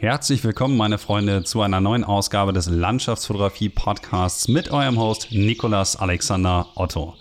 Herzlich 0.00 0.42
willkommen, 0.44 0.78
meine 0.78 0.96
Freunde, 0.96 1.44
zu 1.44 1.60
einer 1.60 1.82
neuen 1.82 2.04
Ausgabe 2.04 2.54
des 2.54 2.70
Landschaftsfotografie-Podcasts 2.70 4.48
mit 4.48 4.70
eurem 4.70 4.98
Host 4.98 5.28
Nikolas 5.30 5.94
Alexander 5.94 6.68
Otto. 6.74 7.16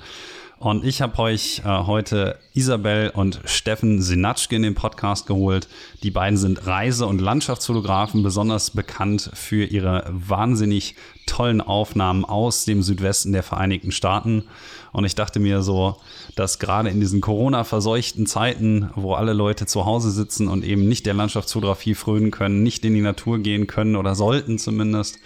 Und 0.60 0.84
ich 0.84 1.02
habe 1.02 1.18
euch 1.20 1.62
äh, 1.64 1.70
heute 1.70 2.38
Isabel 2.54 3.12
und 3.12 3.40
Steffen 3.46 4.02
Sinatschke 4.02 4.58
in 4.58 4.64
den 4.64 4.76
Podcast 4.76 5.26
geholt. 5.26 5.70
Die 6.04 6.12
beiden 6.12 6.38
sind 6.38 6.68
Reise- 6.68 7.08
und 7.08 7.22
Landschaftsfotografen, 7.22 8.24
besonders 8.24 8.72
bekannt 8.72 9.32
für 9.34 9.64
ihre 9.64 10.04
wahnsinnig 10.10 10.96
tollen 11.28 11.62
Aufnahmen 11.62 12.26
aus 12.26 12.66
dem 12.66 12.84
Südwesten 12.84 13.32
der 13.32 13.44
Vereinigten 13.44 13.94
Staaten. 13.94 14.44
Und 14.92 15.06
ich 15.06 15.16
dachte 15.16 15.40
mir 15.40 15.62
so, 15.62 15.96
dass 16.36 16.60
gerade 16.60 16.90
in 16.90 17.00
diesen 17.00 17.22
Corona-verseuchten 17.22 18.26
Zeiten, 18.26 18.90
wo 18.96 19.14
alle 19.14 19.32
Leute 19.32 19.66
zu 19.66 19.86
Hause 19.86 20.12
sitzen 20.12 20.50
und 20.50 20.66
eben 20.66 20.90
nicht 20.90 21.06
der 21.06 21.14
Landschaftsfotografie 21.14 21.96
frönen 21.96 22.32
können, 22.32 22.64
nicht 22.64 22.84
in 22.84 22.96
die 22.96 23.02
Natur 23.02 23.40
gehen 23.40 23.66
können 23.66 23.96
oder 23.96 24.14
sollten 24.14 24.58
zumindest, 24.58 25.20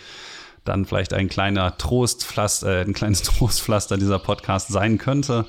dann 0.64 0.86
vielleicht 0.86 1.14
ein 1.14 1.30
kleiner 1.30 1.78
Trostpflaster, 1.78 2.82
äh, 2.82 2.82
ein 2.82 2.94
kleines 2.94 3.22
Trostpflaster 3.24 3.98
dieser 3.98 4.20
Podcast 4.20 4.70
sein 4.70 4.98
könnte. 4.98 5.46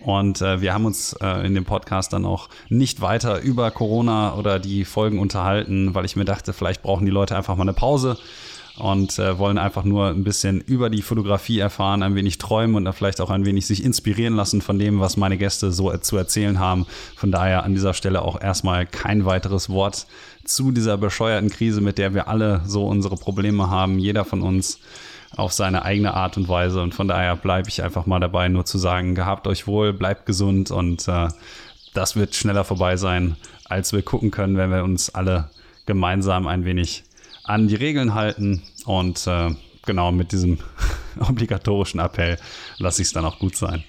Und 0.00 0.42
äh, 0.42 0.60
wir 0.60 0.74
haben 0.74 0.84
uns 0.84 1.12
äh, 1.20 1.46
in 1.46 1.54
dem 1.54 1.64
Podcast 1.64 2.12
dann 2.12 2.24
auch 2.24 2.48
nicht 2.68 3.00
weiter 3.00 3.40
über 3.40 3.70
Corona 3.70 4.34
oder 4.34 4.58
die 4.58 4.84
Folgen 4.84 5.18
unterhalten, 5.18 5.94
weil 5.94 6.04
ich 6.04 6.16
mir 6.16 6.24
dachte, 6.24 6.52
vielleicht 6.52 6.82
brauchen 6.82 7.06
die 7.06 7.12
Leute 7.12 7.36
einfach 7.36 7.56
mal 7.56 7.62
eine 7.62 7.72
Pause 7.72 8.18
und 8.78 9.18
äh, 9.18 9.38
wollen 9.38 9.58
einfach 9.58 9.84
nur 9.84 10.08
ein 10.08 10.24
bisschen 10.24 10.60
über 10.60 10.88
die 10.88 11.02
Fotografie 11.02 11.58
erfahren, 11.58 12.02
ein 12.02 12.14
wenig 12.14 12.38
träumen 12.38 12.86
und 12.86 12.92
vielleicht 12.94 13.20
auch 13.20 13.30
ein 13.30 13.44
wenig 13.44 13.66
sich 13.66 13.84
inspirieren 13.84 14.34
lassen 14.34 14.62
von 14.62 14.78
dem, 14.78 15.00
was 15.00 15.16
meine 15.16 15.36
Gäste 15.36 15.72
so 15.72 15.94
zu 15.98 16.16
erzählen 16.16 16.58
haben. 16.58 16.86
Von 17.16 17.30
daher 17.30 17.64
an 17.64 17.74
dieser 17.74 17.94
Stelle 17.94 18.22
auch 18.22 18.40
erstmal 18.40 18.86
kein 18.86 19.24
weiteres 19.24 19.68
Wort 19.68 20.06
zu 20.44 20.72
dieser 20.72 20.96
bescheuerten 20.96 21.50
Krise, 21.50 21.80
mit 21.80 21.98
der 21.98 22.14
wir 22.14 22.28
alle 22.28 22.62
so 22.66 22.86
unsere 22.86 23.16
Probleme 23.16 23.68
haben, 23.68 23.98
jeder 23.98 24.24
von 24.24 24.42
uns 24.42 24.78
auf 25.36 25.52
seine 25.52 25.84
eigene 25.84 26.14
Art 26.14 26.36
und 26.36 26.48
Weise. 26.48 26.82
Und 26.82 26.94
von 26.94 27.08
daher 27.08 27.36
bleibe 27.36 27.68
ich 27.68 27.82
einfach 27.82 28.06
mal 28.06 28.20
dabei, 28.20 28.48
nur 28.48 28.64
zu 28.64 28.78
sagen, 28.78 29.14
gehabt 29.14 29.46
euch 29.46 29.66
wohl, 29.66 29.92
bleibt 29.92 30.26
gesund 30.26 30.70
und 30.70 31.06
äh, 31.08 31.28
das 31.94 32.16
wird 32.16 32.34
schneller 32.34 32.64
vorbei 32.64 32.96
sein, 32.96 33.36
als 33.64 33.92
wir 33.92 34.02
gucken 34.02 34.30
können, 34.30 34.56
wenn 34.56 34.70
wir 34.70 34.82
uns 34.82 35.14
alle 35.14 35.50
gemeinsam 35.86 36.46
ein 36.46 36.64
wenig 36.64 37.04
an 37.44 37.68
die 37.68 37.74
Regeln 37.74 38.14
halten. 38.14 38.62
Und 38.84 39.26
äh, 39.26 39.50
genau 39.84 40.12
mit 40.12 40.32
diesem 40.32 40.58
obligatorischen 41.20 42.00
Appell 42.00 42.38
lasse 42.78 43.02
ich 43.02 43.08
es 43.08 43.14
dann 43.14 43.24
auch 43.24 43.38
gut 43.38 43.56
sein. 43.56 43.84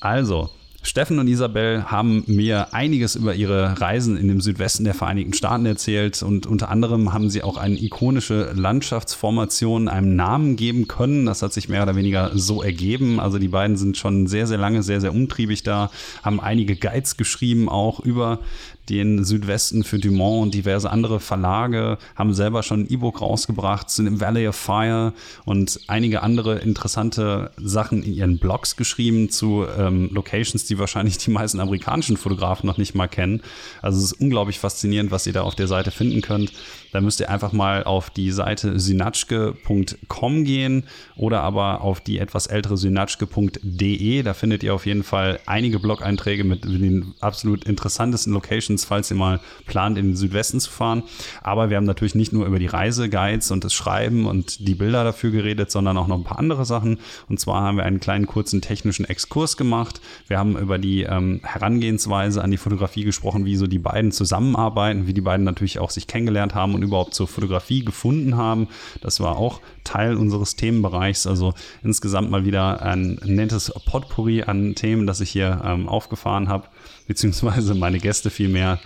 Also, 0.00 0.50
Steffen 0.84 1.20
und 1.20 1.28
Isabel 1.28 1.84
haben 1.84 2.24
mir 2.26 2.74
einiges 2.74 3.14
über 3.14 3.36
ihre 3.36 3.80
Reisen 3.80 4.16
in 4.16 4.26
dem 4.26 4.40
Südwesten 4.40 4.82
der 4.82 4.94
Vereinigten 4.94 5.32
Staaten 5.32 5.64
erzählt 5.64 6.20
und 6.24 6.44
unter 6.44 6.70
anderem 6.70 7.12
haben 7.12 7.30
sie 7.30 7.44
auch 7.44 7.56
eine 7.56 7.80
ikonische 7.80 8.50
Landschaftsformation 8.52 9.86
einem 9.86 10.16
Namen 10.16 10.56
geben 10.56 10.88
können. 10.88 11.24
Das 11.24 11.40
hat 11.40 11.52
sich 11.52 11.68
mehr 11.68 11.84
oder 11.84 11.94
weniger 11.94 12.32
so 12.34 12.64
ergeben. 12.64 13.20
Also 13.20 13.38
die 13.38 13.48
beiden 13.48 13.76
sind 13.76 13.96
schon 13.96 14.26
sehr, 14.26 14.48
sehr 14.48 14.58
lange 14.58 14.82
sehr, 14.82 15.00
sehr 15.00 15.14
umtriebig 15.14 15.62
da, 15.62 15.88
haben 16.24 16.40
einige 16.40 16.74
Guides 16.74 17.16
geschrieben 17.16 17.68
auch 17.68 18.00
über 18.00 18.40
den 18.88 19.24
Südwesten 19.24 19.84
für 19.84 19.98
Dumont 19.98 20.42
und 20.42 20.54
diverse 20.54 20.90
andere 20.90 21.20
Verlage, 21.20 21.98
haben 22.16 22.34
selber 22.34 22.62
schon 22.62 22.80
ein 22.80 22.90
E-Book 22.90 23.20
rausgebracht, 23.20 23.90
sind 23.90 24.06
im 24.06 24.20
Valley 24.20 24.48
of 24.48 24.56
Fire 24.56 25.12
und 25.44 25.80
einige 25.86 26.22
andere 26.22 26.58
interessante 26.58 27.50
Sachen 27.56 28.02
in 28.02 28.14
ihren 28.14 28.38
Blogs 28.38 28.76
geschrieben 28.76 29.30
zu 29.30 29.64
ähm, 29.78 30.10
Locations, 30.12 30.64
die 30.64 30.78
wahrscheinlich 30.78 31.18
die 31.18 31.30
meisten 31.30 31.60
amerikanischen 31.60 32.16
Fotografen 32.16 32.66
noch 32.66 32.78
nicht 32.78 32.94
mal 32.94 33.08
kennen. 33.08 33.42
Also 33.80 33.98
es 33.98 34.12
ist 34.12 34.20
unglaublich 34.20 34.58
faszinierend, 34.58 35.10
was 35.10 35.26
ihr 35.26 35.32
da 35.32 35.42
auf 35.42 35.54
der 35.54 35.68
Seite 35.68 35.90
finden 35.90 36.20
könnt. 36.20 36.52
Da 36.92 37.00
müsst 37.00 37.20
ihr 37.20 37.30
einfach 37.30 37.52
mal 37.52 37.84
auf 37.84 38.10
die 38.10 38.30
Seite 38.30 38.78
synatschke.com 38.78 40.44
gehen 40.44 40.84
oder 41.16 41.40
aber 41.40 41.80
auf 41.80 42.00
die 42.00 42.18
etwas 42.18 42.46
ältere 42.46 42.76
synatschke.de. 42.76 44.22
Da 44.22 44.34
findet 44.34 44.62
ihr 44.62 44.74
auf 44.74 44.84
jeden 44.84 45.02
Fall 45.02 45.40
einige 45.46 45.78
Blog-Einträge 45.78 46.44
mit 46.44 46.64
den 46.64 47.14
absolut 47.20 47.64
interessantesten 47.64 48.34
Locations, 48.34 48.84
falls 48.84 49.10
ihr 49.10 49.16
mal 49.16 49.40
plant, 49.66 49.96
in 49.96 50.08
den 50.08 50.16
Südwesten 50.16 50.60
zu 50.60 50.70
fahren. 50.70 51.02
Aber 51.42 51.70
wir 51.70 51.78
haben 51.78 51.86
natürlich 51.86 52.14
nicht 52.14 52.34
nur 52.34 52.44
über 52.44 52.58
die 52.58 52.66
Reiseguides 52.66 53.50
und 53.50 53.64
das 53.64 53.72
Schreiben 53.72 54.26
und 54.26 54.68
die 54.68 54.74
Bilder 54.74 55.02
dafür 55.02 55.30
geredet, 55.30 55.70
sondern 55.70 55.96
auch 55.96 56.08
noch 56.08 56.18
ein 56.18 56.24
paar 56.24 56.38
andere 56.38 56.66
Sachen. 56.66 56.98
Und 57.28 57.40
zwar 57.40 57.62
haben 57.62 57.78
wir 57.78 57.84
einen 57.84 58.00
kleinen 58.00 58.26
kurzen 58.26 58.60
technischen 58.60 59.06
Exkurs 59.06 59.56
gemacht. 59.56 60.02
Wir 60.28 60.38
haben 60.38 60.58
über 60.58 60.76
die 60.76 61.04
ähm, 61.04 61.40
Herangehensweise 61.42 62.44
an 62.44 62.50
die 62.50 62.58
Fotografie 62.58 63.04
gesprochen, 63.04 63.46
wie 63.46 63.56
so 63.56 63.66
die 63.66 63.78
beiden 63.78 64.12
zusammenarbeiten, 64.12 65.06
wie 65.06 65.14
die 65.14 65.22
beiden 65.22 65.44
natürlich 65.44 65.78
auch 65.78 65.90
sich 65.90 66.06
kennengelernt 66.06 66.54
haben 66.54 66.74
und 66.74 66.81
und 66.82 66.88
überhaupt 66.88 67.14
zur 67.14 67.28
Fotografie 67.28 67.84
gefunden 67.84 68.36
haben. 68.36 68.68
Das 69.00 69.20
war 69.20 69.36
auch 69.36 69.60
Teil 69.84 70.16
unseres 70.16 70.56
Themenbereichs. 70.56 71.26
Also 71.26 71.54
insgesamt 71.82 72.30
mal 72.30 72.44
wieder 72.44 72.82
ein 72.82 73.18
nettes 73.24 73.72
Potpourri 73.86 74.42
an 74.42 74.74
Themen, 74.74 75.06
das 75.06 75.20
ich 75.20 75.30
hier 75.30 75.62
ähm, 75.64 75.88
aufgefahren 75.88 76.48
habe, 76.48 76.68
beziehungsweise 77.06 77.74
meine 77.74 77.98
Gäste 77.98 78.30
vielmehr. 78.30 78.80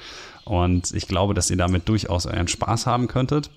Und 0.44 0.92
ich 0.94 1.08
glaube, 1.08 1.34
dass 1.34 1.50
ihr 1.50 1.56
damit 1.56 1.88
durchaus 1.88 2.26
euren 2.26 2.48
Spaß 2.48 2.86
haben 2.86 3.08
könntet. 3.08 3.50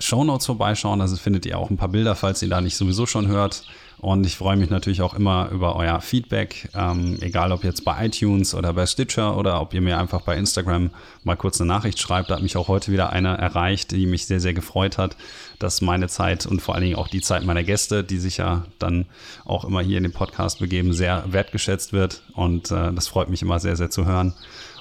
Shownotes 0.00 0.46
vorbeischauen. 0.46 1.00
Also 1.00 1.16
findet 1.16 1.46
ihr 1.46 1.58
auch 1.58 1.70
ein 1.70 1.76
paar 1.76 1.88
Bilder, 1.88 2.14
falls 2.14 2.42
ihr 2.42 2.48
da 2.48 2.60
nicht 2.60 2.76
sowieso 2.76 3.06
schon 3.06 3.28
hört. 3.28 3.62
Und 3.98 4.26
ich 4.26 4.36
freue 4.36 4.56
mich 4.56 4.68
natürlich 4.68 5.00
auch 5.00 5.14
immer 5.14 5.48
über 5.50 5.74
euer 5.74 6.00
Feedback, 6.02 6.68
ähm, 6.74 7.16
egal 7.22 7.50
ob 7.50 7.64
jetzt 7.64 7.82
bei 7.84 8.06
iTunes 8.06 8.54
oder 8.54 8.74
bei 8.74 8.84
Stitcher 8.84 9.38
oder 9.38 9.60
ob 9.60 9.72
ihr 9.72 9.80
mir 9.80 9.98
einfach 9.98 10.20
bei 10.20 10.36
Instagram 10.36 10.90
mal 11.24 11.36
kurz 11.36 11.60
eine 11.60 11.68
Nachricht 11.68 11.98
schreibt. 11.98 12.28
Da 12.28 12.34
hat 12.34 12.42
mich 12.42 12.58
auch 12.58 12.68
heute 12.68 12.92
wieder 12.92 13.10
eine 13.10 13.38
erreicht, 13.38 13.92
die 13.92 14.04
mich 14.04 14.26
sehr, 14.26 14.40
sehr 14.40 14.52
gefreut 14.52 14.98
hat, 14.98 15.16
dass 15.58 15.80
meine 15.80 16.08
Zeit 16.08 16.44
und 16.44 16.60
vor 16.60 16.74
allen 16.74 16.84
Dingen 16.84 16.96
auch 16.96 17.08
die 17.08 17.22
Zeit 17.22 17.44
meiner 17.44 17.64
Gäste, 17.64 18.04
die 18.04 18.18
sich 18.18 18.36
ja 18.36 18.66
dann 18.78 19.06
auch 19.46 19.64
immer 19.64 19.80
hier 19.80 19.96
in 19.96 20.02
den 20.02 20.12
Podcast 20.12 20.58
begeben, 20.58 20.92
sehr 20.92 21.24
wertgeschätzt 21.28 21.94
wird. 21.94 22.22
Und 22.34 22.70
äh, 22.70 22.92
das 22.92 23.08
freut 23.08 23.30
mich 23.30 23.40
immer 23.40 23.60
sehr, 23.60 23.76
sehr 23.76 23.88
zu 23.88 24.04
hören. 24.04 24.34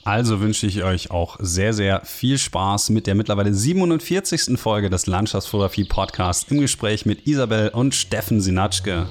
Also 0.05 0.39
wünsche 0.39 0.67
ich 0.67 0.83
euch 0.83 1.09
auch 1.09 1.37
sehr, 1.39 1.73
sehr 1.73 2.05
viel 2.05 2.37
Spaß 2.37 2.91
mit 2.91 3.07
der 3.07 3.15
mittlerweile 3.15 3.51
47. 3.51 4.55
Folge 4.55 4.91
des 4.91 5.07
Landschaftsfotografie 5.07 5.85
Podcasts 5.85 6.45
im 6.51 6.61
Gespräch 6.61 7.07
mit 7.07 7.25
Isabel 7.25 7.69
und 7.69 7.95
Steffen 7.95 8.39
Sinatschke. 8.39 9.07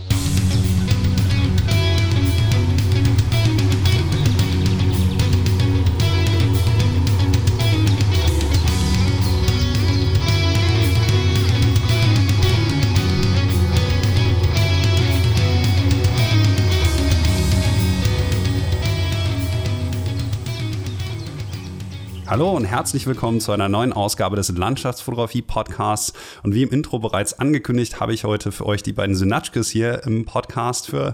Hallo 22.35 22.51
und 22.51 22.65
herzlich 22.65 23.07
willkommen 23.07 23.39
zu 23.39 23.53
einer 23.53 23.69
neuen 23.69 23.93
Ausgabe 23.93 24.35
des 24.35 24.49
Landschaftsfotografie-Podcasts. 24.49 26.15
Und 26.43 26.53
wie 26.53 26.65
im 26.65 26.71
Intro 26.71 26.99
bereits 26.99 27.39
angekündigt, 27.39 28.01
habe 28.01 28.13
ich 28.13 28.25
heute 28.25 28.51
für 28.51 28.67
euch 28.67 28.83
die 28.83 28.93
beiden 28.93 29.15
Synatschkes 29.15 29.71
hier 29.71 30.03
im 30.03 30.25
Podcast 30.25 30.89
für. 30.89 31.13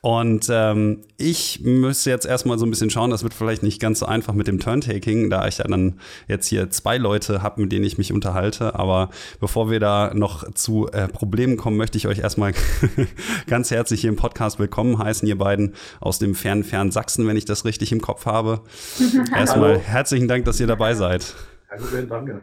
Und 0.00 0.46
ähm, 0.50 1.02
ich 1.18 1.60
müsste 1.62 2.08
jetzt 2.08 2.24
erstmal 2.24 2.58
so 2.58 2.64
ein 2.64 2.70
bisschen 2.70 2.88
schauen, 2.88 3.10
das 3.10 3.22
wird 3.22 3.34
vielleicht 3.34 3.62
nicht 3.62 3.82
ganz 3.82 3.98
so 3.98 4.06
einfach 4.06 4.32
mit 4.32 4.46
dem 4.46 4.58
Turntaking, 4.58 5.28
da 5.28 5.46
ich 5.46 5.58
ja 5.58 5.64
dann 5.64 6.00
jetzt 6.26 6.46
hier 6.46 6.70
zwei 6.70 6.96
Leute 6.96 7.42
habe, 7.42 7.60
mit 7.60 7.70
denen 7.70 7.84
ich 7.84 7.98
mich 7.98 8.10
unterhalte. 8.10 8.76
Aber 8.76 9.10
bevor 9.40 9.70
wir 9.70 9.78
da 9.78 10.14
noch 10.14 10.50
zu 10.54 10.88
äh, 10.88 11.06
Problemen 11.06 11.58
kommen, 11.58 11.76
möchte 11.76 11.98
ich 11.98 12.08
euch 12.08 12.20
erstmal 12.20 12.54
ganz 13.46 13.70
herzlich 13.70 14.00
hier 14.00 14.08
im 14.08 14.16
Podcast 14.16 14.58
willkommen 14.58 14.98
heißen, 14.98 15.28
ihr 15.28 15.36
beiden 15.36 15.74
aus 16.00 16.18
dem 16.18 16.34
fernen, 16.34 16.64
fernen 16.64 16.92
Sachsen, 16.92 17.26
wenn 17.26 17.36
ich 17.36 17.44
das 17.44 17.66
richtig 17.66 17.92
im 17.92 18.00
Kopf 18.00 18.24
habe. 18.24 18.62
erstmal 19.36 19.78
herzlichen 19.78 20.28
Dank, 20.28 20.45
dass 20.46 20.60
ihr 20.60 20.66
dabei 20.66 20.94
seid. 20.94 21.34
Kein 21.68 21.78
Problem, 21.80 22.08
danke. 22.08 22.40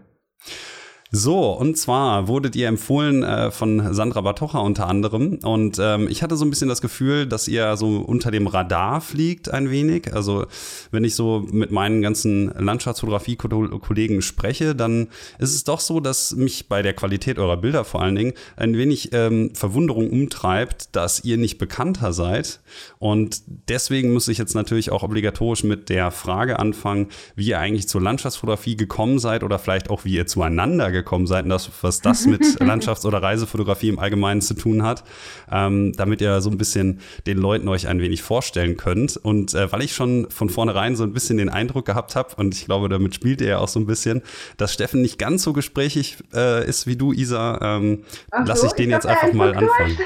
So, 1.15 1.51
und 1.51 1.77
zwar 1.77 2.27
wurdet 2.27 2.55
ihr 2.55 2.67
empfohlen 2.67 3.21
äh, 3.21 3.51
von 3.51 3.93
Sandra 3.93 4.21
Batocha 4.21 4.57
unter 4.57 4.87
anderem. 4.87 5.37
Und 5.43 5.77
ähm, 5.79 6.07
ich 6.09 6.23
hatte 6.23 6.35
so 6.35 6.43
ein 6.43 6.49
bisschen 6.49 6.69
das 6.69 6.81
Gefühl, 6.81 7.27
dass 7.27 7.47
ihr 7.47 7.77
so 7.77 7.97
unter 7.97 8.31
dem 8.31 8.47
Radar 8.47 8.99
fliegt 8.99 9.47
ein 9.53 9.69
wenig. 9.69 10.11
Also 10.11 10.47
wenn 10.89 11.03
ich 11.03 11.13
so 11.13 11.45
mit 11.51 11.69
meinen 11.69 12.01
ganzen 12.01 12.47
Landschaftsfotografie-Kollegen 12.47 14.23
spreche, 14.23 14.73
dann 14.73 15.09
ist 15.37 15.53
es 15.53 15.63
doch 15.63 15.81
so, 15.81 15.99
dass 15.99 16.35
mich 16.35 16.67
bei 16.67 16.81
der 16.81 16.93
Qualität 16.95 17.37
eurer 17.37 17.57
Bilder 17.57 17.83
vor 17.83 18.01
allen 18.01 18.15
Dingen 18.15 18.33
ein 18.55 18.75
wenig 18.75 19.13
ähm, 19.13 19.53
Verwunderung 19.53 20.09
umtreibt, 20.09 20.95
dass 20.95 21.23
ihr 21.23 21.37
nicht 21.37 21.59
bekannter 21.59 22.11
seid. 22.11 22.59
Und 22.97 23.43
deswegen 23.69 24.13
muss 24.13 24.27
ich 24.29 24.39
jetzt 24.39 24.55
natürlich 24.55 24.91
auch 24.91 25.03
obligatorisch 25.03 25.63
mit 25.63 25.89
der 25.89 26.09
Frage 26.09 26.57
anfangen, 26.57 27.09
wie 27.35 27.49
ihr 27.49 27.59
eigentlich 27.59 27.87
zur 27.87 28.01
Landschaftsfotografie 28.01 28.77
gekommen 28.77 29.19
seid 29.19 29.43
oder 29.43 29.59
vielleicht 29.59 29.91
auch 29.91 30.05
wie 30.05 30.15
ihr 30.15 30.25
zueinander 30.25 30.89
gekommen 30.89 31.02
gekommen 31.03 31.27
seid 31.27 31.43
und 31.43 31.49
das, 31.49 31.69
was 31.81 32.01
das 32.01 32.25
mit 32.25 32.41
Landschafts- 32.59 33.05
oder 33.05 33.21
Reisefotografie 33.21 33.89
im 33.89 33.99
Allgemeinen 33.99 34.41
zu 34.41 34.53
tun 34.53 34.83
hat, 34.83 35.03
ähm, 35.51 35.93
damit 35.95 36.21
ihr 36.21 36.41
so 36.41 36.49
ein 36.49 36.57
bisschen 36.57 36.99
den 37.27 37.37
Leuten 37.37 37.67
euch 37.67 37.87
ein 37.87 37.99
wenig 38.01 38.21
vorstellen 38.21 38.77
könnt. 38.77 39.17
Und 39.17 39.53
äh, 39.53 39.71
weil 39.71 39.83
ich 39.83 39.93
schon 39.93 40.29
von 40.29 40.49
vornherein 40.49 40.95
so 40.95 41.03
ein 41.03 41.13
bisschen 41.13 41.37
den 41.37 41.49
Eindruck 41.49 41.85
gehabt 41.85 42.15
habe, 42.15 42.35
und 42.35 42.55
ich 42.55 42.65
glaube, 42.65 42.89
damit 42.89 43.15
spielt 43.15 43.41
ihr 43.41 43.47
ja 43.47 43.57
auch 43.59 43.67
so 43.67 43.79
ein 43.79 43.85
bisschen, 43.85 44.21
dass 44.57 44.73
Steffen 44.73 45.01
nicht 45.01 45.19
ganz 45.19 45.43
so 45.43 45.53
gesprächig 45.53 46.17
äh, 46.33 46.67
ist 46.67 46.87
wie 46.87 46.95
du, 46.95 47.13
Isa, 47.13 47.59
ähm, 47.61 48.03
so, 48.31 48.43
lasse 48.45 48.67
ich 48.67 48.73
den 48.73 48.89
ich 48.89 48.95
jetzt 48.95 49.05
einfach 49.05 49.33
mal 49.33 49.53
anfangen. 49.53 49.97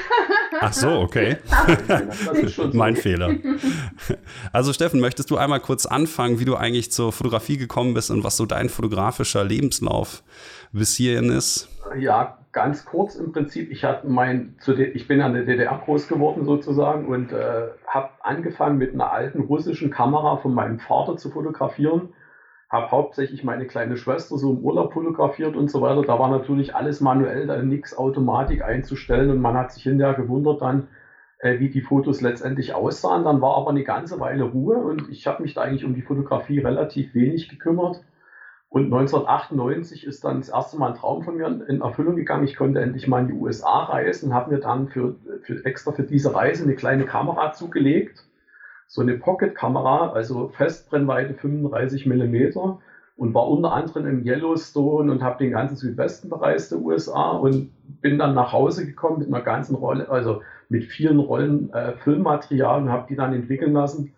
Ach 0.60 0.72
so, 0.72 0.90
okay. 0.90 1.36
mein 2.72 2.96
Fehler. 2.96 3.34
Also 4.52 4.72
Steffen, 4.72 5.00
möchtest 5.00 5.30
du 5.30 5.36
einmal 5.36 5.60
kurz 5.60 5.86
anfangen, 5.86 6.40
wie 6.40 6.44
du 6.44 6.56
eigentlich 6.56 6.90
zur 6.90 7.12
Fotografie 7.12 7.56
gekommen 7.56 7.94
bist 7.94 8.10
und 8.10 8.24
was 8.24 8.36
so 8.36 8.46
dein 8.46 8.68
fotografischer 8.68 9.44
Lebenslauf 9.44 10.22
bis 10.72 10.96
hierhin 10.96 11.30
ist? 11.30 11.68
Ja, 11.98 12.38
ganz 12.52 12.84
kurz 12.84 13.14
im 13.14 13.32
Prinzip. 13.32 13.70
Ich, 13.70 13.86
mein, 14.04 14.56
ich 14.94 15.08
bin 15.08 15.20
an 15.20 15.34
der 15.34 15.44
DDR 15.44 15.80
groß 15.84 16.08
geworden 16.08 16.44
sozusagen 16.44 17.06
und 17.06 17.32
äh, 17.32 17.68
habe 17.86 18.10
angefangen 18.22 18.78
mit 18.78 18.94
einer 18.94 19.12
alten 19.12 19.42
russischen 19.42 19.90
Kamera 19.90 20.36
von 20.38 20.54
meinem 20.54 20.78
Vater 20.78 21.16
zu 21.16 21.30
fotografieren. 21.30 22.10
Habe 22.68 22.90
hauptsächlich 22.90 23.44
meine 23.44 23.66
kleine 23.66 23.96
Schwester 23.96 24.36
so 24.36 24.52
im 24.52 24.58
Urlaub 24.58 24.92
fotografiert 24.92 25.56
und 25.56 25.70
so 25.70 25.80
weiter. 25.80 26.02
Da 26.02 26.18
war 26.18 26.28
natürlich 26.28 26.74
alles 26.74 27.00
manuell, 27.00 27.46
da 27.46 27.62
nichts 27.62 27.96
Automatik 27.96 28.62
einzustellen 28.62 29.30
und 29.30 29.40
man 29.40 29.56
hat 29.56 29.72
sich 29.72 29.84
hinterher 29.84 30.14
gewundert 30.14 30.60
dann, 30.60 30.88
äh, 31.38 31.60
wie 31.60 31.70
die 31.70 31.80
Fotos 31.80 32.20
letztendlich 32.20 32.74
aussahen. 32.74 33.24
Dann 33.24 33.40
war 33.40 33.56
aber 33.56 33.70
eine 33.70 33.84
ganze 33.84 34.20
Weile 34.20 34.44
Ruhe 34.44 34.76
und 34.76 35.08
ich 35.10 35.26
habe 35.26 35.42
mich 35.42 35.54
da 35.54 35.62
eigentlich 35.62 35.84
um 35.84 35.94
die 35.94 36.02
Fotografie 36.02 36.58
relativ 36.58 37.14
wenig 37.14 37.48
gekümmert 37.48 38.02
und 38.70 38.84
1998 38.84 40.04
ist 40.06 40.24
dann 40.24 40.40
das 40.40 40.50
erste 40.50 40.78
Mal 40.78 40.88
ein 40.88 40.94
Traum 40.94 41.22
von 41.22 41.36
mir 41.36 41.46
in 41.68 41.80
Erfüllung 41.80 42.16
gegangen. 42.16 42.44
Ich 42.44 42.56
konnte 42.56 42.80
endlich 42.80 43.08
mal 43.08 43.22
in 43.22 43.28
die 43.28 43.32
USA 43.32 43.84
reisen, 43.84 44.34
habe 44.34 44.50
mir 44.50 44.60
dann 44.60 44.88
für, 44.88 45.16
für 45.42 45.64
extra 45.64 45.92
für 45.92 46.02
diese 46.02 46.34
Reise 46.34 46.64
eine 46.64 46.74
kleine 46.74 47.06
Kamera 47.06 47.52
zugelegt. 47.52 48.26
So 48.86 49.00
eine 49.00 49.14
Pocket-Kamera, 49.14 50.12
also 50.12 50.48
Festbrennweite 50.48 51.34
35 51.34 52.06
Millimeter 52.06 52.78
und 53.16 53.34
war 53.34 53.48
unter 53.48 53.72
anderem 53.72 54.06
im 54.06 54.24
Yellowstone 54.24 55.10
und 55.10 55.22
habe 55.22 55.38
den 55.38 55.52
ganzen 55.52 55.76
Südwesten 55.76 56.28
bereist 56.28 56.70
der 56.70 56.78
USA 56.78 57.30
und 57.32 57.70
bin 58.00 58.18
dann 58.18 58.34
nach 58.34 58.52
Hause 58.52 58.86
gekommen 58.86 59.18
mit 59.18 59.28
einer 59.28 59.42
ganzen 59.42 59.76
Rolle, 59.76 60.08
also 60.10 60.42
mit 60.68 60.84
vielen 60.84 61.18
Rollen 61.18 61.70
äh, 61.72 61.94
Filmmaterial 61.94 62.82
und 62.82 62.90
habe 62.90 63.06
die 63.08 63.16
dann 63.16 63.32
entwickeln 63.32 63.72
lassen 63.72 64.12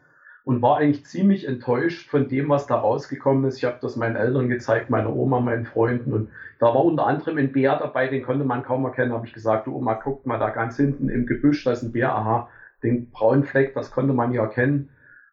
und 0.44 0.62
war 0.62 0.78
eigentlich 0.78 1.04
ziemlich 1.04 1.46
enttäuscht 1.46 2.08
von 2.08 2.28
dem, 2.28 2.48
was 2.48 2.66
da 2.66 2.76
rausgekommen 2.76 3.44
ist. 3.44 3.58
Ich 3.58 3.64
habe 3.64 3.76
das 3.80 3.96
meinen 3.96 4.16
Eltern 4.16 4.48
gezeigt, 4.48 4.90
meiner 4.90 5.14
Oma, 5.14 5.40
meinen 5.40 5.64
Freunden 5.64 6.12
und 6.12 6.30
da 6.58 6.66
war 6.66 6.84
unter 6.84 7.06
anderem 7.06 7.38
ein 7.38 7.52
Bär 7.52 7.76
dabei, 7.76 8.08
den 8.08 8.22
konnte 8.22 8.44
man 8.44 8.62
kaum 8.62 8.84
erkennen. 8.84 9.12
habe 9.12 9.26
ich 9.26 9.32
gesagt, 9.32 9.66
du 9.66 9.74
Oma, 9.74 9.94
guckt 9.94 10.26
mal 10.26 10.38
da 10.38 10.50
ganz 10.50 10.76
hinten 10.76 11.08
im 11.08 11.26
Gebüsch, 11.26 11.64
da 11.64 11.72
ist 11.72 11.82
ein 11.82 11.92
Bär, 11.92 12.14
aha, 12.14 12.48
den 12.82 13.10
braunen 13.10 13.44
Fleck, 13.44 13.74
das 13.74 13.90
konnte 13.90 14.12
man 14.12 14.32
ja 14.32 14.42
erkennen. 14.42 14.90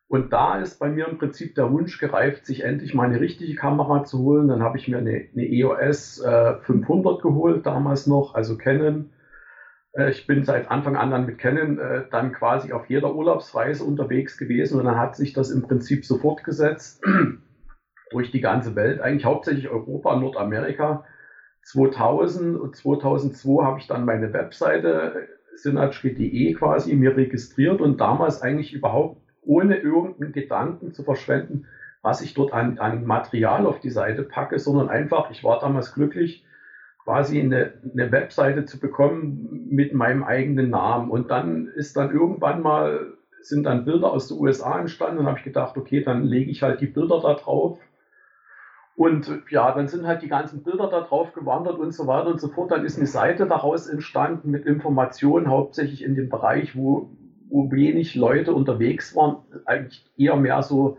Und 0.09 0.31
da 0.31 0.57
ist 0.57 0.79
bei 0.79 0.87
mir 0.87 1.07
im 1.07 1.17
Prinzip 1.17 1.53
der 1.55 1.69
Wunsch 1.69 1.97
gereift, 1.97 2.45
sich 2.45 2.63
endlich 2.63 2.93
mal 2.93 3.03
eine 3.03 3.19
richtige 3.19 3.55
Kamera 3.55 4.03
zu 4.03 4.19
holen. 4.19 4.47
Dann 4.47 4.63
habe 4.63 4.77
ich 4.77 4.87
mir 4.87 4.99
eine, 4.99 5.25
eine 5.33 5.45
EOS 5.45 6.21
äh, 6.21 6.55
500 6.61 7.21
geholt, 7.21 7.65
damals 7.65 8.07
noch, 8.07 8.33
also 8.33 8.55
Canon 8.55 9.09
ich 9.97 10.27
bin 10.27 10.43
seit 10.43 10.69
Anfang 10.69 10.95
an 10.95 11.11
dann 11.11 11.25
mit 11.25 11.39
Canon 11.39 11.79
äh, 11.79 12.03
dann 12.11 12.31
quasi 12.31 12.71
auf 12.71 12.87
jeder 12.87 13.15
Urlaubsreise 13.15 13.83
unterwegs 13.83 14.37
gewesen 14.37 14.79
und 14.79 14.85
dann 14.85 14.97
hat 14.99 15.15
sich 15.15 15.33
das 15.33 15.49
im 15.49 15.63
Prinzip 15.63 16.05
so 16.05 16.17
fortgesetzt 16.17 17.03
durch 18.11 18.31
die 18.31 18.41
ganze 18.41 18.75
Welt, 18.75 19.01
eigentlich 19.01 19.25
hauptsächlich 19.25 19.69
Europa 19.69 20.15
Nordamerika. 20.15 21.03
2000 21.63 22.57
und 22.57 22.75
2002 22.75 23.63
habe 23.63 23.79
ich 23.79 23.87
dann 23.87 24.05
meine 24.05 24.31
Webseite 24.31 25.27
synatschke.de 25.55 26.53
quasi 26.53 26.95
mir 26.95 27.17
registriert 27.17 27.81
und 27.81 27.99
damals 27.99 28.41
eigentlich 28.41 28.73
überhaupt 28.73 29.21
ohne 29.41 29.77
irgendeinen 29.77 30.31
Gedanken 30.31 30.93
zu 30.93 31.03
verschwenden, 31.03 31.65
was 32.01 32.21
ich 32.21 32.33
dort 32.33 32.53
an, 32.53 32.77
an 32.79 33.05
Material 33.05 33.65
auf 33.65 33.79
die 33.79 33.89
Seite 33.89 34.23
packe, 34.23 34.59
sondern 34.59 34.89
einfach, 34.89 35.31
ich 35.31 35.43
war 35.43 35.59
damals 35.59 35.93
glücklich, 35.93 36.43
quasi 37.07 37.39
eine, 37.39 37.71
eine 37.93 38.11
Webseite 38.11 38.65
zu 38.65 38.81
bekommen 38.81 39.65
mit 39.69 39.93
meinem 39.93 40.25
eigenen 40.25 40.69
Namen. 40.69 41.09
Und 41.09 41.31
dann 41.31 41.67
ist 41.67 41.95
dann 41.95 42.11
irgendwann 42.11 42.61
mal, 42.61 43.13
sind 43.39 43.63
dann 43.63 43.85
Bilder 43.85 44.11
aus 44.11 44.27
den 44.27 44.37
USA 44.37 44.77
entstanden 44.77 45.19
und 45.19 45.25
habe 45.25 45.37
ich 45.37 45.45
gedacht, 45.45 45.77
okay, 45.77 46.03
dann 46.03 46.25
lege 46.25 46.51
ich 46.51 46.63
halt 46.63 46.81
die 46.81 46.87
Bilder 46.87 47.21
da 47.21 47.35
drauf. 47.35 47.79
Und 48.97 49.31
ja, 49.49 49.71
dann 49.71 49.87
sind 49.87 50.05
halt 50.05 50.21
die 50.21 50.27
ganzen 50.27 50.63
Bilder 50.63 50.89
da 50.89 50.99
drauf 50.99 51.31
gewandert 51.31 51.79
und 51.79 51.93
so 51.93 52.07
weiter 52.07 52.27
und 52.27 52.41
so 52.41 52.49
fort. 52.49 52.71
Dann 52.71 52.83
ist 52.83 52.97
eine 52.97 53.07
Seite 53.07 53.47
daraus 53.47 53.87
entstanden 53.87 54.51
mit 54.51 54.65
Informationen, 54.65 55.47
hauptsächlich 55.47 56.03
in 56.03 56.13
dem 56.13 56.27
Bereich, 56.27 56.75
wo, 56.75 57.09
wo 57.49 57.71
wenig 57.71 58.15
Leute 58.15 58.51
unterwegs 58.53 59.15
waren, 59.15 59.37
eigentlich 59.63 60.05
eher 60.17 60.35
mehr 60.35 60.61
so 60.61 60.97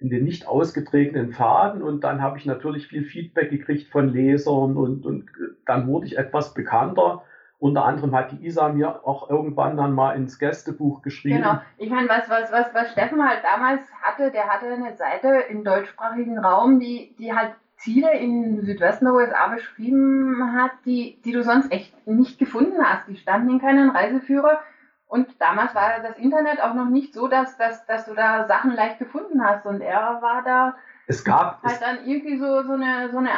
in 0.00 0.10
den 0.10 0.24
nicht 0.24 0.46
ausgetretenen 0.46 1.32
Faden 1.32 1.82
und 1.82 2.04
dann 2.04 2.22
habe 2.22 2.38
ich 2.38 2.46
natürlich 2.46 2.86
viel 2.86 3.04
Feedback 3.04 3.50
gekriegt 3.50 3.90
von 3.90 4.12
Lesern 4.12 4.76
und, 4.76 5.04
und 5.04 5.30
dann 5.66 5.86
wurde 5.88 6.06
ich 6.06 6.18
etwas 6.18 6.54
bekannter. 6.54 7.22
Unter 7.60 7.84
anderem 7.84 8.14
hat 8.14 8.30
die 8.30 8.46
Isa 8.46 8.68
mir 8.68 9.04
auch 9.04 9.28
irgendwann 9.28 9.76
dann 9.76 9.92
mal 9.92 10.12
ins 10.12 10.38
Gästebuch 10.38 11.02
geschrieben. 11.02 11.38
Genau, 11.38 11.58
ich 11.76 11.90
meine, 11.90 12.08
was, 12.08 12.30
was, 12.30 12.52
was, 12.52 12.72
was 12.72 12.92
Steffen 12.92 13.28
halt 13.28 13.40
damals 13.42 13.82
hatte, 14.00 14.30
der 14.30 14.46
hatte 14.46 14.66
eine 14.66 14.96
Seite 14.96 15.44
im 15.50 15.64
deutschsprachigen 15.64 16.38
Raum, 16.38 16.78
die, 16.78 17.16
die 17.18 17.34
halt 17.34 17.54
Ziele 17.78 18.16
in 18.16 18.64
Südwesten 18.64 19.06
der 19.06 19.14
USA 19.14 19.48
beschrieben 19.48 20.52
hat, 20.56 20.72
die, 20.84 21.20
die 21.24 21.32
du 21.32 21.42
sonst 21.42 21.72
echt 21.72 22.06
nicht 22.06 22.38
gefunden 22.38 22.82
hast. 22.82 23.08
Die 23.08 23.16
standen 23.16 23.50
in 23.50 23.60
keinen 23.60 23.90
Reiseführer. 23.90 24.60
Und 25.08 25.26
damals 25.40 25.74
war 25.74 26.00
das 26.02 26.18
Internet 26.18 26.62
auch 26.62 26.74
noch 26.74 26.90
nicht 26.90 27.14
so, 27.14 27.28
dass, 27.28 27.56
dass, 27.56 27.84
dass 27.86 28.04
du 28.04 28.14
da 28.14 28.46
Sachen 28.46 28.74
leicht 28.74 28.98
gefunden 28.98 29.42
hast. 29.42 29.64
Und 29.64 29.80
er 29.80 30.18
war 30.20 30.42
da 30.44 30.76
es 31.06 31.24
gab, 31.24 31.62
halt 31.62 31.80
dann 31.80 32.06
irgendwie 32.06 32.36
so, 32.36 32.62
so 32.62 32.74
eine, 32.74 33.10
so 33.10 33.16
eine, 33.16 33.30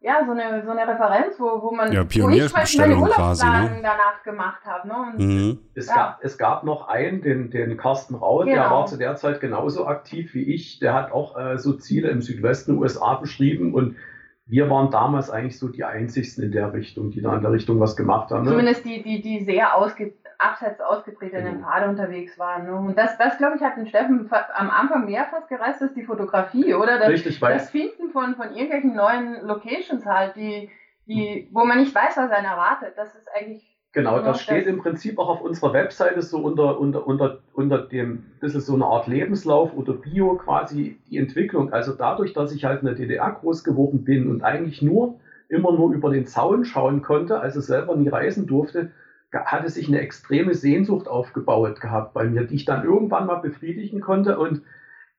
ja, 0.00 0.22
so 0.26 0.32
eine, 0.32 0.62
so 0.64 0.70
eine 0.70 0.86
Referenz, 0.86 1.40
wo, 1.40 1.62
wo 1.62 1.74
man 1.74 1.90
ja, 1.90 2.04
Pioniersbestellung 2.04 3.06
quasi, 3.06 3.46
ne? 3.46 3.80
danach 3.82 4.22
gemacht 4.22 4.60
hat. 4.66 4.84
Ne? 4.84 4.94
Und, 4.94 5.18
mhm. 5.18 5.58
es, 5.74 5.88
ja. 5.88 5.94
gab, 5.94 6.18
es 6.22 6.36
gab 6.36 6.64
noch 6.64 6.88
einen, 6.88 7.22
den, 7.22 7.50
den 7.50 7.78
Carsten 7.78 8.14
Raut, 8.14 8.44
genau. 8.44 8.60
der 8.60 8.70
war 8.70 8.86
zu 8.86 8.98
der 8.98 9.16
Zeit 9.16 9.40
genauso 9.40 9.86
aktiv 9.86 10.34
wie 10.34 10.54
ich. 10.54 10.78
Der 10.78 10.92
hat 10.92 11.10
auch 11.10 11.38
äh, 11.38 11.56
so 11.56 11.72
Ziele 11.72 12.10
im 12.10 12.20
Südwesten 12.20 12.76
USA 12.76 13.14
beschrieben 13.14 13.72
und 13.72 13.96
wir 14.44 14.70
waren 14.70 14.90
damals 14.90 15.30
eigentlich 15.30 15.58
so 15.58 15.68
die 15.68 15.84
einzigsten 15.84 16.44
in 16.44 16.52
der 16.52 16.72
Richtung, 16.72 17.10
die 17.10 17.20
da 17.20 17.34
in 17.34 17.42
der 17.42 17.52
Richtung 17.52 17.80
was 17.80 17.96
gemacht 17.96 18.30
haben. 18.30 18.44
Ne? 18.44 18.50
Zumindest 18.50 18.84
die, 18.84 19.02
die, 19.02 19.20
die 19.20 19.44
sehr 19.44 19.76
ausge 19.76 20.14
abseits 20.38 20.80
ausgetretenen 20.80 21.54
genau. 21.56 21.66
Pfade 21.66 21.88
unterwegs 21.88 22.38
waren. 22.38 22.66
Ne? 22.66 22.74
Und 22.74 22.96
das, 22.96 23.18
das 23.18 23.38
glaube 23.38 23.56
ich, 23.56 23.62
hat 23.62 23.76
den 23.76 23.88
Steffen 23.88 24.30
am 24.54 24.70
Anfang 24.70 25.04
mehr 25.04 25.26
fast 25.26 25.48
gereist 25.48 25.82
als 25.82 25.94
die 25.94 26.04
Fotografie, 26.04 26.74
oder? 26.74 26.98
Das, 26.98 27.08
Richtig, 27.08 27.42
weil 27.42 27.54
das 27.54 27.70
Finden 27.70 28.10
von, 28.10 28.36
von 28.36 28.52
irgendwelchen 28.54 28.94
neuen 28.94 29.44
Locations 29.44 30.06
halt, 30.06 30.36
die, 30.36 30.70
die, 31.06 31.48
wo 31.52 31.64
man 31.64 31.78
nicht 31.78 31.94
weiß, 31.94 32.16
was 32.16 32.30
einen 32.30 32.46
erwartet. 32.46 32.94
Das 32.96 33.14
ist 33.14 33.28
eigentlich 33.34 33.68
Genau, 33.92 34.20
das 34.20 34.42
steht 34.42 34.66
im 34.66 34.78
Prinzip 34.78 35.18
auch 35.18 35.28
auf 35.28 35.40
unserer 35.40 35.72
Webseite 35.72 36.20
so 36.20 36.38
unter, 36.38 36.78
unter, 36.78 37.06
unter, 37.06 37.38
unter 37.54 37.78
dem 37.78 38.26
bisschen 38.38 38.60
so 38.60 38.74
eine 38.74 38.84
Art 38.84 39.06
Lebenslauf 39.06 39.74
oder 39.74 39.94
Bio 39.94 40.36
quasi 40.36 41.00
die 41.08 41.16
Entwicklung. 41.16 41.72
Also 41.72 41.94
dadurch, 41.94 42.34
dass 42.34 42.52
ich 42.52 42.64
halt 42.64 42.82
in 42.82 42.86
der 42.86 42.94
DDR 42.94 43.32
groß 43.32 43.64
geworden 43.64 44.04
bin 44.04 44.30
und 44.30 44.44
eigentlich 44.44 44.82
nur 44.82 45.18
immer 45.48 45.72
nur 45.72 45.94
über 45.94 46.10
den 46.10 46.26
Zaun 46.26 46.66
schauen 46.66 47.00
konnte, 47.00 47.40
also 47.40 47.60
selber 47.60 47.96
nie 47.96 48.08
reisen 48.08 48.46
durfte, 48.46 48.92
hatte 49.32 49.68
sich 49.68 49.88
eine 49.88 50.00
extreme 50.00 50.54
Sehnsucht 50.54 51.08
aufgebaut 51.08 51.80
gehabt 51.80 52.14
bei 52.14 52.24
mir, 52.24 52.44
die 52.44 52.56
ich 52.56 52.64
dann 52.64 52.84
irgendwann 52.84 53.26
mal 53.26 53.36
befriedigen 53.36 54.00
konnte. 54.00 54.38
Und 54.38 54.62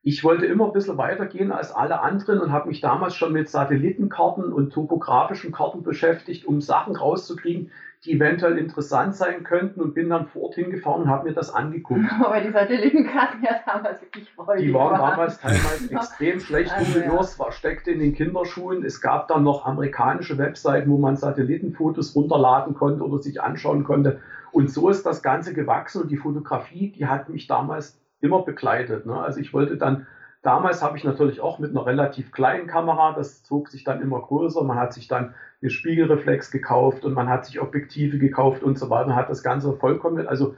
ich 0.01 0.23
wollte 0.23 0.45
immer 0.45 0.67
ein 0.67 0.73
bisschen 0.73 0.97
weitergehen 0.97 1.51
als 1.51 1.71
alle 1.71 2.01
anderen 2.01 2.39
und 2.39 2.51
habe 2.51 2.69
mich 2.69 2.81
damals 2.81 3.15
schon 3.15 3.33
mit 3.33 3.49
Satellitenkarten 3.49 4.51
und 4.51 4.71
topografischen 4.71 5.51
Karten 5.51 5.83
beschäftigt, 5.83 6.45
um 6.45 6.61
Sachen 6.61 6.95
rauszukriegen, 6.95 7.71
die 8.05 8.13
eventuell 8.13 8.57
interessant 8.57 9.13
sein 9.15 9.43
könnten 9.43 9.81
und 9.81 9.93
bin 9.93 10.09
dann 10.09 10.27
vor 10.27 10.43
Ort 10.43 10.55
hingefahren 10.55 11.03
und 11.03 11.09
habe 11.09 11.27
mir 11.27 11.33
das 11.33 11.53
angeguckt. 11.53 12.05
Aber 12.23 12.39
die 12.39 12.51
Satellitenkarten 12.51 13.43
ja 13.43 13.59
damals 13.65 14.01
wirklich 14.01 14.29
freudig 14.31 14.67
Die 14.67 14.73
waren 14.73 14.97
damals 14.97 15.39
teilweise 15.39 15.91
extrem 15.91 16.39
schlecht 16.39 16.71
also, 16.71 16.99
umgelöst, 16.99 17.37
ja. 17.37 17.45
war 17.45 17.51
steckte 17.51 17.91
in 17.91 17.99
den 17.99 18.13
Kinderschuhen. 18.13 18.85
Es 18.85 19.01
gab 19.01 19.27
dann 19.27 19.43
noch 19.43 19.65
amerikanische 19.65 20.37
Webseiten, 20.37 20.89
wo 20.89 20.97
man 20.97 21.17
Satellitenfotos 21.17 22.15
runterladen 22.15 22.73
konnte 22.73 23.03
oder 23.03 23.17
sich 23.21 23.41
anschauen 23.41 23.83
konnte. 23.83 24.21
Und 24.51 24.71
so 24.71 24.89
ist 24.89 25.05
das 25.05 25.21
Ganze 25.21 25.53
gewachsen 25.53 26.01
und 26.01 26.09
die 26.09 26.17
Fotografie, 26.17 26.91
die 26.91 27.05
hat 27.05 27.27
mich 27.27 27.47
damals 27.47 27.99
immer 28.21 28.43
begleitet. 28.43 29.05
Ne? 29.05 29.19
Also 29.19 29.41
ich 29.41 29.53
wollte 29.53 29.75
dann, 29.75 30.07
damals 30.41 30.81
habe 30.81 30.97
ich 30.97 31.03
natürlich 31.03 31.41
auch 31.41 31.59
mit 31.59 31.71
einer 31.71 31.85
relativ 31.85 32.31
kleinen 32.31 32.67
Kamera, 32.67 33.13
das 33.13 33.43
zog 33.43 33.69
sich 33.69 33.83
dann 33.83 34.01
immer 34.01 34.21
größer, 34.21 34.63
man 34.63 34.77
hat 34.77 34.93
sich 34.93 35.07
dann 35.07 35.33
eine 35.61 35.69
Spiegelreflex 35.69 36.51
gekauft 36.51 37.03
und 37.03 37.13
man 37.13 37.29
hat 37.29 37.45
sich 37.45 37.61
Objektive 37.61 38.17
gekauft 38.17 38.63
und 38.63 38.77
so 38.77 38.89
weiter, 38.89 39.07
man 39.07 39.15
hat 39.15 39.29
das 39.29 39.43
Ganze 39.43 39.73
vollkommen, 39.73 40.27
also 40.27 40.55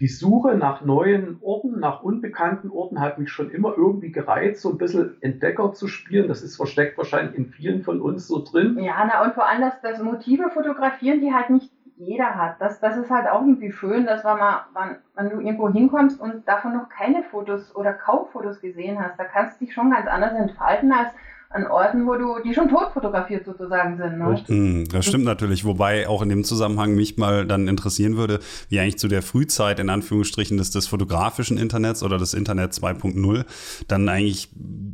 die 0.00 0.08
Suche 0.08 0.56
nach 0.56 0.84
neuen 0.84 1.38
Orten, 1.40 1.78
nach 1.78 2.02
unbekannten 2.02 2.68
Orten 2.70 3.00
hat 3.00 3.18
mich 3.18 3.30
schon 3.30 3.50
immer 3.50 3.74
irgendwie 3.76 4.10
gereizt, 4.10 4.60
so 4.60 4.70
ein 4.70 4.78
bisschen 4.78 5.16
Entdecker 5.20 5.72
zu 5.72 5.86
spielen. 5.86 6.26
Das 6.26 6.42
ist 6.42 6.56
versteckt 6.56 6.98
wahrscheinlich 6.98 7.36
in 7.36 7.46
vielen 7.46 7.84
von 7.84 8.00
uns 8.00 8.26
so 8.26 8.42
drin. 8.42 8.76
Ja, 8.80 9.08
na, 9.08 9.22
und 9.22 9.34
vor 9.34 9.48
allem 9.48 9.60
das, 9.60 9.80
das 9.82 10.02
Motive 10.02 10.50
fotografieren, 10.50 11.20
die 11.20 11.32
halt 11.32 11.50
nicht 11.50 11.70
jeder 11.96 12.36
hat. 12.36 12.56
Das, 12.60 12.80
das 12.80 12.96
ist 12.96 13.10
halt 13.10 13.28
auch 13.28 13.40
irgendwie 13.40 13.70
schön, 13.70 14.06
dass 14.06 14.24
wenn, 14.24 14.38
man, 14.38 14.60
wenn, 14.74 14.96
wenn 15.14 15.30
du 15.30 15.40
irgendwo 15.40 15.68
hinkommst 15.68 16.20
und 16.20 16.46
davon 16.48 16.72
noch 16.72 16.88
keine 16.88 17.22
Fotos 17.22 17.74
oder 17.76 17.92
kaum 17.92 18.26
Fotos 18.26 18.60
gesehen 18.60 18.98
hast, 19.00 19.18
da 19.18 19.24
kannst 19.24 19.60
du 19.60 19.64
dich 19.64 19.74
schon 19.74 19.90
ganz 19.90 20.06
anders 20.08 20.34
entfalten 20.34 20.92
als 20.92 21.10
an 21.54 21.68
Orten, 21.68 22.04
wo 22.04 22.16
du, 22.16 22.42
die 22.44 22.52
schon 22.52 22.68
tot 22.68 22.88
fotografiert 22.92 23.46
sozusagen 23.46 23.96
sind. 23.96 24.18
Ne? 24.18 24.44
Hm, 24.46 24.88
das 24.88 25.06
stimmt 25.06 25.24
natürlich, 25.24 25.64
wobei 25.64 26.08
auch 26.08 26.20
in 26.20 26.28
dem 26.28 26.42
Zusammenhang 26.42 26.96
mich 26.96 27.16
mal 27.16 27.46
dann 27.46 27.68
interessieren 27.68 28.16
würde, 28.16 28.40
wie 28.68 28.80
eigentlich 28.80 28.98
zu 28.98 29.06
der 29.06 29.22
Frühzeit 29.22 29.78
in 29.78 29.88
Anführungsstrichen 29.88 30.56
des, 30.56 30.72
des 30.72 30.88
fotografischen 30.88 31.56
Internets 31.56 32.02
oder 32.02 32.18
des 32.18 32.34
Internet 32.34 32.72
2.0 32.72 33.44
dann 33.86 34.08
eigentlich, 34.08 34.48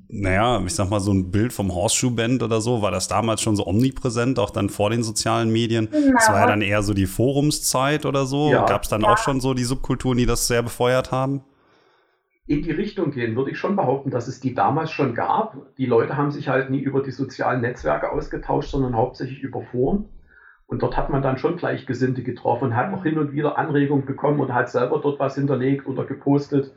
naja, 0.08 0.62
ich 0.66 0.74
sag 0.74 0.90
mal 0.90 1.00
so 1.00 1.14
ein 1.14 1.30
Bild 1.30 1.54
vom 1.54 1.74
Horseshoe-Band 1.74 2.42
oder 2.42 2.60
so, 2.60 2.82
war 2.82 2.90
das 2.90 3.08
damals 3.08 3.40
schon 3.40 3.56
so 3.56 3.66
omnipräsent, 3.66 4.38
auch 4.38 4.50
dann 4.50 4.68
vor 4.68 4.90
den 4.90 5.02
sozialen 5.02 5.50
Medien? 5.50 5.88
Na, 5.90 6.12
das 6.12 6.28
war 6.28 6.40
ja 6.40 6.46
dann 6.46 6.60
eher 6.60 6.82
so 6.82 6.92
die 6.92 7.06
Forumszeit 7.06 8.04
oder 8.04 8.26
so. 8.26 8.50
Ja. 8.50 8.66
Gab 8.66 8.82
es 8.82 8.90
dann 8.90 9.00
ja. 9.00 9.08
auch 9.08 9.18
schon 9.18 9.40
so 9.40 9.54
die 9.54 9.64
Subkulturen, 9.64 10.18
die 10.18 10.26
das 10.26 10.46
sehr 10.46 10.62
befeuert 10.62 11.10
haben? 11.10 11.40
In 12.50 12.62
die 12.62 12.72
Richtung 12.72 13.10
gehen, 13.10 13.36
würde 13.36 13.50
ich 13.50 13.56
schon 13.58 13.76
behaupten, 13.76 14.10
dass 14.10 14.26
es 14.26 14.40
die 14.40 14.52
damals 14.52 14.90
schon 14.90 15.14
gab. 15.14 15.56
Die 15.78 15.86
Leute 15.86 16.16
haben 16.16 16.30
sich 16.32 16.48
halt 16.48 16.68
nie 16.68 16.80
über 16.80 17.00
die 17.00 17.12
sozialen 17.12 17.60
Netzwerke 17.60 18.10
ausgetauscht, 18.10 18.70
sondern 18.70 18.96
hauptsächlich 18.96 19.38
über 19.38 19.60
Foren. 19.60 20.02
Und 20.66 20.82
dort 20.82 20.96
hat 20.96 21.08
man 21.10 21.22
dann 21.22 21.36
schon 21.36 21.54
Gleichgesinnte 21.54 22.22
getroffen 22.22 22.74
hat 22.74 22.92
auch 22.92 23.04
hin 23.04 23.18
und 23.18 23.30
wieder 23.30 23.56
Anregungen 23.56 24.04
bekommen 24.04 24.40
und 24.40 24.52
hat 24.52 24.68
selber 24.68 24.98
dort 24.98 25.20
was 25.20 25.34
hinterlegt 25.36 25.86
oder 25.86 26.04
gepostet. 26.04 26.72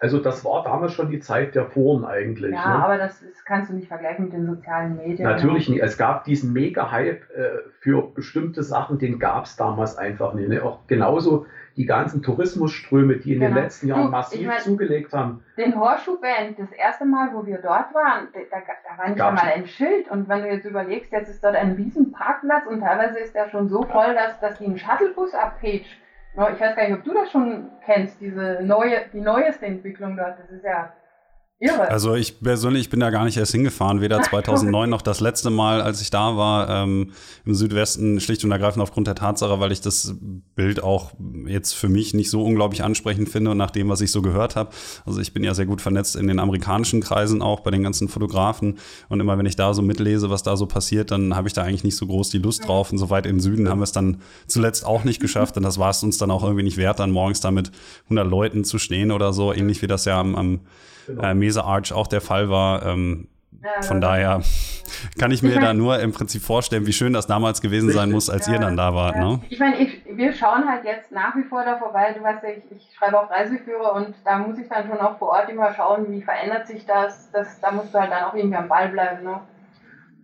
Also 0.00 0.20
das 0.20 0.44
war 0.44 0.62
damals 0.62 0.92
schon 0.92 1.10
die 1.10 1.18
Zeit 1.18 1.54
der 1.54 1.66
Foren 1.66 2.04
eigentlich. 2.04 2.52
Ja, 2.52 2.78
ne? 2.78 2.84
aber 2.84 2.98
das 2.98 3.20
ist, 3.20 3.44
kannst 3.44 3.70
du 3.70 3.74
nicht 3.74 3.88
vergleichen 3.88 4.26
mit 4.26 4.32
den 4.32 4.46
sozialen 4.46 4.96
Medien. 4.96 5.28
Natürlich 5.28 5.68
nicht. 5.68 5.82
Es 5.82 5.98
gab 5.98 6.24
diesen 6.24 6.52
Mega-Hype 6.52 7.30
äh, 7.30 7.48
für 7.80 8.02
bestimmte 8.14 8.62
Sachen, 8.62 8.98
den 8.98 9.18
gab 9.18 9.46
es 9.46 9.56
damals 9.56 9.96
einfach 9.96 10.34
nicht. 10.34 10.48
Ne? 10.48 10.62
Auch 10.62 10.86
genauso 10.86 11.46
die 11.76 11.86
ganzen 11.86 12.22
Tourismusströme, 12.22 13.16
die 13.16 13.34
in 13.34 13.40
genau. 13.40 13.54
den 13.54 13.62
letzten 13.62 13.88
Jahren 13.88 14.10
massiv 14.10 14.40
ich 14.40 14.46
mein, 14.46 14.58
zugelegt 14.58 15.12
haben. 15.12 15.44
Den 15.56 15.78
Horseshoe-Band, 15.78 16.58
das 16.58 16.72
erste 16.72 17.04
Mal, 17.04 17.30
wo 17.32 17.46
wir 17.46 17.58
dort 17.58 17.94
waren, 17.94 18.28
da, 18.32 18.58
da 18.58 18.98
war 18.98 19.08
nicht 19.08 19.20
einmal 19.20 19.44
ein 19.44 19.66
Schild. 19.66 20.10
Und 20.10 20.28
wenn 20.28 20.42
du 20.42 20.48
jetzt 20.48 20.64
überlegst, 20.64 21.12
jetzt 21.12 21.28
ist 21.28 21.42
dort 21.42 21.54
ein 21.54 21.72
riesen 21.72 22.12
Parkplatz 22.12 22.66
und 22.66 22.80
teilweise 22.80 23.18
ist 23.18 23.34
der 23.34 23.48
schon 23.48 23.68
so 23.68 23.82
voll, 23.82 24.14
dass, 24.14 24.40
dass 24.40 24.58
die 24.58 24.66
einen 24.66 24.78
Shuttlebus 24.78 25.34
abpage. 25.34 25.98
Ich 26.38 26.60
weiß 26.60 26.76
gar 26.76 26.84
nicht, 26.84 26.94
ob 26.94 27.02
du 27.02 27.12
das 27.12 27.32
schon 27.32 27.68
kennst, 27.84 28.20
diese 28.20 28.60
neue, 28.62 29.00
die 29.12 29.20
neueste 29.20 29.66
Entwicklung 29.66 30.16
dort. 30.16 30.38
Das 30.38 30.48
ist 30.50 30.62
ja 30.62 30.92
Irre. 31.60 31.88
Also 31.88 32.14
ich 32.14 32.40
persönlich 32.40 32.88
bin 32.88 33.00
da 33.00 33.10
gar 33.10 33.24
nicht 33.24 33.36
erst 33.36 33.50
hingefahren, 33.50 34.00
weder 34.00 34.22
2009 34.30 34.88
noch 34.88 35.02
das 35.02 35.18
letzte 35.18 35.50
Mal, 35.50 35.82
als 35.82 36.00
ich 36.00 36.10
da 36.10 36.36
war 36.36 36.68
ähm, 36.68 37.10
im 37.44 37.54
Südwesten, 37.54 38.20
schlicht 38.20 38.44
und 38.44 38.52
ergreifend 38.52 38.80
aufgrund 38.80 39.08
der 39.08 39.16
Tatsache, 39.16 39.58
weil 39.58 39.72
ich 39.72 39.80
das 39.80 40.14
Bild 40.54 40.84
auch 40.84 41.12
jetzt 41.46 41.72
für 41.72 41.88
mich 41.88 42.14
nicht 42.14 42.30
so 42.30 42.44
unglaublich 42.44 42.84
ansprechend 42.84 43.28
finde 43.28 43.50
und 43.50 43.56
nach 43.56 43.72
dem, 43.72 43.88
was 43.88 44.00
ich 44.00 44.12
so 44.12 44.22
gehört 44.22 44.54
habe. 44.54 44.70
Also 45.04 45.20
ich 45.20 45.32
bin 45.32 45.42
ja 45.42 45.52
sehr 45.52 45.66
gut 45.66 45.80
vernetzt 45.80 46.14
in 46.14 46.28
den 46.28 46.38
amerikanischen 46.38 47.00
Kreisen 47.00 47.42
auch 47.42 47.60
bei 47.60 47.72
den 47.72 47.82
ganzen 47.82 48.08
Fotografen 48.08 48.78
und 49.08 49.18
immer 49.18 49.36
wenn 49.36 49.46
ich 49.46 49.56
da 49.56 49.74
so 49.74 49.82
mitlese, 49.82 50.30
was 50.30 50.44
da 50.44 50.56
so 50.56 50.66
passiert, 50.66 51.10
dann 51.10 51.34
habe 51.34 51.48
ich 51.48 51.54
da 51.54 51.64
eigentlich 51.64 51.82
nicht 51.82 51.96
so 51.96 52.06
groß 52.06 52.30
die 52.30 52.38
Lust 52.38 52.68
drauf 52.68 52.92
und 52.92 52.98
so 52.98 53.10
weit 53.10 53.26
im 53.26 53.40
Süden 53.40 53.68
haben 53.68 53.80
wir 53.80 53.84
es 53.84 53.92
dann 53.92 54.18
zuletzt 54.46 54.86
auch 54.86 55.02
nicht 55.02 55.20
geschafft 55.20 55.56
und 55.56 55.64
das 55.64 55.76
war 55.76 55.90
es 55.90 56.04
uns 56.04 56.18
dann 56.18 56.30
auch 56.30 56.44
irgendwie 56.44 56.62
nicht 56.62 56.76
wert, 56.76 57.00
dann 57.00 57.10
morgens 57.10 57.40
da 57.40 57.50
mit 57.50 57.72
100 58.04 58.28
Leuten 58.28 58.62
zu 58.62 58.78
stehen 58.78 59.10
oder 59.10 59.32
so, 59.32 59.52
ähnlich 59.52 59.82
wie 59.82 59.88
das 59.88 60.04
ja 60.04 60.20
am, 60.20 60.36
am 60.36 60.60
genau. 61.08 61.22
äh, 61.22 61.34
Mesa 61.34 61.62
Arch 61.62 61.92
auch 61.92 62.06
der 62.06 62.20
Fall 62.20 62.48
war. 62.48 62.86
Ähm, 62.86 63.28
ja, 63.62 63.82
von 63.82 64.00
daher 64.00 64.40
kann 65.18 65.30
ich 65.32 65.42
mir 65.42 65.50
ich 65.50 65.54
mein, 65.56 65.64
da 65.64 65.74
nur 65.74 65.98
im 65.98 66.12
Prinzip 66.12 66.42
vorstellen, 66.42 66.86
wie 66.86 66.92
schön 66.92 67.12
das 67.12 67.26
damals 67.26 67.60
gewesen 67.60 67.90
sein 67.90 68.10
muss, 68.10 68.30
als 68.30 68.46
ja, 68.46 68.54
ihr 68.54 68.58
dann 68.60 68.76
da 68.76 68.94
wart. 68.94 69.16
Ja. 69.16 69.24
Ne? 69.24 69.40
Ich 69.48 69.58
meine, 69.58 69.76
wir 70.06 70.32
schauen 70.32 70.68
halt 70.68 70.84
jetzt 70.84 71.10
nach 71.10 71.34
wie 71.34 71.42
vor 71.42 71.64
da 71.64 71.76
vorbei. 71.76 72.14
Du 72.16 72.22
weißt 72.22 72.42
ja, 72.44 72.50
ich, 72.50 72.70
ich, 72.70 72.94
schreibe 72.96 73.20
auch 73.20 73.30
Reiseführer 73.30 73.94
und 73.94 74.14
da 74.24 74.38
muss 74.38 74.58
ich 74.58 74.68
dann 74.68 74.86
schon 74.86 74.98
auch 74.98 75.18
vor 75.18 75.30
Ort 75.30 75.48
immer 75.48 75.74
schauen, 75.74 76.10
wie 76.10 76.22
verändert 76.22 76.66
sich 76.66 76.86
das. 76.86 77.30
das 77.32 77.60
da 77.60 77.72
musst 77.72 77.92
du 77.92 77.98
halt 77.98 78.12
dann 78.12 78.24
auch 78.24 78.34
irgendwie 78.34 78.56
am 78.56 78.68
Ball 78.68 78.90
bleiben. 78.90 79.24
Ne? 79.24 79.40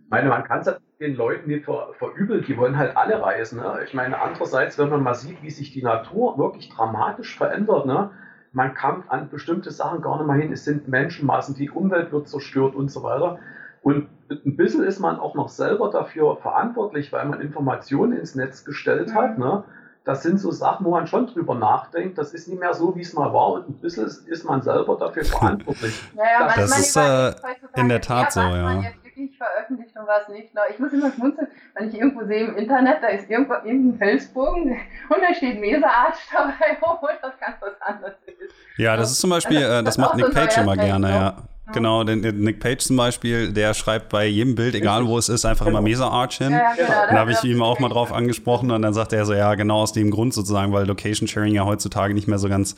Ich 0.05 0.09
meine, 0.09 0.29
man 0.29 0.43
kann 0.43 0.59
es 0.59 0.73
den 0.99 1.15
Leuten 1.15 1.49
nicht 1.49 1.65
ver, 1.65 1.89
verübeln, 1.97 2.45
die 2.47 2.57
wollen 2.57 2.77
halt 2.77 2.95
alle 2.95 3.21
reisen. 3.21 3.59
Ne? 3.59 3.79
Ich 3.85 3.93
meine, 3.93 4.21
andererseits, 4.21 4.77
wenn 4.77 4.89
man 4.89 5.03
mal 5.03 5.15
sieht, 5.15 5.41
wie 5.43 5.49
sich 5.49 5.73
die 5.73 5.83
Natur 5.83 6.37
wirklich 6.37 6.69
dramatisch 6.69 7.35
verändert, 7.37 7.85
ne? 7.85 8.11
Man 8.55 8.73
kommt 8.73 9.11
an 9.11 9.29
bestimmte 9.29 9.69
Sachen 9.69 10.01
gar 10.01 10.17
nicht 10.17 10.27
mehr 10.27 10.37
hin. 10.37 10.53
Es 10.53 10.63
sind 10.63 10.87
Menschenmassen, 10.87 11.55
die 11.55 11.69
Umwelt 11.69 12.13
wird 12.13 12.29
zerstört 12.29 12.73
und 12.73 12.89
so 12.89 13.03
weiter. 13.03 13.37
Und 13.81 14.07
ein 14.29 14.55
bisschen 14.55 14.83
ist 14.85 14.99
man 14.99 15.19
auch 15.19 15.35
noch 15.35 15.49
selber 15.49 15.91
dafür 15.91 16.37
verantwortlich, 16.37 17.11
weil 17.11 17.25
man 17.25 17.41
Informationen 17.41 18.17
ins 18.17 18.33
Netz 18.33 18.63
gestellt 18.63 19.09
mhm. 19.09 19.15
hat. 19.15 19.37
Ne? 19.37 19.65
Das 20.05 20.23
sind 20.23 20.39
so 20.39 20.51
Sachen, 20.51 20.85
wo 20.85 20.91
man 20.91 21.05
schon 21.05 21.27
drüber 21.27 21.55
nachdenkt. 21.55 22.17
Das 22.17 22.33
ist 22.33 22.47
nicht 22.47 22.59
mehr 22.59 22.73
so, 22.73 22.95
wie 22.95 23.01
es 23.01 23.13
mal 23.13 23.33
war. 23.33 23.51
Und 23.51 23.69
ein 23.69 23.73
bisschen 23.73 24.05
ist 24.05 24.45
man 24.45 24.61
selber 24.61 24.95
dafür 24.95 25.25
verantwortlich. 25.25 26.01
Naja, 26.15 26.47
das, 26.55 26.69
das 26.69 26.79
ist 26.79 26.95
äh, 26.95 27.33
in 27.75 27.89
der 27.89 27.99
Tat 27.99 28.31
so, 28.31 28.39
ja 28.39 28.83
wirklich 29.15 29.37
veröffentlicht 29.37 29.95
und 29.95 30.07
was 30.07 30.27
nicht. 30.29 30.49
Ich 30.71 30.79
muss 30.79 30.93
immer 30.93 31.11
schmunzeln, 31.11 31.47
wenn 31.75 31.89
ich 31.89 31.95
irgendwo 31.95 32.25
sehe 32.25 32.45
im 32.45 32.57
Internet, 32.57 32.97
da 33.01 33.07
ist 33.07 33.29
irgendwo 33.29 33.53
irgendein 33.53 33.97
Felsbogen 33.97 34.71
und 35.09 35.17
da 35.21 35.33
steht 35.33 35.59
Meserarch 35.59 36.17
dabei, 36.33 36.77
obwohl 36.81 37.11
das 37.21 37.33
ganz 37.39 37.57
was 37.61 37.81
anderes 37.81 38.15
ist. 38.25 38.53
Ja, 38.77 38.95
das 38.97 39.11
ist 39.11 39.21
zum 39.21 39.29
Beispiel, 39.29 39.61
das, 39.61 39.69
äh, 39.69 39.83
das, 39.83 39.83
das 39.83 39.97
macht 39.97 40.15
Nick 40.15 40.33
Page 40.33 40.57
immer 40.57 40.75
gerne, 40.75 41.09
ja. 41.09 41.37
Genau, 41.73 42.03
den, 42.03 42.21
den, 42.21 42.41
Nick 42.41 42.59
Page 42.59 42.77
zum 42.77 42.95
Beispiel, 42.95 43.51
der 43.51 43.73
schreibt 43.73 44.09
bei 44.09 44.27
jedem 44.27 44.53
Bild, 44.53 44.75
egal 44.75 45.07
wo 45.07 45.17
es 45.17 45.29
ist, 45.29 45.45
einfach 45.45 45.65
immer 45.65 45.81
Mesa 45.81 46.07
Arch 46.07 46.37
hin. 46.37 46.51
Ja, 46.51 46.57
ja, 46.57 46.73
genau, 46.75 46.87
da 47.09 47.13
habe 47.17 47.31
ich 47.31 47.43
ihm 47.43 47.63
auch 47.63 47.79
mal 47.79 47.89
drauf 47.89 48.13
angesprochen 48.13 48.69
und 48.69 48.83
dann 48.83 48.93
sagt 48.93 49.13
er 49.13 49.25
so, 49.25 49.33
ja, 49.33 49.55
genau 49.55 49.81
aus 49.81 49.91
dem 49.91 50.11
Grund 50.11 50.35
sozusagen, 50.35 50.71
weil 50.73 50.85
Location 50.85 51.27
Sharing 51.27 51.55
ja 51.55 51.65
heutzutage 51.65 52.13
nicht 52.13 52.27
mehr 52.27 52.37
so 52.37 52.49
ganz 52.49 52.75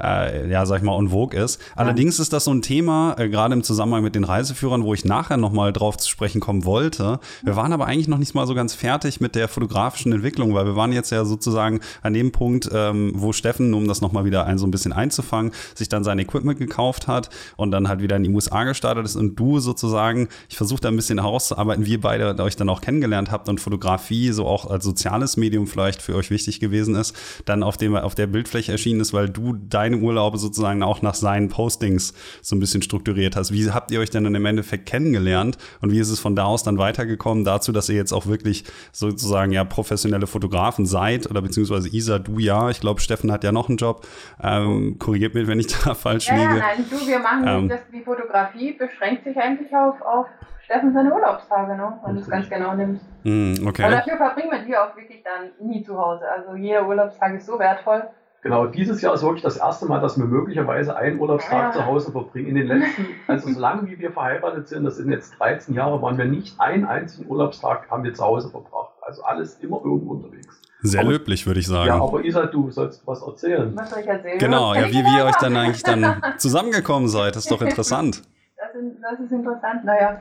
äh, 0.00 0.50
ja, 0.50 0.66
sag 0.66 0.78
ich 0.78 0.82
mal, 0.82 0.98
en 0.98 1.08
vogue 1.08 1.38
ist. 1.38 1.60
Allerdings 1.74 2.18
ist 2.18 2.32
das 2.32 2.44
so 2.44 2.52
ein 2.52 2.62
Thema, 2.62 3.14
äh, 3.18 3.28
gerade 3.28 3.54
im 3.54 3.62
Zusammenhang 3.62 4.02
mit 4.02 4.14
den 4.14 4.24
Reiseführern, 4.24 4.84
wo 4.84 4.94
ich 4.94 5.04
nachher 5.04 5.36
nochmal 5.36 5.72
drauf 5.72 5.96
zu 5.96 6.08
sprechen 6.08 6.40
kommen 6.40 6.64
wollte. 6.64 7.20
Wir 7.42 7.56
waren 7.56 7.72
aber 7.72 7.86
eigentlich 7.86 8.08
noch 8.08 8.18
nicht 8.18 8.34
mal 8.34 8.46
so 8.46 8.54
ganz 8.54 8.74
fertig 8.74 9.20
mit 9.20 9.34
der 9.34 9.48
fotografischen 9.48 10.12
Entwicklung, 10.12 10.54
weil 10.54 10.66
wir 10.66 10.76
waren 10.76 10.92
jetzt 10.92 11.10
ja 11.10 11.24
sozusagen 11.24 11.80
an 12.02 12.12
dem 12.12 12.32
Punkt, 12.32 12.68
ähm, 12.72 13.12
wo 13.14 13.32
Steffen, 13.32 13.72
um 13.74 13.88
das 13.88 14.00
nochmal 14.00 14.24
wieder 14.24 14.46
ein, 14.46 14.58
so 14.58 14.66
ein 14.66 14.70
bisschen 14.70 14.92
einzufangen, 14.92 15.52
sich 15.74 15.88
dann 15.88 16.04
sein 16.04 16.18
Equipment 16.18 16.58
gekauft 16.58 17.08
hat 17.08 17.30
und 17.56 17.70
dann 17.70 17.88
halt 17.88 18.02
wieder 18.02 18.16
in 18.16 18.24
die 18.24 18.30
USA 18.30 18.64
gestartet 18.64 19.04
ist 19.04 19.16
und 19.16 19.36
du 19.36 19.60
sozusagen, 19.60 20.28
ich 20.48 20.56
versuche 20.56 20.80
da 20.80 20.88
ein 20.88 20.96
bisschen 20.96 21.20
herauszuarbeiten, 21.20 21.86
wie 21.86 21.92
ihr 21.92 22.00
beide 22.00 22.36
euch 22.42 22.56
dann 22.56 22.68
auch 22.68 22.80
kennengelernt 22.80 23.30
habt 23.30 23.48
und 23.48 23.60
Fotografie 23.60 24.32
so 24.32 24.46
auch 24.46 24.70
als 24.70 24.84
soziales 24.84 25.36
Medium 25.36 25.66
vielleicht 25.66 26.02
für 26.02 26.14
euch 26.14 26.30
wichtig 26.30 26.60
gewesen 26.60 26.94
ist, 26.94 27.14
dann 27.44 27.62
auf, 27.62 27.76
dem, 27.76 27.96
auf 27.96 28.14
der 28.14 28.26
Bildfläche 28.26 28.72
erschienen 28.72 29.00
ist, 29.00 29.12
weil 29.12 29.28
du 29.28 29.54
dein 29.54 29.85
deine 29.86 30.02
Urlaube 30.02 30.38
sozusagen 30.38 30.82
auch 30.82 31.02
nach 31.02 31.14
seinen 31.14 31.48
Postings 31.48 32.12
so 32.42 32.56
ein 32.56 32.60
bisschen 32.60 32.82
strukturiert 32.82 33.36
hast. 33.36 33.52
Wie 33.52 33.70
habt 33.70 33.90
ihr 33.90 34.00
euch 34.00 34.10
denn 34.10 34.24
dann 34.24 34.34
im 34.34 34.44
Endeffekt 34.44 34.86
kennengelernt 34.86 35.58
und 35.80 35.92
wie 35.92 35.98
ist 35.98 36.10
es 36.10 36.20
von 36.20 36.34
da 36.34 36.44
aus 36.44 36.62
dann 36.62 36.78
weitergekommen 36.78 37.44
dazu, 37.44 37.72
dass 37.72 37.88
ihr 37.88 37.96
jetzt 37.96 38.12
auch 38.12 38.26
wirklich 38.26 38.64
sozusagen 38.92 39.52
ja 39.52 39.64
professionelle 39.64 40.26
Fotografen 40.26 40.86
seid 40.86 41.30
oder 41.30 41.42
beziehungsweise 41.42 41.88
Isa, 41.88 42.18
du 42.18 42.38
ja, 42.38 42.70
ich 42.70 42.80
glaube 42.80 43.00
Steffen 43.00 43.30
hat 43.32 43.44
ja 43.44 43.52
noch 43.52 43.68
einen 43.68 43.78
Job. 43.78 44.06
Ähm, 44.42 44.98
korrigiert 44.98 45.34
mich, 45.34 45.46
wenn 45.46 45.60
ich 45.60 45.66
da 45.84 45.94
falsch 45.94 46.28
ja, 46.28 46.34
liege. 46.34 46.58
Ja, 46.58 46.66
nein, 46.76 46.84
du, 46.90 47.06
wir 47.06 47.18
machen 47.18 47.44
ähm, 47.46 47.68
das, 47.68 47.80
die 47.92 48.02
Fotografie 48.02 48.72
beschränkt 48.72 49.24
sich 49.24 49.36
eigentlich 49.36 49.74
auf, 49.74 50.00
auf 50.02 50.26
Steffen 50.64 50.92
seine 50.92 51.14
Urlaubstage, 51.14 51.76
ne? 51.76 52.00
wenn 52.04 52.14
du 52.16 52.20
es 52.20 52.28
ganz 52.28 52.50
genau 52.50 52.74
nimmst. 52.74 53.04
Mm, 53.22 53.54
okay. 53.66 53.84
Aber 53.84 53.96
dafür 53.96 54.16
verbringen 54.16 54.50
wir 54.50 54.64
die 54.64 54.76
auch 54.76 54.96
wirklich 54.96 55.22
dann 55.22 55.68
nie 55.68 55.82
zu 55.84 55.96
Hause. 55.96 56.24
Also 56.28 56.56
jeder 56.56 56.88
Urlaubstag 56.88 57.34
ist 57.34 57.46
so 57.46 57.58
wertvoll. 57.58 58.02
Genau, 58.46 58.64
dieses 58.64 59.02
Jahr 59.02 59.12
ist 59.12 59.24
wirklich 59.24 59.42
das 59.42 59.56
erste 59.56 59.86
Mal, 59.86 60.00
dass 60.00 60.16
wir 60.16 60.24
möglicherweise 60.24 60.96
einen 60.96 61.18
Urlaubstag 61.18 61.74
ja. 61.74 61.80
zu 61.80 61.84
Hause 61.84 62.12
verbringen. 62.12 62.46
In 62.46 62.54
den 62.54 62.68
letzten, 62.68 63.06
also 63.26 63.52
solange 63.52 63.90
wie 63.90 63.98
wir 63.98 64.12
verheiratet 64.12 64.68
sind, 64.68 64.84
das 64.84 64.98
sind 64.98 65.10
jetzt 65.10 65.36
13 65.40 65.74
Jahre, 65.74 66.00
waren 66.00 66.16
wir 66.16 66.26
nicht 66.26 66.60
einen 66.60 66.84
einzigen 66.84 67.28
Urlaubstag 67.28 67.90
haben 67.90 68.04
wir 68.04 68.14
zu 68.14 68.22
Hause 68.22 68.48
verbracht. 68.48 68.92
Also 69.02 69.24
alles 69.24 69.58
immer 69.58 69.80
irgendwo 69.84 70.12
unterwegs. 70.12 70.62
Sehr 70.82 71.00
aber, 71.00 71.10
löblich, 71.10 71.44
würde 71.44 71.58
ich 71.58 71.66
sagen. 71.66 71.88
Ja, 71.88 72.00
aber 72.00 72.24
Isa, 72.24 72.46
du 72.46 72.70
sollst 72.70 73.04
was 73.04 73.20
erzählen. 73.20 73.72
Was 73.74 73.90
soll 73.90 73.98
ich 73.98 74.06
erzählen? 74.06 74.38
Genau, 74.38 74.74
ja, 74.74 74.86
wie, 74.86 75.04
wie 75.04 75.18
ihr 75.18 75.24
euch 75.24 75.36
dann 75.40 75.56
eigentlich 75.56 75.82
dann 75.82 76.22
zusammengekommen 76.38 77.08
seid, 77.08 77.34
das 77.34 77.46
ist 77.46 77.50
doch 77.50 77.62
interessant. 77.62 78.22
Das, 78.56 78.80
ist, 78.80 78.96
das 79.02 79.18
ist 79.26 79.32
interessant, 79.32 79.84
naja. 79.84 80.20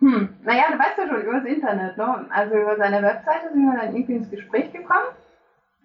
Hm, 0.00 0.30
naja, 0.42 0.64
du 0.72 0.78
weißt 0.80 0.98
ja 0.98 1.06
schon, 1.06 1.22
über 1.22 1.34
das 1.34 1.44
Internet, 1.44 1.96
ne? 1.96 2.26
Also 2.30 2.56
über 2.56 2.76
seine 2.76 3.00
Webseite 3.06 3.52
sind 3.52 3.70
wir 3.70 3.80
dann 3.80 3.94
irgendwie 3.94 4.14
ins 4.14 4.30
Gespräch 4.30 4.72
gekommen. 4.72 5.14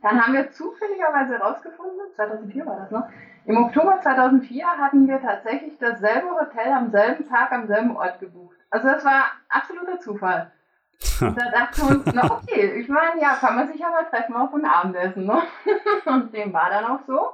Dann 0.05 0.24
haben 0.24 0.33
wir 0.33 0.51
zufälligerweise 0.51 1.39
herausgefunden, 1.39 2.00
2004 2.15 2.63
war 2.67 2.75
das, 2.77 2.91
ne? 2.91 3.09
Im 3.45 3.57
Oktober 3.57 4.00
2004 4.03 4.63
hatten 4.63 5.07
wir 5.07 5.19
tatsächlich 5.19 5.79
dasselbe 5.79 6.29
Hotel 6.29 6.71
am 6.74 6.91
selben 6.91 7.27
Tag 7.27 7.51
am 7.51 7.65
selben 7.65 7.97
Ort 7.97 8.19
gebucht. 8.19 8.55
Also 8.69 8.88
das 8.88 9.03
war 9.03 9.24
absoluter 9.50 10.00
Zufall. 10.00 10.51
Und 11.21 11.35
da 11.41 11.50
dachten 11.50 11.81
wir 11.81 11.95
uns, 11.95 12.05
na 12.13 12.29
okay, 12.29 12.79
ich 12.79 12.88
meine, 12.88 13.19
ja, 13.19 13.33
kann 13.33 13.55
man 13.55 13.67
sich 13.67 13.79
ja 13.79 13.89
mal 13.89 14.05
treffen 14.05 14.35
auf 14.35 14.53
ein 14.53 14.65
Abendessen, 14.65 15.25
ne? 15.25 15.41
Und 16.05 16.31
dem 16.35 16.53
war 16.53 16.69
dann 16.69 16.85
auch 16.85 17.00
so. 17.07 17.31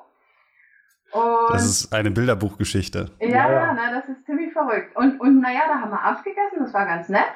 Und 1.11 1.53
das 1.53 1.65
ist 1.65 1.93
eine 1.93 2.09
Bilderbuchgeschichte. 2.09 3.11
Ja, 3.19 3.27
ja, 3.27 3.51
ja. 3.51 3.73
Na, 3.73 3.99
das 3.99 4.07
ist 4.07 4.25
ziemlich 4.25 4.53
verrückt. 4.53 4.95
Und, 4.95 5.19
und 5.19 5.41
naja, 5.41 5.63
da 5.67 5.81
haben 5.81 5.91
wir 5.91 6.01
abgegessen, 6.01 6.59
das 6.59 6.73
war 6.73 6.85
ganz 6.85 7.09
nett. 7.09 7.33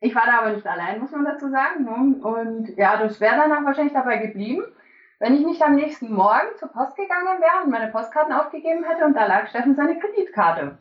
Ich 0.00 0.14
war 0.14 0.26
da 0.26 0.40
aber 0.40 0.50
nicht 0.50 0.66
allein, 0.66 1.00
muss 1.00 1.10
man 1.12 1.24
dazu 1.24 1.48
sagen. 1.48 1.84
Ne? 1.84 2.22
Und 2.22 2.76
ja, 2.76 2.96
das 2.96 3.20
wäre 3.20 3.36
dann 3.36 3.52
auch 3.52 3.64
wahrscheinlich 3.64 3.94
dabei 3.94 4.18
geblieben, 4.18 4.64
wenn 5.18 5.34
ich 5.34 5.46
nicht 5.46 5.62
am 5.62 5.74
nächsten 5.74 6.12
Morgen 6.12 6.56
zur 6.58 6.68
Post 6.68 6.96
gegangen 6.96 7.40
wäre 7.40 7.64
und 7.64 7.70
meine 7.70 7.90
Postkarten 7.90 8.34
aufgegeben 8.34 8.84
hätte 8.84 9.04
und 9.04 9.14
da 9.14 9.26
lag 9.26 9.48
Steffen 9.48 9.74
seine 9.74 9.98
Kreditkarte. 9.98 10.78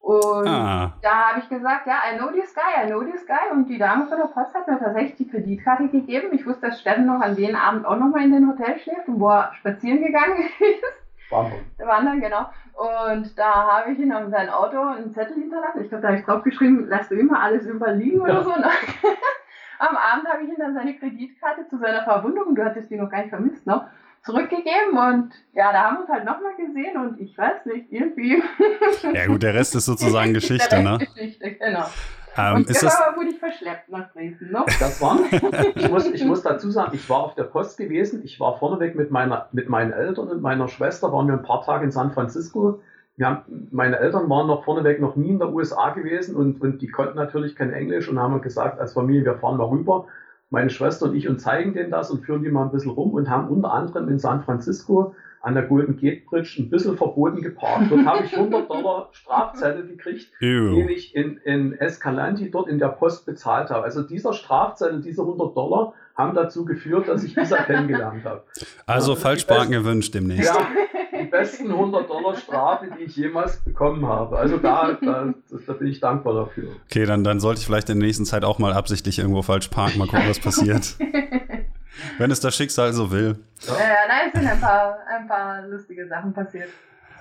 Und 0.00 0.48
ah. 0.48 0.94
da 1.02 1.28
habe 1.28 1.40
ich 1.40 1.48
gesagt, 1.48 1.86
ja, 1.86 1.98
I 2.10 2.16
know 2.16 2.30
this 2.30 2.54
guy, 2.54 2.82
I 2.82 2.86
know 2.86 3.02
this 3.02 3.26
guy. 3.26 3.50
Und 3.52 3.66
die 3.66 3.78
Dame 3.78 4.06
von 4.06 4.18
der 4.18 4.26
Post 4.26 4.54
hat 4.54 4.66
mir 4.66 4.78
tatsächlich 4.78 5.16
die 5.16 5.28
Kreditkarte 5.28 5.88
gegeben. 5.88 6.28
Ich 6.32 6.46
wusste, 6.46 6.68
dass 6.68 6.80
Steffen 6.80 7.06
noch 7.06 7.20
an 7.20 7.36
dem 7.36 7.54
Abend 7.54 7.84
auch 7.84 7.96
nochmal 7.96 8.22
in 8.22 8.32
den 8.32 8.48
Hotel 8.48 8.78
schläft 8.78 9.08
und 9.08 9.20
wo 9.20 9.28
er 9.28 9.52
spazieren 9.54 10.02
gegangen 10.02 10.38
ist. 10.60 11.30
Wandern. 11.30 11.60
Wandern, 11.78 12.20
genau. 12.20 12.46
Und 12.78 13.36
da 13.36 13.66
habe 13.66 13.92
ich 13.92 13.98
ihm 13.98 14.12
an 14.12 14.30
sein 14.30 14.48
Auto 14.48 14.80
einen 14.80 15.10
Zettel 15.10 15.34
hinterlassen. 15.34 15.82
Ich 15.82 15.88
glaube, 15.88 16.02
da 16.02 16.08
habe 16.08 16.18
ich 16.18 16.24
drauf 16.24 16.44
geschrieben, 16.44 16.86
lass 16.88 17.08
du 17.08 17.16
immer 17.16 17.42
alles 17.42 17.66
überliegen 17.66 18.18
ja. 18.18 18.22
oder 18.22 18.44
so. 18.44 18.50
Ne? 18.50 18.68
Am 19.80 19.96
Abend 19.96 20.28
habe 20.28 20.44
ich 20.44 20.48
ihm 20.48 20.56
dann 20.58 20.74
seine 20.74 20.96
Kreditkarte 20.96 21.66
zu 21.68 21.78
seiner 21.78 22.04
Verwunderung, 22.04 22.54
du 22.54 22.64
hattest 22.64 22.90
die 22.90 22.96
noch 22.96 23.10
gar 23.10 23.18
nicht 23.18 23.30
vermisst, 23.30 23.66
ne? 23.66 23.88
zurückgegeben 24.22 24.96
und 24.96 25.32
ja, 25.54 25.72
da 25.72 25.84
haben 25.84 25.96
wir 25.96 26.00
uns 26.02 26.10
halt 26.10 26.24
nochmal 26.24 26.54
gesehen 26.56 26.96
und 26.96 27.20
ich 27.20 27.36
weiß 27.36 27.66
nicht, 27.66 27.90
irgendwie. 27.90 28.42
Ja 29.14 29.26
gut, 29.26 29.42
der 29.42 29.54
Rest 29.54 29.74
ist 29.74 29.84
sozusagen 29.86 30.34
Geschichte, 30.34 30.82
ne? 30.82 30.98
Geschichte, 30.98 31.52
genau. 31.52 31.86
Ähm, 32.38 32.56
und 32.56 32.70
ist 32.70 32.82
das 32.82 32.96
wurde 33.16 33.30
ich 33.30 33.38
verschleppt 33.38 33.88
nach 33.88 34.12
Dresden, 34.12 34.52
ne? 34.52 34.64
Das 34.78 35.02
war, 35.02 35.18
ich 35.74 35.90
muss, 35.90 36.06
ich 36.06 36.24
muss 36.24 36.42
dazu 36.42 36.70
sagen, 36.70 36.92
ich 36.94 37.10
war 37.10 37.24
auf 37.24 37.34
der 37.34 37.44
Post 37.44 37.76
gewesen, 37.76 38.22
ich 38.24 38.38
war 38.38 38.56
vorneweg 38.58 38.94
mit, 38.94 39.10
meiner, 39.10 39.48
mit 39.52 39.68
meinen 39.68 39.92
Eltern 39.92 40.28
und 40.28 40.40
meiner 40.40 40.68
Schwester, 40.68 41.12
waren 41.12 41.26
wir 41.26 41.34
ein 41.34 41.42
paar 41.42 41.62
Tage 41.62 41.84
in 41.84 41.90
San 41.90 42.12
Francisco. 42.12 42.80
Wir 43.16 43.26
haben, 43.26 43.68
meine 43.72 43.98
Eltern 43.98 44.30
waren 44.30 44.46
noch 44.46 44.64
vorneweg 44.64 45.00
noch 45.00 45.16
nie 45.16 45.30
in 45.30 45.40
der 45.40 45.52
USA 45.52 45.90
gewesen 45.90 46.36
und, 46.36 46.60
und 46.60 46.80
die 46.80 46.88
konnten 46.88 47.16
natürlich 47.16 47.56
kein 47.56 47.72
Englisch 47.72 48.08
und 48.08 48.20
haben 48.20 48.40
gesagt, 48.40 48.78
als 48.78 48.92
Familie, 48.92 49.24
wir 49.24 49.34
fahren 49.34 49.56
mal 49.56 49.64
rüber 49.64 50.06
meine 50.50 50.70
Schwester 50.70 51.06
und 51.06 51.16
ich 51.16 51.28
und 51.28 51.40
zeigen 51.40 51.74
denen 51.74 51.90
das 51.90 52.10
und 52.10 52.24
führen 52.24 52.42
die 52.42 52.50
mal 52.50 52.62
ein 52.62 52.70
bisschen 52.70 52.92
rum 52.92 53.12
und 53.12 53.28
haben 53.28 53.48
unter 53.48 53.72
anderem 53.72 54.08
in 54.08 54.18
San 54.18 54.42
Francisco 54.44 55.14
an 55.40 55.54
der 55.54 55.64
Golden 55.64 55.96
Gate 55.96 56.26
Bridge 56.26 56.56
ein 56.58 56.70
bisschen 56.70 56.96
verboten 56.96 57.40
geparkt. 57.42 57.90
Dort 57.90 58.04
habe 58.04 58.24
ich 58.24 58.36
100 58.36 58.68
Dollar 58.70 59.08
Strafzettel 59.12 59.86
gekriegt, 59.86 60.30
Ew. 60.40 60.74
den 60.74 60.88
ich 60.88 61.14
in, 61.14 61.38
in 61.38 61.72
Escalante 61.74 62.46
dort 62.50 62.68
in 62.68 62.78
der 62.78 62.88
Post 62.88 63.26
bezahlt 63.26 63.70
habe. 63.70 63.84
Also 63.84 64.02
dieser 64.02 64.32
Strafzettel, 64.32 65.00
diese 65.00 65.22
100 65.22 65.56
Dollar, 65.56 65.94
haben 66.18 66.34
dazu 66.34 66.64
geführt, 66.64 67.06
dass 67.06 67.22
ich 67.22 67.36
Isa 67.36 67.58
kennengelernt 67.62 68.24
habe. 68.24 68.42
Also 68.86 69.14
Falschparken 69.14 69.70
gewünscht 69.70 70.12
demnächst. 70.14 70.52
Ja, 70.52 70.66
die 71.16 71.26
besten 71.26 71.70
100 71.70 72.10
Dollar 72.10 72.34
Strafe, 72.36 72.88
die 72.98 73.04
ich 73.04 73.16
jemals 73.16 73.58
bekommen 73.60 74.04
habe. 74.04 74.36
Also 74.36 74.56
da, 74.56 74.98
da, 75.00 75.32
da, 75.66 75.72
bin 75.74 75.86
ich 75.86 76.00
dankbar 76.00 76.34
dafür. 76.34 76.70
Okay, 76.86 77.06
dann, 77.06 77.22
dann 77.22 77.38
sollte 77.38 77.60
ich 77.60 77.66
vielleicht 77.66 77.88
in 77.88 78.00
der 78.00 78.06
nächsten 78.06 78.24
Zeit 78.24 78.44
auch 78.44 78.58
mal 78.58 78.72
absichtlich 78.72 79.20
irgendwo 79.20 79.42
falsch 79.42 79.68
parken, 79.68 79.98
mal 79.98 80.08
gucken, 80.08 80.28
was 80.28 80.40
passiert. 80.40 80.96
Wenn 82.18 82.30
es 82.30 82.40
das 82.40 82.54
Schicksal 82.56 82.92
so 82.92 83.10
will. 83.10 83.38
Ja, 83.66 83.74
nein, 84.08 84.30
es 84.32 84.40
sind 84.40 84.48
ein 84.48 84.60
paar, 84.60 84.98
ein 85.08 85.26
paar 85.26 85.66
lustige 85.66 86.06
Sachen 86.06 86.32
passiert. 86.32 86.68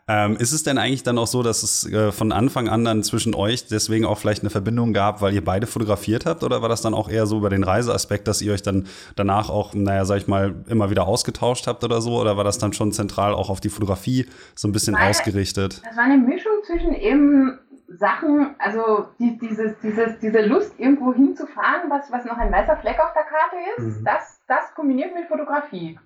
Ähm, 0.09 0.37
ist 0.37 0.53
es 0.53 0.63
denn 0.63 0.77
eigentlich 0.77 1.03
dann 1.03 1.17
auch 1.17 1.27
so, 1.27 1.43
dass 1.43 1.63
es 1.63 1.85
äh, 1.91 2.13
von 2.13 2.31
Anfang 2.31 2.69
an 2.69 2.85
dann 2.85 3.03
zwischen 3.03 3.35
euch 3.35 3.67
deswegen 3.67 4.05
auch 4.05 4.17
vielleicht 4.17 4.41
eine 4.41 4.49
Verbindung 4.49 4.93
gab, 4.93 5.21
weil 5.21 5.33
ihr 5.33 5.43
beide 5.43 5.67
fotografiert 5.67 6.25
habt? 6.25 6.43
Oder 6.43 6.61
war 6.61 6.69
das 6.69 6.81
dann 6.81 6.93
auch 6.93 7.09
eher 7.09 7.25
so 7.25 7.37
über 7.37 7.49
den 7.49 7.65
Reiseaspekt, 7.65 8.25
dass 8.25 8.41
ihr 8.41 8.53
euch 8.53 8.61
dann 8.61 8.87
danach 9.17 9.49
auch, 9.49 9.73
naja, 9.73 10.05
sag 10.05 10.19
ich 10.19 10.27
mal, 10.27 10.55
immer 10.69 10.89
wieder 10.89 11.05
ausgetauscht 11.05 11.67
habt 11.67 11.83
oder 11.83 11.99
so? 11.99 12.21
Oder 12.21 12.37
war 12.37 12.45
das 12.45 12.57
dann 12.57 12.71
schon 12.71 12.93
zentral 12.93 13.33
auch 13.33 13.49
auf 13.49 13.59
die 13.59 13.67
Fotografie 13.67 14.27
so 14.55 14.69
ein 14.69 14.71
bisschen 14.71 14.95
Weil, 14.95 15.09
ausgerichtet? 15.09 15.81
Das 15.83 15.97
war 15.97 16.05
eine 16.05 16.17
Mischung 16.17 16.53
zwischen 16.65 16.93
eben 16.93 17.59
Sachen, 17.87 18.55
also 18.59 19.07
die, 19.17 19.37
dieses, 19.37 19.79
dieses, 19.79 20.19
diese 20.19 20.41
Lust, 20.41 20.77
irgendwo 20.79 21.13
hinzufahren, 21.13 21.89
was, 21.89 22.11
was 22.11 22.25
noch 22.25 22.37
ein 22.37 22.51
weißer 22.51 22.77
Fleck 22.77 22.99
auf 22.99 23.13
der 23.13 23.23
Karte 23.23 23.55
ist, 23.77 23.99
mhm. 23.99 24.05
das, 24.05 24.41
das 24.47 24.73
kombiniert 24.75 25.13
mit 25.15 25.27
Fotografie. 25.27 25.97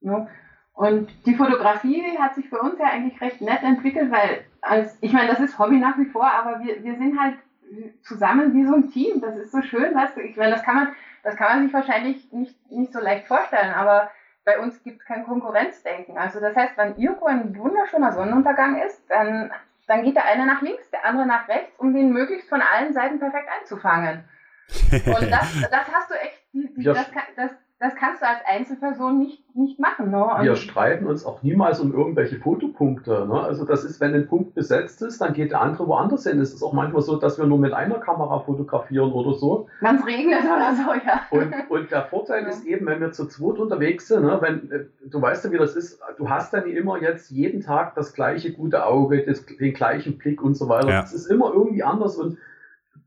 Ja. 0.00 0.26
Und 0.74 1.10
die 1.26 1.34
Fotografie 1.34 2.18
hat 2.18 2.34
sich 2.34 2.48
für 2.48 2.60
uns 2.60 2.78
ja 2.78 2.86
eigentlich 2.86 3.20
recht 3.20 3.40
nett 3.40 3.62
entwickelt, 3.62 4.10
weil, 4.10 4.44
als, 4.60 4.96
ich 5.00 5.12
meine, 5.12 5.28
das 5.28 5.40
ist 5.40 5.58
Hobby 5.58 5.78
nach 5.78 5.98
wie 5.98 6.06
vor, 6.06 6.30
aber 6.30 6.60
wir, 6.60 6.82
wir 6.82 6.96
sind 6.96 7.20
halt 7.20 7.36
zusammen 8.02 8.54
wie 8.54 8.64
so 8.64 8.74
ein 8.74 8.90
Team. 8.90 9.20
Das 9.20 9.36
ist 9.36 9.52
so 9.52 9.62
schön, 9.62 9.94
weißt 9.94 10.16
du, 10.16 10.20
ich 10.20 10.36
meine, 10.36 10.52
das 10.52 10.62
kann 10.62 10.74
man, 10.74 10.88
das 11.22 11.36
kann 11.36 11.48
man 11.48 11.64
sich 11.64 11.72
wahrscheinlich 11.72 12.32
nicht, 12.32 12.70
nicht 12.70 12.92
so 12.92 13.00
leicht 13.00 13.26
vorstellen, 13.26 13.72
aber 13.74 14.10
bei 14.44 14.58
uns 14.58 14.82
gibt 14.82 15.00
es 15.00 15.06
kein 15.06 15.24
Konkurrenzdenken. 15.24 16.16
Also 16.16 16.40
das 16.40 16.56
heißt, 16.56 16.76
wenn 16.76 16.96
irgendwo 16.96 17.26
ein 17.26 17.56
wunderschöner 17.56 18.12
Sonnenuntergang 18.12 18.80
ist, 18.82 19.02
dann, 19.08 19.52
dann 19.90 20.04
geht 20.04 20.14
der 20.14 20.24
eine 20.24 20.46
nach 20.46 20.62
links, 20.62 20.88
der 20.90 21.04
andere 21.04 21.26
nach 21.26 21.48
rechts, 21.48 21.76
um 21.76 21.92
den 21.92 22.12
möglichst 22.12 22.48
von 22.48 22.62
allen 22.62 22.94
Seiten 22.94 23.18
perfekt 23.18 23.48
einzufangen. 23.60 24.22
Und 24.92 25.30
das, 25.32 25.52
das 25.70 25.92
hast 25.92 26.10
du 26.10 26.14
echt, 26.14 26.40
die, 26.52 26.72
die, 26.76 26.84
das, 26.84 27.10
das, 27.34 27.50
das 27.80 27.94
kannst 27.94 28.20
du 28.20 28.26
als 28.26 28.40
Einzelperson 28.46 29.18
nicht, 29.18 29.56
nicht 29.56 29.80
machen. 29.80 30.10
Ne? 30.10 30.22
Wir 30.42 30.54
streiten 30.54 31.06
uns 31.06 31.24
auch 31.24 31.42
niemals 31.42 31.80
um 31.80 31.94
irgendwelche 31.94 32.38
Fotopunkte. 32.38 33.26
Ne? 33.26 33.40
Also 33.40 33.64
das 33.64 33.84
ist, 33.84 34.02
wenn 34.02 34.12
ein 34.14 34.28
Punkt 34.28 34.54
besetzt 34.54 35.00
ist, 35.00 35.22
dann 35.22 35.32
geht 35.32 35.50
der 35.50 35.62
andere 35.62 35.88
woanders 35.88 36.24
hin. 36.24 36.38
Es 36.40 36.52
ist 36.52 36.62
auch 36.62 36.74
manchmal 36.74 37.00
so, 37.00 37.16
dass 37.16 37.38
wir 37.38 37.46
nur 37.46 37.56
mit 37.56 37.72
einer 37.72 37.94
Kamera 37.94 38.40
fotografieren 38.40 39.12
oder 39.12 39.32
so. 39.32 39.66
Wenn 39.80 39.96
es 39.96 40.06
regnet 40.06 40.42
oder 40.42 40.74
so, 40.74 40.92
ja. 40.92 41.22
Und, 41.30 41.54
und 41.70 41.90
der 41.90 42.04
Vorteil 42.04 42.42
ja. 42.42 42.50
ist 42.50 42.66
eben, 42.66 42.84
wenn 42.84 43.00
wir 43.00 43.12
zu 43.12 43.26
zweit 43.26 43.58
unterwegs 43.58 44.08
sind, 44.08 44.24
ne? 44.24 44.36
wenn, 44.42 44.70
äh, 44.70 44.84
du 45.08 45.22
weißt 45.22 45.46
ja, 45.46 45.52
wie 45.52 45.58
das 45.58 45.74
ist, 45.74 46.02
du 46.18 46.28
hast 46.28 46.52
dann 46.52 46.66
immer 46.66 47.00
jetzt 47.00 47.30
jeden 47.30 47.62
Tag 47.62 47.94
das 47.94 48.12
gleiche 48.12 48.52
gute 48.52 48.84
Auge, 48.84 49.24
das, 49.24 49.46
den 49.46 49.72
gleichen 49.72 50.18
Blick 50.18 50.42
und 50.42 50.54
so 50.54 50.68
weiter. 50.68 50.90
Ja. 50.90 51.00
Das 51.00 51.14
ist 51.14 51.30
immer 51.30 51.50
irgendwie 51.54 51.82
anders 51.82 52.16
und 52.16 52.36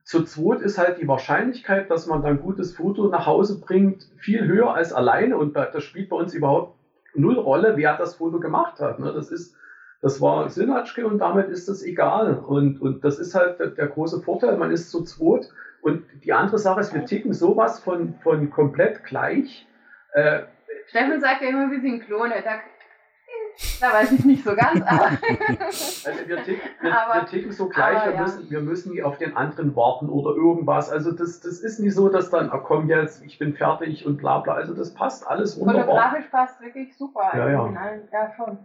zu 0.04 0.24
zweit 0.24 0.62
ist 0.62 0.78
halt 0.78 1.00
die 1.00 1.08
Wahrscheinlichkeit, 1.08 1.90
dass 1.90 2.08
man 2.08 2.22
dann 2.22 2.42
gutes 2.42 2.76
Foto 2.76 3.08
nach 3.08 3.26
Hause 3.26 3.60
bringt, 3.60 4.08
viel 4.18 4.46
höher 4.46 4.74
als 4.74 4.92
alleine. 4.92 5.38
Und 5.38 5.56
das 5.56 5.84
spielt 5.84 6.10
bei 6.10 6.18
uns 6.18 6.34
überhaupt 6.34 6.76
null 7.14 7.38
Rolle, 7.38 7.78
wer 7.78 7.98
das 7.98 8.16
Foto 8.16 8.40
gemacht 8.40 8.80
hat. 8.80 9.00
Ne? 9.00 9.14
Das 9.14 9.32
ist, 9.32 9.56
das 10.02 10.20
war 10.20 10.50
Sinatschke 10.50 11.08
und 11.08 11.20
damit 11.20 11.50
ist 11.50 11.70
das 11.70 11.84
egal. 11.84 12.38
Und, 12.38 12.82
und 12.82 13.06
das 13.06 13.18
ist 13.18 13.34
halt 13.34 13.60
der, 13.60 13.68
der 13.68 13.88
große 13.88 14.22
Vorteil, 14.22 14.58
man 14.58 14.72
ist 14.72 14.92
zu 14.92 15.04
zweit. 15.04 15.50
Und 15.82 16.04
die 16.24 16.34
andere 16.34 16.58
Sache 16.58 16.82
ist, 16.82 16.94
wir 16.94 17.06
ticken 17.06 17.34
sowas 17.34 17.80
von, 17.80 18.16
von 18.24 18.50
komplett 18.50 19.04
gleich. 19.06 19.68
Äh, 20.14 20.42
Steffen 20.88 21.22
sagt 21.22 21.42
ja 21.42 21.50
immer, 21.50 21.72
wir 21.72 21.82
sind 21.82 22.06
Klone. 22.06 22.36
Da 22.44 22.60
da 23.80 23.94
weiß 23.94 24.12
ich 24.14 24.26
nicht 24.26 24.44
so 24.44 24.56
ganz. 24.56 24.82
Aber 24.86 25.06
also 25.06 26.28
wir 26.28 26.44
ticken, 26.44 26.70
wir, 26.82 26.98
aber, 26.98 27.22
wir 27.22 27.26
ticken 27.28 27.52
so 27.52 27.68
gleich, 27.68 27.98
aber, 27.98 28.14
wir, 28.14 28.22
müssen, 28.22 28.50
wir 28.50 28.62
müssen 28.62 28.94
nie 28.94 29.04
auf 29.04 29.18
den 29.18 29.36
anderen 29.36 29.76
warten 29.76 30.10
oder 30.10 30.36
irgendwas. 30.36 30.90
Also 30.90 31.12
das, 31.12 31.40
das 31.42 31.60
ist 31.60 31.80
nicht 31.80 31.94
so, 31.94 32.10
dass 32.10 32.30
dann, 32.30 32.52
oh, 32.52 32.60
komm 32.60 32.90
jetzt, 32.90 33.24
ich 33.24 33.40
bin 33.40 33.54
fertig 33.54 34.06
und 34.06 34.18
bla 34.18 34.40
bla. 34.40 34.54
Also 34.54 34.74
das 34.74 34.94
passt 34.94 35.28
alles 35.28 35.60
wunderbar. 35.60 35.86
Fotografisch 35.86 36.26
passt 36.32 36.62
wirklich 36.62 36.96
super. 36.98 37.32
Ja, 37.34 37.50
ja. 37.50 37.74
ja, 38.12 38.32
schon. 38.36 38.58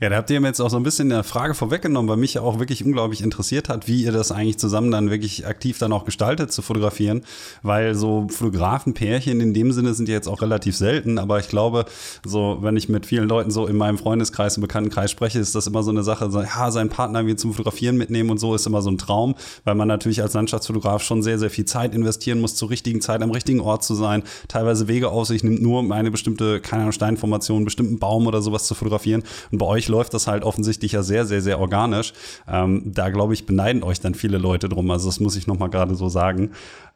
Ja, 0.00 0.08
da 0.08 0.16
habt 0.16 0.30
ihr 0.30 0.40
mir 0.40 0.48
jetzt 0.48 0.60
auch 0.60 0.70
so 0.70 0.76
ein 0.76 0.82
bisschen 0.82 1.12
eine 1.12 1.24
Frage 1.24 1.54
vorweggenommen, 1.54 2.08
weil 2.08 2.16
mich 2.16 2.34
ja 2.34 2.42
auch 2.42 2.58
wirklich 2.58 2.84
unglaublich 2.84 3.22
interessiert 3.22 3.68
hat, 3.68 3.88
wie 3.88 4.04
ihr 4.04 4.12
das 4.12 4.32
eigentlich 4.32 4.58
zusammen 4.58 4.90
dann 4.90 5.10
wirklich 5.10 5.46
aktiv 5.46 5.78
dann 5.78 5.92
auch 5.92 6.04
gestaltet 6.04 6.52
zu 6.52 6.62
fotografieren, 6.62 7.24
weil 7.62 7.94
so 7.94 8.28
Fotografenpärchen 8.28 9.40
in 9.40 9.52
dem 9.52 9.72
Sinne 9.72 9.94
sind 9.94 10.08
ja 10.08 10.14
jetzt 10.14 10.28
auch 10.28 10.42
relativ 10.42 10.76
selten, 10.76 11.18
aber 11.18 11.38
ich 11.38 11.48
glaube, 11.48 11.84
so 12.24 12.58
wenn 12.60 12.76
ich 12.76 12.88
mit 12.88 13.06
vielen 13.06 13.28
Leuten 13.28 13.50
so 13.50 13.66
in 13.66 13.76
meinem 13.76 13.98
Freundeskreis 13.98 14.27
Freundeskreis, 14.28 14.56
im 14.56 14.60
Bekanntenkreis 14.62 15.10
spreche, 15.10 15.38
ist 15.38 15.54
das 15.54 15.66
immer 15.66 15.82
so 15.82 15.90
eine 15.90 16.02
Sache, 16.02 16.30
so, 16.30 16.40
ja, 16.40 16.70
seinen 16.70 16.90
Partner 16.90 17.20
irgendwie 17.20 17.36
zum 17.36 17.52
Fotografieren 17.52 17.96
mitnehmen 17.96 18.30
und 18.30 18.38
so 18.38 18.54
ist 18.54 18.66
immer 18.66 18.82
so 18.82 18.90
ein 18.90 18.98
Traum, 18.98 19.34
weil 19.64 19.74
man 19.74 19.88
natürlich 19.88 20.22
als 20.22 20.34
Landschaftsfotograf 20.34 21.02
schon 21.02 21.22
sehr, 21.22 21.38
sehr 21.38 21.50
viel 21.50 21.64
Zeit 21.64 21.94
investieren 21.94 22.40
muss, 22.40 22.54
zur 22.54 22.70
richtigen 22.70 23.00
Zeit 23.00 23.22
am 23.22 23.30
richtigen 23.30 23.60
Ort 23.60 23.84
zu 23.84 23.94
sein, 23.94 24.22
teilweise 24.48 24.88
Wege 24.88 25.08
auf 25.10 25.26
sich 25.26 25.42
nimmt, 25.42 25.62
nur 25.62 25.80
um 25.80 25.92
eine 25.92 26.10
bestimmte, 26.10 26.60
keine 26.60 26.82
Ahnung, 26.82 26.92
Steinformation, 26.92 27.64
bestimmten 27.64 27.98
Baum 27.98 28.26
oder 28.26 28.42
sowas 28.42 28.66
zu 28.66 28.74
fotografieren. 28.74 29.22
Und 29.50 29.58
bei 29.58 29.66
euch 29.66 29.88
läuft 29.88 30.14
das 30.14 30.26
halt 30.26 30.44
offensichtlich 30.44 30.92
ja 30.92 31.02
sehr, 31.02 31.26
sehr, 31.26 31.42
sehr 31.42 31.58
organisch. 31.58 32.12
Ähm, 32.46 32.82
da 32.86 33.10
glaube 33.10 33.34
ich, 33.34 33.46
beneiden 33.46 33.82
euch 33.82 34.00
dann 34.00 34.14
viele 34.14 34.38
Leute 34.38 34.68
drum. 34.68 34.90
Also 34.90 35.08
das 35.08 35.20
muss 35.20 35.36
ich 35.36 35.46
nochmal 35.46 35.70
gerade 35.70 35.94
so 35.94 36.08
sagen. 36.08 36.50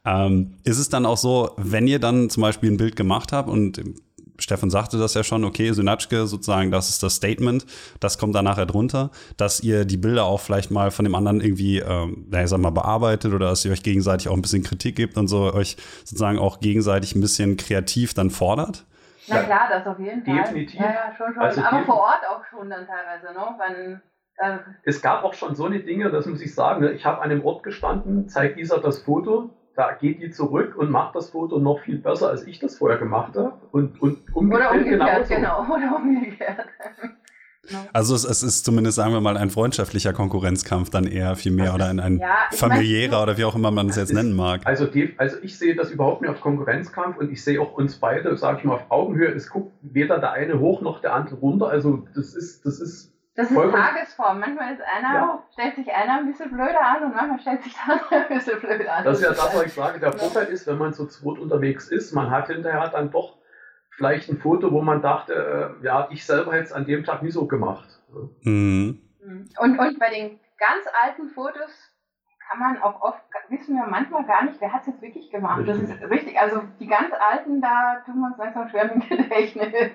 Ähm, 0.04 0.54
ist 0.64 0.78
es 0.78 0.88
dann 0.88 1.06
auch 1.06 1.16
so, 1.16 1.50
wenn 1.56 1.86
ihr 1.86 2.00
dann 2.00 2.28
zum 2.28 2.40
Beispiel 2.40 2.70
ein 2.70 2.76
Bild 2.76 2.96
gemacht 2.96 3.32
habt 3.32 3.48
und 3.48 3.80
Stefan 4.38 4.70
sagte 4.70 4.98
das 4.98 5.14
ja 5.14 5.22
schon, 5.22 5.44
okay, 5.44 5.72
Synatschke 5.72 6.26
sozusagen, 6.26 6.70
das 6.70 6.88
ist 6.88 7.02
das 7.02 7.16
Statement, 7.16 7.66
das 8.00 8.18
kommt 8.18 8.34
dann 8.34 8.44
nachher 8.44 8.66
drunter, 8.66 9.10
dass 9.36 9.60
ihr 9.60 9.84
die 9.84 9.96
Bilder 9.96 10.24
auch 10.24 10.40
vielleicht 10.40 10.70
mal 10.70 10.90
von 10.90 11.04
dem 11.04 11.14
anderen 11.14 11.40
irgendwie, 11.40 11.78
ähm, 11.78 12.26
ich 12.32 12.48
sag 12.48 12.58
mal, 12.58 12.70
bearbeitet 12.70 13.32
oder 13.32 13.48
dass 13.48 13.64
ihr 13.64 13.72
euch 13.72 13.82
gegenseitig 13.82 14.28
auch 14.28 14.34
ein 14.34 14.42
bisschen 14.42 14.62
Kritik 14.62 14.96
gibt 14.96 15.16
und 15.16 15.28
so 15.28 15.52
euch 15.52 15.76
sozusagen 16.04 16.38
auch 16.38 16.60
gegenseitig 16.60 17.14
ein 17.14 17.20
bisschen 17.20 17.56
kreativ 17.56 18.14
dann 18.14 18.30
fordert? 18.30 18.84
Na 19.28 19.42
klar, 19.42 19.68
das 19.70 19.86
auf 19.86 19.98
jeden 19.98 20.24
Fall. 20.24 20.34
Definitiv. 20.34 20.80
Ja, 20.80 20.86
ja, 20.86 21.14
schon, 21.16 21.32
schon. 21.32 21.42
Also 21.42 21.62
Aber 21.62 21.84
vor 21.84 22.00
Ort 22.00 22.22
auch 22.28 22.44
schon 22.50 22.68
dann 22.68 22.86
teilweise, 22.86 23.32
ne? 23.32 23.56
Wenn, 23.58 24.02
äh 24.38 24.58
es 24.84 25.00
gab 25.00 25.22
auch 25.22 25.34
schon 25.34 25.54
so 25.54 25.66
eine 25.66 25.80
Dinge, 25.80 26.10
das 26.10 26.26
muss 26.26 26.40
ich 26.40 26.54
sagen. 26.54 26.82
Ne? 26.82 26.92
Ich 26.92 27.04
habe 27.04 27.22
an 27.22 27.30
einem 27.30 27.44
Ort 27.44 27.62
gestanden, 27.62 28.28
zeigt 28.28 28.58
dieser 28.58 28.80
das 28.80 28.98
Foto 28.98 29.50
da 29.74 29.92
geht 29.92 30.20
die 30.20 30.30
zurück 30.30 30.76
und 30.76 30.90
macht 30.90 31.14
das 31.14 31.30
Foto 31.30 31.58
noch 31.58 31.80
viel 31.80 31.98
besser, 31.98 32.28
als 32.28 32.46
ich 32.46 32.58
das 32.58 32.76
vorher 32.76 32.98
gemacht 32.98 33.36
habe. 33.36 33.54
Und, 33.70 34.00
und 34.00 34.18
umgekehrt, 34.34 34.70
Oder 34.70 34.78
umgekehrt, 34.78 35.28
genauso. 35.28 35.34
genau. 35.34 35.74
Oder 35.74 35.96
umgekehrt. 35.96 36.66
Also 37.92 38.16
es, 38.16 38.24
es, 38.24 38.42
ist 38.42 38.64
zumindest, 38.64 38.96
sagen 38.96 39.12
wir 39.12 39.20
mal, 39.20 39.36
ein 39.36 39.48
freundschaftlicher 39.48 40.12
Konkurrenzkampf 40.12 40.90
dann 40.90 41.04
eher 41.04 41.36
viel 41.36 41.52
mehr 41.52 41.74
oder 41.74 41.86
ein, 41.86 42.00
ein 42.00 42.18
ja, 42.18 42.48
familiärer 42.50 43.12
mein, 43.12 43.22
oder 43.22 43.38
wie 43.38 43.44
auch 43.44 43.54
immer 43.54 43.70
man 43.70 43.88
es 43.88 43.96
jetzt 43.96 44.12
nennen 44.12 44.34
mag. 44.34 44.62
Also, 44.64 44.86
die, 44.86 45.14
also 45.16 45.36
ich 45.42 45.56
sehe 45.56 45.76
das 45.76 45.90
überhaupt 45.90 46.22
nicht 46.22 46.30
auf 46.30 46.40
Konkurrenzkampf 46.40 47.18
und 47.18 47.30
ich 47.30 47.44
sehe 47.44 47.60
auch 47.60 47.72
uns 47.74 47.96
beide, 47.98 48.36
sage 48.36 48.58
ich 48.58 48.64
mal, 48.64 48.74
auf 48.74 48.90
Augenhöhe. 48.90 49.30
Es 49.32 49.48
guckt 49.48 49.72
weder 49.80 50.18
der 50.18 50.32
eine 50.32 50.58
hoch 50.58 50.80
noch 50.80 51.00
der 51.00 51.14
andere 51.14 51.36
runter. 51.36 51.68
Also 51.68 52.04
das 52.16 52.34
ist, 52.34 52.66
das 52.66 52.80
ist 52.80 53.11
das 53.34 53.50
ist 53.50 53.56
Tagesform. 53.56 54.40
Manchmal 54.40 54.74
ist 54.74 54.82
einer, 54.82 55.14
ja. 55.14 55.42
stellt 55.52 55.76
sich 55.76 55.90
einer 55.92 56.18
ein 56.18 56.26
bisschen 56.26 56.50
blöder 56.50 56.80
an 56.80 57.04
und 57.04 57.14
manchmal 57.14 57.40
stellt 57.40 57.62
sich 57.62 57.74
der 57.74 57.94
andere 57.94 58.14
ein 58.16 58.28
bisschen 58.28 58.60
blöder 58.60 58.92
an. 58.92 59.04
Das 59.04 59.18
ist 59.18 59.24
ja 59.24 59.30
das, 59.30 59.56
was 59.56 59.64
ich 59.64 59.72
sage. 59.74 60.00
Der 60.00 60.12
Vorteil 60.12 60.48
ist, 60.48 60.66
wenn 60.66 60.78
man 60.78 60.92
zu 60.92 61.06
zweit 61.06 61.38
unterwegs 61.38 61.88
ist, 61.88 62.12
man 62.12 62.30
hat 62.30 62.48
hinterher 62.48 62.88
dann 62.88 63.10
doch 63.10 63.38
vielleicht 63.90 64.28
ein 64.28 64.38
Foto, 64.38 64.70
wo 64.70 64.82
man 64.82 65.00
dachte, 65.00 65.78
äh, 65.80 65.84
ja, 65.84 66.08
ich 66.10 66.26
selber 66.26 66.52
hätte 66.52 66.64
es 66.64 66.72
an 66.72 66.84
dem 66.84 67.04
Tag 67.04 67.22
nie 67.22 67.30
so 67.30 67.46
gemacht. 67.46 67.88
Mhm. 68.42 69.00
Und, 69.58 69.78
und 69.78 69.98
bei 69.98 70.10
den 70.10 70.40
ganz 70.58 70.84
alten 71.02 71.28
Fotos 71.30 71.70
kann 72.50 72.58
man 72.58 72.82
auch 72.82 73.00
oft, 73.00 73.22
wissen 73.48 73.76
wir 73.76 73.86
manchmal 73.86 74.26
gar 74.26 74.44
nicht, 74.44 74.60
wer 74.60 74.72
hat 74.72 74.82
es 74.82 74.88
jetzt 74.88 75.02
wirklich 75.02 75.30
gemacht. 75.30 75.60
Richtig. 75.60 75.88
Das 75.88 76.02
ist 76.02 76.10
richtig. 76.10 76.38
Also 76.38 76.62
die 76.80 76.86
ganz 76.86 77.12
alten, 77.14 77.62
da 77.62 78.02
tun 78.04 78.16
wir 78.16 78.26
uns 78.26 78.38
langsam 78.38 78.68
schwer 78.68 78.94
mit 78.94 79.10
dem 79.10 79.18
Gedächtnis. 79.18 79.92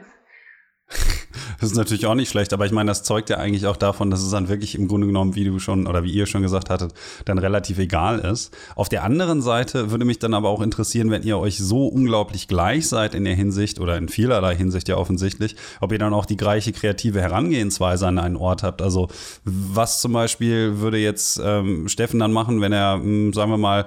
Das 1.59 1.71
ist 1.71 1.77
natürlich 1.77 2.05
auch 2.05 2.15
nicht 2.15 2.29
schlecht, 2.29 2.53
aber 2.53 2.65
ich 2.65 2.71
meine, 2.71 2.89
das 2.89 3.03
zeugt 3.03 3.29
ja 3.29 3.37
eigentlich 3.37 3.65
auch 3.65 3.77
davon, 3.77 4.09
dass 4.09 4.21
es 4.21 4.31
dann 4.31 4.49
wirklich 4.49 4.75
im 4.75 4.87
Grunde 4.87 5.07
genommen, 5.07 5.35
wie 5.35 5.43
du 5.43 5.59
schon 5.59 5.87
oder 5.87 6.03
wie 6.03 6.11
ihr 6.11 6.25
schon 6.25 6.41
gesagt 6.41 6.69
hattet, 6.69 6.93
dann 7.25 7.37
relativ 7.37 7.77
egal 7.79 8.19
ist. 8.19 8.55
Auf 8.75 8.89
der 8.89 9.03
anderen 9.03 9.41
Seite 9.41 9.91
würde 9.91 10.05
mich 10.05 10.19
dann 10.19 10.33
aber 10.33 10.49
auch 10.49 10.61
interessieren, 10.61 11.11
wenn 11.11 11.23
ihr 11.23 11.37
euch 11.37 11.57
so 11.57 11.87
unglaublich 11.87 12.47
gleich 12.47 12.87
seid 12.87 13.15
in 13.15 13.23
der 13.23 13.35
Hinsicht 13.35 13.79
oder 13.79 13.97
in 13.97 14.09
vielerlei 14.09 14.55
Hinsicht 14.55 14.87
ja 14.87 14.97
offensichtlich, 14.97 15.55
ob 15.81 15.91
ihr 15.91 15.99
dann 15.99 16.13
auch 16.13 16.25
die 16.25 16.37
gleiche 16.37 16.71
kreative 16.71 17.21
Herangehensweise 17.21 18.07
an 18.07 18.19
einen 18.19 18.37
Ort 18.37 18.63
habt. 18.63 18.81
Also 18.81 19.07
was 19.43 20.01
zum 20.01 20.13
Beispiel 20.13 20.79
würde 20.79 20.97
jetzt 20.97 21.39
ähm, 21.43 21.87
Steffen 21.87 22.19
dann 22.19 22.31
machen, 22.31 22.61
wenn 22.61 22.71
er, 22.71 22.97
mh, 22.97 23.03
hm, 23.03 23.33
sagen 23.33 23.51
wir 23.51 23.57
mal, 23.57 23.85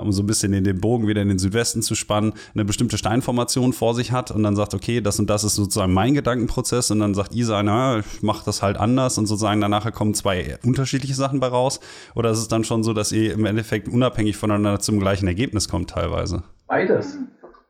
um 0.00 0.12
so 0.12 0.22
ein 0.22 0.26
bisschen 0.26 0.52
in 0.52 0.64
den 0.64 0.80
Bogen 0.80 1.06
wieder 1.06 1.22
in 1.22 1.28
den 1.28 1.38
Südwesten 1.38 1.82
zu 1.82 1.94
spannen, 1.94 2.32
eine 2.54 2.64
bestimmte 2.64 2.98
Steinformation 2.98 3.72
vor 3.72 3.94
sich 3.94 4.12
hat 4.12 4.30
und 4.30 4.42
dann 4.42 4.56
sagt, 4.56 4.74
okay, 4.74 5.00
das 5.00 5.18
und 5.18 5.30
das 5.30 5.44
ist 5.44 5.54
sozusagen 5.54 5.92
mein 5.92 6.14
Gedankenprozess 6.14 6.90
und 6.90 7.00
dann 7.00 7.14
sagt 7.14 7.34
Isa, 7.34 7.62
na, 7.62 8.00
ich 8.00 8.22
mache 8.22 8.44
das 8.44 8.62
halt 8.62 8.76
anders 8.76 9.18
und 9.18 9.26
sozusagen 9.26 9.60
danach 9.60 9.90
kommen 9.92 10.14
zwei 10.14 10.58
unterschiedliche 10.64 11.14
Sachen 11.14 11.40
bei 11.40 11.48
raus? 11.48 11.80
Oder 12.14 12.30
ist 12.30 12.38
es 12.38 12.48
dann 12.48 12.64
schon 12.64 12.82
so, 12.82 12.92
dass 12.92 13.12
ihr 13.12 13.32
im 13.32 13.44
Endeffekt 13.44 13.88
unabhängig 13.88 14.36
voneinander 14.36 14.80
zum 14.80 14.98
gleichen 14.98 15.26
Ergebnis 15.26 15.68
kommt 15.68 15.90
teilweise? 15.90 16.42
Beides. 16.66 17.18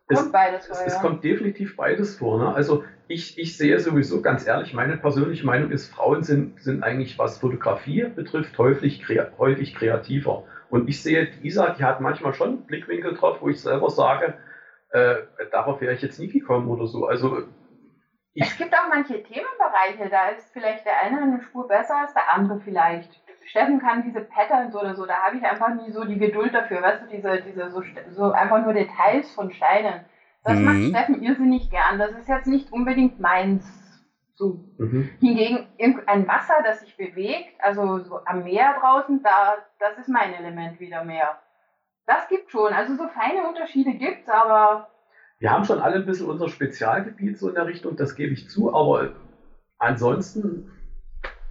Es, 0.09 0.19
kommt 0.19 0.33
beides 0.33 0.67
vor, 0.67 0.77
es, 0.77 0.81
ja. 0.81 0.87
es 0.87 1.01
kommt 1.01 1.25
definitiv 1.25 1.77
beides 1.77 2.17
vor. 2.17 2.39
Ne? 2.39 2.55
Also 2.55 2.85
ich, 3.09 3.39
ich 3.39 3.57
sehe 3.57 3.79
sowieso 3.81 4.21
ganz 4.21 4.47
ehrlich, 4.47 4.73
meine 4.73 4.97
persönliche 4.97 5.45
Meinung 5.45 5.71
ist, 5.71 5.87
Frauen 5.87 6.23
sind, 6.23 6.61
sind 6.63 6.83
eigentlich, 6.83 7.19
was 7.19 7.39
Fotografie 7.39 8.07
betrifft, 8.15 8.57
häufig, 8.59 9.05
häufig 9.39 9.75
kreativer. 9.75 10.45
Und 10.77 10.89
ich 10.91 11.03
sehe, 11.03 11.29
Isa, 11.43 11.71
die 11.71 11.85
hat 11.85 12.03
manchmal 12.03 12.35
schon 12.35 12.67
Blickwinkel 12.67 13.15
drauf, 13.15 13.39
wo 13.41 13.49
ich 13.49 13.63
selber 13.63 13.89
sage, 13.89 14.35
äh, 14.91 15.17
darauf 15.51 15.81
wäre 15.81 15.95
ich 15.95 16.03
jetzt 16.03 16.21
nie 16.21 16.29
gekommen 16.29 16.69
oder 16.69 16.87
so. 16.87 17.07
Also 17.07 17.45
es 18.35 18.59
gibt 18.59 18.75
auch 18.75 18.89
manche 18.91 19.23
Themenbereiche, 19.23 20.11
da 20.11 20.29
ist 20.29 20.53
vielleicht 20.53 20.85
der 20.85 21.01
eine 21.01 21.23
eine 21.23 21.41
Spur 21.41 21.67
besser 21.67 21.97
als 21.97 22.13
der 22.13 22.31
andere 22.35 22.61
vielleicht. 22.61 23.23
Steffen 23.47 23.81
kann 23.81 24.03
diese 24.03 24.21
Patterns 24.21 24.77
oder 24.77 24.95
so, 24.95 25.07
da 25.07 25.15
habe 25.15 25.39
ich 25.39 25.45
einfach 25.45 25.75
nie 25.75 25.91
so 25.93 26.05
die 26.05 26.19
Geduld 26.19 26.53
dafür, 26.53 26.83
weißt 26.83 27.05
du, 27.05 27.17
diese, 27.17 27.41
diese 27.41 27.71
so, 27.71 27.83
so 28.11 28.33
einfach 28.33 28.63
nur 28.63 28.75
Details 28.75 29.31
von 29.31 29.51
Steinen. 29.53 30.05
Das 30.45 30.59
mhm. 30.59 30.65
macht 30.65 30.83
Steffen 30.91 31.23
irrsinnig 31.23 31.71
gern. 31.71 31.99
Das 31.99 32.11
ist 32.11 32.29
jetzt 32.29 32.47
nicht 32.47 32.71
unbedingt 32.71 33.19
meins 33.19 33.86
so. 34.37 34.65
Mhm. 34.79 35.09
Hingegen 35.21 35.67
ein 36.07 36.29
Wasser, 36.29 36.63
das 36.65 36.81
sich 36.81 36.97
bewegt, 36.97 37.55
also 37.59 38.01
so 38.01 38.21
am 38.25 38.45
Meer 38.45 38.77
draußen, 38.81 39.23
da, 39.23 39.57
das 39.79 39.99
ist 39.99 40.09
mein 40.09 40.33
Element 40.35 40.79
wieder 40.79 41.03
mehr. 41.03 41.41
Das 42.07 42.29
gibt 42.29 42.51
schon. 42.51 42.73
Also 42.73 42.95
so 42.95 43.09
feine 43.09 43.49
Unterschiede 43.49 43.95
gibt 43.95 44.23
es, 44.23 44.29
aber. 44.29 44.89
Wir 45.39 45.51
haben 45.51 45.65
schon 45.65 45.81
alle 45.81 45.97
ein 45.97 46.07
bisschen 46.07 46.29
unser 46.29 46.49
Spezialgebiet 46.49 47.39
so 47.39 47.49
in 47.49 47.55
der 47.55 47.67
Richtung, 47.67 47.97
das 47.97 48.15
gebe 48.15 48.33
ich 48.33 48.49
zu, 48.49 48.73
aber 48.73 49.13
ansonsten, 49.79 50.71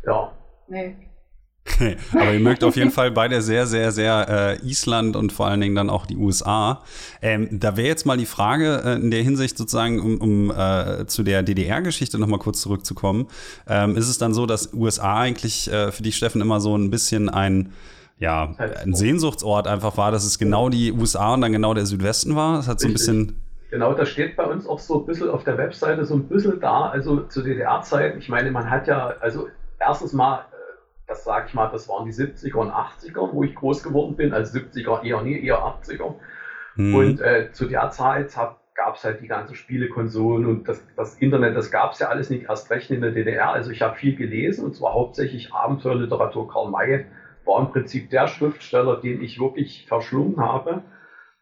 ja. 0.05 0.31
Nee. 0.67 1.04
Aber 2.13 2.33
ihr 2.33 2.39
mögt 2.39 2.63
auf 2.63 2.75
jeden 2.75 2.91
Fall 2.91 3.11
beide 3.11 3.41
sehr, 3.41 3.65
sehr, 3.65 3.91
sehr 3.91 4.59
äh, 4.61 4.65
Island 4.65 5.15
und 5.15 5.31
vor 5.33 5.47
allen 5.47 5.61
Dingen 5.61 5.75
dann 5.75 5.89
auch 5.89 6.05
die 6.05 6.15
USA. 6.15 6.83
Ähm, 7.21 7.47
da 7.51 7.75
wäre 7.75 7.87
jetzt 7.87 8.05
mal 8.05 8.17
die 8.17 8.25
Frage 8.25 8.81
äh, 8.85 8.95
in 8.95 9.11
der 9.11 9.23
Hinsicht 9.23 9.57
sozusagen, 9.57 9.99
um, 9.99 10.21
um 10.21 10.51
äh, 10.51 11.05
zu 11.07 11.23
der 11.23 11.43
DDR-Geschichte 11.43 12.19
nochmal 12.19 12.39
kurz 12.39 12.61
zurückzukommen. 12.61 13.27
Ähm, 13.67 13.97
ist 13.97 14.07
es 14.07 14.17
dann 14.17 14.33
so, 14.33 14.45
dass 14.45 14.73
USA 14.73 15.19
eigentlich 15.19 15.71
äh, 15.71 15.91
für 15.91 16.03
dich, 16.03 16.15
Steffen, 16.15 16.41
immer 16.41 16.61
so 16.61 16.77
ein 16.77 16.91
bisschen 16.91 17.29
ein 17.29 17.73
ja, 18.17 18.55
ein 18.57 18.93
Sehnsuchtsort 18.93 19.67
einfach 19.67 19.97
war, 19.97 20.09
dass 20.09 20.23
es 20.23 20.39
genau 20.39 20.69
die 20.69 20.93
USA 20.93 21.33
und 21.33 21.41
dann 21.41 21.51
genau 21.51 21.73
der 21.73 21.85
Südwesten 21.85 22.33
war. 22.33 22.55
Das 22.55 22.67
hat 22.69 22.79
so 22.79 22.87
ein 22.87 22.93
bisschen. 22.93 23.41
Genau, 23.71 23.93
das 23.93 24.07
steht 24.07 24.37
bei 24.37 24.45
uns 24.45 24.65
auch 24.67 24.79
so 24.79 25.01
ein 25.01 25.05
bisschen 25.05 25.29
auf 25.29 25.43
der 25.43 25.57
Webseite 25.57 26.05
so 26.05 26.13
ein 26.13 26.23
bisschen 26.29 26.61
da, 26.61 26.85
also 26.91 27.23
zu 27.23 27.41
DDR-Zeiten. 27.41 28.19
Ich 28.19 28.29
meine, 28.29 28.51
man 28.51 28.69
hat 28.69 28.87
ja, 28.87 29.15
also 29.19 29.49
erstens 29.79 30.13
mal 30.13 30.45
das 31.07 31.23
sage 31.23 31.45
ich 31.47 31.53
mal, 31.53 31.67
das 31.67 31.87
waren 31.87 32.05
die 32.05 32.11
70er 32.11 32.55
und 32.55 32.71
80er, 32.71 33.31
wo 33.31 33.43
ich 33.43 33.53
groß 33.55 33.83
geworden 33.83 34.15
bin, 34.15 34.33
also 34.33 34.57
70er 34.57 35.03
eher 35.03 35.21
nie, 35.21 35.39
eher 35.39 35.59
80er. 35.59 36.15
Mhm. 36.75 36.95
Und 36.95 37.21
äh, 37.21 37.51
zu 37.51 37.65
der 37.65 37.89
Zeit 37.89 38.35
gab 38.75 38.95
es 38.95 39.03
halt 39.03 39.21
die 39.21 39.27
ganzen 39.27 39.55
Spielekonsolen 39.55 40.45
und 40.45 40.67
das, 40.67 40.85
das 40.95 41.15
Internet, 41.15 41.55
das 41.55 41.71
gab 41.71 41.91
es 41.91 41.99
ja 41.99 42.07
alles 42.07 42.29
nicht, 42.29 42.49
erst 42.49 42.69
recht 42.69 42.91
in 42.91 43.01
der 43.01 43.11
DDR. 43.11 43.51
Also 43.51 43.71
ich 43.71 43.81
habe 43.81 43.95
viel 43.95 44.15
gelesen 44.15 44.65
und 44.65 44.75
zwar 44.75 44.93
hauptsächlich 44.93 45.53
Abenteuerliteratur. 45.53 46.47
Karl 46.51 46.69
May 46.69 47.05
war 47.45 47.61
im 47.61 47.71
Prinzip 47.71 48.09
der 48.09 48.27
Schriftsteller, 48.27 48.97
den 48.97 49.21
ich 49.21 49.39
wirklich 49.39 49.85
verschlungen 49.87 50.39
habe. 50.39 50.81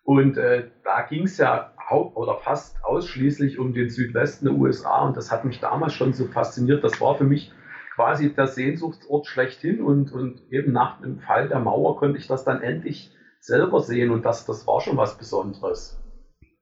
Und 0.04 0.38
äh, 0.38 0.70
da 0.84 1.02
ging 1.02 1.24
es 1.24 1.38
ja 1.38 1.74
haupt 1.90 2.18
oder 2.18 2.36
fast 2.36 2.84
ausschließlich 2.84 3.58
um 3.58 3.74
den 3.74 3.90
Südwesten 3.90 4.46
der 4.46 4.54
USA 4.54 5.02
und 5.02 5.18
das 5.18 5.32
hat 5.32 5.46
mich 5.46 5.60
damals 5.60 5.94
schon 5.94 6.14
so 6.14 6.26
fasziniert. 6.26 6.84
Das 6.84 7.00
war 7.02 7.16
für 7.16 7.24
mich 7.24 7.52
quasi 7.96 8.34
der 8.34 8.48
Sehnsuchtsort 8.48 9.28
schlechthin 9.28 9.82
und, 9.82 10.12
und 10.12 10.42
eben 10.52 10.72
nach 10.72 11.02
dem 11.02 11.20
Fall 11.20 11.48
der 11.48 11.60
Mauer 11.60 11.98
konnte 11.98 12.18
ich 12.18 12.28
das 12.28 12.44
dann 12.44 12.62
endlich 12.62 13.12
selber 13.40 13.82
sehen 13.82 14.12
und 14.12 14.24
das, 14.24 14.46
das 14.46 14.66
war 14.66 14.82
schon 14.82 14.98
was 14.98 15.18
Besonderes. 15.18 16.00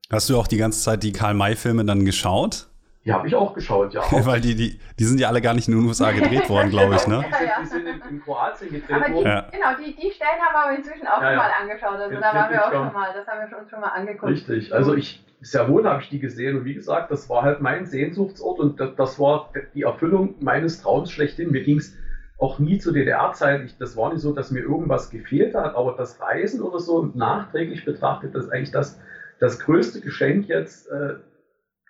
Hast 0.10 0.30
du 0.30 0.38
auch 0.38 0.48
die 0.48 0.58
ganze 0.58 0.82
Zeit 0.82 1.04
die 1.04 1.14
Karl-May-Filme 1.14 1.86
dann 1.86 2.04
geschaut? 2.04 2.68
Die 3.04 3.12
habe 3.12 3.28
ich 3.28 3.34
auch 3.34 3.56
geschaut, 3.56 3.94
ja. 3.96 4.04
Weil 4.12 4.42
die, 4.42 4.54
die, 4.54 4.80
die 5.00 5.04
sind 5.04 5.20
ja 5.20 5.28
alle 5.28 5.42
gar 5.42 5.56
nicht 5.56 5.68
in 5.68 5.76
den 5.76 5.88
USA 5.88 6.12
gedreht 6.12 6.48
worden, 6.50 6.70
glaube 6.70 6.96
ich, 6.96 7.08
ne? 7.08 7.26
Ja, 7.32 7.44
ja. 7.44 7.62
Die 7.62 7.66
sind, 7.66 7.86
die 7.86 7.92
sind 7.92 8.06
in, 8.06 8.16
in, 8.16 8.22
Kroatien 8.22 8.72
gedreht 8.72 8.96
aber 8.96 9.06
die, 9.08 9.14
worden. 9.14 9.28
Ja. 9.28 9.50
Genau, 9.52 9.68
die, 9.80 9.96
die 9.96 10.12
Stellen 10.12 10.40
haben 10.40 10.54
wir 10.54 10.66
aber 10.66 10.78
inzwischen 10.78 11.08
auch 11.08 11.22
ja, 11.22 11.30
schon 11.30 11.38
mal 11.38 11.52
angeschaut. 11.62 12.00
Also 12.00 12.16
da 12.16 12.34
waren 12.34 12.52
wir 12.52 12.66
auch 12.66 12.72
schon 12.72 12.94
mal, 12.94 13.14
das 13.14 13.28
haben 13.28 13.50
wir 13.50 13.58
uns 13.58 13.70
schon 13.70 13.82
mal 13.82 13.88
angeguckt. 13.88 14.32
Richtig, 14.32 14.74
also 14.74 14.94
ich, 14.94 15.26
sehr 15.42 15.68
wohl 15.68 15.88
habe 15.90 16.04
ich 16.04 16.10
die 16.10 16.20
gesehen 16.20 16.60
und 16.60 16.66
wie 16.66 16.76
gesagt, 16.76 17.10
das 17.10 17.28
war 17.28 17.42
halt 17.42 17.62
mein 17.62 17.88
Sehnsuchtsort 17.88 18.60
und 18.60 18.80
das, 18.80 18.96
das 18.96 19.20
war 19.20 19.52
die 19.74 19.82
Erfüllung 19.82 20.36
meines 20.40 20.84
Traums 20.84 21.12
schlechthin. 21.12 21.50
Mir 21.52 21.64
ging 21.64 21.80
es 21.80 21.98
auch 22.38 22.60
nie 22.60 22.78
zu 22.78 22.92
DDR-Zeiten. 22.92 23.72
Das 23.80 23.98
war 23.98 24.14
nicht 24.14 24.22
so, 24.22 24.34
dass 24.34 24.52
mir 24.52 24.62
irgendwas 24.62 25.10
gefehlt 25.10 25.56
hat, 25.56 25.76
aber 25.76 25.96
das 25.98 26.22
Reisen 26.22 26.62
oder 26.62 26.80
so 26.80 27.12
nachträglich 27.16 27.84
betrachtet, 27.84 28.36
das 28.36 28.46
ist 28.46 28.52
eigentlich 28.52 28.72
das, 28.72 29.00
das 29.40 29.60
größte 29.60 30.02
Geschenk 30.02 30.48
jetzt. 30.48 30.88
Äh, 30.92 31.16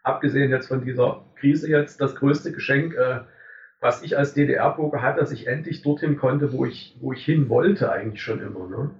abgesehen 0.03 0.49
jetzt 0.49 0.67
von 0.67 0.83
dieser 0.83 1.23
Krise 1.35 1.69
jetzt, 1.69 2.01
das 2.01 2.15
größte 2.15 2.51
Geschenk, 2.51 2.93
äh, 2.93 3.21
was 3.79 4.03
ich 4.03 4.17
als 4.17 4.33
DDR-Bürger 4.33 5.01
hatte, 5.01 5.19
dass 5.19 5.31
ich 5.31 5.47
endlich 5.47 5.81
dorthin 5.81 6.17
konnte, 6.17 6.53
wo 6.53 6.65
ich, 6.65 6.95
wo 7.01 7.13
ich 7.13 7.25
hin 7.25 7.49
wollte, 7.49 7.91
eigentlich 7.91 8.21
schon 8.21 8.39
immer. 8.39 8.67
Ne? 8.67 8.91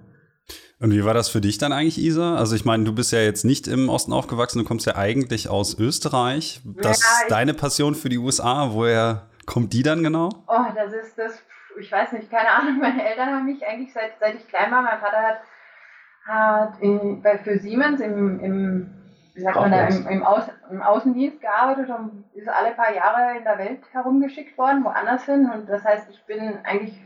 Und 0.80 0.90
wie 0.90 1.04
war 1.04 1.14
das 1.14 1.28
für 1.28 1.40
dich 1.40 1.58
dann 1.58 1.72
eigentlich, 1.72 1.98
Isa? 1.98 2.34
Also 2.34 2.56
ich 2.56 2.64
meine, 2.64 2.82
du 2.82 2.92
bist 2.92 3.12
ja 3.12 3.20
jetzt 3.20 3.44
nicht 3.44 3.68
im 3.68 3.88
Osten 3.88 4.12
aufgewachsen, 4.12 4.58
du 4.58 4.64
kommst 4.64 4.84
ja 4.86 4.96
eigentlich 4.96 5.48
aus 5.48 5.78
Österreich. 5.78 6.60
Das 6.64 7.00
ja, 7.00 7.28
deine 7.28 7.54
Passion 7.54 7.94
für 7.94 8.08
die 8.08 8.18
USA, 8.18 8.70
woher 8.72 9.28
kommt 9.46 9.72
die 9.72 9.84
dann 9.84 10.02
genau? 10.02 10.30
Oh, 10.48 10.64
das 10.74 10.92
ist 10.92 11.16
das, 11.16 11.40
ich 11.78 11.90
weiß 11.92 12.12
nicht, 12.12 12.28
keine 12.30 12.50
Ahnung. 12.50 12.78
Meine 12.80 13.08
Eltern 13.08 13.28
haben 13.28 13.46
mich 13.46 13.64
eigentlich 13.64 13.92
seit, 13.92 14.18
seit 14.18 14.34
ich 14.34 14.48
klein 14.48 14.72
war, 14.72 14.82
mein 14.82 14.98
Vater 14.98 15.22
hat, 15.22 15.40
hat 16.26 16.82
in, 16.82 17.22
bei, 17.22 17.38
für 17.38 17.60
Siemens 17.60 18.00
im, 18.00 18.40
im 18.40 19.01
wie 19.34 19.40
sagt 19.40 19.56
man 19.56 19.70
da, 19.70 19.86
im, 19.86 20.06
im, 20.08 20.22
Aus, 20.22 20.44
im 20.70 20.82
Außendienst 20.82 21.40
gearbeitet 21.40 21.88
und 21.88 22.24
ist 22.34 22.48
alle 22.48 22.72
paar 22.72 22.94
Jahre 22.94 23.38
in 23.38 23.44
der 23.44 23.58
Welt 23.58 23.80
herumgeschickt 23.92 24.56
worden, 24.58 24.84
woanders 24.84 25.24
hin. 25.24 25.50
Und 25.50 25.68
das 25.68 25.84
heißt, 25.84 26.10
ich 26.10 26.22
bin 26.26 26.58
eigentlich 26.64 27.00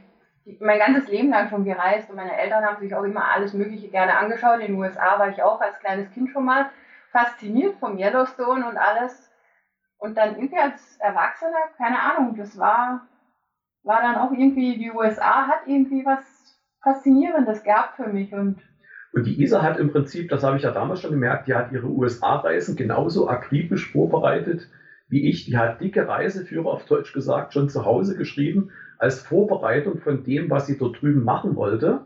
mein 0.61 0.79
ganzes 0.79 1.09
Leben 1.09 1.31
lang 1.31 1.49
schon 1.49 1.65
gereist 1.65 2.11
und 2.11 2.17
meine 2.17 2.37
Eltern 2.37 2.65
haben 2.65 2.81
sich 2.81 2.95
auch 2.95 3.03
immer 3.03 3.31
alles 3.31 3.53
Mögliche 3.53 3.89
gerne 3.89 4.17
angeschaut. 4.17 4.61
In 4.61 4.69
den 4.69 4.79
USA 4.79 5.19
war 5.19 5.29
ich 5.29 5.43
auch 5.43 5.61
als 5.61 5.79
kleines 5.79 6.11
Kind 6.11 6.31
schon 6.31 6.45
mal 6.45 6.71
fasziniert 7.11 7.79
vom 7.79 7.99
Yellowstone 7.99 8.69
und 8.69 8.77
alles. 8.77 9.31
Und 9.99 10.17
dann 10.17 10.37
irgendwie 10.37 10.59
als 10.59 10.99
Erwachsener, 10.99 11.57
keine 11.79 12.01
Ahnung, 12.01 12.37
das 12.37 12.59
war, 12.59 13.07
war 13.83 14.03
dann 14.03 14.17
auch 14.17 14.31
irgendwie, 14.33 14.77
die 14.77 14.93
USA 14.93 15.47
hat 15.47 15.61
irgendwie 15.67 16.05
was 16.05 16.23
Faszinierendes 16.83 17.63
gehabt 17.63 17.97
für 17.97 18.09
mich 18.09 18.33
und 18.33 18.61
und 19.17 19.27
die 19.27 19.43
ISA 19.43 19.63
hat 19.63 19.79
im 19.79 19.91
Prinzip, 19.91 20.29
das 20.29 20.43
habe 20.43 20.59
ich 20.59 20.63
ja 20.63 20.73
damals 20.73 21.01
schon 21.01 21.11
gemerkt, 21.11 21.49
die 21.49 21.55
hat 21.55 21.73
ihre 21.73 21.87
USA-Reisen 21.87 22.77
genauso 22.77 23.31
akribisch 23.31 23.91
vorbereitet 23.91 24.69
wie 25.09 25.31
ich. 25.31 25.47
Die 25.47 25.57
hat 25.57 25.81
dicke 25.81 26.07
Reiseführer 26.07 26.67
auf 26.67 26.85
Deutsch 26.85 27.15
gesagt 27.15 27.55
schon 27.55 27.71
zu 27.71 27.87
Hause 27.87 28.15
geschrieben 28.15 28.73
als 28.99 29.21
Vorbereitung 29.21 29.97
von 30.01 30.23
dem, 30.23 30.51
was 30.51 30.67
sie 30.67 30.77
dort 30.77 31.01
drüben 31.01 31.25
machen 31.25 31.57
wollte. 31.57 32.01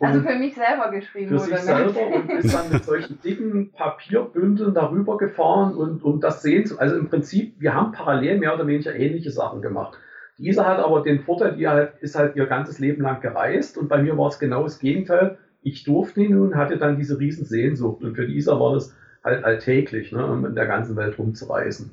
Also 0.00 0.18
und 0.18 0.26
also 0.26 0.28
für 0.28 0.38
mich 0.38 0.54
selber 0.54 0.90
geschrieben. 0.90 1.28
Für 1.30 1.38
sich 1.38 1.56
selber 1.56 2.06
und 2.14 2.30
ist 2.30 2.54
dann 2.54 2.70
mit 2.70 2.84
solchen 2.84 3.18
dicken 3.22 3.72
Papierbündeln 3.72 4.74
darüber 4.74 5.16
gefahren 5.16 5.74
und 5.74 6.04
um 6.04 6.20
das 6.20 6.42
sehen 6.42 6.66
zu. 6.66 6.78
Also 6.78 6.94
im 6.94 7.08
Prinzip, 7.08 7.54
wir 7.58 7.74
haben 7.74 7.92
parallel 7.92 8.38
mehr 8.38 8.54
oder 8.54 8.66
weniger 8.66 8.94
ähnliche 8.94 9.30
Sachen 9.30 9.62
gemacht. 9.62 9.96
Diese 10.36 10.66
hat 10.66 10.78
aber 10.78 11.02
den 11.02 11.20
Vorteil, 11.20 11.56
die 11.56 11.66
halt, 11.66 11.92
ist 12.00 12.16
halt 12.16 12.36
ihr 12.36 12.44
ganzes 12.44 12.78
Leben 12.78 13.00
lang 13.00 13.22
gereist 13.22 13.78
und 13.78 13.88
bei 13.88 14.02
mir 14.02 14.18
war 14.18 14.28
es 14.28 14.38
genau 14.38 14.64
das 14.64 14.78
Gegenteil. 14.78 15.38
Ich 15.62 15.84
durfte 15.84 16.22
ihn 16.22 16.38
und 16.38 16.56
hatte 16.56 16.78
dann 16.78 16.96
diese 16.96 17.18
riesen 17.18 17.44
Sehnsucht 17.44 18.02
und 18.02 18.14
für 18.14 18.26
die 18.26 18.36
Isa 18.36 18.58
war 18.58 18.74
das 18.74 18.94
halt 19.22 19.44
alltäglich, 19.44 20.12
ne, 20.12 20.26
um 20.26 20.46
in 20.46 20.54
der 20.54 20.66
ganzen 20.66 20.96
Welt 20.96 21.18
rumzureisen. 21.18 21.90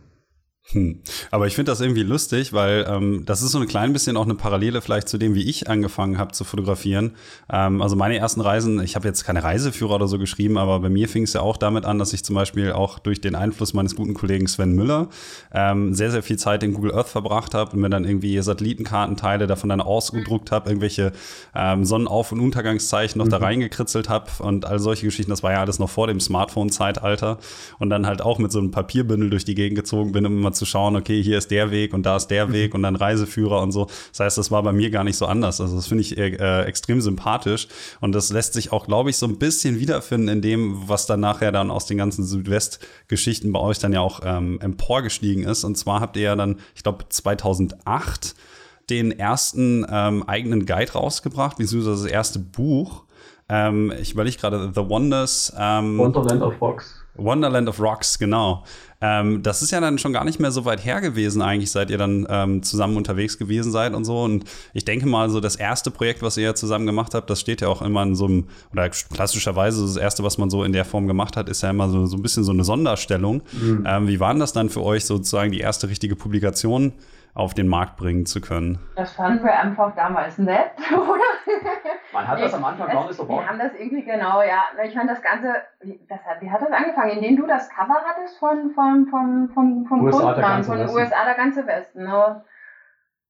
Hm. 0.71 0.99
Aber 1.31 1.47
ich 1.47 1.55
finde 1.55 1.71
das 1.71 1.79
irgendwie 1.79 2.03
lustig, 2.03 2.51
weil 2.51 2.85
ähm, 2.89 3.23
das 3.25 3.41
ist 3.41 3.51
so 3.51 3.59
ein 3.59 3.67
klein 3.69 3.93
bisschen 3.93 4.17
auch 4.17 4.25
eine 4.25 4.35
Parallele 4.35 4.81
vielleicht 4.81 5.07
zu 5.07 5.17
dem, 5.17 5.33
wie 5.33 5.49
ich 5.49 5.69
angefangen 5.69 6.17
habe 6.17 6.33
zu 6.33 6.43
fotografieren. 6.43 7.13
Ähm, 7.49 7.81
also 7.81 7.95
meine 7.95 8.17
ersten 8.17 8.41
Reisen, 8.41 8.81
ich 8.81 8.97
habe 8.97 9.07
jetzt 9.07 9.23
keine 9.23 9.43
Reiseführer 9.43 9.95
oder 9.95 10.09
so 10.09 10.19
geschrieben, 10.19 10.57
aber 10.57 10.81
bei 10.81 10.89
mir 10.89 11.07
fing 11.07 11.23
es 11.23 11.31
ja 11.31 11.39
auch 11.39 11.55
damit 11.55 11.85
an, 11.85 11.99
dass 11.99 12.11
ich 12.11 12.25
zum 12.25 12.35
Beispiel 12.35 12.73
auch 12.73 12.99
durch 12.99 13.21
den 13.21 13.33
Einfluss 13.33 13.73
meines 13.73 13.95
guten 13.95 14.13
Kollegen 14.13 14.45
Sven 14.45 14.73
Müller 14.73 15.07
ähm, 15.53 15.93
sehr, 15.93 16.11
sehr 16.11 16.21
viel 16.21 16.37
Zeit 16.37 16.63
in 16.63 16.73
Google 16.73 16.93
Earth 16.93 17.07
verbracht 17.07 17.53
habe 17.53 17.71
und 17.71 17.79
mir 17.79 17.89
dann 17.89 18.03
irgendwie 18.03 18.37
Satellitenkartenteile 18.41 19.47
davon 19.47 19.69
dann 19.69 19.79
ausgedruckt 19.79 20.51
habe, 20.51 20.69
irgendwelche 20.69 21.13
ähm, 21.55 21.85
Sonnenauf- 21.85 22.33
und 22.33 22.41
Untergangszeichen 22.41 23.19
noch 23.19 23.27
mhm. 23.27 23.31
da 23.31 23.37
reingekritzelt 23.37 24.09
habe 24.09 24.31
und 24.39 24.65
all 24.65 24.79
solche 24.79 25.05
Geschichten. 25.05 25.29
Das 25.29 25.43
war 25.43 25.53
ja 25.53 25.61
alles 25.61 25.79
noch 25.79 25.89
vor 25.89 26.07
dem 26.07 26.19
Smartphone-Zeitalter 26.19 27.37
und 27.79 27.89
dann 27.89 28.05
halt 28.05 28.21
auch 28.21 28.37
mit 28.37 28.51
so 28.51 28.59
einem 28.59 28.71
Papierbündel 28.71 29.29
durch 29.29 29.45
die 29.45 29.55
Gegend 29.55 29.77
gezogen 29.77 30.11
bin, 30.11 30.25
um 30.25 30.37
immer 30.37 30.51
zu 30.57 30.65
schauen, 30.65 30.95
okay, 30.95 31.21
hier 31.21 31.37
ist 31.37 31.51
der 31.51 31.71
Weg 31.71 31.93
und 31.93 32.03
da 32.05 32.15
ist 32.15 32.27
der 32.27 32.47
mhm. 32.47 32.53
Weg 32.53 32.73
und 32.73 32.83
dann 32.83 32.95
Reiseführer 32.95 33.61
und 33.61 33.71
so. 33.71 33.87
Das 34.11 34.19
heißt, 34.19 34.37
das 34.37 34.51
war 34.51 34.63
bei 34.63 34.73
mir 34.73 34.89
gar 34.89 35.03
nicht 35.03 35.17
so 35.17 35.25
anders. 35.25 35.61
Also 35.61 35.75
das 35.75 35.87
finde 35.87 36.01
ich 36.01 36.17
äh, 36.17 36.63
extrem 36.63 37.01
sympathisch 37.01 37.67
und 38.01 38.13
das 38.13 38.31
lässt 38.31 38.53
sich 38.53 38.71
auch, 38.71 38.87
glaube 38.87 39.09
ich, 39.09 39.17
so 39.17 39.25
ein 39.25 39.37
bisschen 39.37 39.79
wiederfinden 39.79 40.27
in 40.27 40.41
dem, 40.41 40.87
was 40.87 41.05
dann 41.05 41.19
nachher 41.19 41.51
dann 41.51 41.71
aus 41.71 41.85
den 41.85 41.97
ganzen 41.97 42.23
Südwest-Geschichten 42.25 43.51
bei 43.51 43.59
euch 43.59 43.79
dann 43.79 43.93
ja 43.93 44.01
auch 44.01 44.21
ähm, 44.23 44.59
emporgestiegen 44.61 45.43
ist. 45.43 45.63
Und 45.63 45.77
zwar 45.77 46.01
habt 46.01 46.17
ihr 46.17 46.23
ja 46.23 46.35
dann, 46.35 46.57
ich 46.75 46.83
glaube, 46.83 47.05
2008 47.07 48.35
den 48.89 49.11
ersten 49.11 49.85
ähm, 49.89 50.23
eigenen 50.27 50.65
Guide 50.65 50.93
rausgebracht, 50.93 51.57
beziehungsweise 51.57 52.03
das 52.03 52.11
erste 52.11 52.39
Buch. 52.39 53.03
Ähm, 53.49 53.93
ich 53.99 54.13
überlege 54.13 54.37
gerade, 54.37 54.71
The 54.73 54.89
Wonders. 54.89 55.53
Ähm, 55.57 55.97
Wonderland 55.97 56.41
of 56.41 56.61
Rocks. 56.61 57.03
Wonderland 57.17 57.67
of 57.69 57.79
Rocks, 57.79 58.19
genau. 58.19 58.63
Ähm, 58.99 59.43
das 59.43 59.61
ist 59.61 59.71
ja 59.71 59.79
dann 59.79 59.99
schon 59.99 60.11
gar 60.11 60.23
nicht 60.23 60.39
mehr 60.39 60.51
so 60.51 60.65
weit 60.65 60.83
her 60.83 61.01
gewesen, 61.01 61.41
eigentlich, 61.41 61.69
seit 61.69 61.91
ihr 61.91 61.99
dann 61.99 62.25
ähm, 62.29 62.63
zusammen 62.63 62.97
unterwegs 62.97 63.37
gewesen 63.37 63.71
seid 63.71 63.93
und 63.93 64.05
so. 64.05 64.23
Und 64.23 64.45
ich 64.73 64.85
denke 64.85 65.05
mal, 65.05 65.29
so 65.29 65.39
das 65.39 65.55
erste 65.55 65.91
Projekt, 65.91 66.23
was 66.23 66.37
ihr 66.37 66.43
ja 66.43 66.55
zusammen 66.55 66.85
gemacht 66.87 67.13
habt, 67.13 67.29
das 67.29 67.39
steht 67.39 67.61
ja 67.61 67.67
auch 67.67 67.81
immer 67.81 68.01
in 68.03 68.15
so 68.15 68.25
einem, 68.25 68.47
oder 68.71 68.89
klassischerweise 68.89 69.83
das 69.83 69.97
erste, 69.97 70.23
was 70.23 70.37
man 70.37 70.49
so 70.49 70.63
in 70.63 70.73
der 70.73 70.85
Form 70.85 71.07
gemacht 71.07 71.37
hat, 71.37 71.47
ist 71.47 71.61
ja 71.61 71.69
immer 71.69 71.89
so, 71.89 72.07
so 72.07 72.17
ein 72.17 72.23
bisschen 72.23 72.43
so 72.43 72.51
eine 72.51 72.63
Sonderstellung. 72.63 73.43
Mhm. 73.51 73.83
Ähm, 73.87 74.07
wie 74.07 74.19
war 74.19 74.33
denn 74.33 74.39
das 74.39 74.53
dann 74.53 74.69
für 74.69 74.83
euch 74.83 75.05
sozusagen 75.05 75.51
die 75.51 75.59
erste 75.59 75.89
richtige 75.89 76.15
Publikation? 76.15 76.93
Auf 77.37 77.53
den 77.53 77.67
Markt 77.67 77.97
bringen 77.97 78.25
zu 78.25 78.41
können. 78.41 78.79
Das 78.95 79.13
fanden 79.13 79.43
wir 79.43 79.53
einfach 79.53 79.93
damals 79.95 80.39
nett, 80.39 80.71
oder? 80.91 81.53
Man 82.11 82.27
hat 82.27 82.41
das 82.41 82.53
am 82.53 82.65
Anfang 82.65 82.87
gar 82.87 83.05
nicht 83.05 83.15
so 83.15 83.29
Wir 83.29 83.47
haben 83.47 83.59
das 83.59 83.73
irgendwie 83.75 84.03
genau, 84.03 84.41
ja. 84.41 84.63
Ich 84.83 84.95
meine, 84.95 85.09
das 85.09 85.21
Ganze, 85.21 85.53
das 86.09 86.19
hat, 86.25 86.41
wie 86.41 86.49
hat 86.49 86.61
das 86.61 86.71
angefangen? 86.71 87.11
Indem 87.11 87.37
du 87.37 87.45
das 87.45 87.69
Cover 87.69 88.01
hattest 88.05 88.39
von, 88.39 88.71
von, 88.71 89.07
von, 89.07 89.49
von, 89.53 89.85
von 89.85 90.01
USA, 90.01 90.33
Grundmann, 90.33 90.63
von 90.63 90.77
den 90.79 90.89
USA, 90.89 91.25
der 91.25 91.35
ganze 91.35 91.67
Westen. 91.67 92.03
Ne? 92.03 92.43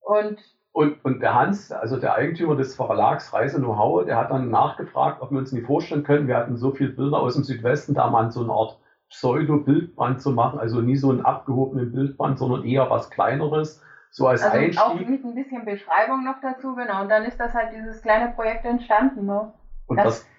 Und 0.02 0.39
und, 0.72 1.04
und 1.04 1.24
der 1.24 1.34
Hans, 1.34 1.72
also 1.72 1.98
der 1.98 2.13
Eigentümer 2.13 2.56
des 2.56 2.76
Verlags 2.76 3.34
Reise 3.34 3.58
Know-how, 3.58 4.06
der 4.06 4.15
hat 4.15 4.30
dann 4.30 4.52
nachgefragt, 4.52 5.24
ob 5.24 5.32
wir 5.32 5.39
uns 5.39 5.52
nicht 5.52 5.65
vorstellen 5.65 6.04
können. 6.04 6.28
Wir 6.28 6.38
hatten 6.38 6.56
so 6.56 6.70
viele 6.70 6.91
Bilder 6.91 7.17
aus 7.17 7.34
dem 7.34 7.43
Südwesten, 7.43 7.96
da 7.96 8.12
mal 8.12 8.30
so 8.30 8.43
eine 8.43 8.52
Art 8.52 8.78
Pseudo-Bildband 9.10 10.22
zu 10.22 10.32
machen, 10.32 10.60
also 10.60 10.82
nie 10.82 10.96
so 10.96 11.10
einen 11.10 11.26
abgehobenen 11.26 11.91
Bildband, 11.91 12.38
sondern 12.38 12.63
eher 12.63 12.91
was 12.91 13.10
Kleineres, 13.10 13.82
so 14.12 14.28
als 14.28 14.43
also 14.43 14.58
Einstieg. 14.58 14.84
Auch 14.84 14.96
mit 14.96 15.24
ein 15.24 15.36
bisschen 15.36 15.65
Beschreibung 15.65 16.24
noch 16.24 16.39
dazu, 16.41 16.76
genau. 16.76 17.02
Und 17.02 17.10
dann 17.10 17.26
ist 17.26 17.39
das 17.39 17.54
halt 17.54 17.74
dieses 17.74 18.02
kleine 18.02 18.34
Projekt 18.34 18.65
entstanden. 18.65 19.26
Ne? 19.26 19.54
Und 19.88 19.98
das, 19.98 20.06
das, 20.06 20.30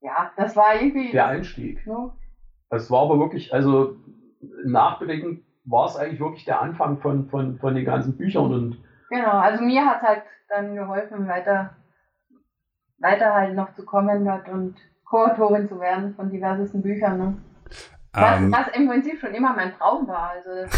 ja, 0.00 0.32
das 0.36 0.56
war 0.56 0.80
irgendwie. 0.80 1.12
Der 1.12 1.26
Einstieg. 1.26 1.86
Ne? 1.86 2.12
Das 2.70 2.90
war 2.90 3.02
aber 3.02 3.18
wirklich, 3.18 3.52
also 3.52 3.96
nachbedenken 4.64 5.44
war 5.64 5.86
es 5.86 5.96
eigentlich 5.96 6.20
wirklich 6.20 6.44
der 6.44 6.60
Anfang 6.60 6.98
von, 6.98 7.28
von, 7.28 7.58
von 7.58 7.74
den 7.74 7.84
ganzen 7.84 8.16
Büchern 8.16 8.52
und. 8.52 8.84
Genau, 9.10 9.38
also 9.38 9.62
mir 9.62 9.86
hat 9.86 10.02
halt 10.02 10.22
dann 10.48 10.74
geholfen, 10.74 11.28
weiter, 11.28 11.76
weiter 12.98 13.34
halt 13.34 13.54
noch 13.54 13.74
zu 13.74 13.84
kommen 13.84 14.28
und 14.28 14.76
Co-Autorin 15.04 15.68
zu 15.68 15.80
werden 15.80 16.14
von 16.14 16.30
diversesten 16.30 16.82
Büchern. 16.82 17.18
Ne? 17.18 17.36
Was, 18.12 18.40
ähm, 18.40 18.52
was, 18.52 18.68
im 18.74 18.88
Prinzip 18.88 19.20
schon 19.20 19.34
immer 19.34 19.54
mein 19.54 19.72
Traum 19.74 20.06
war. 20.08 20.30
Also, 20.30 20.50
dass, 20.50 20.70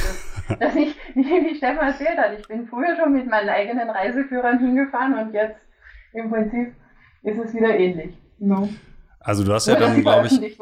dass, 0.49 0.59
dass 0.59 0.77
ich, 0.77 0.97
wie 1.15 1.55
Stefan 1.55 1.89
erzählt 1.89 2.19
hat, 2.19 2.39
ich 2.39 2.47
bin 2.49 2.67
früher 2.67 2.97
schon 2.97 3.13
mit 3.13 3.29
meinen 3.29 3.49
eigenen 3.49 3.89
Reiseführern 3.89 4.59
hingefahren 4.59 5.15
und 5.15 5.33
jetzt 5.33 5.61
im 6.13 6.31
Prinzip 6.31 6.75
ist 7.23 7.39
es 7.39 7.55
wieder 7.55 7.77
ähnlich. 7.77 8.17
No. 8.39 8.69
Also 9.23 9.45
du 9.45 9.53
hast 9.53 9.67
ja 9.67 9.77
dann, 9.77 10.01
glaube 10.03 10.29
ich, 10.29 10.57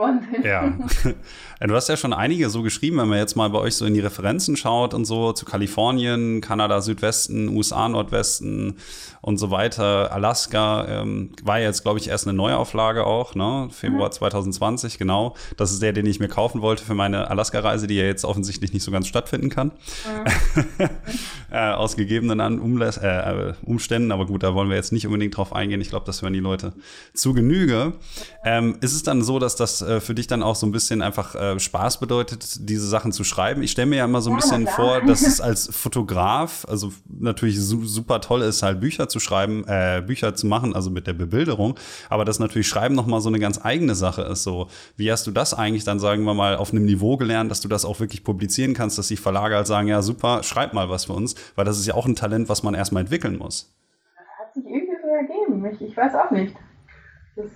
ja, 0.44 0.76
du 1.60 1.74
hast 1.74 1.88
ja 1.88 1.96
schon 1.96 2.12
einige 2.12 2.50
so 2.50 2.62
geschrieben, 2.62 2.98
wenn 2.98 3.08
man 3.08 3.18
jetzt 3.18 3.36
mal 3.36 3.48
bei 3.50 3.58
euch 3.58 3.76
so 3.76 3.86
in 3.86 3.94
die 3.94 4.00
Referenzen 4.00 4.56
schaut 4.56 4.94
und 4.94 5.04
so 5.04 5.32
zu 5.32 5.44
Kalifornien, 5.44 6.40
Kanada 6.40 6.80
Südwesten, 6.80 7.48
USA 7.56 7.88
Nordwesten 7.88 8.76
und 9.20 9.38
so 9.38 9.52
weiter, 9.52 10.12
Alaska 10.12 11.02
ähm, 11.02 11.30
war 11.42 11.60
jetzt, 11.60 11.82
glaube 11.82 12.00
ich, 12.00 12.08
erst 12.08 12.26
eine 12.26 12.36
Neuauflage 12.36 13.06
auch, 13.06 13.36
ne, 13.36 13.68
Februar 13.70 14.08
mhm. 14.08 14.12
2020, 14.12 14.98
genau. 14.98 15.36
Das 15.56 15.70
ist 15.70 15.80
der, 15.80 15.92
den 15.92 16.06
ich 16.06 16.18
mir 16.18 16.28
kaufen 16.28 16.60
wollte 16.60 16.84
für 16.84 16.94
meine 16.94 17.30
Alaska-Reise, 17.30 17.86
die 17.86 17.94
ja 17.94 18.04
jetzt 18.04 18.24
offensichtlich 18.24 18.72
nicht 18.72 18.82
so 18.82 18.90
ganz 18.90 19.06
stattfinden 19.06 19.50
kann, 19.50 19.68
mhm. 19.68 20.88
äh, 21.52 21.70
aus 21.70 21.96
gegebenen 21.96 22.58
Umläs 22.58 22.96
äh, 22.96 23.52
Umständen. 23.62 24.10
Aber 24.10 24.26
gut, 24.26 24.42
da 24.42 24.54
wollen 24.54 24.68
wir 24.68 24.76
jetzt 24.76 24.92
nicht 24.92 25.06
unbedingt 25.06 25.36
drauf 25.36 25.52
eingehen. 25.52 25.80
Ich 25.80 25.90
glaube, 25.90 26.06
das 26.06 26.22
hören 26.22 26.32
die 26.32 26.40
Leute 26.40 26.72
zu 27.14 27.34
Genüge. 27.34 27.92
Ähm, 28.50 28.78
ist 28.80 28.94
es 28.94 29.02
dann 29.02 29.22
so, 29.22 29.38
dass 29.38 29.56
das 29.56 29.82
äh, 29.82 30.00
für 30.00 30.14
dich 30.14 30.26
dann 30.26 30.42
auch 30.42 30.54
so 30.54 30.66
ein 30.66 30.72
bisschen 30.72 31.02
einfach 31.02 31.34
äh, 31.34 31.60
Spaß 31.60 32.00
bedeutet, 32.00 32.66
diese 32.66 32.88
Sachen 32.88 33.12
zu 33.12 33.22
schreiben? 33.22 33.62
Ich 33.62 33.72
stelle 33.72 33.88
mir 33.88 33.96
ja 33.96 34.06
immer 34.06 34.22
so 34.22 34.30
ein 34.30 34.36
ja, 34.36 34.40
bisschen 34.40 34.66
vor, 34.68 35.02
dass 35.02 35.20
es 35.20 35.38
als 35.42 35.68
Fotograf, 35.76 36.64
also 36.66 36.90
natürlich 37.06 37.60
su 37.60 37.84
super 37.84 38.22
toll 38.22 38.40
ist, 38.40 38.62
halt 38.62 38.80
Bücher 38.80 39.10
zu 39.10 39.20
schreiben, 39.20 39.64
äh, 39.66 40.02
Bücher 40.06 40.34
zu 40.34 40.46
machen, 40.46 40.74
also 40.74 40.88
mit 40.88 41.06
der 41.06 41.12
Bebilderung, 41.12 41.74
aber 42.08 42.24
dass 42.24 42.38
natürlich 42.38 42.68
Schreiben 42.68 42.94
nochmal 42.94 43.20
so 43.20 43.28
eine 43.28 43.38
ganz 43.38 43.62
eigene 43.62 43.94
Sache 43.94 44.22
ist. 44.22 44.44
So, 44.44 44.68
wie 44.96 45.12
hast 45.12 45.26
du 45.26 45.30
das 45.30 45.52
eigentlich 45.52 45.84
dann, 45.84 45.98
sagen 45.98 46.24
wir 46.24 46.32
mal, 46.32 46.56
auf 46.56 46.72
einem 46.72 46.86
Niveau 46.86 47.18
gelernt, 47.18 47.50
dass 47.50 47.60
du 47.60 47.68
das 47.68 47.84
auch 47.84 48.00
wirklich 48.00 48.24
publizieren 48.24 48.72
kannst, 48.72 48.96
dass 48.96 49.08
die 49.08 49.18
Verlage 49.18 49.56
halt 49.56 49.66
sagen, 49.66 49.88
ja 49.88 50.00
super, 50.00 50.42
schreib 50.42 50.72
mal 50.72 50.88
was 50.88 51.04
für 51.04 51.12
uns, 51.12 51.34
weil 51.54 51.66
das 51.66 51.78
ist 51.78 51.86
ja 51.86 51.92
auch 51.92 52.06
ein 52.06 52.16
Talent, 52.16 52.48
was 52.48 52.62
man 52.62 52.72
erstmal 52.72 53.02
entwickeln 53.02 53.36
muss. 53.36 53.70
Hat 54.38 54.54
sich 54.54 54.64
irgendwie 54.64 54.96
so 55.02 55.08
ergeben. 55.08 55.66
Ich, 55.66 55.90
ich 55.90 55.94
weiß 55.94 56.14
auch 56.14 56.30
nicht. 56.30 56.56
Das 57.36 57.50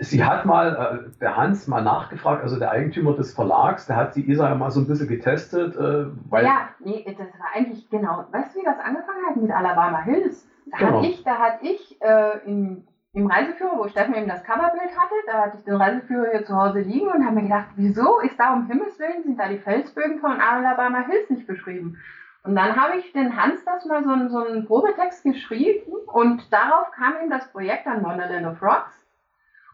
sie 0.00 0.24
hat 0.24 0.46
mal, 0.46 1.04
äh, 1.06 1.18
der 1.20 1.36
Hans 1.36 1.66
mal 1.68 1.82
nachgefragt, 1.82 2.42
also 2.42 2.58
der 2.58 2.70
Eigentümer 2.70 3.14
des 3.14 3.34
Verlags, 3.34 3.86
der 3.86 3.96
hat 3.96 4.16
die 4.16 4.28
Isa 4.30 4.48
ja 4.48 4.54
mal 4.54 4.70
so 4.70 4.80
ein 4.80 4.86
bisschen 4.86 5.08
getestet. 5.08 5.76
Äh, 5.76 6.06
weil 6.30 6.44
ja, 6.44 6.68
nee, 6.80 7.04
das 7.06 7.26
war 7.38 7.48
eigentlich 7.54 7.88
genau. 7.90 8.24
Weißt 8.30 8.54
du, 8.54 8.60
wie 8.60 8.64
das 8.64 8.78
angefangen 8.78 9.26
hat 9.28 9.36
mit 9.36 9.50
Alabama 9.50 10.02
Hills? 10.02 10.48
Da 10.70 10.78
genau. 10.78 10.98
hatte 10.98 11.06
ich, 11.06 11.24
da 11.24 11.38
hatte 11.38 11.66
ich 11.66 12.00
äh, 12.00 12.38
im, 12.46 12.84
im 13.12 13.26
Reiseführer, 13.26 13.76
wo 13.76 13.88
Steffen 13.88 14.14
eben 14.14 14.28
das 14.28 14.42
Coverbild 14.44 14.96
hatte, 14.96 15.14
da 15.26 15.42
hatte 15.42 15.58
ich 15.58 15.64
den 15.64 15.76
Reiseführer 15.76 16.30
hier 16.30 16.44
zu 16.44 16.56
Hause 16.56 16.80
liegen 16.80 17.08
und 17.08 17.24
habe 17.24 17.36
mir 17.36 17.42
gedacht, 17.42 17.68
wieso 17.76 18.20
ist 18.20 18.38
da 18.38 18.54
um 18.54 18.66
Himmels 18.68 18.98
Willen, 18.98 19.22
sind 19.22 19.38
da 19.38 19.48
die 19.48 19.58
Felsbögen 19.58 20.20
von 20.20 20.40
Alabama 20.40 21.04
Hills 21.06 21.28
nicht 21.28 21.46
beschrieben? 21.46 21.98
Und 22.44 22.56
dann 22.56 22.74
habe 22.74 22.96
ich 22.98 23.12
den 23.12 23.36
Hans 23.36 23.64
das 23.64 23.84
mal 23.84 24.02
so, 24.02 24.28
so 24.28 24.44
einen 24.44 24.66
Probetext 24.66 25.22
geschrieben 25.22 25.92
und 26.06 26.52
darauf 26.52 26.90
kam 26.92 27.14
ihm 27.22 27.30
das 27.30 27.46
Projekt 27.52 27.86
an 27.86 28.02
Wonderland 28.02 28.46
of 28.46 28.62
Rocks. 28.62 29.01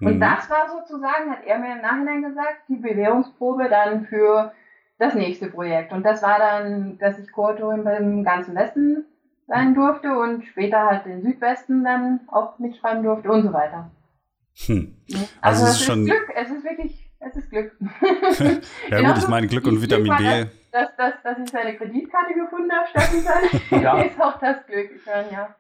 Und 0.01 0.17
mhm. 0.17 0.21
das 0.21 0.49
war 0.49 0.69
sozusagen, 0.69 1.31
hat 1.31 1.45
er 1.45 1.59
mir 1.59 1.73
im 1.73 1.83
Nachhinein 1.83 2.23
gesagt, 2.23 2.63
die 2.69 2.77
Bewährungsprobe 2.77 3.69
dann 3.69 4.07
für 4.07 4.53
das 4.99 5.15
nächste 5.15 5.49
Projekt. 5.49 5.93
Und 5.93 6.05
das 6.05 6.23
war 6.23 6.39
dann, 6.39 6.99
dass 6.99 7.19
ich 7.19 7.31
Co-Autorin 7.33 7.85
beim 7.85 8.25
ganzen 8.25 8.55
Westen 8.55 9.05
sein 9.47 9.75
durfte 9.75 10.17
und 10.19 10.45
später 10.45 10.85
halt 10.85 11.07
den 11.07 11.23
Südwesten 11.23 11.83
dann 11.83 12.21
auch 12.29 12.59
mitschreiben 12.59 13.03
durfte 13.03 13.31
und 13.31 13.43
so 13.43 13.53
weiter. 13.53 13.91
Hm. 14.67 14.95
Also, 15.09 15.27
also 15.41 15.65
es 15.65 15.71
ist, 15.81 15.85
schon 15.85 16.05
Glück, 16.05 16.33
es 16.35 16.51
ist 16.51 16.65
wirklich, 16.65 17.11
es 17.21 17.37
ist 17.37 17.51
Glück. 17.51 17.73
ja 18.91 19.01
gut, 19.03 19.19
ich 19.19 19.29
meine 19.29 19.47
Glück 19.47 19.67
und 19.67 19.81
Vitamin 19.81 20.17
D. 20.17 20.47
Dass, 20.71 20.95
dass, 20.97 21.15
dass 21.23 21.39
ich 21.39 21.51
seine 21.51 21.77
Kreditkarte 21.77 22.35
gefunden 22.35 22.71
habe, 22.73 22.89
Steffen, 22.89 23.25
ja. 23.83 24.03
ist 24.03 24.21
auch 24.21 24.39
das 24.39 24.67
Glück. 24.67 24.91
Ich 24.95 25.07
meine, 25.07 25.33
ja. 25.33 25.57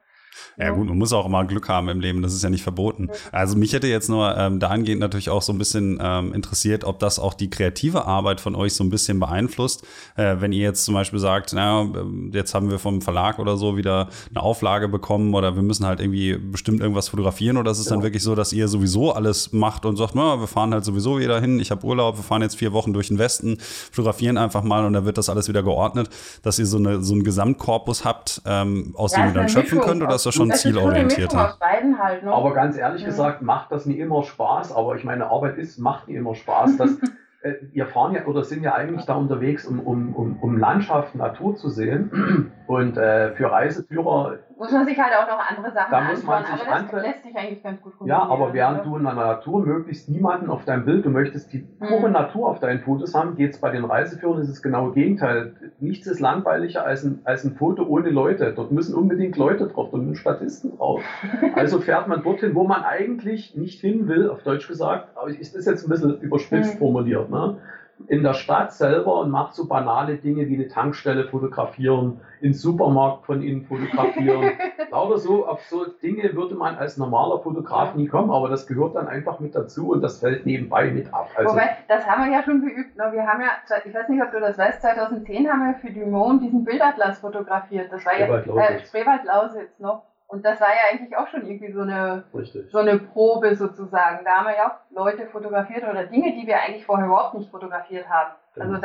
Ja, 0.58 0.70
gut, 0.70 0.88
man 0.88 0.98
muss 0.98 1.12
auch 1.12 1.26
immer 1.26 1.44
Glück 1.44 1.68
haben 1.68 1.88
im 1.88 2.00
Leben, 2.00 2.22
das 2.22 2.34
ist 2.34 2.42
ja 2.42 2.50
nicht 2.50 2.62
verboten. 2.62 3.08
Also 3.32 3.56
mich 3.56 3.72
hätte 3.72 3.86
jetzt 3.86 4.08
nur 4.08 4.36
ähm, 4.36 4.58
dahingehend 4.58 5.00
natürlich 5.00 5.30
auch 5.30 5.42
so 5.42 5.52
ein 5.52 5.58
bisschen 5.58 5.98
ähm, 6.02 6.32
interessiert, 6.32 6.84
ob 6.84 6.98
das 6.98 7.18
auch 7.18 7.34
die 7.34 7.50
kreative 7.50 8.06
Arbeit 8.06 8.40
von 8.40 8.54
euch 8.54 8.74
so 8.74 8.84
ein 8.84 8.90
bisschen 8.90 9.20
beeinflusst. 9.20 9.84
Äh, 10.16 10.36
wenn 10.40 10.52
ihr 10.52 10.62
jetzt 10.62 10.84
zum 10.84 10.94
Beispiel 10.94 11.18
sagt, 11.18 11.52
na, 11.52 11.82
ähm, 11.82 12.30
jetzt 12.32 12.54
haben 12.54 12.70
wir 12.70 12.78
vom 12.78 13.00
Verlag 13.00 13.38
oder 13.38 13.56
so 13.56 13.76
wieder 13.76 14.08
eine 14.30 14.42
Auflage 14.42 14.88
bekommen 14.88 15.34
oder 15.34 15.54
wir 15.54 15.62
müssen 15.62 15.86
halt 15.86 16.00
irgendwie 16.00 16.36
bestimmt 16.36 16.80
irgendwas 16.80 17.08
fotografieren 17.08 17.56
oder 17.56 17.70
ist 17.70 17.78
es 17.78 17.86
ja. 17.86 17.92
dann 17.92 18.02
wirklich 18.02 18.22
so, 18.22 18.34
dass 18.34 18.52
ihr 18.52 18.68
sowieso 18.68 19.12
alles 19.12 19.52
macht 19.52 19.84
und 19.84 19.96
sagt, 19.96 20.14
na, 20.14 20.40
wir 20.40 20.46
fahren 20.46 20.72
halt 20.72 20.84
sowieso 20.84 21.18
wieder 21.18 21.40
hin, 21.40 21.60
ich 21.60 21.70
habe 21.70 21.84
Urlaub, 21.84 22.16
wir 22.16 22.24
fahren 22.24 22.42
jetzt 22.42 22.56
vier 22.56 22.72
Wochen 22.72 22.92
durch 22.92 23.08
den 23.08 23.18
Westen, 23.18 23.58
fotografieren 23.60 24.36
einfach 24.38 24.62
mal 24.62 24.84
und 24.84 24.92
dann 24.92 25.04
wird 25.04 25.18
das 25.18 25.28
alles 25.28 25.48
wieder 25.48 25.62
geordnet, 25.62 26.10
dass 26.42 26.58
ihr 26.58 26.66
so, 26.66 26.78
eine, 26.78 27.02
so 27.02 27.14
einen 27.14 27.24
Gesamtkorpus 27.24 28.04
habt, 28.04 28.42
ähm, 28.44 28.94
aus 28.96 29.12
ja, 29.12 29.22
dem 29.22 29.28
ihr 29.28 29.34
dann 29.34 29.48
schöpfen 29.48 29.80
könnt 29.80 30.02
oder 30.02 30.14
ist 30.14 30.26
das 30.28 30.34
schon 30.34 30.52
zielorientierter. 30.52 31.56
Halt, 31.98 32.22
ne? 32.22 32.32
Aber 32.32 32.54
ganz 32.54 32.76
ehrlich 32.76 33.02
ja. 33.02 33.08
gesagt, 33.08 33.42
macht 33.42 33.72
das 33.72 33.86
nicht 33.86 33.98
immer 33.98 34.22
Spaß. 34.22 34.72
Aber 34.72 34.96
ich 34.96 35.04
meine, 35.04 35.30
Arbeit 35.30 35.58
ist, 35.58 35.78
macht 35.78 36.08
nicht 36.08 36.16
immer 36.16 36.34
Spaß. 36.34 36.76
Das, 36.76 36.90
äh, 37.42 37.54
wir 37.72 37.86
fahren 37.86 38.14
ja 38.14 38.26
oder 38.26 38.44
sind 38.44 38.62
ja 38.62 38.74
eigentlich 38.74 39.04
da 39.06 39.14
unterwegs, 39.14 39.66
um, 39.66 39.80
um, 39.80 40.14
um, 40.14 40.38
um 40.40 40.58
Landschaft, 40.58 41.14
Natur 41.14 41.56
zu 41.56 41.68
sehen. 41.68 42.52
Und 42.66 42.96
äh, 42.96 43.32
für 43.34 43.50
Reiseführer 43.50 44.38
muss 44.58 44.72
man 44.72 44.84
sich 44.86 44.98
halt 44.98 45.14
auch 45.14 45.28
noch 45.28 45.38
andere 45.38 45.72
Sachen 45.72 45.90
da 45.90 46.00
muss 46.02 46.24
man 46.24 46.44
sich 46.44 46.66
aber 46.66 46.82
das 46.82 47.02
lässt 47.02 47.22
sich 47.22 47.36
eigentlich 47.36 47.62
ganz 47.62 47.80
gut 47.80 47.92
Ja, 48.04 48.22
aber 48.22 48.52
während 48.52 48.84
du 48.84 48.96
in 48.96 49.04
der 49.04 49.14
Natur 49.14 49.64
möglichst 49.64 50.08
niemanden 50.08 50.50
auf 50.50 50.64
deinem 50.64 50.84
Bild, 50.84 51.04
du 51.04 51.10
möchtest 51.10 51.52
die 51.52 51.58
pure 51.58 52.08
mhm. 52.08 52.12
Natur 52.12 52.48
auf 52.48 52.58
deinen 52.58 52.80
Fotos 52.80 53.14
haben, 53.14 53.36
geht 53.36 53.52
es 53.52 53.60
bei 53.60 53.70
den 53.70 53.84
Reiseführern, 53.84 54.40
ist 54.40 54.50
das 54.50 54.62
genaue 54.62 54.92
Gegenteil. 54.92 55.54
Nichts 55.78 56.06
ist 56.06 56.20
langweiliger 56.20 56.84
als 56.84 57.04
ein, 57.04 57.20
als 57.24 57.44
ein 57.44 57.54
Foto 57.54 57.84
ohne 57.84 58.10
Leute. 58.10 58.52
Dort 58.54 58.72
müssen 58.72 58.94
unbedingt 58.94 59.36
Leute 59.36 59.68
drauf, 59.68 59.88
dort 59.90 60.02
müssen 60.02 60.16
Statisten 60.16 60.76
drauf. 60.76 61.02
Also 61.54 61.80
fährt 61.80 62.06
man 62.06 62.22
dorthin, 62.22 62.54
wo 62.54 62.64
man 62.64 62.84
eigentlich 62.84 63.56
nicht 63.56 63.80
hin 63.80 64.06
will, 64.06 64.30
auf 64.30 64.42
Deutsch 64.42 64.68
gesagt, 64.68 65.16
aber 65.16 65.28
ist 65.28 65.56
das 65.56 65.66
jetzt 65.66 65.84
ein 65.84 65.90
bisschen 65.90 66.20
überspitzt 66.20 66.74
mhm. 66.74 66.78
formuliert, 66.78 67.30
ne? 67.30 67.58
In 68.06 68.22
der 68.22 68.34
Stadt 68.34 68.72
selber 68.72 69.18
und 69.20 69.30
macht 69.30 69.54
so 69.54 69.66
banale 69.66 70.16
Dinge 70.16 70.48
wie 70.48 70.54
eine 70.54 70.68
Tankstelle 70.68 71.24
fotografieren, 71.24 72.20
in 72.40 72.54
Supermarkt 72.54 73.26
von 73.26 73.42
ihnen 73.42 73.62
fotografieren. 73.62 74.52
Lauter 74.90 75.18
so, 75.18 75.46
auf 75.46 75.62
so 75.64 75.84
Dinge 75.84 76.34
würde 76.34 76.54
man 76.54 76.76
als 76.76 76.96
normaler 76.96 77.40
Fotograf 77.40 77.94
nie 77.94 78.06
kommen, 78.06 78.30
aber 78.30 78.48
das 78.48 78.66
gehört 78.66 78.94
dann 78.94 79.08
einfach 79.08 79.40
mit 79.40 79.54
dazu 79.54 79.90
und 79.90 80.00
das 80.00 80.20
fällt 80.20 80.46
nebenbei 80.46 80.90
mit 80.90 81.12
ab. 81.12 81.28
Also 81.34 81.52
Wobei, 81.52 81.76
das 81.88 82.06
haben 82.06 82.24
wir 82.24 82.32
ja 82.32 82.42
schon 82.42 82.60
geübt. 82.60 82.96
Ne? 82.96 83.10
Wir 83.12 83.26
haben 83.26 83.40
ja, 83.40 83.50
ich 83.84 83.94
weiß 83.94 84.08
nicht, 84.08 84.22
ob 84.22 84.30
du 84.30 84.40
das 84.40 84.56
weißt, 84.56 84.80
2010 84.80 85.48
haben 85.48 85.66
wir 85.66 85.74
für 85.74 85.92
Dumont 85.92 86.42
diesen 86.42 86.64
Bildatlas 86.64 87.18
fotografiert. 87.18 87.92
Das 87.92 88.06
war 88.06 88.18
ja 88.18 88.26
äh, 88.26 88.78
Spreewald-Lausitz 88.78 89.78
noch. 89.80 90.04
Und 90.28 90.44
das 90.44 90.60
war 90.60 90.68
ja 90.68 90.90
eigentlich 90.90 91.16
auch 91.16 91.26
schon 91.28 91.46
irgendwie 91.46 91.72
so 91.72 91.80
eine, 91.80 92.22
so 92.70 92.78
eine 92.78 92.98
Probe 92.98 93.56
sozusagen. 93.56 94.24
Da 94.24 94.36
haben 94.36 94.46
wir 94.46 94.56
ja 94.56 94.68
auch 94.68 94.94
Leute 94.94 95.26
fotografiert 95.26 95.84
oder 95.84 96.04
Dinge, 96.04 96.34
die 96.34 96.46
wir 96.46 96.60
eigentlich 96.60 96.84
vorher 96.84 97.06
überhaupt 97.06 97.34
nicht 97.34 97.50
fotografiert 97.50 98.06
haben. 98.08 98.34
Also 98.54 98.74
genau. 98.74 98.80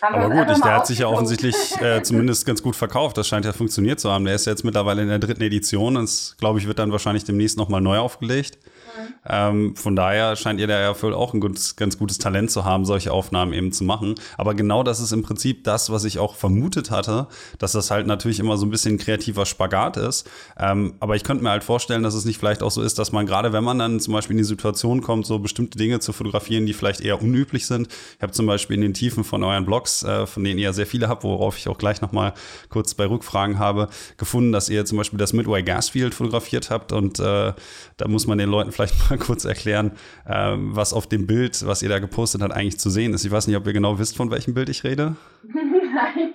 Aber 0.00 0.30
gut, 0.30 0.50
ich, 0.50 0.62
der 0.62 0.74
hat 0.74 0.86
sich 0.86 1.00
ja 1.00 1.08
offensichtlich 1.08 1.54
äh, 1.80 2.02
zumindest 2.02 2.46
ganz 2.46 2.62
gut 2.62 2.74
verkauft. 2.74 3.16
Das 3.18 3.28
scheint 3.28 3.44
ja 3.44 3.52
funktioniert 3.52 4.00
zu 4.00 4.10
haben. 4.10 4.24
Der 4.24 4.34
ist 4.34 4.46
jetzt 4.46 4.64
mittlerweile 4.64 5.02
in 5.02 5.08
der 5.08 5.18
dritten 5.18 5.42
Edition 5.42 5.96
und 5.96 6.36
glaube 6.38 6.58
ich, 6.58 6.66
wird 6.66 6.78
dann 6.78 6.90
wahrscheinlich 6.90 7.24
demnächst 7.24 7.58
nochmal 7.58 7.80
neu 7.80 7.98
aufgelegt. 7.98 8.58
Ähm, 9.26 9.74
von 9.76 9.96
daher 9.96 10.36
scheint 10.36 10.60
ihr 10.60 10.66
da 10.66 10.80
ja 10.80 10.94
voll 10.94 11.14
auch 11.14 11.34
ein 11.34 11.40
gutes, 11.40 11.76
ganz 11.76 11.98
gutes 11.98 12.18
Talent 12.18 12.50
zu 12.50 12.64
haben, 12.64 12.84
solche 12.84 13.12
Aufnahmen 13.12 13.52
eben 13.52 13.72
zu 13.72 13.84
machen. 13.84 14.14
Aber 14.36 14.54
genau 14.54 14.82
das 14.82 15.00
ist 15.00 15.12
im 15.12 15.22
Prinzip 15.22 15.64
das, 15.64 15.90
was 15.90 16.04
ich 16.04 16.18
auch 16.18 16.34
vermutet 16.34 16.90
hatte, 16.90 17.28
dass 17.58 17.72
das 17.72 17.90
halt 17.90 18.06
natürlich 18.06 18.40
immer 18.40 18.56
so 18.56 18.66
ein 18.66 18.70
bisschen 18.70 18.98
kreativer 18.98 19.46
Spagat 19.46 19.96
ist. 19.96 20.28
Ähm, 20.58 20.94
aber 21.00 21.16
ich 21.16 21.24
könnte 21.24 21.42
mir 21.42 21.50
halt 21.50 21.64
vorstellen, 21.64 22.02
dass 22.02 22.14
es 22.14 22.24
nicht 22.24 22.38
vielleicht 22.38 22.62
auch 22.62 22.70
so 22.70 22.82
ist, 22.82 22.98
dass 22.98 23.12
man 23.12 23.26
gerade, 23.26 23.52
wenn 23.52 23.64
man 23.64 23.78
dann 23.78 24.00
zum 24.00 24.14
Beispiel 24.14 24.34
in 24.34 24.38
die 24.38 24.44
Situation 24.44 25.02
kommt, 25.02 25.26
so 25.26 25.38
bestimmte 25.38 25.78
Dinge 25.78 26.00
zu 26.00 26.12
fotografieren, 26.12 26.66
die 26.66 26.74
vielleicht 26.74 27.00
eher 27.00 27.20
unüblich 27.20 27.66
sind. 27.66 27.88
Ich 28.16 28.22
habe 28.22 28.32
zum 28.32 28.46
Beispiel 28.46 28.76
in 28.76 28.82
den 28.82 28.94
Tiefen 28.94 29.24
von 29.24 29.42
euren 29.42 29.64
Blogs, 29.74 30.04
äh, 30.04 30.26
von 30.26 30.44
denen 30.44 30.58
ihr 30.58 30.72
sehr 30.72 30.86
viele 30.86 31.08
habt, 31.08 31.24
worauf 31.24 31.58
ich 31.58 31.68
auch 31.68 31.78
gleich 31.78 32.00
nochmal 32.00 32.32
kurz 32.68 32.94
bei 32.94 33.06
Rückfragen 33.06 33.58
habe, 33.58 33.88
gefunden, 34.16 34.52
dass 34.52 34.68
ihr 34.68 34.84
zum 34.84 34.98
Beispiel 34.98 35.18
das 35.18 35.32
Midway 35.32 35.62
Gasfield 35.62 36.14
fotografiert 36.14 36.70
habt 36.70 36.92
und 36.92 37.18
äh, 37.18 37.52
da 37.96 38.08
muss 38.08 38.26
man 38.26 38.38
den 38.38 38.50
Leuten 38.50 38.70
vielleicht 38.70 38.94
mal 39.10 39.18
kurz 39.18 39.44
erklären, 39.44 39.92
äh, 40.26 40.54
was 40.56 40.92
auf 40.92 41.08
dem 41.08 41.26
Bild, 41.26 41.66
was 41.66 41.82
ihr 41.82 41.88
da 41.88 41.98
gepostet 41.98 42.42
habt, 42.42 42.52
eigentlich 42.52 42.78
zu 42.78 42.88
sehen 42.88 43.14
ist. 43.14 43.24
Ich 43.24 43.32
weiß 43.32 43.48
nicht, 43.48 43.56
ob 43.56 43.66
ihr 43.66 43.72
genau 43.72 43.98
wisst, 43.98 44.16
von 44.16 44.30
welchem 44.30 44.54
Bild 44.54 44.68
ich 44.68 44.84
rede. 44.84 45.16
Nein, 45.94 46.32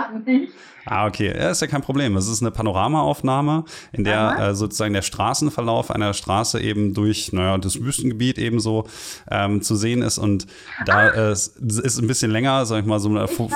jetzt 0.00 0.08
gerade 0.08 0.30
nicht. 0.30 0.52
Ah, 0.84 1.06
okay. 1.06 1.32
Ja, 1.36 1.50
ist 1.50 1.62
ja 1.62 1.68
kein 1.68 1.82
Problem. 1.82 2.16
Es 2.16 2.28
ist 2.28 2.42
eine 2.42 2.50
Panoramaaufnahme, 2.50 3.64
in 3.92 4.04
der 4.04 4.38
äh, 4.38 4.54
sozusagen 4.54 4.92
der 4.92 5.02
Straßenverlauf 5.02 5.90
einer 5.90 6.12
Straße 6.12 6.60
eben 6.60 6.92
durch, 6.94 7.32
naja, 7.32 7.56
das 7.58 7.80
Wüstengebiet 7.80 8.38
eben 8.38 8.58
so 8.58 8.86
ähm, 9.30 9.62
zu 9.62 9.76
sehen 9.76 10.02
ist. 10.02 10.18
Und 10.18 10.46
da 10.84 11.08
äh, 11.08 11.32
ist 11.32 11.56
ein 11.58 12.06
bisschen 12.06 12.30
länger, 12.30 12.66
sag 12.66 12.80
ich 12.80 12.86
mal, 12.86 12.98
so 12.98 13.08
eine 13.08 13.22
okay, 13.22 13.48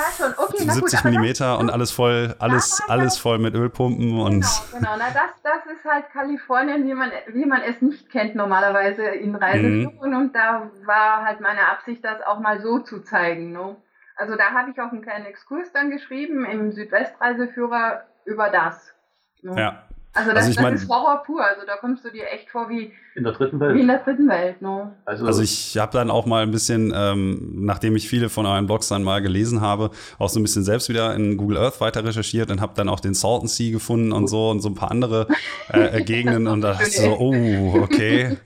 70 0.71 0.81
gut, 0.81 1.05
Millimeter 1.05 1.59
und 1.59 1.71
alles 1.71 1.91
voll, 1.91 2.35
alles, 2.39 2.81
alles 2.87 3.19
voll 3.19 3.39
mit 3.39 3.55
Ölpumpen 3.55 4.21
und. 4.21 4.43
Genau, 4.43 4.79
genau. 4.79 4.91
Na, 4.99 5.07
das, 5.13 5.31
das 5.43 5.77
ist 5.77 5.85
halt 5.85 6.11
Kalifornien, 6.13 6.87
wie 6.87 6.95
man, 6.95 7.11
wie 7.33 7.45
man 7.45 7.63
es 7.63 7.81
nicht 7.83 8.09
kennt 8.11 8.37
normalerweise 8.37 9.05
in 9.05 9.35
Reiseführungen. 9.35 10.11
Mhm. 10.13 10.17
Und 10.17 10.37
da 10.37 10.71
war 10.85 11.25
halt 11.25 11.41
meine 11.41 11.69
Absicht, 11.71 12.05
das 12.05 12.23
auch 12.27 12.39
mal 12.39 12.61
so 12.63 12.79
zu 12.79 13.01
zeigen. 13.01 13.53
Ne? 13.53 13.77
Also 14.17 14.35
da 14.35 14.53
habe 14.53 14.71
ich 14.71 14.81
auch 14.81 14.93
einen 14.93 15.03
kleinen 15.03 15.27
Exkurs 15.27 15.73
dann 15.73 15.91
geschrieben 15.91 16.45
im 16.45 16.73
Südwestreiseführer 16.73 18.05
über 18.25 18.49
das. 18.51 18.95
Ne? 19.43 19.61
Ja. 19.61 19.83
Also 20.17 20.31
das, 20.31 20.45
also 20.47 20.55
das 20.55 20.63
mein, 20.63 20.75
ist 20.75 20.89
Horror 20.89 21.23
pur. 21.25 21.45
Also 21.45 21.67
da 21.67 21.77
kommst 21.77 22.05
du 22.05 22.11
dir 22.11 22.25
echt 22.33 22.49
vor 22.49 22.71
wie 22.71 22.93
in 23.15 23.25
der 23.25 23.35
dritten 23.35 23.61
Welt. 23.61 23.77
Wie 23.77 23.81
in 23.81 23.87
der 23.87 23.99
dritten 23.99 24.29
Welt, 24.29 24.63
ne? 24.63 24.95
Also, 25.05 25.27
also 25.27 25.43
ich 25.43 25.77
habe 25.77 25.93
dann 25.93 26.11
auch 26.11 26.25
mal 26.25 26.43
ein 26.43 26.51
bisschen, 26.51 26.93
ähm, 26.97 27.53
nachdem 27.65 27.97
ich 27.97 28.09
viele 28.09 28.31
von 28.31 28.47
euren 28.47 28.67
Blogs 28.67 28.89
dann 28.89 29.03
mal 29.03 29.21
gelesen 29.21 29.61
habe, 29.61 29.91
auch 30.19 30.31
so 30.31 30.41
ein 30.41 30.43
bisschen 30.43 30.65
selbst 30.65 30.89
wieder 30.89 31.15
in 31.15 31.37
Google 31.37 31.59
Earth 31.59 31.83
weiter 31.83 32.03
recherchiert 32.03 32.51
und 32.51 32.63
habe 32.63 32.73
dann 32.75 32.89
auch 32.89 33.01
den 33.01 33.13
Salton 33.13 33.49
Sea 33.49 33.71
gefunden 33.71 34.13
und 34.13 34.29
so 34.29 34.51
und 34.51 34.61
so 34.61 34.71
ein 34.71 34.75
paar 34.75 34.91
andere 34.91 35.29
äh, 35.69 36.03
Gegenden 36.03 36.47
und 36.47 36.63
da 36.63 36.71
dachte 36.73 36.89
ich 36.89 36.97
so, 36.97 37.17
oh, 37.19 37.83
okay. 37.83 38.39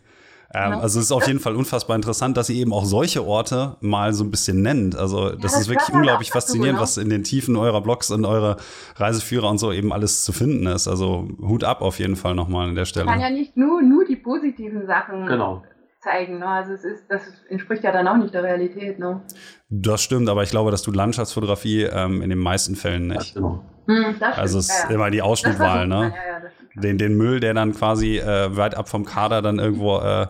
Ähm. 0.52 0.72
Also 0.72 0.98
es 0.98 1.06
ist 1.06 1.12
auf 1.12 1.26
jeden 1.28 1.38
Fall 1.38 1.54
unfassbar 1.54 1.94
interessant, 1.94 2.36
dass 2.36 2.50
ihr 2.50 2.56
eben 2.56 2.72
auch 2.72 2.84
solche 2.84 3.24
Orte 3.24 3.76
mal 3.80 4.12
so 4.12 4.24
ein 4.24 4.30
bisschen 4.32 4.62
nennt. 4.62 4.96
Also 4.96 5.30
das, 5.30 5.32
ja, 5.32 5.38
das 5.42 5.60
ist 5.60 5.68
wirklich 5.68 5.88
unglaublich 5.90 6.30
faszinierend, 6.30 6.78
genau. 6.78 6.82
was 6.82 6.96
in 6.96 7.08
den 7.08 7.22
Tiefen 7.22 7.56
eurer 7.56 7.80
Blogs 7.80 8.10
und 8.10 8.24
eurer 8.24 8.56
Reiseführer 8.96 9.48
und 9.48 9.58
so 9.58 9.70
eben 9.70 9.92
alles 9.92 10.24
zu 10.24 10.32
finden 10.32 10.66
ist. 10.66 10.88
Also 10.88 11.28
Hut 11.40 11.62
ab 11.62 11.82
auf 11.82 12.00
jeden 12.00 12.16
Fall 12.16 12.34
nochmal 12.34 12.68
an 12.68 12.74
der 12.74 12.84
Stelle. 12.84 13.06
Man 13.06 13.20
kann 13.20 13.22
ja 13.22 13.30
nicht 13.30 13.56
nur, 13.56 13.80
nur 13.80 14.04
die 14.04 14.16
positiven 14.16 14.86
Sachen 14.86 15.26
genau. 15.26 15.62
zeigen. 16.00 16.40
Ne? 16.40 16.48
Also 16.48 16.72
es 16.72 16.82
ist, 16.82 17.04
das 17.08 17.22
entspricht 17.48 17.84
ja 17.84 17.92
dann 17.92 18.08
auch 18.08 18.16
nicht 18.16 18.34
der 18.34 18.42
Realität. 18.42 18.98
Ne? 18.98 19.20
Das 19.68 20.02
stimmt, 20.02 20.28
aber 20.28 20.42
ich 20.42 20.50
glaube, 20.50 20.72
dass 20.72 20.82
du 20.82 20.90
Landschaftsfotografie 20.90 21.82
ähm, 21.82 22.22
in 22.22 22.28
den 22.28 22.40
meisten 22.40 22.74
Fällen 22.74 23.06
nicht. 23.06 23.34
Genau. 23.34 23.62
Hm, 23.86 24.16
also 24.20 24.58
es 24.58 24.68
ist 24.68 24.82
ja, 24.82 24.88
ja. 24.88 24.94
immer 24.94 25.10
die 25.10 25.22
Ausschnittwahl, 25.22 25.86
ne? 25.86 26.12
Ja, 26.14 26.50
den, 26.74 26.98
den 26.98 27.16
Müll, 27.16 27.40
der 27.40 27.54
dann 27.54 27.74
quasi 27.74 28.18
äh, 28.18 28.56
weit 28.56 28.76
ab 28.76 28.88
vom 28.88 29.04
Kader 29.04 29.42
dann 29.42 29.58
irgendwo 29.58 29.98
äh, 29.98 30.26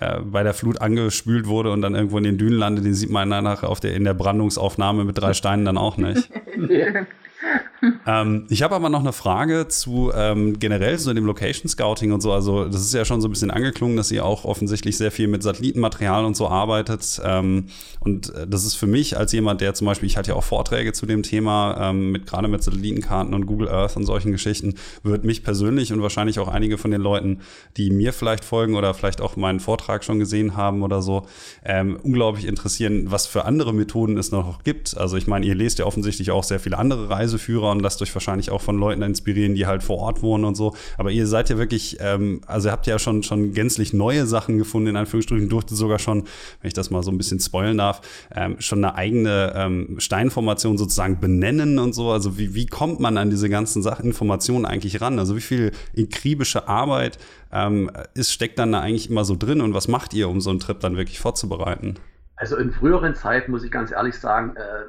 äh, 0.00 0.20
bei 0.20 0.42
der 0.42 0.54
Flut 0.54 0.80
angespült 0.80 1.46
wurde 1.46 1.70
und 1.70 1.82
dann 1.82 1.94
irgendwo 1.94 2.18
in 2.18 2.24
den 2.24 2.38
Dünen 2.38 2.58
landet, 2.58 2.84
den 2.84 2.94
sieht 2.94 3.10
man 3.10 3.28
nachher 3.28 3.68
auf 3.68 3.80
der, 3.80 3.94
in 3.94 4.04
der 4.04 4.14
Brandungsaufnahme 4.14 5.04
mit 5.04 5.18
drei 5.18 5.34
Steinen 5.34 5.64
dann 5.64 5.78
auch 5.78 5.96
nicht. 5.96 6.30
ähm, 8.06 8.46
ich 8.48 8.62
habe 8.62 8.74
aber 8.74 8.88
noch 8.88 9.00
eine 9.00 9.12
Frage 9.12 9.68
zu 9.68 10.12
ähm, 10.14 10.58
generell 10.58 10.98
so 10.98 11.12
dem 11.12 11.26
Location 11.26 11.68
Scouting 11.68 12.12
und 12.12 12.20
so. 12.20 12.32
Also, 12.32 12.64
das 12.64 12.82
ist 12.82 12.94
ja 12.94 13.04
schon 13.04 13.20
so 13.20 13.28
ein 13.28 13.30
bisschen 13.30 13.50
angeklungen, 13.50 13.96
dass 13.96 14.10
ihr 14.10 14.24
auch 14.24 14.44
offensichtlich 14.44 14.96
sehr 14.96 15.10
viel 15.10 15.28
mit 15.28 15.42
Satellitenmaterial 15.42 16.24
und 16.24 16.36
so 16.36 16.48
arbeitet. 16.48 17.20
Ähm, 17.24 17.66
und 18.00 18.34
äh, 18.34 18.46
das 18.46 18.64
ist 18.64 18.74
für 18.74 18.86
mich 18.86 19.16
als 19.16 19.32
jemand, 19.32 19.60
der 19.60 19.74
zum 19.74 19.86
Beispiel, 19.86 20.06
ich 20.06 20.16
halte 20.16 20.30
ja 20.30 20.36
auch 20.36 20.44
Vorträge 20.44 20.92
zu 20.92 21.06
dem 21.06 21.22
Thema, 21.22 21.90
ähm, 21.90 22.12
mit 22.12 22.26
gerade 22.26 22.48
mit 22.48 22.62
Satellitenkarten 22.62 23.34
und 23.34 23.46
Google 23.46 23.68
Earth 23.68 23.96
und 23.96 24.06
solchen 24.06 24.32
Geschichten, 24.32 24.74
wird 25.02 25.24
mich 25.24 25.42
persönlich 25.42 25.92
und 25.92 26.02
wahrscheinlich 26.02 26.38
auch 26.38 26.48
einige 26.48 26.78
von 26.78 26.90
den 26.90 27.00
Leuten, 27.00 27.40
die 27.76 27.90
mir 27.90 28.12
vielleicht 28.12 28.44
folgen 28.44 28.74
oder 28.74 28.94
vielleicht 28.94 29.20
auch 29.20 29.36
meinen 29.36 29.60
Vortrag 29.60 30.04
schon 30.04 30.18
gesehen 30.18 30.56
haben 30.56 30.82
oder 30.82 31.02
so, 31.02 31.26
ähm, 31.64 31.98
unglaublich 32.02 32.46
interessieren, 32.46 33.10
was 33.10 33.26
für 33.26 33.44
andere 33.44 33.72
Methoden 33.72 34.16
es 34.16 34.30
noch 34.32 34.62
gibt. 34.64 34.96
Also, 34.96 35.16
ich 35.16 35.26
meine, 35.26 35.46
ihr 35.46 35.54
lest 35.54 35.78
ja 35.78 35.86
offensichtlich 35.86 36.30
auch 36.30 36.44
sehr 36.44 36.60
viele 36.60 36.78
andere 36.78 37.10
Reiseführer 37.10 37.75
und 37.76 37.82
lasst 37.82 38.02
euch 38.02 38.14
wahrscheinlich 38.14 38.50
auch 38.50 38.60
von 38.60 38.78
Leuten 38.78 39.02
inspirieren, 39.02 39.54
die 39.54 39.66
halt 39.66 39.82
vor 39.82 39.98
Ort 39.98 40.22
wohnen 40.22 40.44
und 40.44 40.56
so. 40.56 40.74
Aber 40.98 41.10
ihr 41.10 41.26
seid 41.26 41.48
ja 41.50 41.58
wirklich, 41.58 41.98
ähm, 42.00 42.40
also 42.46 42.68
ihr 42.68 42.72
habt 42.72 42.86
ja 42.86 42.98
schon, 42.98 43.22
schon 43.22 43.52
gänzlich 43.52 43.92
neue 43.92 44.26
Sachen 44.26 44.58
gefunden, 44.58 44.88
in 44.88 44.96
Anführungsstrichen, 44.96 45.48
durfte 45.48 45.74
sogar 45.74 45.98
schon, 45.98 46.24
wenn 46.60 46.68
ich 46.68 46.74
das 46.74 46.90
mal 46.90 47.02
so 47.02 47.10
ein 47.10 47.18
bisschen 47.18 47.40
spoilen 47.40 47.78
darf, 47.78 48.00
ähm, 48.34 48.56
schon 48.58 48.84
eine 48.84 48.94
eigene 48.94 49.52
ähm, 49.54 49.96
Steinformation 49.98 50.78
sozusagen 50.78 51.20
benennen 51.20 51.78
und 51.78 51.94
so. 51.94 52.10
Also 52.10 52.38
wie, 52.38 52.54
wie 52.54 52.66
kommt 52.66 53.00
man 53.00 53.18
an 53.18 53.30
diese 53.30 53.48
ganzen 53.48 53.82
Sachen, 53.82 54.06
Informationen 54.06 54.66
eigentlich 54.66 55.00
ran? 55.00 55.18
Also 55.18 55.36
wie 55.36 55.40
viel 55.40 55.72
akribische 55.96 56.68
Arbeit 56.68 57.18
ähm, 57.52 57.90
ist, 58.14 58.32
steckt 58.32 58.58
dann 58.58 58.72
da 58.72 58.80
eigentlich 58.80 59.10
immer 59.10 59.24
so 59.24 59.36
drin 59.36 59.60
und 59.60 59.74
was 59.74 59.88
macht 59.88 60.14
ihr, 60.14 60.28
um 60.28 60.40
so 60.40 60.50
einen 60.50 60.60
Trip 60.60 60.80
dann 60.80 60.96
wirklich 60.96 61.18
vorzubereiten? 61.18 61.96
Also 62.36 62.56
in 62.56 62.70
früheren 62.70 63.14
Zeiten 63.14 63.50
muss 63.50 63.64
ich 63.64 63.70
ganz 63.70 63.90
ehrlich 63.90 64.14
sagen, 64.14 64.54
äh, 64.56 64.84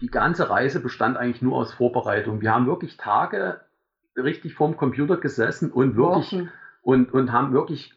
die 0.00 0.10
ganze 0.10 0.50
Reise 0.50 0.80
bestand 0.80 1.16
eigentlich 1.16 1.42
nur 1.42 1.56
aus 1.56 1.72
Vorbereitung. 1.74 2.40
Wir 2.40 2.54
haben 2.54 2.66
wirklich 2.66 2.96
Tage 2.96 3.60
richtig 4.16 4.54
vorm 4.54 4.76
Computer 4.76 5.16
gesessen 5.16 5.70
und 5.70 5.96
wirklich 5.96 6.48
und, 6.82 7.12
und 7.12 7.32
haben 7.32 7.52
wirklich 7.52 7.94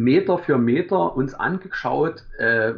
Meter 0.00 0.38
für 0.38 0.58
Meter 0.58 1.16
uns 1.16 1.34
angeschaut, 1.34 2.24
äh, 2.38 2.70
äh, 2.70 2.74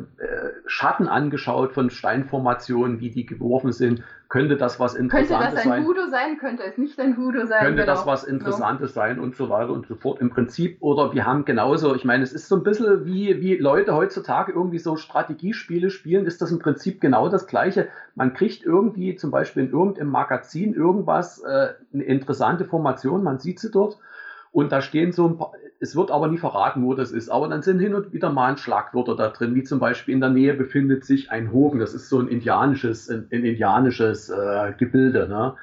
Schatten 0.67 1.09
angeschaut 1.09 1.73
von 1.73 1.91
Steinformationen, 1.91 3.01
wie 3.01 3.11
die 3.11 3.27
geworfen 3.27 3.73
sind. 3.73 4.03
Könnte 4.33 4.57
das 4.57 4.81
was 4.81 4.95
Interessantes 4.95 5.29
sein? 5.29 5.53
Könnte 5.53 5.57
das 5.57 5.67
ein 5.67 5.85
Voodoo 5.85 6.11
sein? 6.11 6.39
Könnte 6.39 6.63
es 6.63 6.79
nicht 6.79 6.99
ein 6.99 7.19
Voodoo 7.19 7.45
sein? 7.45 7.67
Könnte 7.67 7.83
genau. 7.83 7.93
das 7.93 8.07
was 8.07 8.25
Interessantes 8.25 8.95
sein 8.95 9.19
und 9.19 9.37
so 9.37 9.51
weiter 9.51 9.71
und 9.71 9.87
so 9.87 9.95
fort. 9.95 10.23
Im 10.23 10.31
Prinzip, 10.31 10.79
oder 10.81 11.13
wir 11.13 11.27
haben 11.27 11.45
genauso, 11.45 11.95
ich 11.95 12.07
meine, 12.07 12.23
es 12.23 12.33
ist 12.33 12.49
so 12.49 12.57
ein 12.57 12.63
bisschen 12.63 13.05
wie, 13.05 13.43
wie 13.43 13.57
Leute 13.59 13.95
heutzutage 13.95 14.53
irgendwie 14.53 14.79
so 14.79 14.97
Strategiespiele 14.97 15.91
spielen, 15.91 16.25
ist 16.25 16.41
das 16.41 16.51
im 16.51 16.61
Prinzip 16.61 17.03
genau 17.03 17.29
das 17.29 17.47
Gleiche. 17.47 17.89
Man 18.15 18.33
kriegt 18.33 18.65
irgendwie 18.65 19.17
zum 19.17 19.31
Beispiel 19.31 19.65
in 19.65 19.71
irgendeinem 19.71 20.09
Magazin 20.09 20.73
irgendwas, 20.73 21.43
äh, 21.43 21.75
eine 21.93 22.05
interessante 22.05 22.65
Formation, 22.65 23.23
man 23.23 23.39
sieht 23.39 23.61
sie 23.61 23.71
dort 23.71 23.99
und 24.53 24.71
da 24.71 24.83
stehen 24.83 25.13
so 25.13 25.27
ein 25.27 25.39
paar, 25.39 25.53
es 25.81 25.97
wird 25.97 26.11
aber 26.13 26.29
nie 26.29 26.39
verraten, 26.39 26.85
wo 26.85 26.95
das 26.95 27.11
ist. 27.11 27.29
Aber 27.29 27.49
dann 27.49 27.63
sind 27.63 27.81
hin 27.81 27.95
und 27.95 28.13
wieder 28.13 28.31
mal 28.31 28.51
ein 28.51 28.57
Schlagwörter 28.59 29.17
da 29.17 29.29
drin, 29.31 29.55
wie 29.57 29.65
zum 29.65 29.81
Beispiel 29.81 30.15
in 30.15 30.21
der 30.21 30.31
Nähe 30.31 30.55
befindet 30.55 31.05
sich 31.05 31.31
ein 31.31 31.51
Hogen. 31.51 31.81
Das 31.81 31.93
ist 31.95 32.09
so 32.09 32.21
ein 32.21 32.29
indianisches, 32.29 33.11
ein, 33.11 33.27
ein 33.33 33.45
indianisches 33.45 34.29
äh, 34.29 34.75
Gebilde. 34.79 35.27
Ne? 35.27 35.55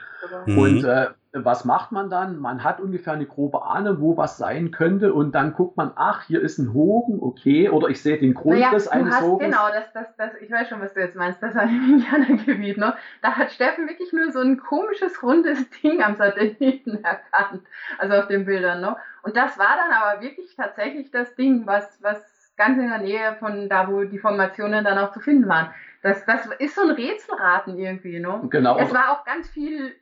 Mhm. 0.46 0.58
Und 0.58 0.84
äh, 0.84 1.08
was 1.32 1.64
macht 1.64 1.92
man 1.92 2.10
dann? 2.10 2.40
Man 2.40 2.64
hat 2.64 2.80
ungefähr 2.80 3.14
eine 3.14 3.28
grobe 3.28 3.64
Ahnung, 3.64 4.00
wo 4.00 4.18
was 4.18 4.38
sein 4.38 4.72
könnte 4.72 5.14
und 5.14 5.36
dann 5.36 5.54
guckt 5.54 5.78
man, 5.78 5.92
ach, 5.96 6.24
hier 6.24 6.42
ist 6.42 6.58
ein 6.58 6.74
Hogen, 6.74 7.22
okay, 7.22 7.70
oder 7.70 7.88
ich 7.90 8.02
sehe 8.02 8.18
den 8.18 8.34
Grundriss 8.34 8.88
naja, 8.88 9.00
eines 9.00 9.16
hast, 9.16 9.24
Hogens. 9.24 9.46
Genau, 9.46 9.68
das, 9.72 9.94
das, 9.94 10.16
das, 10.18 10.32
ich 10.42 10.50
weiß 10.50 10.70
schon, 10.70 10.82
was 10.82 10.94
du 10.94 11.02
jetzt 11.02 11.16
meinst, 11.16 11.42
das 11.44 11.54
war 11.54 11.64
im 11.64 12.02
Indianergebiet, 12.02 12.78
ne? 12.78 12.96
Da 13.22 13.34
hat 13.34 13.52
Steffen 13.52 13.88
wirklich 13.88 14.12
nur 14.12 14.32
so 14.32 14.40
ein 14.40 14.58
komisches, 14.58 15.22
rundes 15.22 15.70
Ding 15.84 16.02
am 16.02 16.16
Satelliten 16.16 17.04
erkannt, 17.04 17.64
also 18.00 18.16
auf 18.16 18.28
den 18.28 18.46
Bildern, 18.46 18.82
ne? 18.82 18.96
Und 19.22 19.38
das 19.38 19.60
war 19.60 19.78
dann 19.78 19.92
aber 19.92 20.22
wirklich 20.22 20.56
tatsächlich 20.56 21.12
das 21.12 21.36
Ding, 21.36 21.68
was, 21.68 22.00
was 22.02 22.18
ganz 22.58 22.80
in 22.80 22.90
der 22.90 23.00
Nähe 23.00 23.36
von 23.40 23.70
da, 23.70 23.88
wo 23.88 24.04
die 24.04 24.20
Formationen 24.20 24.84
dann 24.84 24.98
auch 24.98 25.12
zu 25.12 25.20
finden 25.20 25.48
waren. 25.48 25.70
Das, 26.02 26.26
das 26.26 26.48
ist 26.58 26.76
so 26.76 26.82
ein 26.82 26.92
Rätselraten 26.92 27.78
irgendwie, 27.78 28.20
ne? 28.20 28.42
Genau. 28.50 28.80
Es 28.80 28.92
war 28.94 29.12
auch 29.12 29.26
ganz 29.26 29.48
viel 29.50 29.94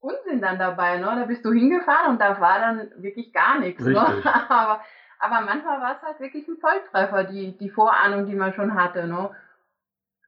Unsinn 0.00 0.40
dann 0.40 0.58
dabei, 0.58 0.98
ne? 0.98 1.06
Da 1.06 1.24
bist 1.24 1.44
du 1.44 1.52
hingefahren 1.52 2.12
und 2.12 2.20
da 2.20 2.40
war 2.40 2.58
dann 2.58 2.90
wirklich 2.96 3.32
gar 3.32 3.58
nichts, 3.58 3.84
ne? 3.84 3.98
aber, 4.48 4.80
aber 5.18 5.40
manchmal 5.44 5.80
war 5.80 5.96
es 5.96 6.02
halt 6.02 6.20
wirklich 6.20 6.48
ein 6.48 6.56
Volltreffer, 6.58 7.24
die, 7.24 7.56
die 7.58 7.70
Vorahnung, 7.70 8.26
die 8.26 8.34
man 8.34 8.54
schon 8.54 8.74
hatte, 8.74 9.06
ne? 9.06 9.30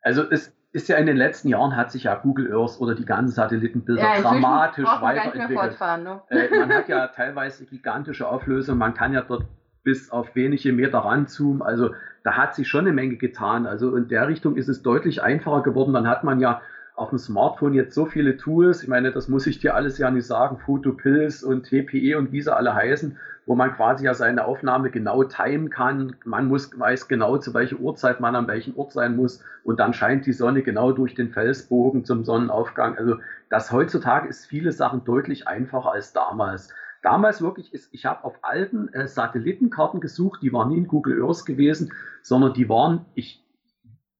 Also 0.02 0.28
es 0.30 0.54
ist 0.72 0.88
ja 0.88 0.96
in 0.96 1.06
den 1.06 1.16
letzten 1.16 1.48
Jahren 1.48 1.76
hat 1.76 1.92
sich 1.92 2.04
ja 2.04 2.14
Google 2.14 2.52
Earth 2.52 2.80
oder 2.80 2.94
die 2.94 3.04
ganzen 3.04 3.34
Satellitenbilder 3.34 4.02
ja, 4.02 4.20
dramatisch 4.20 4.88
weiterentwickelt. 5.00 5.78
Ne? 5.80 6.22
Äh, 6.30 6.58
man 6.58 6.72
hat 6.72 6.88
ja 6.88 7.08
teilweise 7.08 7.66
gigantische 7.66 8.26
Auflösung, 8.26 8.78
man 8.78 8.94
kann 8.94 9.12
ja 9.12 9.20
dort 9.20 9.44
bis 9.84 10.10
auf 10.10 10.34
wenige 10.34 10.72
Meter 10.72 10.98
ranzoomen. 10.98 11.62
Also 11.62 11.94
da 12.24 12.36
hat 12.36 12.54
sich 12.54 12.68
schon 12.68 12.86
eine 12.86 12.92
Menge 12.92 13.16
getan. 13.16 13.66
Also 13.66 13.96
in 13.96 14.08
der 14.08 14.28
Richtung 14.28 14.56
ist 14.56 14.68
es 14.68 14.82
deutlich 14.82 15.22
einfacher 15.22 15.62
geworden. 15.62 15.92
Dann 15.92 16.08
hat 16.08 16.24
man 16.24 16.40
ja 16.40 16.62
auf 17.02 17.10
dem 17.10 17.18
Smartphone 17.18 17.74
jetzt 17.74 17.94
so 17.94 18.06
viele 18.06 18.36
Tools, 18.36 18.82
ich 18.82 18.88
meine, 18.88 19.10
das 19.10 19.28
muss 19.28 19.46
ich 19.46 19.58
dir 19.58 19.74
alles 19.74 19.98
ja 19.98 20.10
nicht 20.10 20.26
sagen, 20.26 20.58
Photopills 20.58 21.42
und 21.42 21.64
TPE 21.64 22.16
und 22.16 22.30
wie 22.30 22.40
sie 22.40 22.54
alle 22.54 22.74
heißen, 22.74 23.18
wo 23.44 23.56
man 23.56 23.74
quasi 23.74 24.04
ja 24.04 24.14
seine 24.14 24.44
Aufnahme 24.44 24.90
genau 24.90 25.24
timen 25.24 25.68
kann. 25.68 26.14
Man 26.24 26.46
muss, 26.46 26.78
weiß 26.78 27.08
genau, 27.08 27.38
zu 27.38 27.52
welcher 27.54 27.80
Uhrzeit 27.80 28.20
man 28.20 28.36
an 28.36 28.46
welchem 28.46 28.76
Ort 28.76 28.92
sein 28.92 29.16
muss 29.16 29.42
und 29.64 29.80
dann 29.80 29.92
scheint 29.92 30.26
die 30.26 30.32
Sonne 30.32 30.62
genau 30.62 30.92
durch 30.92 31.14
den 31.14 31.30
Felsbogen 31.30 32.04
zum 32.04 32.24
Sonnenaufgang. 32.24 32.96
Also 32.96 33.16
das 33.50 33.72
heutzutage 33.72 34.28
ist 34.28 34.46
viele 34.46 34.70
Sachen 34.70 35.04
deutlich 35.04 35.48
einfacher 35.48 35.90
als 35.92 36.12
damals. 36.12 36.72
Damals 37.02 37.42
wirklich 37.42 37.74
ist, 37.74 37.92
ich 37.92 38.06
habe 38.06 38.22
auf 38.22 38.38
alten 38.42 38.88
äh, 38.94 39.08
Satellitenkarten 39.08 40.00
gesucht, 40.00 40.40
die 40.40 40.52
waren 40.52 40.68
nie 40.68 40.78
in 40.78 40.86
Google 40.86 41.20
Earth 41.20 41.44
gewesen, 41.44 41.92
sondern 42.22 42.54
die 42.54 42.68
waren, 42.68 43.04
ich 43.16 43.41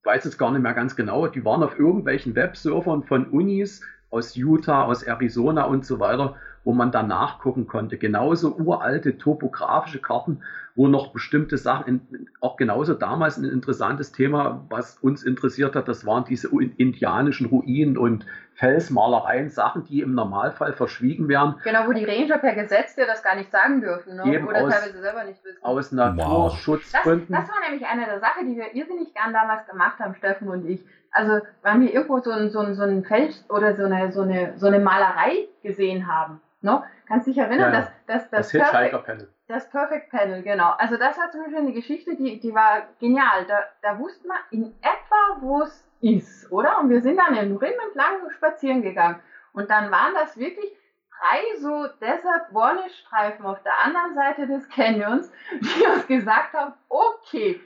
weiß 0.05 0.24
es 0.24 0.38
gar 0.38 0.50
nicht 0.50 0.62
mehr 0.62 0.74
ganz 0.74 0.96
genau, 0.96 1.26
die 1.26 1.44
waren 1.44 1.62
auf 1.62 1.78
irgendwelchen 1.78 2.34
Webservern 2.34 3.03
von 3.03 3.26
Unis 3.26 3.82
aus 4.11 4.34
Utah, 4.34 4.84
aus 4.84 5.03
Arizona 5.03 5.64
und 5.64 5.86
so 5.86 5.98
weiter 5.98 6.36
wo 6.65 6.73
man 6.73 6.93
dann 6.93 7.09
nachgucken 7.09 7.67
konnte. 7.67 7.99
Genauso 7.99 8.55
uralte 8.57 9.19
topografische 9.19 10.01
Karten, 10.01 10.43
wo 10.75 10.89
noch 10.89 11.13
bestimmte 11.13 11.59
Sachen, 11.59 12.29
auch 12.41 12.57
genauso 12.57 12.95
damals 12.95 13.37
ein 13.37 13.45
interessantes 13.45 14.13
Thema, 14.13 14.65
was 14.71 14.97
uns 14.99 15.23
interessiert 15.23 15.77
hat, 15.77 15.89
das 15.89 16.07
waren 16.07 16.25
diese 16.25 16.49
indianischen 16.77 17.47
Ruinen 17.47 17.99
und 17.99 18.25
Felsmalereien, 18.55 19.51
Sachen, 19.51 19.85
die 19.85 20.01
im 20.01 20.15
Normalfall 20.15 20.73
verschwiegen 20.73 21.29
werden. 21.29 21.57
Genau, 21.65 21.87
wo 21.87 21.93
die 21.93 22.05
Ranger 22.05 22.39
per 22.39 22.55
Gesetz 22.55 22.95
dir 22.95 23.07
das 23.07 23.23
gar 23.23 23.35
nicht 23.35 23.51
sagen 23.51 23.81
dürfen, 23.81 24.17
ne? 24.17 24.35
Eben 24.35 24.47
oder 24.47 24.65
aus, 24.65 24.73
teilweise 24.73 25.01
selber 25.01 25.25
nicht 25.25 25.43
wissen. 25.45 25.63
Aus 25.63 25.93
Naturschutzgründen. 25.93 27.35
Das, 27.35 27.47
das, 27.47 27.55
war 27.55 27.69
nämlich 27.69 27.87
eine 27.87 28.07
der 28.07 28.21
Sachen, 28.21 28.47
die 28.47 28.57
wir 28.57 28.75
irrsinnig 28.75 29.15
gern 29.15 29.33
damals 29.33 29.67
gemacht 29.67 29.99
haben, 29.99 30.15
Steffen 30.15 30.49
und 30.49 30.67
ich. 30.67 30.85
Also, 31.11 31.41
wenn 31.63 31.81
wir 31.81 31.93
irgendwo 31.93 32.21
so 32.21 32.31
ein, 32.31 32.51
so 32.51 32.61
ein, 32.61 32.75
so 32.75 32.83
ein 32.83 33.05
Fels 33.05 33.45
oder 33.49 33.75
so 33.75 33.85
eine, 33.85 34.13
so, 34.13 34.23
eine, 34.23 34.55
so 34.57 34.67
eine 34.67 34.81
Malerei 34.81 35.49
gesehen 35.63 36.07
haben, 36.07 36.41
No? 36.63 36.85
Kannst 37.07 37.27
dich 37.27 37.37
erinnern, 37.37 37.73
ja, 37.73 37.81
dass, 37.81 37.91
dass 38.07 38.31
das, 38.31 38.53
das 38.53 38.71
Perfect, 38.71 39.05
Panel. 39.05 39.29
Das 39.49 39.69
Perfect 39.69 40.11
Panel, 40.11 40.43
genau. 40.43 40.71
Also 40.79 40.97
das 40.97 41.19
war 41.19 41.31
zum 41.31 41.43
Beispiel 41.43 41.59
eine 41.59 41.73
Geschichte, 41.73 42.17
die, 42.17 42.41
die 42.41 42.55
war 42.55 42.85
genial. 43.01 43.45
Da, 43.47 43.59
da 43.83 43.99
wusste 43.99 44.27
man 44.27 44.39
in 44.51 44.75
etwa, 44.81 45.41
wo 45.41 45.63
es 45.63 45.85
ist, 46.01 46.51
oder? 46.51 46.81
Und 46.81 46.91
wir 46.91 47.03
sind 47.03 47.19
dann 47.19 47.35
im 47.35 47.57
Rim 47.57 47.75
entlang 47.89 48.31
spazieren 48.31 48.83
gegangen. 48.83 49.21
Und 49.53 49.71
dann 49.71 49.91
waren 49.91 50.15
das 50.15 50.39
wirklich 50.39 50.73
drei 51.11 51.61
so 51.61 51.87
Desert 52.01 52.53
Warnish 52.53 52.95
Streifen 53.01 53.45
auf 53.45 53.63
der 53.63 53.85
anderen 53.85 54.15
Seite 54.15 54.47
des 54.47 54.69
Canyons, 54.69 55.31
die 55.61 55.87
uns 55.87 56.07
gesagt 56.07 56.55
haben, 56.55 56.75
okay, 56.89 57.61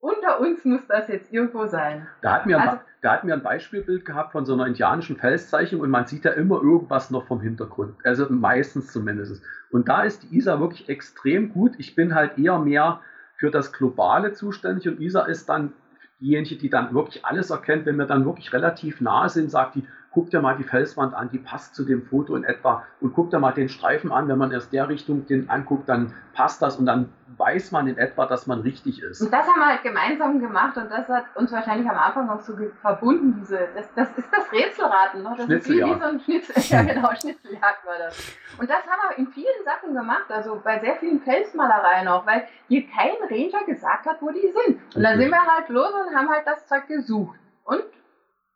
unter 0.00 0.40
uns 0.40 0.64
muss 0.64 0.86
das 0.88 1.08
jetzt 1.08 1.32
irgendwo 1.32 1.66
sein. 1.66 2.06
Da 2.22 2.34
hatten 2.34 2.48
wir, 2.48 2.60
also, 2.60 2.78
da 3.02 3.12
hatten 3.12 3.26
wir 3.28 3.34
ein 3.34 3.42
Beispielbild 3.42 4.04
gehabt 4.04 4.32
von 4.32 4.44
so 4.44 4.54
einer 4.54 4.66
indianischen 4.66 5.16
Felszeichnung 5.16 5.80
und 5.80 5.90
man 5.90 6.06
sieht 6.06 6.24
ja 6.24 6.32
immer 6.32 6.62
irgendwas 6.62 7.10
noch 7.10 7.26
vom 7.26 7.40
Hintergrund. 7.40 7.94
Also 8.04 8.26
meistens 8.30 8.92
zumindest. 8.92 9.42
Und 9.70 9.88
da 9.88 10.02
ist 10.02 10.22
die 10.24 10.36
ISA 10.36 10.60
wirklich 10.60 10.88
extrem 10.88 11.52
gut. 11.52 11.72
Ich 11.78 11.94
bin 11.94 12.14
halt 12.14 12.38
eher 12.38 12.58
mehr 12.58 13.00
für 13.36 13.50
das 13.50 13.72
Globale 13.72 14.32
zuständig 14.32 14.88
und 14.88 15.00
ISA 15.00 15.22
ist 15.22 15.48
dann 15.48 15.72
diejenige, 16.20 16.56
die 16.56 16.70
dann 16.70 16.94
wirklich 16.94 17.24
alles 17.24 17.50
erkennt, 17.50 17.86
wenn 17.86 17.96
wir 17.96 18.06
dann 18.06 18.24
wirklich 18.24 18.52
relativ 18.52 19.00
nah 19.00 19.28
sind, 19.28 19.50
sagt 19.50 19.74
die, 19.74 19.86
guck 20.16 20.30
dir 20.30 20.40
mal 20.40 20.56
die 20.56 20.64
Felswand 20.64 21.12
an, 21.12 21.28
die 21.30 21.36
passt 21.36 21.74
zu 21.74 21.84
dem 21.84 22.06
Foto 22.06 22.36
in 22.36 22.44
etwa 22.44 22.84
und 23.02 23.12
guck 23.12 23.28
dir 23.28 23.38
mal 23.38 23.52
den 23.52 23.68
Streifen 23.68 24.10
an, 24.10 24.28
wenn 24.28 24.38
man 24.38 24.50
erst 24.50 24.72
der 24.72 24.88
Richtung 24.88 25.26
den 25.26 25.50
anguckt, 25.50 25.90
dann 25.90 26.14
passt 26.32 26.62
das 26.62 26.76
und 26.76 26.86
dann 26.86 27.12
weiß 27.36 27.70
man 27.70 27.86
in 27.86 27.98
etwa, 27.98 28.24
dass 28.24 28.46
man 28.46 28.60
richtig 28.60 29.02
ist. 29.02 29.20
Und 29.20 29.30
das 29.30 29.46
haben 29.46 29.60
wir 29.60 29.66
halt 29.66 29.82
gemeinsam 29.82 30.40
gemacht 30.40 30.74
und 30.78 30.90
das 30.90 31.06
hat 31.06 31.24
uns 31.34 31.52
wahrscheinlich 31.52 31.86
am 31.86 31.98
Anfang 31.98 32.28
noch 32.28 32.40
so 32.40 32.54
verbunden, 32.80 33.36
diese, 33.38 33.68
das, 33.74 33.92
das 33.94 34.08
ist 34.16 34.28
das 34.32 34.50
Rätselraten, 34.50 35.22
ne? 35.22 35.34
das 35.36 35.44
Schnitzeljagd. 35.44 35.68
ist 35.68 35.68
wie, 35.68 35.94
wie 35.94 36.00
so 36.00 36.06
ein 36.06 36.20
Schnitzel, 36.20 36.62
ja 36.74 36.82
genau, 36.94 37.14
Schnitzeljagd 37.14 37.84
war 37.84 37.98
das. 37.98 38.36
Und 38.56 38.70
das 38.70 38.86
haben 38.86 39.10
wir 39.10 39.18
in 39.18 39.26
vielen 39.32 39.64
Sachen 39.66 39.94
gemacht, 39.94 40.30
also 40.30 40.58
bei 40.64 40.80
sehr 40.80 40.96
vielen 40.96 41.20
Felsmalereien 41.20 42.08
auch, 42.08 42.24
weil 42.24 42.48
hier 42.68 42.86
kein 42.88 43.16
Ranger 43.28 43.66
gesagt 43.66 44.06
hat, 44.06 44.22
wo 44.22 44.30
die 44.30 44.50
sind. 44.64 44.80
Und 44.96 45.02
dann 45.02 45.18
sind 45.18 45.28
wir 45.28 45.44
halt 45.44 45.68
los 45.68 45.92
und 45.92 46.16
haben 46.16 46.30
halt 46.30 46.46
das 46.46 46.66
Zeug 46.66 46.86
gesucht. 46.88 47.38
Und 47.64 47.84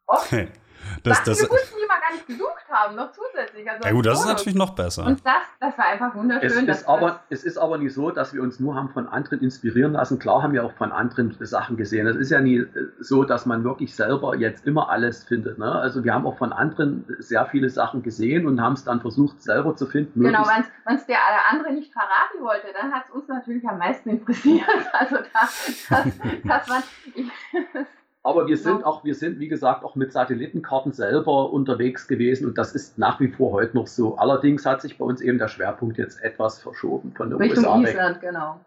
oft 0.07 0.33
Das, 1.03 1.23
das, 1.25 1.41
gefunden, 1.41 1.63
die 1.77 1.89
wir 1.89 2.01
gar 2.01 2.13
nicht 2.13 2.27
gesucht 2.27 2.65
haben, 2.71 2.97
noch 2.97 3.13
zusätzlich. 3.13 3.69
Also 3.71 3.85
ja 3.85 3.93
gut, 3.93 4.07
das 4.07 4.21
ist 4.21 4.27
natürlich 4.27 4.59
noch 4.59 4.71
besser. 4.71 5.07
Und 5.07 5.25
das, 5.25 5.43
das 5.59 5.79
war 5.79 5.87
einfach 5.87 6.09
Es 6.09 6.15
wunderschön. 6.15 6.67
dass 6.67 6.81
ist, 6.81 6.89
aber, 6.89 7.21
das, 7.29 7.41
es 7.41 7.45
ist 7.45 7.59
aber 7.59 7.79
nicht 7.79 7.95
so, 7.95 8.11
dass 8.11 8.35
wir 8.35 8.43
uns 8.43 8.61
nur 8.61 8.75
haben 8.75 8.91
von 8.91 9.09
anderen 9.09 9.41
inspirieren 9.41 9.93
lassen. 9.93 10.19
Klar 10.19 10.43
haben 10.43 10.53
wir 10.53 10.65
auch 10.65 10.73
von 10.73 10.93
anderen 10.93 11.37
Sachen 11.41 11.77
gesehen. 11.77 12.07
Es 12.07 12.17
ist 12.17 12.31
ja 12.31 12.41
nie 12.41 12.59
äh, 12.59 12.69
so, 13.01 13.25
dass 13.25 13.47
man 13.47 13.65
wirklich 13.65 13.95
selber 13.95 14.37
jetzt 14.37 14.67
immer 14.67 14.91
alles 14.91 15.25
findet. 15.25 15.59
Ne? 15.59 15.71
Also 15.71 16.05
wir 16.05 16.15
haben 16.15 16.27
auch 16.27 16.39
von 16.39 16.53
anderen 16.53 17.05
sehr 17.19 17.47
viele 17.47 17.69
Sachen 17.71 18.03
gesehen 18.03 18.47
und 18.47 18.61
haben 18.61 18.75
es 18.75 18.85
dann 18.85 19.01
versucht 19.01 19.43
selber 19.43 19.77
zu 19.77 19.87
finden. 19.87 20.23
Genau, 20.23 20.47
wenn 20.87 20.97
es 20.97 21.07
der 21.07 21.19
andere 21.51 21.73
nicht 21.73 21.93
verraten 21.93 22.41
wollte, 22.41 22.67
dann 22.79 22.93
hat 22.93 23.05
es 23.09 23.15
uns 23.15 23.29
natürlich 23.29 23.67
am 23.69 23.79
meisten 23.79 24.11
interessiert. 24.11 24.61
Also 24.93 25.17
da, 25.17 25.41
das, 25.43 26.07
das 26.45 26.69
war, 26.69 26.83
ich, 27.15 27.31
Aber 28.23 28.47
wir 28.47 28.57
sind 28.59 28.81
Ja. 28.81 28.87
auch, 28.87 29.03
wir 29.03 29.15
sind, 29.15 29.39
wie 29.39 29.49
gesagt, 29.49 29.83
auch 29.83 29.95
mit 29.95 30.13
Satellitenkarten 30.13 30.93
selber 30.93 31.53
unterwegs 31.53 32.07
gewesen 32.07 32.47
und 32.47 32.59
das 32.59 32.75
ist 32.75 32.99
nach 32.99 33.19
wie 33.19 33.29
vor 33.29 33.53
heute 33.53 33.75
noch 33.77 33.87
so. 33.87 34.17
Allerdings 34.19 34.67
hat 34.67 34.83
sich 34.83 34.99
bei 34.99 35.05
uns 35.07 35.21
eben 35.23 35.39
der 35.39 35.49
Schwerpunkt 35.49 35.97
jetzt 35.97 36.23
etwas 36.23 36.61
verschoben 36.61 37.13
von 37.13 37.31
der 37.31 37.39
Richtung 37.39 37.65
USA 37.65 37.83
weg. 37.83 37.95
Island, 37.95 38.21
genau. 38.21 38.61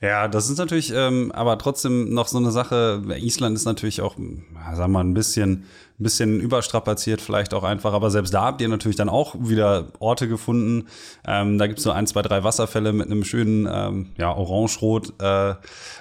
Ja, 0.00 0.26
das 0.26 0.50
ist 0.50 0.58
natürlich, 0.58 0.92
ähm, 0.94 1.30
aber 1.32 1.56
trotzdem 1.58 2.12
noch 2.12 2.26
so 2.26 2.38
eine 2.38 2.50
Sache. 2.50 3.02
Island 3.16 3.56
ist 3.56 3.66
natürlich 3.66 4.00
auch, 4.00 4.16
sagen 4.16 4.78
wir 4.78 4.88
mal, 4.88 5.04
ein 5.04 5.14
bisschen, 5.14 5.64
ein 5.98 6.02
bisschen 6.02 6.40
überstrapaziert, 6.40 7.20
vielleicht 7.20 7.54
auch 7.54 7.62
einfach. 7.62 7.92
Aber 7.92 8.10
selbst 8.10 8.34
da 8.34 8.42
habt 8.42 8.60
ihr 8.60 8.68
natürlich 8.68 8.96
dann 8.96 9.08
auch 9.08 9.36
wieder 9.38 9.92
Orte 10.00 10.26
gefunden. 10.26 10.88
Ähm, 11.24 11.58
da 11.58 11.66
gibt's 11.68 11.84
so 11.84 11.92
ein, 11.92 12.06
zwei, 12.06 12.22
drei 12.22 12.42
Wasserfälle 12.42 12.92
mit 12.92 13.06
einem 13.06 13.22
schönen, 13.24 13.68
ähm, 13.70 14.12
ja, 14.16 14.34
orange-rot 14.34 15.14
äh, 15.20 15.54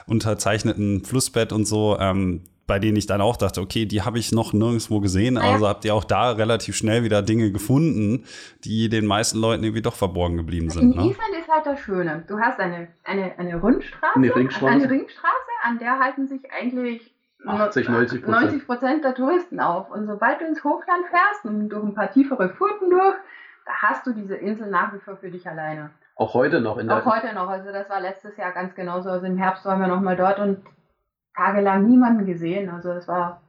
unterzeichneten 0.07 1.05
Flussbett 1.05 1.53
und 1.53 1.65
so. 1.65 1.97
Ähm, 1.99 2.41
bei 2.69 2.77
denen 2.77 2.97
ich 2.97 3.07
dann 3.07 3.19
auch 3.19 3.35
dachte, 3.35 3.61
okay, 3.61 3.87
die 3.87 4.03
habe 4.03 4.19
ich 4.19 4.31
noch 4.31 4.53
nirgendwo 4.53 4.99
gesehen. 4.99 5.35
Ja. 5.35 5.41
Also 5.41 5.67
habt 5.67 5.83
ihr 5.85 5.95
auch 5.95 6.03
da 6.03 6.31
relativ 6.31 6.75
schnell 6.75 7.03
wieder 7.03 7.23
Dinge 7.23 7.51
gefunden, 7.51 8.25
die 8.63 8.89
den 8.89 9.07
meisten 9.07 9.39
Leuten 9.39 9.63
irgendwie 9.63 9.81
doch 9.81 9.95
verborgen 9.95 10.37
geblieben 10.37 10.67
In 10.67 10.71
sind. 10.71 10.95
Ne? 10.95 11.01
Island 11.09 11.33
ist 11.41 11.49
halt 11.49 11.65
das 11.65 11.79
Schöne. 11.79 12.23
Du 12.27 12.39
hast 12.39 12.59
eine, 12.59 12.87
eine, 13.03 13.37
eine 13.39 13.59
Rundstraße, 13.59 14.15
Eine 14.15 14.35
Ringstraße. 14.35 14.71
eine 14.71 14.87
Ringstraße, 14.89 15.51
an 15.63 15.79
der 15.79 15.99
halten 15.99 16.27
sich 16.27 16.41
eigentlich 16.51 17.11
80, 17.43 17.89
90 17.89 18.23
Prozent. 18.23 18.43
90 18.43 18.67
Prozent 18.67 19.03
der 19.03 19.15
Touristen 19.15 19.59
auf. 19.59 19.89
Und 19.89 20.05
sobald 20.05 20.39
du 20.39 20.45
ins 20.45 20.63
Hochland 20.63 21.07
fährst 21.09 21.45
und 21.45 21.69
durch 21.69 21.83
ein 21.83 21.95
paar 21.95 22.11
tiefere 22.11 22.49
Furten 22.49 22.91
durch, 22.91 23.15
da 23.65 23.71
hast 23.81 24.05
du 24.05 24.13
diese 24.13 24.35
Insel 24.35 24.69
nach 24.69 24.93
wie 24.93 24.99
vor 24.99 25.17
für 25.17 25.31
dich 25.31 25.47
alleine. 25.47 25.89
Auch 26.15 26.35
heute 26.35 26.61
noch 26.61 26.77
in 26.77 26.87
der, 26.87 26.97
Auch 26.97 27.05
heute 27.05 27.33
noch. 27.33 27.49
Also 27.49 27.71
das 27.71 27.89
war 27.89 27.99
letztes 27.99 28.37
Jahr 28.37 28.51
ganz 28.51 28.75
genauso. 28.75 29.09
Also 29.09 29.25
im 29.25 29.37
Herbst 29.37 29.65
waren 29.65 29.79
wir 29.81 29.87
noch 29.87 30.01
mal 30.01 30.15
dort 30.15 30.37
und 30.37 30.59
tagelang 31.39 31.87
niemanden 31.87 32.25
gesehen. 32.25 32.69
Also 32.69 32.91
es 32.91 33.07
war 33.07 33.41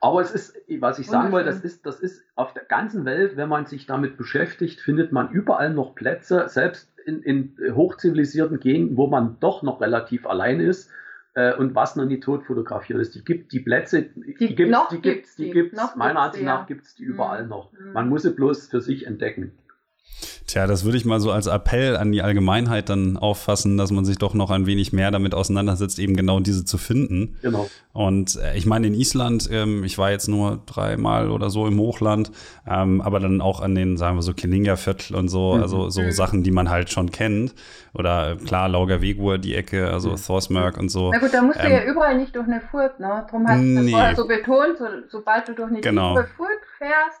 Aber 0.00 0.20
es 0.20 0.30
ist, 0.32 0.56
was 0.80 0.98
ich 0.98 1.06
sagen 1.08 1.32
wollte, 1.32 1.46
das 1.50 1.60
ist, 1.60 1.84
das 1.86 1.98
ist 2.00 2.22
auf 2.36 2.52
der 2.54 2.64
ganzen 2.64 3.04
Welt, 3.04 3.36
wenn 3.36 3.48
man 3.48 3.66
sich 3.66 3.86
damit 3.86 4.16
beschäftigt, 4.16 4.80
findet 4.80 5.12
man 5.12 5.30
überall 5.30 5.70
noch 5.72 5.94
Plätze, 5.94 6.44
selbst 6.48 6.90
in, 7.04 7.22
in 7.22 7.74
hochzivilisierten 7.74 8.60
Gegenden, 8.60 8.96
wo 8.96 9.06
man 9.08 9.36
doch 9.40 9.62
noch 9.62 9.80
relativ 9.80 10.26
allein 10.26 10.60
ist 10.60 10.90
äh, 11.34 11.54
und 11.54 11.74
was 11.74 11.96
noch 11.96 12.04
nie 12.04 12.20
tot 12.20 12.44
fotografiert 12.44 13.00
ist. 13.00 13.14
Die 13.14 13.24
gibt 13.24 13.52
die 13.52 13.60
Plätze, 13.60 14.02
die, 14.02 14.34
Die- 14.34 14.54
gibt's, 14.54 14.70
noch 14.72 14.88
die 14.90 15.00
gibt's 15.00 15.36
gibt's, 15.36 15.36
die 15.36 15.44
die. 15.46 15.50
gibt's, 15.52 15.76
Noch 15.80 15.96
meiner 15.96 16.20
Ansicht 16.20 16.44
nach 16.44 16.60
ja. 16.60 16.66
gibt's 16.66 16.94
die 16.96 17.04
überall 17.04 17.42
Mhm. 17.44 17.48
noch. 17.48 17.72
Mhm. 17.72 17.92
Man 17.92 18.08
muss 18.08 18.22
sie 18.22 18.30
bloß 18.30 18.68
für 18.68 18.80
sich 18.80 19.06
entdecken. 19.06 19.52
Tja, 20.48 20.66
das 20.66 20.82
würde 20.84 20.96
ich 20.96 21.04
mal 21.04 21.20
so 21.20 21.30
als 21.30 21.46
Appell 21.46 21.94
an 21.98 22.10
die 22.10 22.22
Allgemeinheit 22.22 22.88
dann 22.88 23.18
auffassen, 23.18 23.76
dass 23.76 23.90
man 23.90 24.06
sich 24.06 24.16
doch 24.16 24.32
noch 24.32 24.50
ein 24.50 24.64
wenig 24.64 24.94
mehr 24.94 25.10
damit 25.10 25.34
auseinandersetzt, 25.34 25.98
eben 25.98 26.16
genau 26.16 26.40
diese 26.40 26.64
zu 26.64 26.78
finden. 26.78 27.36
Genau. 27.42 27.68
Und 27.92 28.36
äh, 28.36 28.56
ich 28.56 28.64
meine, 28.64 28.86
in 28.86 28.94
Island, 28.94 29.46
ähm, 29.52 29.84
ich 29.84 29.98
war 29.98 30.10
jetzt 30.10 30.26
nur 30.26 30.60
dreimal 30.64 31.30
oder 31.30 31.50
so 31.50 31.66
im 31.66 31.78
Hochland, 31.78 32.32
ähm, 32.66 33.02
aber 33.02 33.20
dann 33.20 33.42
auch 33.42 33.60
an 33.60 33.74
den, 33.74 33.98
sagen 33.98 34.16
wir 34.16 34.22
so, 34.22 34.32
Keninga-Viertel 34.32 35.16
und 35.16 35.28
so, 35.28 35.52
Mhm. 35.54 35.62
also 35.62 35.90
so 35.90 36.00
Mhm. 36.00 36.12
Sachen, 36.12 36.42
die 36.42 36.50
man 36.50 36.70
halt 36.70 36.90
schon 36.90 37.10
kennt. 37.10 37.54
Oder 37.92 38.32
äh, 38.32 38.36
klar, 38.36 38.70
Laugerwegur, 38.70 39.36
die 39.36 39.54
Ecke, 39.54 39.90
also 39.90 40.12
Mhm. 40.12 40.16
Thorsmerk 40.16 40.78
und 40.78 40.88
so. 40.88 41.10
Na 41.12 41.18
gut, 41.18 41.34
da 41.34 41.42
musst 41.42 41.58
du 41.60 41.64
Ähm, 41.66 41.72
ja 41.72 41.84
überall 41.84 42.16
nicht 42.16 42.34
durch 42.34 42.46
eine 42.46 42.62
Furt, 42.62 42.98
ne? 43.00 43.26
Drum 43.30 43.46
hast 43.46 43.60
du 43.62 43.74
das 43.74 43.84
Nee. 43.84 43.90
vorher 43.90 44.16
so 44.16 44.26
betont, 44.26 44.78
so, 44.78 44.84
sobald 45.10 45.46
du 45.46 45.52
durch 45.54 45.68
eine 45.70 45.80
Genau. 45.82 46.14
Furt 46.14 46.28
fährst, 46.78 47.20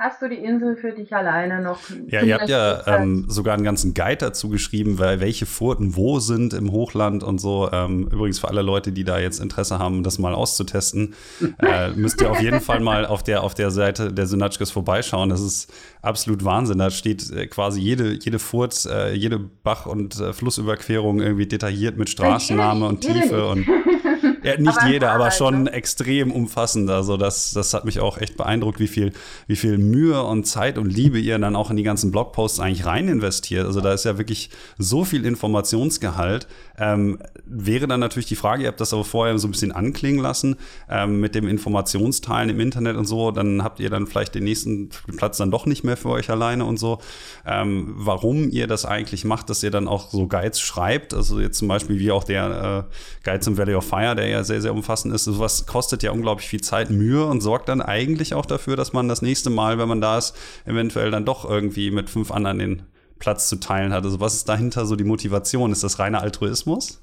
hast 0.00 0.22
du 0.22 0.28
die 0.28 0.36
Insel 0.36 0.76
für 0.76 0.92
dich 0.92 1.14
alleine 1.14 1.60
noch. 1.60 1.78
Ja, 2.08 2.22
ihr 2.22 2.34
habt 2.34 2.48
ja 2.48 2.86
ähm, 2.86 3.26
sogar 3.28 3.54
einen 3.54 3.64
ganzen 3.64 3.92
Guide 3.92 4.16
dazu 4.16 4.48
geschrieben, 4.48 4.98
weil 4.98 5.20
welche 5.20 5.44
Furten 5.44 5.94
wo 5.94 6.20
sind 6.20 6.54
im 6.54 6.72
Hochland 6.72 7.22
und 7.22 7.38
so. 7.38 7.68
Ähm, 7.70 8.08
übrigens 8.10 8.38
für 8.38 8.48
alle 8.48 8.62
Leute, 8.62 8.92
die 8.92 9.04
da 9.04 9.18
jetzt 9.18 9.40
Interesse 9.40 9.78
haben, 9.78 10.02
das 10.02 10.18
mal 10.18 10.34
auszutesten, 10.34 11.14
äh, 11.62 11.90
müsst 11.90 12.20
ihr 12.22 12.30
auf 12.30 12.40
jeden 12.40 12.62
Fall 12.62 12.80
mal 12.80 13.04
auf 13.04 13.22
der, 13.22 13.42
auf 13.42 13.52
der 13.52 13.70
Seite 13.70 14.10
der 14.10 14.26
Synatschkes 14.26 14.70
vorbeischauen. 14.70 15.28
Das 15.28 15.42
ist 15.42 15.70
absolut 16.00 16.44
Wahnsinn. 16.46 16.78
Da 16.78 16.90
steht 16.90 17.30
äh, 17.30 17.46
quasi 17.46 17.80
jede, 17.80 18.14
jede 18.14 18.38
Furt, 18.38 18.86
äh, 18.86 19.12
jede 19.12 19.38
Bach- 19.38 19.84
und 19.84 20.18
äh, 20.18 20.32
Flussüberquerung 20.32 21.20
irgendwie 21.20 21.46
detailliert 21.46 21.98
mit 21.98 22.08
Straßenname 22.08 22.88
und 22.88 23.02
Tiefe 23.02 23.46
und 23.48 23.66
ja, 24.42 24.56
nicht 24.58 24.78
Aber 24.78 24.88
jeder, 24.88 25.12
aber 25.12 25.30
schon 25.30 25.64
ne? 25.64 25.72
extrem 25.72 26.30
umfassend. 26.32 26.90
Also 26.90 27.16
das, 27.16 27.52
das 27.52 27.74
hat 27.74 27.84
mich 27.84 28.00
auch 28.00 28.18
echt 28.18 28.36
beeindruckt, 28.36 28.80
wie 28.80 28.88
viel, 28.88 29.12
wie 29.46 29.56
viel 29.56 29.78
Mühe 29.78 30.22
und 30.22 30.46
Zeit 30.46 30.78
und 30.78 30.92
Liebe 30.92 31.18
ihr 31.18 31.38
dann 31.38 31.56
auch 31.56 31.70
in 31.70 31.76
die 31.76 31.82
ganzen 31.82 32.10
Blogposts 32.10 32.60
eigentlich 32.60 32.86
rein 32.86 33.08
investiert. 33.08 33.66
Also 33.66 33.80
da 33.80 33.92
ist 33.92 34.04
ja 34.04 34.18
wirklich 34.18 34.50
so 34.78 35.04
viel 35.04 35.24
Informationsgehalt. 35.26 36.46
Ähm, 36.78 37.18
wäre 37.44 37.86
dann 37.86 38.00
natürlich 38.00 38.26
die 38.26 38.36
Frage, 38.36 38.62
ihr 38.62 38.68
habt 38.68 38.80
das 38.80 38.94
aber 38.94 39.04
vorher 39.04 39.38
so 39.38 39.46
ein 39.46 39.50
bisschen 39.50 39.72
anklingen 39.72 40.22
lassen, 40.22 40.56
ähm, 40.88 41.20
mit 41.20 41.34
dem 41.34 41.46
Informationsteilen 41.46 42.48
im 42.50 42.60
Internet 42.60 42.96
und 42.96 43.04
so, 43.04 43.30
dann 43.30 43.62
habt 43.62 43.80
ihr 43.80 43.90
dann 43.90 44.06
vielleicht 44.06 44.34
den 44.34 44.44
nächsten 44.44 44.88
Platz 45.16 45.36
dann 45.36 45.50
doch 45.50 45.66
nicht 45.66 45.84
mehr 45.84 45.96
für 45.96 46.08
euch 46.08 46.30
alleine 46.30 46.64
und 46.64 46.78
so. 46.78 46.98
Ähm, 47.46 47.92
warum 47.96 48.48
ihr 48.48 48.66
das 48.66 48.86
eigentlich 48.86 49.24
macht, 49.24 49.50
dass 49.50 49.62
ihr 49.62 49.70
dann 49.70 49.88
auch 49.88 50.10
so 50.10 50.26
Guides 50.26 50.60
schreibt, 50.60 51.12
also 51.12 51.38
jetzt 51.40 51.58
zum 51.58 51.68
Beispiel 51.68 51.98
wie 51.98 52.10
auch 52.10 52.24
der 52.24 52.86
äh, 52.90 53.28
Guide 53.28 53.40
zum 53.40 53.58
Valley 53.58 53.74
of 53.74 53.86
Fire, 53.86 54.14
der 54.14 54.29
ja 54.30 54.44
sehr, 54.44 54.60
sehr 54.60 54.72
umfassend 54.72 55.14
ist, 55.14 55.24
sowas 55.24 55.66
kostet 55.66 56.02
ja 56.02 56.10
unglaublich 56.10 56.48
viel 56.48 56.60
Zeit, 56.60 56.90
Mühe 56.90 57.24
und 57.26 57.40
sorgt 57.40 57.68
dann 57.68 57.82
eigentlich 57.82 58.34
auch 58.34 58.46
dafür, 58.46 58.76
dass 58.76 58.92
man 58.92 59.08
das 59.08 59.22
nächste 59.22 59.50
Mal, 59.50 59.78
wenn 59.78 59.88
man 59.88 60.00
da 60.00 60.18
ist, 60.18 60.36
eventuell 60.66 61.10
dann 61.10 61.24
doch 61.24 61.48
irgendwie 61.48 61.90
mit 61.90 62.10
fünf 62.10 62.30
anderen 62.30 62.58
den 62.58 62.82
Platz 63.18 63.48
zu 63.48 63.60
teilen 63.60 63.92
hat. 63.92 64.04
Also 64.04 64.20
was 64.20 64.34
ist 64.34 64.48
dahinter 64.48 64.86
so 64.86 64.96
die 64.96 65.04
Motivation? 65.04 65.72
Ist 65.72 65.84
das 65.84 65.98
reiner 65.98 66.22
Altruismus? 66.22 67.02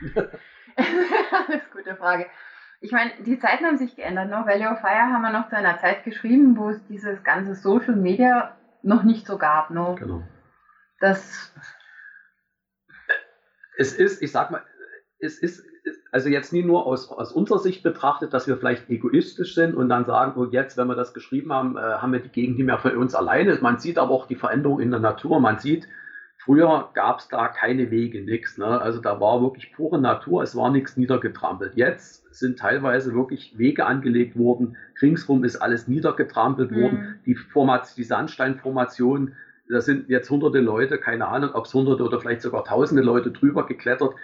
das 0.14 0.24
ist 0.24 1.48
eine 1.48 1.62
gute 1.72 1.96
Frage. 1.96 2.26
Ich 2.80 2.92
meine, 2.92 3.12
die 3.24 3.38
Zeiten 3.38 3.64
haben 3.64 3.78
sich 3.78 3.96
geändert. 3.96 4.28
Ne? 4.28 4.42
Valley 4.44 4.66
of 4.66 4.80
Fire 4.80 5.12
haben 5.12 5.22
wir 5.22 5.32
noch 5.32 5.48
zu 5.48 5.56
einer 5.56 5.78
Zeit 5.78 6.04
geschrieben, 6.04 6.56
wo 6.58 6.68
es 6.68 6.84
dieses 6.86 7.22
ganze 7.22 7.54
Social 7.54 7.96
Media 7.96 8.58
noch 8.82 9.04
nicht 9.04 9.26
so 9.26 9.38
gab. 9.38 9.70
Ne? 9.70 9.96
genau. 9.98 10.22
Das, 11.00 11.52
es 13.78 13.94
ist, 13.94 14.22
ich 14.22 14.32
sag 14.32 14.50
mal, 14.50 14.62
es 15.18 15.38
ist, 15.38 15.64
also 16.12 16.28
jetzt 16.28 16.52
nie 16.52 16.62
nur 16.62 16.86
aus, 16.86 17.10
aus 17.10 17.32
unserer 17.32 17.58
Sicht 17.58 17.82
betrachtet, 17.82 18.32
dass 18.32 18.46
wir 18.46 18.56
vielleicht 18.56 18.88
egoistisch 18.88 19.54
sind 19.54 19.74
und 19.74 19.88
dann 19.88 20.04
sagen, 20.04 20.32
oh 20.36 20.46
jetzt, 20.50 20.76
wenn 20.76 20.86
wir 20.88 20.94
das 20.94 21.12
geschrieben 21.12 21.52
haben, 21.52 21.76
äh, 21.76 21.80
haben 21.80 22.12
wir 22.12 22.20
die 22.20 22.28
Gegend 22.28 22.56
nicht 22.56 22.66
mehr 22.66 22.78
für 22.78 22.96
uns 22.98 23.14
alleine. 23.14 23.58
Man 23.60 23.78
sieht 23.78 23.98
aber 23.98 24.12
auch 24.12 24.26
die 24.26 24.36
Veränderung 24.36 24.80
in 24.80 24.90
der 24.90 25.00
Natur. 25.00 25.40
Man 25.40 25.58
sieht, 25.58 25.86
früher 26.38 26.90
gab 26.94 27.18
es 27.18 27.28
da 27.28 27.48
keine 27.48 27.90
Wege, 27.90 28.22
nichts. 28.22 28.58
Ne? 28.58 28.66
Also 28.66 29.00
da 29.00 29.20
war 29.20 29.42
wirklich 29.42 29.72
pure 29.74 30.00
Natur, 30.00 30.42
es 30.42 30.56
war 30.56 30.70
nichts 30.70 30.96
niedergetrampelt. 30.96 31.72
Jetzt 31.74 32.32
sind 32.34 32.58
teilweise 32.58 33.14
wirklich 33.14 33.58
Wege 33.58 33.86
angelegt 33.86 34.38
worden, 34.38 34.76
ringsrum 35.00 35.44
ist 35.44 35.56
alles 35.56 35.88
niedergetrampelt 35.88 36.70
Mhm. 36.70 36.80
worden. 36.82 37.20
Die, 37.26 37.34
Format, 37.34 37.96
die 37.96 38.04
Sandsteinformation, 38.04 39.34
da 39.68 39.80
sind 39.80 40.08
jetzt 40.08 40.30
hunderte 40.30 40.60
Leute, 40.60 40.98
keine 40.98 41.26
Ahnung, 41.28 41.50
ob 41.54 41.64
es 41.66 41.74
hunderte 41.74 42.04
oder 42.04 42.20
vielleicht 42.20 42.42
sogar 42.42 42.64
tausende 42.64 43.02
Leute 43.02 43.30
drüber 43.30 43.66
geklettert. 43.66 44.14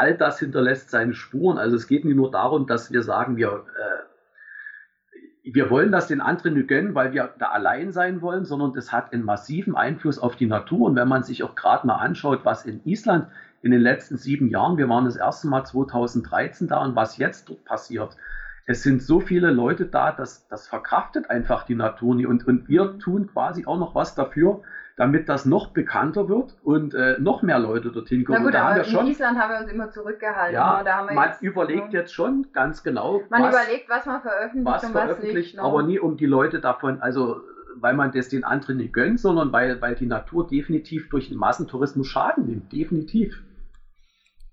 All 0.00 0.16
das 0.16 0.38
hinterlässt 0.38 0.88
seine 0.88 1.12
Spuren. 1.12 1.58
Also 1.58 1.76
es 1.76 1.86
geht 1.86 2.06
nicht 2.06 2.16
nur 2.16 2.30
darum, 2.30 2.66
dass 2.66 2.90
wir 2.90 3.02
sagen, 3.02 3.36
wir, 3.36 3.66
äh, 3.76 5.52
wir 5.52 5.68
wollen 5.68 5.92
das 5.92 6.06
den 6.06 6.22
anderen 6.22 6.54
nicht 6.54 6.68
gönnen, 6.68 6.94
weil 6.94 7.12
wir 7.12 7.34
da 7.38 7.48
allein 7.48 7.92
sein 7.92 8.22
wollen, 8.22 8.46
sondern 8.46 8.72
das 8.72 8.92
hat 8.92 9.12
einen 9.12 9.24
massiven 9.24 9.76
Einfluss 9.76 10.18
auf 10.18 10.36
die 10.36 10.46
Natur. 10.46 10.86
Und 10.86 10.96
wenn 10.96 11.06
man 11.06 11.22
sich 11.22 11.42
auch 11.42 11.54
gerade 11.54 11.86
mal 11.86 11.96
anschaut, 11.96 12.46
was 12.46 12.64
in 12.64 12.80
Island 12.86 13.26
in 13.60 13.72
den 13.72 13.82
letzten 13.82 14.16
sieben 14.16 14.48
Jahren, 14.48 14.78
wir 14.78 14.88
waren 14.88 15.04
das 15.04 15.16
erste 15.16 15.48
Mal 15.48 15.64
2013 15.64 16.68
da 16.68 16.78
und 16.78 16.96
was 16.96 17.18
jetzt 17.18 17.50
dort 17.50 17.66
passiert, 17.66 18.16
es 18.64 18.82
sind 18.82 19.02
so 19.02 19.20
viele 19.20 19.50
Leute 19.50 19.84
da, 19.84 20.12
dass 20.12 20.48
das 20.48 20.66
verkraftet 20.66 21.28
einfach 21.28 21.64
die 21.64 21.74
Natur 21.74 22.14
nie. 22.14 22.24
Und, 22.24 22.46
und 22.46 22.70
wir 22.70 22.98
tun 23.00 23.26
quasi 23.26 23.66
auch 23.66 23.78
noch 23.78 23.94
was 23.94 24.14
dafür, 24.14 24.62
damit 24.96 25.28
das 25.28 25.44
noch 25.46 25.68
bekannter 25.68 26.28
wird 26.28 26.56
und 26.62 26.94
äh, 26.94 27.16
noch 27.18 27.42
mehr 27.42 27.58
Leute 27.58 27.90
dorthin 27.90 28.24
na 28.28 28.36
kommen. 28.36 28.38
gut, 28.38 28.46
und 28.46 28.54
da 28.54 28.60
haben 28.60 28.66
aber 28.66 28.76
wir 28.76 28.84
in 28.84 28.90
schon, 28.90 29.06
Island 29.06 29.38
haben 29.38 29.52
wir 29.52 29.60
uns 29.60 29.72
immer 29.72 29.90
zurückgehalten. 29.90 30.54
ja, 30.54 30.78
ne? 30.78 30.84
da 30.84 30.96
haben 30.96 31.08
wir 31.08 31.14
man 31.14 31.28
jetzt, 31.28 31.42
überlegt 31.42 31.92
ne? 31.92 31.98
jetzt 31.98 32.12
schon 32.12 32.46
ganz 32.52 32.82
genau, 32.82 33.22
Man 33.30 33.42
was, 33.42 33.54
überlegt, 33.54 33.88
was 33.88 34.06
man 34.06 34.20
veröffentlicht 34.20 34.66
was 34.66 34.84
und 34.84 34.94
was 34.94 35.02
veröffentlicht, 35.02 35.36
nicht. 35.36 35.56
ne? 35.56 35.62
aber 35.62 35.82
nie 35.82 35.98
um 35.98 36.16
die 36.16 36.26
Leute 36.26 36.60
davon, 36.60 37.00
also 37.00 37.40
weil 37.76 37.94
man 37.94 38.12
das 38.12 38.28
den 38.28 38.44
anderen 38.44 38.76
nicht 38.76 38.92
gönnt, 38.92 39.20
sondern 39.20 39.52
weil, 39.52 39.80
weil 39.80 39.94
die 39.94 40.06
Natur 40.06 40.46
definitiv 40.46 41.08
durch 41.08 41.28
den 41.28 41.38
Massentourismus 41.38 42.06
Schaden 42.06 42.46
nimmt. 42.46 42.72
Definitiv. 42.72 43.42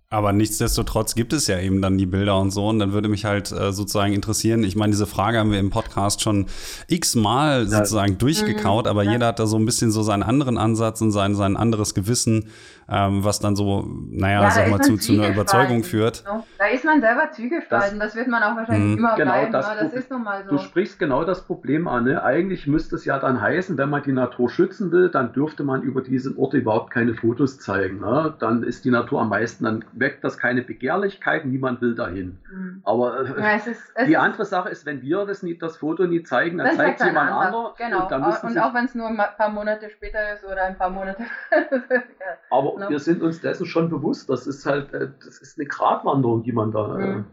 Aber 0.09 0.31
nichtsdestotrotz 0.31 1.15
gibt 1.15 1.33
es 1.33 1.47
ja 1.47 1.59
eben 1.59 1.81
dann 1.81 1.97
die 1.97 2.05
Bilder 2.05 2.39
und 2.39 2.51
so. 2.51 2.65
Und 2.67 2.79
dann 2.79 2.93
würde 2.93 3.09
mich 3.09 3.25
halt 3.25 3.51
äh, 3.51 3.73
sozusagen 3.73 4.13
interessieren. 4.13 4.63
Ich 4.63 4.77
meine, 4.77 4.91
diese 4.91 5.05
Frage 5.05 5.37
haben 5.37 5.51
wir 5.51 5.59
im 5.59 5.69
Podcast 5.69 6.21
schon 6.21 6.45
x-mal 6.87 7.63
ja. 7.63 7.65
sozusagen 7.65 8.17
durchgekaut, 8.17 8.85
mhm. 8.85 8.89
aber 8.89 9.03
ja. 9.03 9.11
jeder 9.11 9.27
hat 9.27 9.39
da 9.39 9.45
so 9.45 9.57
ein 9.57 9.65
bisschen 9.65 9.91
so 9.91 10.03
seinen 10.03 10.23
anderen 10.23 10.57
Ansatz 10.57 11.01
und 11.01 11.11
sein, 11.11 11.35
sein 11.35 11.57
anderes 11.57 11.93
Gewissen 11.93 12.49
ähm, 12.89 13.23
was 13.23 13.39
dann 13.39 13.55
so, 13.55 13.85
naja, 14.09 14.43
ja, 14.43 14.51
sag 14.51 14.69
mal, 14.69 14.79
zu, 14.79 14.97
zu 14.97 15.13
einer 15.13 15.29
Überzeugung 15.29 15.83
führt. 15.83 16.23
Da 16.57 16.67
ist 16.67 16.85
man 16.85 17.01
selber 17.01 17.31
zugespalten, 17.31 17.99
das, 17.99 18.09
das 18.09 18.15
wird 18.15 18.27
man 18.29 18.43
auch 18.43 18.55
wahrscheinlich 18.55 18.95
mh. 18.95 18.97
immer 18.97 19.15
genau, 19.15 19.31
bleiben, 19.31 19.51
das, 19.51 19.65
das 19.79 19.93
ist 19.93 20.09
nun 20.09 20.23
mal 20.23 20.43
so. 20.45 20.51
Du 20.51 20.57
sprichst 20.59 20.97
genau 20.97 21.25
das 21.25 21.43
Problem 21.43 21.87
an. 21.87 22.05
Ne? 22.05 22.23
Eigentlich 22.23 22.65
müsste 22.65 22.95
es 22.95 23.03
ja 23.03 23.19
dann 23.19 23.41
heißen, 23.41 23.77
wenn 23.77 23.89
man 23.89 24.03
die 24.03 24.13
Natur 24.13 24.49
schützen 24.49 24.91
will, 24.91 25.09
dann 25.09 25.33
dürfte 25.33 25.63
man 25.63 25.81
über 25.81 26.01
diesen 26.01 26.37
Ort 26.37 26.53
überhaupt 26.53 26.91
keine 26.91 27.13
Fotos 27.13 27.59
zeigen. 27.59 27.99
Ne? 27.99 28.33
Dann 28.39 28.63
ist 28.63 28.85
die 28.85 28.91
Natur 28.91 29.21
am 29.21 29.29
meisten, 29.29 29.65
dann 29.65 29.83
weckt 29.99 30.23
das 30.23 30.37
keine 30.37 30.61
Begehrlichkeit, 30.61 31.45
niemand 31.45 31.81
will 31.81 31.95
dahin. 31.95 32.39
Mhm. 32.51 32.81
Aber 32.83 33.21
äh, 33.21 33.41
ja, 33.41 33.55
es 33.55 33.67
ist, 33.67 33.91
es 33.95 34.07
die 34.07 34.17
andere 34.17 34.45
Sache 34.45 34.69
ist, 34.69 34.85
wenn 34.85 35.01
wir 35.01 35.25
das, 35.25 35.43
nie, 35.43 35.57
das 35.57 35.77
Foto 35.77 36.05
nie 36.05 36.23
zeigen, 36.23 36.57
dann 36.57 36.75
zeigt 36.75 36.99
es 36.99 37.05
jemand 37.05 37.31
anderes. 37.31 37.75
Genau, 37.77 38.07
und, 38.07 38.43
und 38.43 38.57
auch 38.59 38.73
wenn 38.73 38.85
es 38.85 38.95
nur 38.95 39.07
ein 39.07 39.17
paar 39.17 39.49
Monate 39.49 39.89
später 39.89 40.33
ist 40.33 40.43
oder 40.45 40.63
ein 40.63 40.77
paar 40.77 40.89
Monate. 40.89 41.23
Aber 42.49 42.75
genau. 42.75 42.89
wir 42.89 42.99
sind 42.99 43.21
uns 43.21 43.41
dessen 43.41 43.65
schon 43.65 43.89
bewusst. 43.89 44.29
Das 44.29 44.47
ist 44.47 44.65
halt, 44.65 44.93
äh, 44.93 45.09
das 45.23 45.39
ist 45.39 45.57
eine 45.57 45.67
Gratwanderung, 45.67 46.43
die 46.43 46.51
man 46.51 46.71
da. 46.71 46.87
Mhm. 46.87 47.25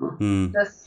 Äh, 0.00 0.18
hm. 0.18 0.52
das, 0.52 0.86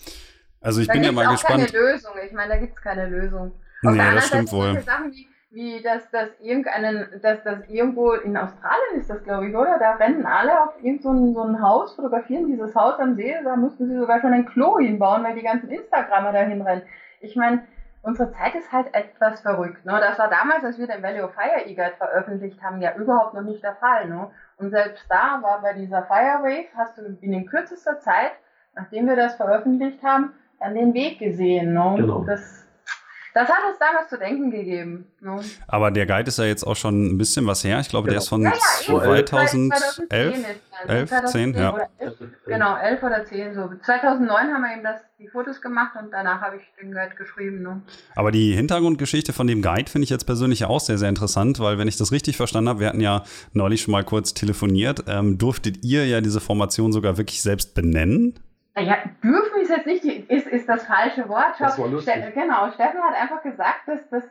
also 0.61 0.81
ich 0.81 0.87
bin 0.87 1.03
ja 1.03 1.11
mal 1.11 1.27
gespannt. 1.29 1.71
keine 1.71 1.85
Lösung. 1.85 2.11
Ich 2.25 2.31
meine, 2.33 2.53
da 2.53 2.59
gibt 2.59 2.77
es 2.77 2.81
keine 2.81 3.07
Lösung. 3.07 3.53
Auf 3.83 3.93
nee, 3.93 3.97
das 3.97 4.27
stimmt 4.27 4.51
wohl. 4.51 4.79
Sachen 4.81 5.11
wie, 5.11 5.27
wie 5.51 5.81
dass 5.81 6.09
das 6.11 6.29
irgendeinen, 6.39 7.19
dass 7.21 7.43
das 7.43 7.67
irgendwo 7.67 8.13
in 8.13 8.37
Australien 8.37 8.95
ist 8.95 9.09
das, 9.09 9.23
glaube 9.23 9.49
ich, 9.49 9.55
oder? 9.55 9.77
Da 9.79 9.93
rennen 9.93 10.25
alle 10.25 10.63
auf 10.63 10.75
irgendein 10.77 11.33
so, 11.33 11.33
so 11.33 11.43
ein 11.43 11.61
Haus, 11.61 11.95
fotografieren 11.95 12.47
dieses 12.47 12.73
Haus 12.73 12.99
am 12.99 13.15
See, 13.15 13.35
da 13.43 13.55
mussten 13.57 13.87
sie 13.87 13.97
sogar 13.97 14.21
schon 14.21 14.33
ein 14.33 14.45
Klo 14.45 14.79
hinbauen, 14.79 15.23
weil 15.23 15.35
die 15.35 15.43
ganzen 15.43 15.69
Instagrammer 15.69 16.31
dahin 16.31 16.61
rennen. 16.61 16.83
Ich 17.19 17.35
meine, 17.35 17.63
unsere 18.01 18.31
Zeit 18.31 18.55
ist 18.55 18.71
halt 18.71 18.93
etwas 18.93 19.41
verrückt. 19.41 19.85
Ne? 19.85 19.99
Das 19.99 20.17
war 20.17 20.29
damals, 20.29 20.63
als 20.63 20.79
wir 20.79 20.87
den 20.87 21.03
Valley 21.03 21.21
of 21.21 21.33
Fire 21.33 21.65
E-Guide 21.65 21.97
veröffentlicht 21.97 22.61
haben, 22.63 22.81
ja 22.81 22.95
überhaupt 22.95 23.33
noch 23.33 23.43
nicht 23.43 23.61
der 23.61 23.75
Fall. 23.75 24.07
Ne? 24.07 24.31
Und 24.57 24.71
selbst 24.71 25.05
da 25.09 25.39
war 25.41 25.61
bei 25.61 25.73
dieser 25.73 26.03
Firewave, 26.03 26.65
hast 26.77 26.97
du 26.97 27.01
in 27.21 27.45
kürzester 27.45 27.99
Zeit, 27.99 28.31
nachdem 28.75 29.07
wir 29.07 29.17
das 29.17 29.35
veröffentlicht 29.35 30.01
haben, 30.01 30.33
dann 30.59 30.75
den 30.75 30.93
Weg 30.93 31.19
gesehen. 31.19 31.73
Ne? 31.73 31.95
Genau. 31.97 32.23
Das 32.23 32.60
das 33.33 33.47
hat 33.47 33.63
uns 33.69 33.79
damals 33.79 34.09
zu 34.09 34.17
denken 34.17 34.51
gegeben. 34.51 35.05
Ne? 35.21 35.39
Aber 35.67 35.91
der 35.91 36.05
Guide 36.05 36.27
ist 36.27 36.37
ja 36.37 36.45
jetzt 36.45 36.63
auch 36.63 36.75
schon 36.75 37.05
ein 37.05 37.17
bisschen 37.17 37.47
was 37.47 37.63
her. 37.63 37.79
Ich 37.79 37.89
glaube, 37.89 38.09
genau. 38.09 38.13
der 38.13 38.21
ist 38.21 38.29
von 38.29 38.41
ja, 38.41 38.51
ja, 38.51 39.25
2011, 39.25 40.09
11, 40.87 41.25
10, 41.25 41.53
ja. 41.53 41.77
11, 41.99 42.13
genau, 42.45 42.75
11 42.75 43.03
oder 43.03 43.25
10 43.25 43.53
so. 43.53 43.69
2009 43.83 44.53
haben 44.53 44.61
wir 44.61 44.73
eben 44.73 44.83
das, 44.83 45.01
die 45.19 45.27
Fotos 45.27 45.61
gemacht 45.61 45.95
und 46.01 46.11
danach 46.11 46.41
habe 46.41 46.57
ich 46.57 46.63
den 46.81 46.91
Guide 46.91 47.15
geschrieben. 47.15 47.61
Ne? 47.61 47.81
Aber 48.15 48.31
die 48.31 48.53
Hintergrundgeschichte 48.53 49.31
von 49.31 49.47
dem 49.47 49.61
Guide 49.61 49.89
finde 49.89 50.03
ich 50.03 50.09
jetzt 50.09 50.25
persönlich 50.25 50.65
auch 50.65 50.79
sehr, 50.79 50.97
sehr 50.97 51.09
interessant, 51.09 51.59
weil 51.59 51.77
wenn 51.77 51.87
ich 51.87 51.97
das 51.97 52.11
richtig 52.11 52.37
verstanden 52.37 52.69
habe, 52.69 52.79
wir 52.81 52.87
hatten 52.87 53.01
ja 53.01 53.23
neulich 53.53 53.81
schon 53.81 53.93
mal 53.93 54.03
kurz 54.03 54.33
telefoniert, 54.33 55.05
ähm, 55.07 55.37
durftet 55.37 55.85
ihr 55.85 56.05
ja 56.05 56.19
diese 56.19 56.41
Formation 56.41 56.91
sogar 56.91 57.17
wirklich 57.17 57.41
selbst 57.41 57.75
benennen? 57.75 58.35
Ja, 58.77 58.97
dürfen 59.21 59.61
ist 59.61 59.69
jetzt 59.69 59.85
nicht, 59.85 60.05
ist, 60.05 60.47
ist 60.47 60.69
das 60.69 60.85
falsche 60.85 61.27
Wort. 61.27 61.55
Das 61.59 61.77
war 61.77 61.87
lustig. 61.89 62.13
Ste 62.13 62.31
genau, 62.31 62.71
Steffen 62.71 63.01
hat 63.01 63.21
einfach 63.21 63.43
gesagt, 63.43 63.87
dass 63.87 64.09
das, 64.09 64.23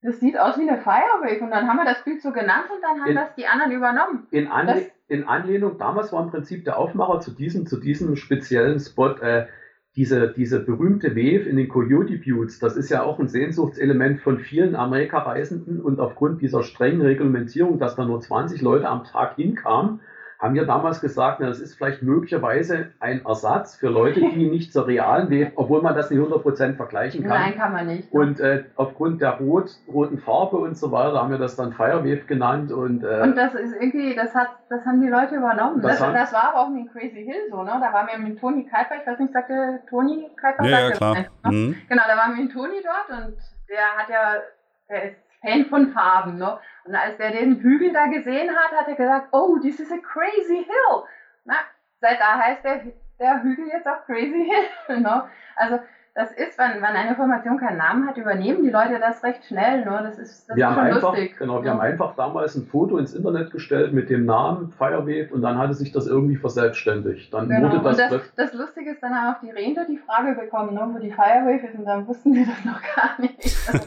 das 0.00 0.18
sieht 0.18 0.38
aus 0.38 0.58
wie 0.58 0.68
eine 0.68 0.78
Firewave 0.78 1.44
und 1.44 1.50
dann 1.50 1.68
haben 1.68 1.76
wir 1.76 1.84
das 1.84 2.02
Bild 2.02 2.22
so 2.22 2.32
genannt 2.32 2.66
und 2.74 2.82
dann 2.82 3.00
haben 3.00 3.10
in, 3.10 3.16
das 3.16 3.34
die 3.34 3.46
anderen 3.46 3.72
übernommen. 3.72 4.26
In, 4.30 4.48
Anle 4.48 4.90
in, 5.08 5.24
Anlehnung, 5.24 5.76
damals 5.76 6.12
war 6.12 6.22
im 6.22 6.30
Prinzip 6.30 6.64
der 6.64 6.78
Aufmacher 6.78 7.20
zu 7.20 7.32
diesem, 7.32 7.66
zu 7.66 7.78
diesem 7.78 8.16
speziellen 8.16 8.80
Spot, 8.80 9.10
äh, 9.20 9.46
diese, 9.94 10.32
diese 10.32 10.60
berühmte 10.60 11.14
Wave 11.14 11.46
in 11.46 11.56
den 11.56 11.68
Coyote 11.68 12.16
Buttes, 12.16 12.58
das 12.58 12.76
ist 12.76 12.88
ja 12.88 13.02
auch 13.02 13.18
ein 13.18 13.28
Sehnsuchtselement 13.28 14.22
von 14.22 14.38
vielen 14.38 14.74
Amerikareisenden 14.74 15.82
und 15.82 16.00
aufgrund 16.00 16.40
dieser 16.40 16.62
strengen 16.62 17.02
Reglementierung, 17.02 17.78
dass 17.78 17.94
da 17.94 18.06
nur 18.06 18.20
20 18.20 18.62
Leute 18.62 18.88
am 18.88 19.04
Tag 19.04 19.36
hinkamen, 19.36 20.00
haben 20.42 20.56
wir 20.56 20.66
damals 20.66 21.00
gesagt, 21.00 21.38
na, 21.38 21.46
das 21.46 21.60
ist 21.60 21.76
vielleicht 21.76 22.02
möglicherweise 22.02 22.90
ein 22.98 23.24
Ersatz 23.24 23.76
für 23.76 23.86
Leute, 23.86 24.18
die 24.18 24.46
nicht 24.50 24.72
zur 24.72 24.88
realen 24.88 25.30
Wave, 25.30 25.52
obwohl 25.54 25.82
man 25.82 25.94
das 25.94 26.10
nicht 26.10 26.18
100% 26.18 26.74
vergleichen 26.74 27.22
kann. 27.22 27.40
Nein, 27.40 27.56
kann 27.56 27.72
man 27.72 27.86
nicht. 27.86 28.12
Ne? 28.12 28.20
Und 28.20 28.40
äh, 28.40 28.64
aufgrund 28.74 29.22
der 29.22 29.38
rot, 29.38 29.70
roten 29.86 30.18
Farbe 30.18 30.56
und 30.56 30.76
so 30.76 30.90
weiter 30.90 31.22
haben 31.22 31.30
wir 31.30 31.38
das 31.38 31.54
dann 31.54 31.72
Firewave 31.72 32.24
genannt. 32.26 32.72
Und, 32.72 33.04
äh, 33.04 33.20
und 33.22 33.36
das 33.36 33.54
ist 33.54 33.72
irgendwie, 33.80 34.16
das 34.16 34.34
hat, 34.34 34.48
das 34.68 34.84
haben 34.84 35.00
die 35.00 35.08
Leute 35.08 35.36
übernommen. 35.36 35.80
Das, 35.80 35.98
das, 35.98 36.08
haben, 36.08 36.14
das 36.14 36.32
war 36.32 36.48
aber 36.48 36.62
auch 36.62 36.70
mit 36.70 36.92
Crazy 36.92 37.24
Hill 37.24 37.48
so, 37.48 37.62
ne? 37.62 37.78
Da 37.80 37.92
waren 37.92 38.08
wir 38.08 38.18
mit 38.18 38.40
Toni 38.40 38.64
Kuiper, 38.64 38.96
ich 39.00 39.06
weiß 39.06 39.20
nicht, 39.20 39.32
sagte 39.32 39.78
Toni 39.88 40.28
Kuiper? 40.40 40.64
Ja, 40.64 40.88
ja 40.88 40.90
klar. 40.90 41.14
Ne? 41.14 41.26
mhm. 41.44 41.76
Genau, 41.88 42.02
da 42.04 42.16
waren 42.16 42.34
wir 42.34 42.42
mit 42.42 42.52
Toni 42.52 42.82
dort 42.82 43.16
und 43.16 43.36
der 43.68 43.96
hat 43.96 44.08
ja, 44.10 44.42
der 44.90 45.04
ist 45.04 45.16
Fan 45.40 45.66
von 45.66 45.92
Farben, 45.92 46.38
ne? 46.38 46.58
Und 46.84 46.94
als 46.94 47.18
er 47.18 47.30
den 47.30 47.60
Hügel 47.60 47.92
da 47.92 48.06
gesehen 48.06 48.50
hat, 48.50 48.72
hat 48.72 48.88
er 48.88 48.96
gesagt, 48.96 49.28
oh, 49.32 49.58
this 49.60 49.78
is 49.78 49.90
a 49.92 49.98
crazy 49.98 50.64
hill. 50.64 51.04
Na, 51.44 51.54
seit 52.00 52.20
da 52.20 52.38
heißt 52.38 52.64
der, 52.64 52.80
der 53.18 53.42
Hügel 53.42 53.68
jetzt 53.68 53.86
auch 53.86 54.04
Crazy 54.04 54.50
Hill. 54.50 55.00
Ne? 55.00 55.24
Also 55.56 55.78
das 56.14 56.30
ist, 56.32 56.58
wenn, 56.58 56.82
wenn 56.82 56.84
eine 56.84 57.16
Formation 57.16 57.56
keinen 57.56 57.78
Namen 57.78 58.06
hat, 58.06 58.18
übernehmen 58.18 58.62
die 58.62 58.70
Leute 58.70 58.98
das 59.00 59.24
recht 59.24 59.46
schnell. 59.46 59.82
Ne? 59.86 60.00
Das 60.02 60.18
ist, 60.18 60.46
das 60.46 60.56
wir 60.56 60.64
ist 60.64 60.70
haben 60.70 60.78
einfach, 60.78 61.12
lustig. 61.12 61.38
Genau, 61.38 61.62
wir 61.62 61.70
haben 61.70 61.80
einfach 61.80 62.14
damals 62.16 62.54
ein 62.54 62.66
Foto 62.66 62.98
ins 62.98 63.14
Internet 63.14 63.50
gestellt 63.50 63.94
mit 63.94 64.10
dem 64.10 64.26
Namen 64.26 64.72
Firewave 64.72 65.32
und 65.32 65.40
dann 65.40 65.56
hatte 65.56 65.72
sich 65.72 65.90
das 65.90 66.06
irgendwie 66.06 66.36
verselbstständigt. 66.36 67.32
Dann 67.32 67.48
genau. 67.48 67.72
wurde 67.72 67.80
das, 67.82 68.12
und 68.12 68.12
das, 68.12 68.34
das 68.34 68.52
Lustige 68.52 68.90
ist, 68.90 69.02
dann 69.02 69.14
haben 69.14 69.34
auch 69.34 69.40
die 69.40 69.50
Ranger 69.50 69.86
die 69.86 69.96
Frage 69.96 70.34
bekommen, 70.38 70.74
ne, 70.74 70.86
wo 70.92 70.98
die 70.98 71.12
Firewave 71.12 71.66
ist 71.66 71.78
und 71.78 71.86
dann 71.86 72.06
wussten 72.06 72.34
sie 72.34 72.44
das 72.44 72.62
noch 72.64 72.82
gar 72.94 73.18
nicht. 73.18 73.42
das 73.72 73.86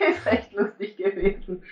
ist 0.00 0.26
echt 0.26 0.52
lustig 0.54 0.96
gewesen. 0.96 1.62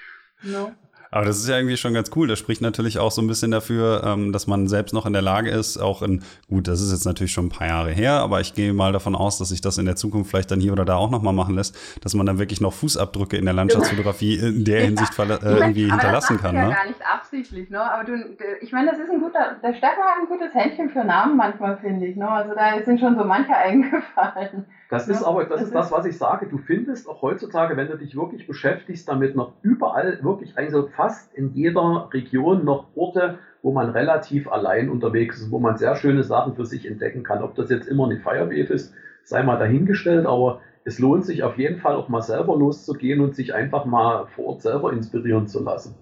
No. 0.43 0.72
Aber 1.12 1.24
das 1.24 1.38
ist 1.38 1.49
ja 1.49 1.57
irgendwie 1.57 1.76
schon 1.76 1.93
ganz 1.93 2.11
cool. 2.14 2.28
Das 2.28 2.38
spricht 2.38 2.61
natürlich 2.62 2.99
auch 2.99 3.11
so 3.11 3.20
ein 3.20 3.26
bisschen 3.26 3.51
dafür, 3.51 4.03
ähm, 4.05 4.32
dass 4.32 4.47
man 4.47 4.68
selbst 4.68 4.93
noch 4.93 5.07
in 5.07 5.12
der 5.12 5.22
Lage 5.22 5.51
ist, 5.51 5.76
auch 5.78 6.03
in, 6.03 6.22
gut, 6.49 6.68
das 6.68 6.80
ist 6.80 6.93
jetzt 6.93 7.05
natürlich 7.05 7.32
schon 7.32 7.47
ein 7.47 7.51
paar 7.51 7.66
Jahre 7.66 7.91
her, 7.91 8.12
aber 8.12 8.41
ich 8.41 8.55
gehe 8.55 8.72
mal 8.72 8.93
davon 8.93 9.16
aus, 9.16 9.38
dass 9.38 9.49
sich 9.49 9.61
das 9.61 9.78
in 9.78 9.86
der 9.86 9.97
Zukunft 9.97 10.30
vielleicht 10.30 10.51
dann 10.53 10.61
hier 10.61 10.72
oder 10.72 10.84
da 10.84 10.97
auch 10.97 11.11
nochmal 11.11 11.34
machen 11.34 11.57
lässt, 11.57 11.76
dass 12.03 12.14
man 12.14 12.26
dann 12.26 12.38
wirklich 12.38 12.61
noch 12.61 12.72
Fußabdrücke 12.72 13.36
in 13.36 13.45
der 13.45 13.55
Landschaftsfotografie 13.55 14.34
in 14.38 14.64
der 14.64 14.84
Hinsicht 14.84 15.18
äh, 15.18 15.22
irgendwie 15.22 15.86
aber 15.86 15.95
hinterlassen 15.95 16.34
das 16.34 16.43
kann. 16.43 16.55
Ja 16.55 16.68
ne? 16.68 16.74
gar 16.74 16.86
nicht 16.86 17.01
absichtlich, 17.05 17.70
ne? 17.70 17.80
Aber 17.80 18.05
du, 18.05 18.36
ich 18.61 18.70
meine, 18.70 18.91
das 18.91 19.01
ist 19.01 19.11
ein 19.11 19.20
guter, 19.20 19.57
der 19.62 19.74
Stefan 19.74 20.05
hat 20.05 20.20
ein 20.20 20.28
gutes 20.28 20.55
Händchen 20.55 20.91
für 20.91 21.05
Namen 21.05 21.36
manchmal, 21.36 21.78
finde 21.78 22.07
ich, 22.07 22.16
ne? 22.16 22.30
Also 22.30 22.55
da 22.55 22.82
sind 22.84 23.01
schon 23.01 23.16
so 23.16 23.24
manche 23.24 23.57
eingefallen. 23.57 24.66
Das 24.91 25.07
ist 25.07 25.22
aber, 25.22 25.45
das, 25.45 25.62
ist 25.62 25.74
das, 25.74 25.93
was 25.93 26.05
ich 26.05 26.18
sage. 26.18 26.47
Du 26.47 26.59
findest 26.59 27.09
auch 27.09 27.22
heutzutage, 27.22 27.76
wenn 27.76 27.88
du 27.88 27.97
dich 27.97 28.16
wirklich 28.16 28.47
beschäftigst, 28.47 29.09
damit 29.09 29.36
noch 29.36 29.53
überall 29.62 30.22
wirklich, 30.22 30.59
also 30.59 30.88
fast 30.88 31.32
in 31.32 31.55
jeder 31.55 32.09
Region 32.12 32.64
noch 32.64 32.88
Orte, 32.97 33.38
wo 33.62 33.72
man 33.72 33.91
relativ 33.91 34.51
allein 34.51 34.91
unterwegs 34.91 35.41
ist, 35.41 35.51
wo 35.53 35.61
man 35.61 35.76
sehr 35.76 35.95
schöne 35.95 36.24
Sachen 36.24 36.57
für 36.57 36.66
sich 36.66 36.86
entdecken 36.86 37.22
kann. 37.22 37.43
Ob 37.43 37.55
das 37.55 37.70
jetzt 37.70 37.88
immer 37.88 38.07
eine 38.07 38.18
Firewave 38.18 38.72
ist, 38.72 38.93
sei 39.22 39.43
mal 39.45 39.59
dahingestellt, 39.59 40.26
aber 40.26 40.61
es 40.84 40.99
lohnt 40.99 41.24
sich 41.24 41.45
auf 41.45 41.57
jeden 41.57 41.78
Fall 41.78 41.95
auch 41.95 42.09
mal 42.09 42.22
selber 42.22 42.57
loszugehen 42.57 43.20
und 43.20 43.34
sich 43.34 43.55
einfach 43.55 43.84
mal 43.84 44.26
vor 44.34 44.47
Ort 44.47 44.62
selber 44.62 44.93
inspirieren 44.93 45.47
zu 45.47 45.62
lassen. 45.62 45.95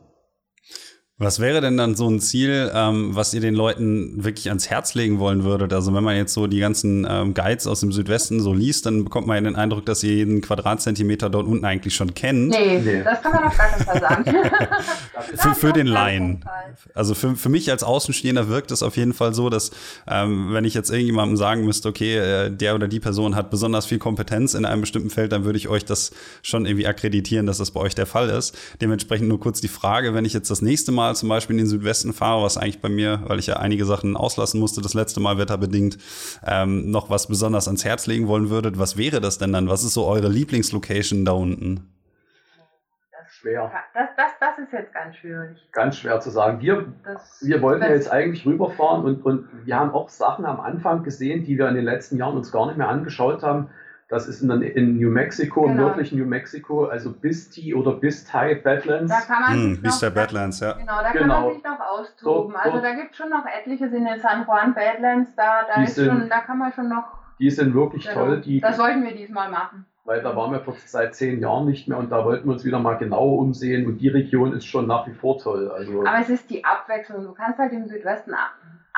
Was 1.21 1.41
wäre 1.41 1.61
denn 1.61 1.77
dann 1.77 1.97
so 1.97 2.09
ein 2.09 2.21
Ziel, 2.21 2.71
ähm, 2.73 3.17
was 3.17 3.35
ihr 3.35 3.41
den 3.41 3.55
Leuten 3.55 4.23
wirklich 4.23 4.51
ans 4.51 4.71
Herz 4.71 4.95
legen 4.95 5.19
wollen 5.19 5.43
würdet? 5.43 5.73
Also 5.73 5.93
wenn 5.93 6.05
man 6.05 6.15
jetzt 6.15 6.33
so 6.33 6.47
die 6.47 6.61
ganzen 6.61 7.05
ähm, 7.11 7.35
Guides 7.35 7.67
aus 7.67 7.81
dem 7.81 7.91
Südwesten 7.91 8.39
so 8.39 8.55
liest, 8.55 8.87
dann 8.87 9.03
bekommt 9.03 9.27
man 9.27 9.35
ja 9.35 9.51
den 9.51 9.57
Eindruck, 9.57 9.85
dass 9.85 10.05
ihr 10.05 10.15
jeden 10.15 10.43
Quadratzentimeter 10.43 11.29
dort 11.29 11.49
unten 11.49 11.65
eigentlich 11.65 11.97
schon 11.97 12.15
kennt. 12.15 12.51
Nee, 12.51 12.79
nee. 12.79 13.03
das 13.03 13.21
kann 13.21 13.33
man 13.33 13.43
auf 13.43 13.59
keinen 13.59 13.85
Fall 13.85 14.01
sagen. 14.01 14.25
für, 15.35 15.55
für 15.57 15.73
den 15.73 15.89
Laien. 15.89 16.45
Also 16.95 17.17
für, 17.17 17.35
für 17.35 17.49
mich 17.49 17.69
als 17.73 17.83
Außenstehender 17.83 18.49
wirkt 18.49 18.71
es 18.71 18.85
auf 18.85 18.97
jeden 18.97 19.13
Fall 19.13 19.35
so, 19.35 19.51
dass 19.51 19.73
ähm, 20.07 20.53
wenn 20.53 20.65
ich 20.65 20.75
jetzt 20.75 20.89
irgendjemandem 20.89 21.37
sagen 21.37 21.65
müsste, 21.65 21.89
okay, 21.89 22.17
äh, 22.17 22.51
der 22.51 22.77
oder 22.77 22.87
die 22.87 23.01
Person 23.01 23.35
hat 23.35 23.51
besonders 23.51 23.87
viel 23.87 23.99
Kompetenz 23.99 24.55
in 24.55 24.65
einem 24.65 24.83
bestimmten 24.83 25.11
Feld, 25.11 25.33
dann 25.33 25.45
würde 25.45 25.59
ich 25.59 25.67
euch 25.67 25.85
das 25.85 26.13
schon 26.43 26.65
irgendwie 26.65 26.87
akkreditieren, 26.87 27.47
dass 27.47 27.59
das 27.59 27.73
bei 27.73 27.81
euch 27.81 27.97
der 27.97 28.07
Fall 28.07 28.29
ist. 28.29 28.57
Dementsprechend 28.81 29.27
nur 29.27 29.41
kurz 29.41 29.61
die 29.61 29.67
Frage, 29.67 30.15
wenn 30.15 30.25
ich 30.25 30.33
jetzt 30.33 30.49
das 30.49 30.63
nächste 30.63 30.93
Mal 30.93 31.08
Mal 31.09 31.15
zum 31.15 31.29
Beispiel 31.31 31.55
in 31.55 31.65
den 31.65 31.69
Südwesten 31.69 32.13
fahre, 32.13 32.43
was 32.43 32.59
eigentlich 32.59 32.83
bei 32.83 32.91
mir, 32.91 33.23
weil 33.27 33.39
ich 33.39 33.47
ja 33.47 33.57
einige 33.57 33.87
Sachen 33.87 34.17
auslassen 34.17 34.61
musste, 34.61 34.83
das 34.83 34.93
letzte 34.93 35.21
Mal 35.21 35.39
wetterbedingt, 35.39 35.97
ähm, 36.47 36.91
noch 36.91 37.09
was 37.09 37.29
besonders 37.29 37.67
ans 37.67 37.85
Herz 37.85 38.07
legen 38.07 38.29
wollen 38.29 38.51
würdet, 38.51 38.79
was 38.79 38.97
wäre 38.99 39.21
das 39.21 39.39
denn 39.39 39.53
dann? 39.53 39.69
Was 39.69 39.85
ist 39.85 39.95
so 39.95 40.07
eure 40.07 40.29
Lieblingslocation 40.29 41.25
da 41.25 41.33
unten? 41.33 41.89
schwer. 43.41 43.71
Das, 43.95 44.09
das, 44.17 44.33
das 44.41 44.59
ist 44.59 44.73
jetzt 44.73 44.93
ganz 44.93 45.17
schwierig. 45.17 45.69
Ganz 45.73 45.97
schwer 45.97 46.21
zu 46.21 46.31
sagen. 46.31 46.61
Wir, 46.61 46.87
das, 47.05 47.41
wir 47.41 47.63
wollten 47.63 47.85
ja 47.85 47.91
jetzt 47.91 48.11
eigentlich 48.11 48.45
rüberfahren 48.45 49.05
und, 49.05 49.25
und 49.25 49.49
wir 49.65 49.77
haben 49.77 49.93
auch 49.93 50.09
Sachen 50.09 50.45
am 50.45 50.61
Anfang 50.61 51.05
gesehen, 51.05 51.45
die 51.45 51.57
wir 51.57 51.69
in 51.69 51.75
den 51.75 51.85
letzten 51.85 52.17
Jahren 52.17 52.37
uns 52.37 52.53
gar 52.53 52.67
nicht 52.67 52.77
mehr 52.77 52.89
angeschaut 52.89 53.43
haben. 53.43 53.71
Das 54.09 54.27
ist 54.27 54.41
in, 54.41 54.51
in 54.63 54.97
New 54.97 55.11
Mexico, 55.11 55.63
genau. 55.63 55.73
im 55.73 55.77
nördlichen 55.77 56.19
New 56.19 56.25
Mexico, 56.25 56.87
also 56.87 57.13
Bisti 57.13 57.75
oder 57.75 57.93
Bistai 57.93 58.55
Badlands. 58.55 59.13
Da 59.13 59.21
kann 59.21 59.43
man 59.43 59.53
hm, 59.53 59.75
sich 59.75 59.83
Bistai 59.83 60.11
Badlands, 60.11 60.61
ja. 60.61 60.73
Genau, 60.73 61.03
da 61.03 61.13
genau. 61.13 61.35
kann 61.35 61.45
man 61.45 61.55
sich 61.55 61.65
noch 61.65 61.81
austoben. 61.81 62.55
Dort, 62.55 62.65
also 62.65 62.81
da 62.81 62.95
gibt 62.95 63.11
es 63.11 63.17
schon 63.19 63.29
noch 63.29 63.45
etliche 63.45 63.91
sind 63.91 64.07
in 64.07 64.19
San 64.21 64.47
Juan 64.47 64.73
Badlands, 64.73 65.35
da, 65.37 65.67
da, 65.73 65.83
ist 65.83 65.97
sind, 65.97 66.07
schon, 66.07 66.29
da 66.29 66.41
kann 66.41 66.59
man 66.59 66.73
schon 66.73 66.89
noch. 66.89 67.05
Die 67.39 67.51
sind 67.51 67.75
wirklich 67.75 68.09
genau. 68.09 68.27
toll. 68.27 68.41
Die, 68.41 68.61
das 68.61 68.79
sollten 68.79 69.03
wir 69.05 69.15
diesmal 69.15 69.51
machen. 69.51 69.85
Weil 70.07 70.23
da 70.23 70.35
waren 70.35 70.53
wir 70.53 70.61
vor, 70.61 70.75
seit 70.87 71.15
zehn 71.15 71.39
Jahren 71.39 71.67
nicht 71.67 71.87
mehr 71.87 71.99
und 71.99 72.11
da 72.11 72.25
wollten 72.25 72.49
wir 72.49 72.55
uns 72.55 72.65
wieder 72.65 72.79
mal 72.79 72.95
genauer 72.95 73.41
umsehen 73.41 73.87
und 73.87 73.99
die 73.99 74.09
Region 74.09 74.55
ist 74.55 74.65
schon 74.65 74.87
nach 74.87 75.07
wie 75.07 75.13
vor 75.13 75.37
toll. 75.37 75.71
Also, 75.71 76.01
Aber 76.01 76.19
es 76.19 76.31
ist 76.31 76.49
die 76.49 76.65
Abwechslung. 76.65 77.25
Du 77.25 77.35
kannst 77.35 77.59
halt 77.59 77.75
im 77.75 77.87
Südwesten 77.87 78.33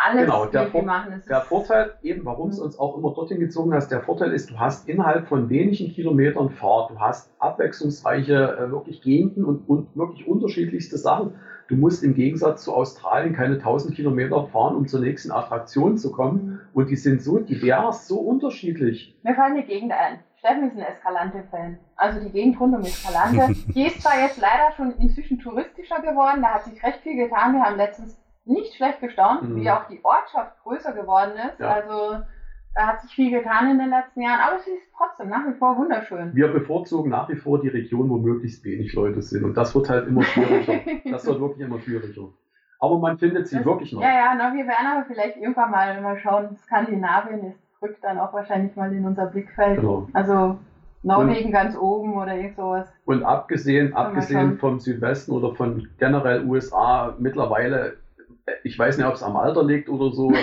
alles 0.02 0.22
genau, 0.22 0.46
der, 0.46 0.66
Vor 0.68 0.82
machen. 0.82 1.22
der 1.28 1.40
Vorteil, 1.42 1.94
eben 2.02 2.24
warum 2.24 2.50
es 2.50 2.58
uns 2.58 2.78
auch 2.78 2.96
immer 2.96 3.12
dorthin 3.12 3.40
gezogen 3.40 3.74
hat, 3.74 3.90
der 3.90 4.02
Vorteil 4.02 4.32
ist, 4.32 4.50
du 4.50 4.58
hast 4.58 4.88
innerhalb 4.88 5.28
von 5.28 5.48
wenigen 5.48 5.92
Kilometern 5.92 6.50
Fahrt, 6.50 6.90
du 6.90 6.98
hast 6.98 7.30
abwechslungsreiche 7.38 8.34
äh, 8.34 8.70
wirklich 8.70 9.02
Gegenden 9.02 9.44
und, 9.44 9.68
und 9.68 9.96
wirklich 9.96 10.26
unterschiedlichste 10.26 10.98
Sachen. 10.98 11.34
Du 11.68 11.76
musst 11.76 12.02
im 12.02 12.14
Gegensatz 12.14 12.64
zu 12.64 12.74
Australien 12.74 13.32
keine 13.32 13.54
1000 13.54 13.94
Kilometer 13.94 14.44
fahren, 14.48 14.74
um 14.74 14.88
zur 14.88 15.00
nächsten 15.00 15.30
Attraktion 15.30 15.98
zu 15.98 16.10
kommen. 16.10 16.44
Mhm. 16.44 16.60
Und 16.74 16.90
die 16.90 16.96
sind 16.96 17.22
so 17.22 17.38
divers, 17.38 18.08
so 18.08 18.18
unterschiedlich. 18.18 19.16
Mir 19.22 19.34
fallen 19.34 19.54
die 19.54 19.62
Gegend 19.62 19.92
ein. 19.92 20.18
Steffen 20.40 20.68
ist 20.68 20.76
ein 20.76 20.82
Escalante-Fan. 20.82 21.78
Also 21.96 22.18
die 22.20 22.30
Gegend 22.30 22.58
rund 22.58 22.74
um 22.74 22.80
Escalante. 22.80 23.54
die 23.74 23.86
ist 23.86 24.02
zwar 24.02 24.20
jetzt 24.20 24.40
leider 24.40 24.72
schon 24.76 24.96
inzwischen 24.98 25.38
touristischer 25.38 26.00
geworden, 26.00 26.42
da 26.42 26.54
hat 26.54 26.64
sich 26.64 26.82
recht 26.82 27.00
viel 27.02 27.14
getan. 27.14 27.52
Wir 27.52 27.62
haben 27.62 27.76
letztens 27.76 28.19
nicht 28.44 28.74
schlecht 28.74 29.00
gestaunt, 29.00 29.42
mhm. 29.42 29.56
wie 29.56 29.70
auch 29.70 29.86
die 29.88 30.00
Ortschaft 30.02 30.58
größer 30.62 30.92
geworden 30.92 31.32
ist. 31.48 31.60
Ja. 31.60 31.68
Also 31.68 32.24
da 32.74 32.86
hat 32.86 33.00
sich 33.02 33.12
viel 33.12 33.30
getan 33.30 33.70
in 33.70 33.78
den 33.78 33.90
letzten 33.90 34.22
Jahren, 34.22 34.40
aber 34.40 34.58
sie 34.60 34.70
ist 34.70 34.92
trotzdem 34.96 35.28
nach 35.28 35.46
wie 35.46 35.58
vor 35.58 35.76
wunderschön. 35.76 36.34
Wir 36.34 36.48
bevorzugen 36.48 37.10
nach 37.10 37.28
wie 37.28 37.36
vor 37.36 37.60
die 37.60 37.68
Region, 37.68 38.08
wo 38.08 38.16
möglichst 38.16 38.64
wenig 38.64 38.92
Leute 38.92 39.22
sind. 39.22 39.44
Und 39.44 39.56
das 39.56 39.74
wird 39.74 39.90
halt 39.90 40.06
immer 40.06 40.22
schwieriger. 40.22 40.80
das 41.10 41.26
wird 41.26 41.40
wirklich 41.40 41.66
immer 41.66 41.80
schwieriger. 41.80 42.28
Aber 42.78 42.98
man 42.98 43.18
findet 43.18 43.48
sie 43.48 43.56
das, 43.56 43.66
wirklich 43.66 43.92
noch. 43.92 44.00
Ja, 44.00 44.14
ja, 44.14 44.34
na, 44.36 44.54
wir 44.54 44.66
werden 44.66 44.86
aber 44.86 45.04
vielleicht 45.06 45.36
irgendwann 45.36 45.70
mal, 45.70 46.00
mal 46.00 46.18
schauen. 46.18 46.56
Skandinavien 46.56 47.44
ist, 47.44 47.60
rückt 47.82 48.02
dann 48.02 48.18
auch 48.18 48.32
wahrscheinlich 48.32 48.74
mal 48.76 48.92
in 48.92 49.04
unser 49.04 49.26
Blickfeld. 49.26 49.80
Genau. 49.80 50.08
Also 50.12 50.58
Norwegen 51.02 51.46
und, 51.46 51.52
ganz 51.52 51.76
oben 51.76 52.16
oder 52.16 52.36
irgend 52.36 52.56
sowas. 52.56 52.88
Und 53.04 53.22
abgesehen, 53.22 53.94
abgesehen 53.94 54.58
vom 54.58 54.78
Südwesten 54.80 55.32
oder 55.32 55.54
von 55.54 55.88
generell 55.98 56.44
USA 56.46 57.14
mittlerweile 57.18 57.96
ich 58.64 58.78
weiß 58.78 58.98
nicht, 58.98 59.06
ob 59.06 59.14
es 59.14 59.22
am 59.22 59.36
Alter 59.36 59.64
liegt 59.64 59.88
oder 59.88 60.12
so. 60.12 60.32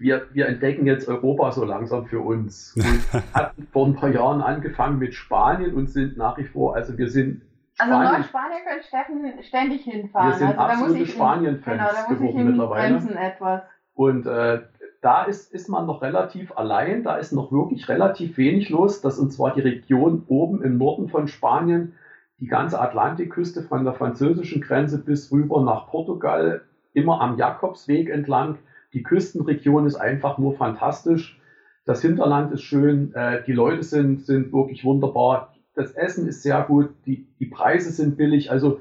Wir, 0.00 0.28
wir 0.32 0.46
entdecken 0.46 0.86
jetzt 0.86 1.08
Europa 1.08 1.50
so 1.50 1.64
langsam 1.64 2.06
für 2.06 2.20
uns. 2.20 2.72
Und 2.76 3.24
hatten 3.34 3.66
vor 3.72 3.84
ein 3.84 3.96
paar 3.96 4.10
Jahren 4.10 4.40
angefangen 4.40 5.00
mit 5.00 5.12
Spanien 5.12 5.74
und 5.74 5.90
sind 5.90 6.16
nach 6.16 6.38
wie 6.38 6.44
vor, 6.44 6.76
also 6.76 6.96
wir 6.96 7.10
sind 7.10 7.42
also 7.78 7.94
Spanien, 7.94 8.06
also 8.06 8.18
nach 8.20 8.28
Spanien 8.28 8.58
könnte 8.64 8.86
Steffen 8.86 9.42
ständig 9.42 9.82
hinfahren. 9.82 10.30
Wir 10.30 10.36
sind 10.36 10.56
also 10.56 10.84
absolute 10.84 11.06
Spanien-Fans 11.06 11.82
genau, 12.06 12.20
geworden 12.20 12.44
mittlerweile. 12.46 12.96
Etwas. 13.18 13.62
Und 13.94 14.26
äh, 14.26 14.60
da 15.00 15.24
ist, 15.24 15.52
ist 15.52 15.68
man 15.68 15.86
noch 15.86 16.02
relativ 16.02 16.56
allein, 16.56 17.02
da 17.02 17.16
ist 17.16 17.32
noch 17.32 17.52
wirklich 17.52 17.88
relativ 17.88 18.36
wenig 18.36 18.68
los. 18.70 19.00
Das 19.00 19.18
und 19.18 19.32
zwar 19.32 19.54
die 19.54 19.60
Region 19.60 20.24
oben 20.28 20.62
im 20.62 20.78
Norden 20.78 21.08
von 21.08 21.28
Spanien, 21.28 21.94
die 22.40 22.46
ganze 22.46 22.80
Atlantikküste 22.80 23.62
von 23.62 23.84
der 23.84 23.94
französischen 23.94 24.60
Grenze 24.60 24.98
bis 24.98 25.30
rüber 25.32 25.62
nach 25.62 25.88
Portugal, 25.88 26.62
immer 26.98 27.20
am 27.20 27.38
Jakobsweg 27.38 28.10
entlang. 28.10 28.58
Die 28.92 29.02
Küstenregion 29.02 29.86
ist 29.86 29.96
einfach 29.96 30.38
nur 30.38 30.54
fantastisch. 30.54 31.40
Das 31.84 32.02
Hinterland 32.02 32.52
ist 32.52 32.62
schön, 32.62 33.14
äh, 33.14 33.42
die 33.44 33.52
Leute 33.52 33.82
sind, 33.82 34.24
sind 34.26 34.52
wirklich 34.52 34.84
wunderbar. 34.84 35.54
Das 35.74 35.92
Essen 35.92 36.28
ist 36.28 36.42
sehr 36.42 36.62
gut, 36.62 36.90
die, 37.06 37.26
die 37.38 37.46
Preise 37.46 37.90
sind 37.90 38.16
billig. 38.16 38.50
Also 38.50 38.80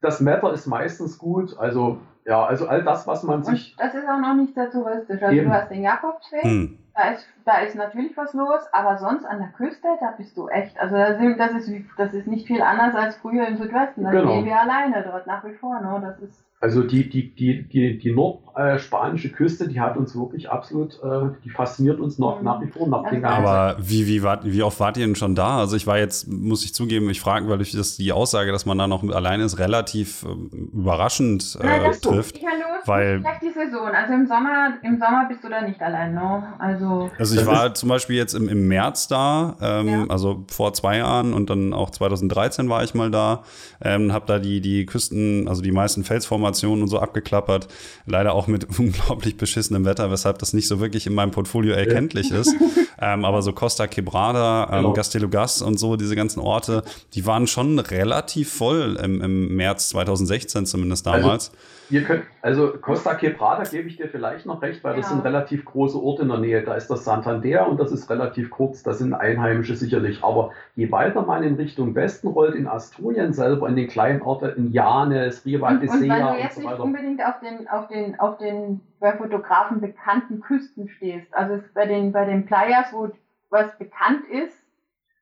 das 0.00 0.24
Wetter 0.24 0.52
ist 0.52 0.66
meistens 0.66 1.18
gut. 1.18 1.58
Also 1.58 1.98
ja, 2.26 2.44
also 2.44 2.68
all 2.68 2.82
das, 2.82 3.06
was 3.06 3.22
man 3.22 3.42
sich. 3.42 3.72
Und 3.72 3.84
das 3.84 3.94
ist 3.94 4.08
auch 4.08 4.18
noch 4.18 4.34
nicht 4.34 4.54
sehr 4.54 4.70
touristisch. 4.70 5.22
Also 5.22 5.36
eben. 5.36 5.48
du 5.48 5.54
hast 5.54 5.70
den 5.70 5.82
Jakobsweg, 5.82 6.42
hm. 6.42 6.78
da, 6.94 7.10
ist, 7.10 7.28
da 7.44 7.58
ist 7.58 7.74
natürlich 7.74 8.16
was 8.16 8.32
los, 8.34 8.62
aber 8.72 8.98
sonst 8.98 9.26
an 9.26 9.38
der 9.38 9.48
Küste, 9.48 9.88
da 10.00 10.14
bist 10.16 10.36
du 10.36 10.48
echt. 10.48 10.78
Also 10.78 10.96
das 10.96 11.20
ist, 11.20 11.70
das 11.98 12.14
ist 12.14 12.26
nicht 12.26 12.46
viel 12.46 12.62
anders 12.62 12.94
als 12.94 13.16
früher 13.16 13.46
im 13.46 13.56
Südwesten. 13.56 14.04
Da 14.04 14.10
genau. 14.10 14.32
gehen 14.32 14.46
wir 14.46 14.58
alleine 14.58 15.02
dort 15.02 15.26
nach 15.26 15.44
wie 15.44 15.54
vor. 15.54 15.80
Ne? 15.80 16.00
Das 16.02 16.18
ist 16.20 16.43
also 16.60 16.82
die, 16.82 17.10
die, 17.10 17.34
die, 17.34 17.68
die, 17.68 17.98
die 17.98 18.12
nordspanische 18.14 19.28
Küste, 19.28 19.68
die 19.68 19.80
hat 19.80 19.98
uns 19.98 20.16
wirklich 20.16 20.48
absolut, 20.48 20.94
äh, 21.02 21.28
die 21.44 21.50
fasziniert 21.50 22.00
uns 22.00 22.18
noch 22.18 22.40
nach 22.40 22.62
wie 22.62 22.68
vor. 22.68 22.88
Nach 22.88 23.06
den 23.10 23.22
Aber 23.22 23.76
wie, 23.78 24.06
wie, 24.06 24.22
wart, 24.22 24.44
wie 24.44 24.62
oft 24.62 24.80
wart 24.80 24.96
ihr 24.96 25.04
denn 25.04 25.14
schon 25.14 25.34
da? 25.34 25.58
Also 25.58 25.76
ich 25.76 25.86
war 25.86 25.98
jetzt, 25.98 26.26
muss 26.26 26.64
ich 26.64 26.74
zugeben, 26.74 27.10
ich 27.10 27.20
frage, 27.20 27.50
weil 27.50 27.60
ich 27.60 27.72
das, 27.72 27.98
die 27.98 28.12
Aussage, 28.12 28.50
dass 28.50 28.64
man 28.64 28.78
da 28.78 28.86
noch 28.86 29.06
alleine 29.10 29.44
ist, 29.44 29.58
relativ 29.58 30.24
äh, 30.24 30.56
überraschend 30.72 31.58
äh, 31.60 31.66
ja, 31.66 31.90
trifft. 31.90 32.38
Ich 32.38 32.42
meine, 32.42 32.64
weil 32.86 33.20
vielleicht 33.20 33.42
die 33.42 33.50
Saison. 33.52 33.88
Also 33.88 34.14
im 34.14 34.26
Sommer, 34.26 34.74
im 34.82 34.98
Sommer 34.98 35.26
bist 35.28 35.44
du 35.44 35.48
da 35.50 35.60
nicht 35.60 35.80
allein, 35.82 36.14
ne? 36.14 36.54
Also, 36.58 37.10
also 37.18 37.40
ich 37.40 37.46
war 37.46 37.74
zum 37.74 37.90
Beispiel 37.90 38.16
jetzt 38.16 38.34
im, 38.34 38.48
im 38.48 38.68
März 38.68 39.08
da, 39.08 39.56
ähm, 39.60 39.88
ja. 39.88 40.04
also 40.08 40.44
vor 40.48 40.72
zwei 40.72 40.98
Jahren 40.98 41.34
und 41.34 41.50
dann 41.50 41.72
auch 41.74 41.90
2013 41.90 42.68
war 42.68 42.84
ich 42.84 42.94
mal 42.94 43.10
da, 43.10 43.42
ähm, 43.82 44.12
habe 44.12 44.26
da 44.26 44.38
die, 44.38 44.60
die 44.60 44.86
Küsten, 44.86 45.48
also 45.48 45.60
die 45.60 45.72
meisten 45.72 46.04
Felsformationen 46.04 46.53
Informationen 46.54 46.82
und 46.82 46.88
so 46.88 46.98
abgeklappert. 46.98 47.68
Leider 48.06 48.32
auch 48.32 48.46
mit 48.46 48.66
unglaublich 48.78 49.36
beschissenem 49.36 49.84
Wetter, 49.84 50.10
weshalb 50.10 50.38
das 50.38 50.52
nicht 50.52 50.68
so 50.68 50.80
wirklich 50.80 51.06
in 51.06 51.14
meinem 51.14 51.30
Portfolio 51.30 51.74
erkenntlich 51.74 52.30
ja. 52.30 52.38
ist. 52.38 52.54
ähm, 53.00 53.24
aber 53.24 53.42
so 53.42 53.52
Costa 53.52 53.86
Quebrada, 53.86 54.68
ähm, 54.70 54.82
genau. 54.82 54.92
Gastelugas 54.92 55.62
und 55.62 55.78
so, 55.78 55.96
diese 55.96 56.16
ganzen 56.16 56.40
Orte, 56.40 56.84
die 57.14 57.26
waren 57.26 57.46
schon 57.46 57.78
relativ 57.78 58.52
voll 58.52 58.98
im, 59.02 59.20
im 59.20 59.56
März 59.56 59.88
2016 59.90 60.66
zumindest 60.66 61.06
also 61.06 61.20
damals. 61.20 61.48
Also 61.48 61.58
Ihr 61.90 62.02
könnt, 62.04 62.24
also 62.42 62.72
Costa 62.80 63.14
Quebrada 63.14 63.64
gebe 63.64 63.88
ich 63.88 63.96
dir 63.96 64.08
vielleicht 64.08 64.46
noch 64.46 64.62
recht, 64.62 64.82
weil 64.82 64.92
ja. 64.92 65.00
das 65.00 65.10
sind 65.10 65.24
relativ 65.24 65.64
große 65.64 66.02
Orte 66.02 66.22
in 66.22 66.28
der 66.28 66.38
Nähe. 66.38 66.62
Da 66.62 66.74
ist 66.74 66.88
das 66.88 67.04
Santander 67.04 67.68
und 67.68 67.78
das 67.78 67.92
ist 67.92 68.08
relativ 68.10 68.50
kurz, 68.50 68.82
das 68.82 68.98
sind 68.98 69.14
Einheimische 69.14 69.76
sicherlich. 69.76 70.22
Aber 70.22 70.50
je 70.76 70.90
weiter 70.90 71.22
man 71.22 71.42
in 71.42 71.54
Richtung 71.54 71.94
Westen 71.94 72.28
rollt, 72.28 72.54
in 72.54 72.66
Asturien 72.66 73.32
selber, 73.32 73.68
in 73.68 73.76
den 73.76 73.88
kleinen 73.88 74.22
Orten, 74.22 74.56
in 74.56 74.72
Janes, 74.72 75.44
Riva 75.44 75.74
de 75.74 75.88
Sea 75.88 75.96
und, 75.96 76.02
und 76.02 76.10
weil 76.10 76.36
du 76.36 76.42
jetzt 76.42 76.54
so 76.56 76.68
nicht 76.68 76.78
unbedingt 76.78 77.24
auf 77.24 77.40
den, 77.40 77.68
auf 77.68 77.88
den, 77.88 78.20
auf 78.20 78.38
den 78.38 78.80
bei 79.00 79.12
Fotografen 79.12 79.80
bekannten 79.80 80.40
Küsten 80.40 80.88
stehst, 80.88 81.34
also 81.34 81.62
bei 81.74 81.86
den, 81.86 82.12
bei 82.12 82.24
den 82.24 82.46
Playas, 82.46 82.92
wo 82.92 83.10
was 83.50 83.76
bekannt 83.78 84.24
ist, 84.30 84.63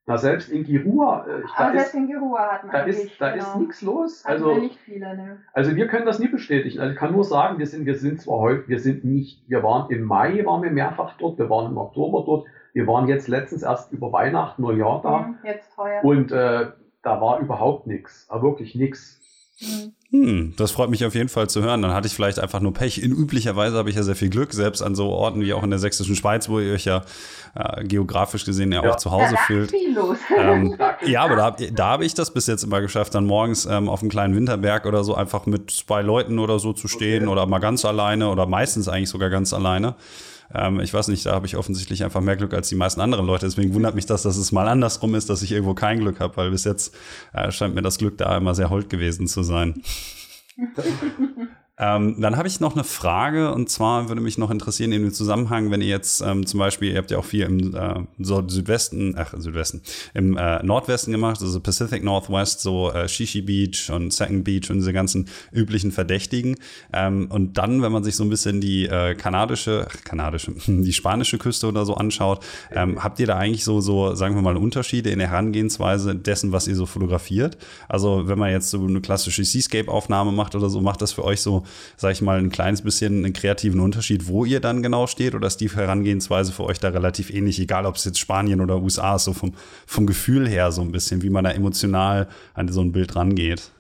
na, 0.05 0.19
selbst 0.19 0.49
in 0.49 0.65
Girua, 0.65 1.27
äh, 1.29 1.43
da 1.57 1.71
ist, 1.71 1.95
in 1.95 2.09
Girua 2.09 2.53
hat 2.53 2.65
man 2.65 2.73
da 2.73 2.83
ist, 2.83 3.21
da 3.21 3.31
genau. 3.31 3.45
ist 3.45 3.57
nichts 3.57 3.83
los. 3.83 4.25
Also, 4.25 4.55
nicht 4.55 4.79
viele, 4.81 5.17
ne? 5.17 5.39
also 5.53 5.77
wir 5.77 5.87
können 5.87 6.07
das 6.07 6.19
nie 6.19 6.27
bestätigen. 6.27 6.81
Also 6.81 6.93
ich 6.93 6.99
kann 6.99 7.13
nur 7.13 7.23
sagen, 7.23 7.59
wir 7.59 7.67
sind, 7.67 7.87
wir 7.87 7.95
sind 7.95 8.21
zwar 8.21 8.39
heute, 8.39 8.69
wir 8.69 8.81
sind 8.81 9.05
nicht, 9.05 9.49
wir 9.49 9.63
waren 9.63 9.91
im 9.91 10.03
Mai, 10.03 10.45
waren 10.45 10.63
wir 10.63 10.73
mehrfach 10.73 11.17
dort, 11.19 11.39
wir 11.39 11.49
waren 11.49 11.71
im 11.71 11.79
Oktober 11.79 12.25
dort, 12.27 12.47
wir 12.73 12.87
waren 12.89 13.07
jetzt 13.07 13.29
letztens 13.29 13.63
erst 13.63 13.93
über 13.93 14.13
Weihnachten, 14.13 14.63
Neujahr 14.63 15.03
da. 15.03 15.19
Mhm, 15.19 15.39
jetzt 15.45 15.77
heuer. 15.77 16.03
Und 16.03 16.33
äh, 16.33 16.73
da 17.03 17.21
war 17.21 17.39
überhaupt 17.39 17.87
nichts, 17.87 18.27
aber 18.29 18.43
wirklich 18.43 18.75
nichts. 18.75 19.21
Mhm. 19.61 19.95
Hm, 20.13 20.53
das 20.59 20.73
freut 20.73 20.91
mich 20.91 21.07
auf 21.07 21.15
jeden 21.15 21.31
Fall 21.31 21.49
zu 21.49 21.63
hören. 21.63 21.81
Dann 21.81 21.95
hatte 21.95 22.07
ich 22.07 22.15
vielleicht 22.15 22.39
einfach 22.39 22.61
nur 22.61 22.75
Pech. 22.75 23.03
In 23.03 23.13
üblicherweise 23.13 23.79
habe 23.79 23.89
ich 23.89 23.97
ja 23.97 24.03
sehr 24.03 24.15
viel 24.15 24.29
Glück, 24.29 24.53
selbst 24.53 24.83
an 24.83 24.95
so 24.95 25.09
Orten 25.09 25.41
wie 25.41 25.55
auch 25.55 25.63
in 25.63 25.71
der 25.71 25.79
sächsischen 25.79 26.15
Schweiz, 26.17 26.51
wo 26.51 26.61
ihr 26.61 26.75
euch 26.75 26.85
ja 26.85 27.01
äh, 27.55 27.83
geografisch 27.85 28.45
gesehen 28.45 28.73
ja, 28.73 28.85
ja, 28.85 28.91
auch 28.91 28.97
zu 28.97 29.11
Hause 29.11 29.37
da 29.37 29.41
fühlt. 29.47 29.71
Viel 29.71 29.95
los. 29.95 30.19
Ähm, 30.37 30.77
ja, 31.07 31.23
aber 31.23 31.37
da, 31.37 31.51
da 31.51 31.87
habe 31.87 32.05
ich 32.05 32.15
das 32.15 32.33
bis 32.33 32.47
jetzt 32.47 32.65
immer 32.65 32.81
geschafft, 32.81 33.15
dann 33.15 33.27
morgens 33.27 33.65
ähm, 33.67 33.89
auf 33.89 34.01
einem 34.01 34.11
kleinen 34.11 34.35
Winterberg 34.35 34.87
oder 34.87 35.05
so 35.05 35.15
einfach 35.15 35.47
mit 35.47 35.71
zwei 35.71 36.03
Leuten 36.03 36.39
oder 36.39 36.59
so 36.59 36.73
zu 36.73 36.89
stehen 36.89 37.25
okay. 37.25 37.33
oder 37.33 37.47
mal 37.47 37.59
ganz 37.59 37.85
alleine 37.85 38.29
oder 38.29 38.47
meistens 38.47 38.89
eigentlich 38.89 39.11
sogar 39.11 39.31
ganz 39.31 39.53
alleine. 39.53 39.95
Ähm, 40.55 40.81
ich 40.81 40.93
weiß 40.93 41.09
nicht, 41.09 41.27
da 41.27 41.33
habe 41.33 41.47
ich 41.47 41.57
offensichtlich 41.57 42.05
einfach 42.05 42.21
mehr 42.21 42.37
Glück 42.37 42.55
als 42.55 42.69
die 42.69 42.75
meisten 42.75 43.01
anderen 43.01 43.27
Leute. 43.27 43.47
Deswegen 43.47 43.75
wundert 43.75 43.95
mich 43.95 44.07
das, 44.07 44.23
dass 44.23 44.37
es 44.37 44.53
mal 44.53 44.69
andersrum 44.69 45.15
ist, 45.15 45.31
dass 45.31 45.43
ich 45.43 45.53
irgendwo 45.53 45.75
kein 45.75 46.01
Glück 46.01 46.21
habe, 46.21 46.37
weil 46.37 46.51
bis 46.51 46.65
jetzt 46.65 46.95
äh, 47.33 47.51
scheint 47.51 47.75
mir 47.75 47.83
das 47.83 47.99
Glück 47.99 48.19
da 48.19 48.37
immer 48.37 48.55
sehr 48.55 48.71
hold 48.71 48.91
gewesen 48.91 49.27
zu 49.27 49.43
sein. 49.43 49.83
Ähm, 51.79 52.21
dann 52.21 52.37
habe 52.37 52.49
ich 52.49 52.61
noch 52.61 52.75
eine 52.75 52.85
Frage 52.85 53.55
und 53.55 53.71
zwar 53.71 54.09
würde 54.09 54.21
mich 54.21 54.37
noch 54.37 54.51
interessieren 54.51 54.93
in 54.93 55.03
dem 55.03 55.13
Zusammenhang, 55.13 55.71
wenn 55.71 55.81
ihr 55.81 55.89
jetzt 55.89 56.21
ähm, 56.21 56.45
zum 56.45 56.61
Beispiel, 56.61 56.93
ihr 56.93 56.99
habt 56.99 57.11
ja 57.11 57.17
auch 57.17 57.25
viel 57.25 57.45
im 57.45 57.75
äh, 57.75 58.01
Südwesten, 58.19 59.15
ach 59.17 59.33
Südwesten, 59.39 59.81
im 60.13 60.37
äh, 60.37 60.63
Nordwesten 60.63 61.13
gemacht, 61.13 61.41
also 61.41 61.61
Pacific 61.61 62.05
Northwest, 62.05 62.61
so 62.61 62.93
äh, 62.93 63.09
Shishi 63.09 63.41
Beach 63.41 63.91
und 63.91 64.13
Second 64.13 64.45
Beach 64.45 64.71
und 64.71 64.77
diese 64.77 64.93
ganzen 64.93 65.31
üblichen 65.51 65.93
Verdächtigen. 65.93 66.57
Ähm, 66.93 67.29
und 67.31 67.57
dann, 67.57 67.81
wenn 67.81 67.91
man 67.91 68.05
sich 68.05 68.17
so 68.17 68.25
ein 68.25 68.31
bisschen 68.31 68.61
die 68.61 68.85
äh, 68.85 69.15
kanadische, 69.15 69.89
kanadische, 70.05 70.53
die 70.67 70.93
spanische 70.93 71.39
Küste 71.39 71.69
oder 71.69 71.87
so 71.87 71.95
anschaut, 71.95 72.45
ähm, 72.71 73.03
habt 73.03 73.19
ihr 73.19 73.27
da 73.27 73.39
eigentlich 73.39 73.65
so, 73.65 73.81
so, 73.81 74.15
sagen 74.15 74.35
wir 74.35 74.43
mal, 74.43 74.59
Unterschiede 74.59 75.09
in 75.09 75.21
der 75.21 75.31
Herangehensweise 75.31 76.17
dessen, 76.17 76.53
was 76.53 76.69
ihr 76.69 76.77
so 76.77 76.85
fotografiert? 76.85 77.57
Also 77.89 78.29
wenn 78.29 78.39
man 78.39 78.51
jetzt 78.51 78.69
so 78.69 78.85
eine 78.85 79.01
klassische 79.01 79.43
Seascape-Aufnahme 79.43 80.33
macht 80.33 80.55
oder 80.55 80.69
so, 80.69 80.83
macht 80.83 81.01
das 81.01 81.13
für 81.13 81.25
euch 81.25 81.41
so 81.41 81.62
so, 81.65 82.03
sag 82.03 82.13
ich 82.13 82.23
mal, 82.23 82.39
ein 82.39 82.51
kleines 82.51 82.83
bisschen 82.83 83.25
einen 83.25 83.33
kreativen 83.33 83.81
Unterschied, 83.81 84.29
wo 84.29 84.45
ihr 84.45 84.61
dann 84.61 84.83
genau 84.83 85.07
steht 85.07 85.35
oder 85.35 85.47
ist 85.47 85.61
die 85.61 85.71
Herangehensweise 85.71 86.53
für 86.53 86.65
euch 86.65 86.81
da 86.81 86.89
relativ 86.89 87.31
ähnlich, 87.31 87.61
egal 87.61 87.87
ob 87.87 87.97
es 87.97 88.05
jetzt 88.05 88.19
Spanien 88.19 88.61
oder 88.61 88.81
USA 88.81 89.17
ist, 89.17 89.25
so 89.25 89.33
vom, 89.33 89.55
vom 89.87 90.07
Gefühl 90.07 90.49
her 90.49 90.73
so 90.73 90.83
ein 90.83 90.93
bisschen, 90.93 91.23
wie 91.23 91.31
man 91.31 91.45
da 91.45 91.51
emotional 91.51 92.29
an 92.55 92.69
so 92.69 92.81
ein 92.81 92.93
Bild 92.93 93.17
rangeht? 93.17 93.73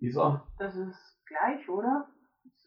Isa? 0.00 0.46
Das 0.58 0.74
ist 0.74 0.96
gleich, 1.26 1.68
oder? 1.68 2.06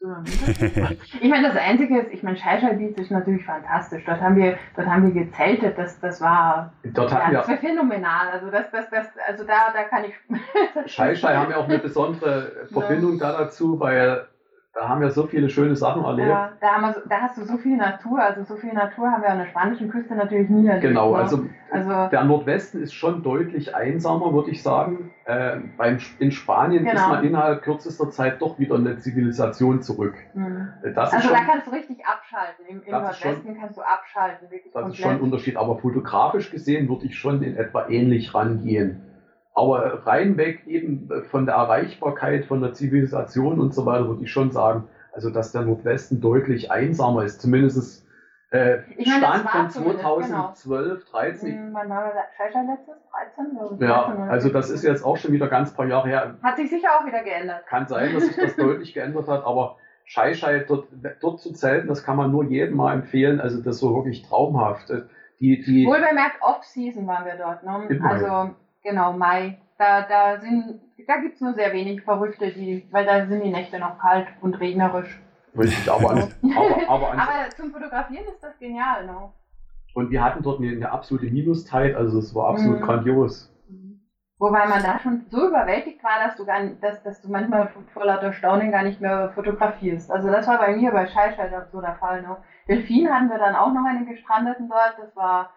ich 1.20 1.28
meine, 1.28 1.48
das 1.48 1.56
Einzige 1.56 1.98
ist, 1.98 2.12
ich 2.12 2.22
meine, 2.22 2.36
Scheischalbeats 2.36 3.00
ist 3.00 3.10
natürlich 3.10 3.44
fantastisch. 3.44 4.04
Dort 4.06 4.20
haben 4.20 4.36
wir, 4.36 4.56
dort 4.76 4.86
haben 4.86 5.12
wir 5.12 5.24
gezeltet, 5.24 5.76
das, 5.76 5.98
das 5.98 6.20
war, 6.20 6.72
dort 6.84 7.10
ja, 7.10 7.30
das 7.32 7.48
war 7.48 7.56
phänomenal. 7.56 8.28
Also 8.28 8.50
das, 8.50 8.70
das, 8.70 8.88
das, 8.90 9.06
also 9.26 9.44
da, 9.44 9.72
da 9.72 9.82
kann 9.84 10.04
ich. 10.04 10.90
Scheischei 10.90 11.34
haben 11.34 11.50
ja 11.50 11.56
auch 11.56 11.68
eine 11.68 11.80
besondere 11.80 12.68
Verbindung 12.72 13.18
da 13.18 13.32
dazu, 13.32 13.80
weil 13.80 14.28
da 14.78 14.88
haben 14.88 15.00
wir 15.00 15.10
so 15.10 15.26
viele 15.26 15.50
schöne 15.50 15.74
Sachen 15.74 16.04
erlebt. 16.04 16.28
Ja, 16.28 16.52
da, 16.60 16.68
haben 16.68 16.82
wir 16.82 16.92
so, 16.92 17.00
da 17.08 17.20
hast 17.22 17.36
du 17.36 17.44
so 17.44 17.56
viel 17.56 17.76
Natur, 17.76 18.22
also 18.22 18.44
so 18.44 18.56
viel 18.56 18.72
Natur 18.72 19.10
haben 19.10 19.22
wir 19.22 19.30
an 19.30 19.38
der 19.38 19.46
spanischen 19.46 19.90
Küste 19.90 20.14
natürlich 20.14 20.48
nie 20.48 20.68
erlebt. 20.68 20.86
Genau, 20.86 21.12
ne? 21.12 21.18
also, 21.18 21.46
also 21.72 22.08
der 22.10 22.22
Nordwesten 22.24 22.80
ist 22.80 22.94
schon 22.94 23.24
deutlich 23.24 23.74
einsamer, 23.74 24.32
würde 24.32 24.50
ich 24.50 24.62
sagen. 24.62 25.10
Äh, 25.24 25.56
beim, 25.76 25.98
in 26.20 26.30
Spanien 26.30 26.84
genau. 26.84 26.94
ist 26.94 27.08
man 27.08 27.24
innerhalb 27.24 27.62
kürzester 27.62 28.10
Zeit 28.10 28.40
doch 28.40 28.58
wieder 28.60 28.76
in 28.76 28.84
der 28.84 28.98
Zivilisation 28.98 29.82
zurück. 29.82 30.14
Mhm. 30.34 30.68
also 30.94 31.18
schon, 31.18 31.32
da 31.32 31.40
kannst 31.40 31.66
du 31.66 31.72
richtig 31.72 32.06
abschalten. 32.06 32.66
Im, 32.68 32.82
im 32.82 32.90
Nordwesten 32.92 33.46
schon, 33.46 33.60
kannst 33.60 33.78
du 33.78 33.82
abschalten. 33.82 34.50
Wirklich 34.50 34.72
das 34.72 34.82
komplett. 34.82 34.98
ist 34.98 35.02
schon 35.02 35.12
ein 35.12 35.20
Unterschied, 35.20 35.56
aber 35.56 35.78
fotografisch 35.78 36.52
gesehen 36.52 36.88
würde 36.88 37.06
ich 37.06 37.18
schon 37.18 37.42
in 37.42 37.56
etwa 37.56 37.88
ähnlich 37.88 38.32
rangehen. 38.32 39.07
Aber 39.58 40.06
reinweg 40.06 40.68
eben 40.68 41.10
von 41.30 41.44
der 41.44 41.56
Erreichbarkeit, 41.56 42.44
von 42.44 42.60
der 42.60 42.74
Zivilisation 42.74 43.58
und 43.58 43.74
so 43.74 43.86
weiter 43.86 44.06
würde 44.06 44.22
ich 44.22 44.30
schon 44.30 44.52
sagen, 44.52 44.84
also 45.12 45.30
dass 45.30 45.50
der 45.50 45.62
Nordwesten 45.62 46.20
deutlich 46.20 46.70
einsamer 46.70 47.24
ist, 47.24 47.42
zumindest 47.42 48.06
äh, 48.52 48.78
ich 48.96 49.08
meine, 49.08 49.26
Stand 49.26 49.50
von 49.50 49.70
2012, 49.70 51.06
genau. 51.06 51.20
13. 51.20 51.52
Hm, 51.52 51.74
wann 51.74 51.88
war 51.88 52.12
letztes? 52.14 52.96
13? 53.36 53.80
Ja, 53.80 54.28
also 54.30 54.48
das 54.48 54.70
ist 54.70 54.84
jetzt 54.84 55.04
auch 55.04 55.16
schon 55.16 55.32
wieder 55.32 55.48
ganz 55.48 55.74
paar 55.74 55.86
Jahre 55.86 56.08
her. 56.08 56.36
Hat 56.40 56.56
sich 56.56 56.70
sicher 56.70 56.88
auch 56.96 57.04
wieder 57.04 57.24
geändert. 57.24 57.66
Kann 57.66 57.88
sein, 57.88 58.14
dass 58.14 58.26
sich 58.26 58.36
das 58.36 58.54
deutlich 58.56 58.94
geändert 58.94 59.26
hat, 59.26 59.44
aber 59.44 59.78
Scheischei 60.04 60.60
dort, 60.60 60.86
dort 61.20 61.40
zu 61.40 61.52
zelten, 61.52 61.88
das 61.88 62.04
kann 62.04 62.16
man 62.16 62.30
nur 62.30 62.44
jedem 62.44 62.76
mal 62.76 62.94
empfehlen. 62.94 63.40
Also 63.40 63.58
das 63.58 63.74
ist 63.74 63.80
so 63.80 63.92
wirklich 63.94 64.22
traumhaft. 64.22 64.88
Die, 65.40 65.60
die 65.62 65.84
Wohl 65.84 65.96
bemerkt, 65.96 66.40
Off-Season 66.40 67.08
waren 67.08 67.24
wir 67.24 67.36
dort. 67.36 67.64
Ne? 67.64 68.00
Also 68.08 68.54
Genau, 68.82 69.12
Mai. 69.12 69.58
Da, 69.78 70.02
da, 70.02 70.40
sind, 70.40 70.80
da 71.06 71.18
gibt 71.18 71.36
es 71.36 71.40
nur 71.40 71.54
sehr 71.54 71.72
wenig 71.72 72.02
Verrückte, 72.02 72.50
die, 72.52 72.86
weil 72.90 73.06
da 73.06 73.26
sind 73.26 73.44
die 73.44 73.50
Nächte 73.50 73.78
noch 73.78 73.98
kalt 73.98 74.26
und 74.40 74.58
regnerisch. 74.58 75.20
Richtig, 75.56 75.90
aber, 75.90 76.10
aber, 76.10 76.88
aber, 76.88 77.12
aber, 77.12 77.50
zum 77.56 77.72
Fotografieren 77.72 78.26
ist 78.26 78.42
das 78.42 78.58
genial. 78.58 79.06
Ne? 79.06 79.30
Und 79.94 80.10
wir 80.10 80.22
hatten 80.22 80.42
dort 80.42 80.60
eine, 80.60 80.70
eine 80.72 80.90
absolute 80.90 81.26
Minustide, 81.26 81.96
also 81.96 82.18
es 82.18 82.34
war 82.34 82.50
absolut 82.50 82.80
mhm. 82.80 82.84
grandios. 82.84 83.52
Mhm. 83.68 84.00
Wobei 84.38 84.66
man 84.66 84.82
da 84.82 84.98
schon 85.00 85.26
so 85.30 85.48
überwältigt 85.48 86.02
war, 86.04 86.24
dass 86.24 86.36
du, 86.36 86.44
gar, 86.44 86.64
dass, 86.80 87.02
dass 87.02 87.22
du 87.22 87.30
manchmal 87.30 87.68
vor 87.92 88.04
lauter 88.04 88.32
Staunen 88.32 88.70
gar 88.70 88.84
nicht 88.84 89.00
mehr 89.00 89.30
fotografierst. 89.34 90.10
Also 90.10 90.28
das 90.28 90.46
war 90.46 90.58
bei 90.58 90.76
mir 90.76 90.92
bei 90.92 91.06
Scheißschalter 91.06 91.68
so 91.72 91.80
der 91.80 91.96
Fall. 91.96 92.22
Ne? 92.22 92.36
Delfin 92.68 93.12
hatten 93.12 93.28
wir 93.28 93.38
dann 93.38 93.56
auch 93.56 93.72
noch 93.72 93.84
einen 93.84 94.06
gestrandeten 94.06 94.68
dort. 94.68 94.94
Das 95.00 95.16
war, 95.16 95.50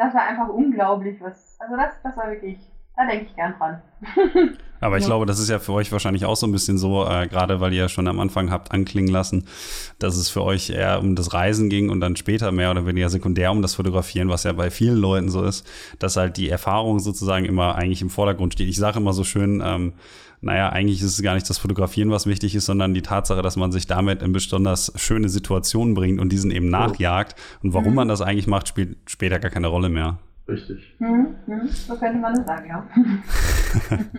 das 0.00 0.14
war 0.14 0.22
einfach 0.22 0.48
unglaublich. 0.48 1.20
Was, 1.20 1.56
also 1.60 1.76
das, 1.76 1.94
das 2.02 2.16
war 2.16 2.30
wirklich 2.30 2.58
da 3.00 3.06
denke 3.06 3.26
ich 3.26 3.36
gern 3.36 3.54
dran. 3.58 3.80
Aber 4.82 4.96
ich 4.96 5.02
ja. 5.02 5.08
glaube, 5.08 5.26
das 5.26 5.38
ist 5.38 5.50
ja 5.50 5.58
für 5.58 5.72
euch 5.74 5.92
wahrscheinlich 5.92 6.24
auch 6.24 6.36
so 6.36 6.46
ein 6.46 6.52
bisschen 6.52 6.78
so, 6.78 7.06
äh, 7.06 7.28
gerade 7.28 7.60
weil 7.60 7.72
ihr 7.72 7.80
ja 7.80 7.88
schon 7.88 8.08
am 8.08 8.18
Anfang 8.18 8.50
habt 8.50 8.72
anklingen 8.72 9.10
lassen, 9.10 9.46
dass 9.98 10.16
es 10.16 10.30
für 10.30 10.42
euch 10.42 10.70
eher 10.70 11.00
um 11.00 11.16
das 11.16 11.34
Reisen 11.34 11.68
ging 11.68 11.90
und 11.90 12.00
dann 12.00 12.16
später 12.16 12.50
mehr 12.50 12.70
oder 12.70 12.86
weniger 12.86 13.10
sekundär 13.10 13.52
um 13.52 13.60
das 13.60 13.74
Fotografieren, 13.74 14.30
was 14.30 14.44
ja 14.44 14.52
bei 14.52 14.70
vielen 14.70 14.96
Leuten 14.96 15.28
so 15.28 15.42
ist, 15.42 15.66
dass 15.98 16.16
halt 16.16 16.38
die 16.38 16.48
Erfahrung 16.48 16.98
sozusagen 16.98 17.44
immer 17.44 17.74
eigentlich 17.74 18.00
im 18.00 18.08
Vordergrund 18.08 18.54
steht. 18.54 18.68
Ich 18.68 18.78
sage 18.78 18.98
immer 18.98 19.12
so 19.12 19.24
schön, 19.24 19.62
ähm, 19.64 19.92
naja, 20.40 20.70
eigentlich 20.70 21.02
ist 21.02 21.18
es 21.18 21.22
gar 21.22 21.34
nicht 21.34 21.48
das 21.48 21.58
Fotografieren, 21.58 22.10
was 22.10 22.26
wichtig 22.26 22.54
ist, 22.54 22.66
sondern 22.66 22.94
die 22.94 23.02
Tatsache, 23.02 23.42
dass 23.42 23.56
man 23.56 23.72
sich 23.72 23.86
damit 23.86 24.22
in 24.22 24.32
besonders 24.32 24.92
schöne 24.96 25.28
Situationen 25.28 25.94
bringt 25.94 26.20
und 26.20 26.30
diesen 26.30 26.50
eben 26.50 26.70
nachjagt. 26.70 27.34
Und 27.62 27.74
warum 27.74 27.90
mhm. 27.90 27.96
man 27.96 28.08
das 28.08 28.22
eigentlich 28.22 28.46
macht, 28.46 28.68
spielt 28.68 28.96
später 29.06 29.38
gar 29.38 29.50
keine 29.50 29.66
Rolle 29.66 29.90
mehr. 29.90 30.18
Richtig. 30.48 30.94
Hm, 30.98 31.34
hm, 31.46 31.68
so 31.68 31.96
könnte 31.96 32.18
man 32.18 32.34
das 32.34 32.46
sagen, 32.46 32.68
ja. 32.68 32.88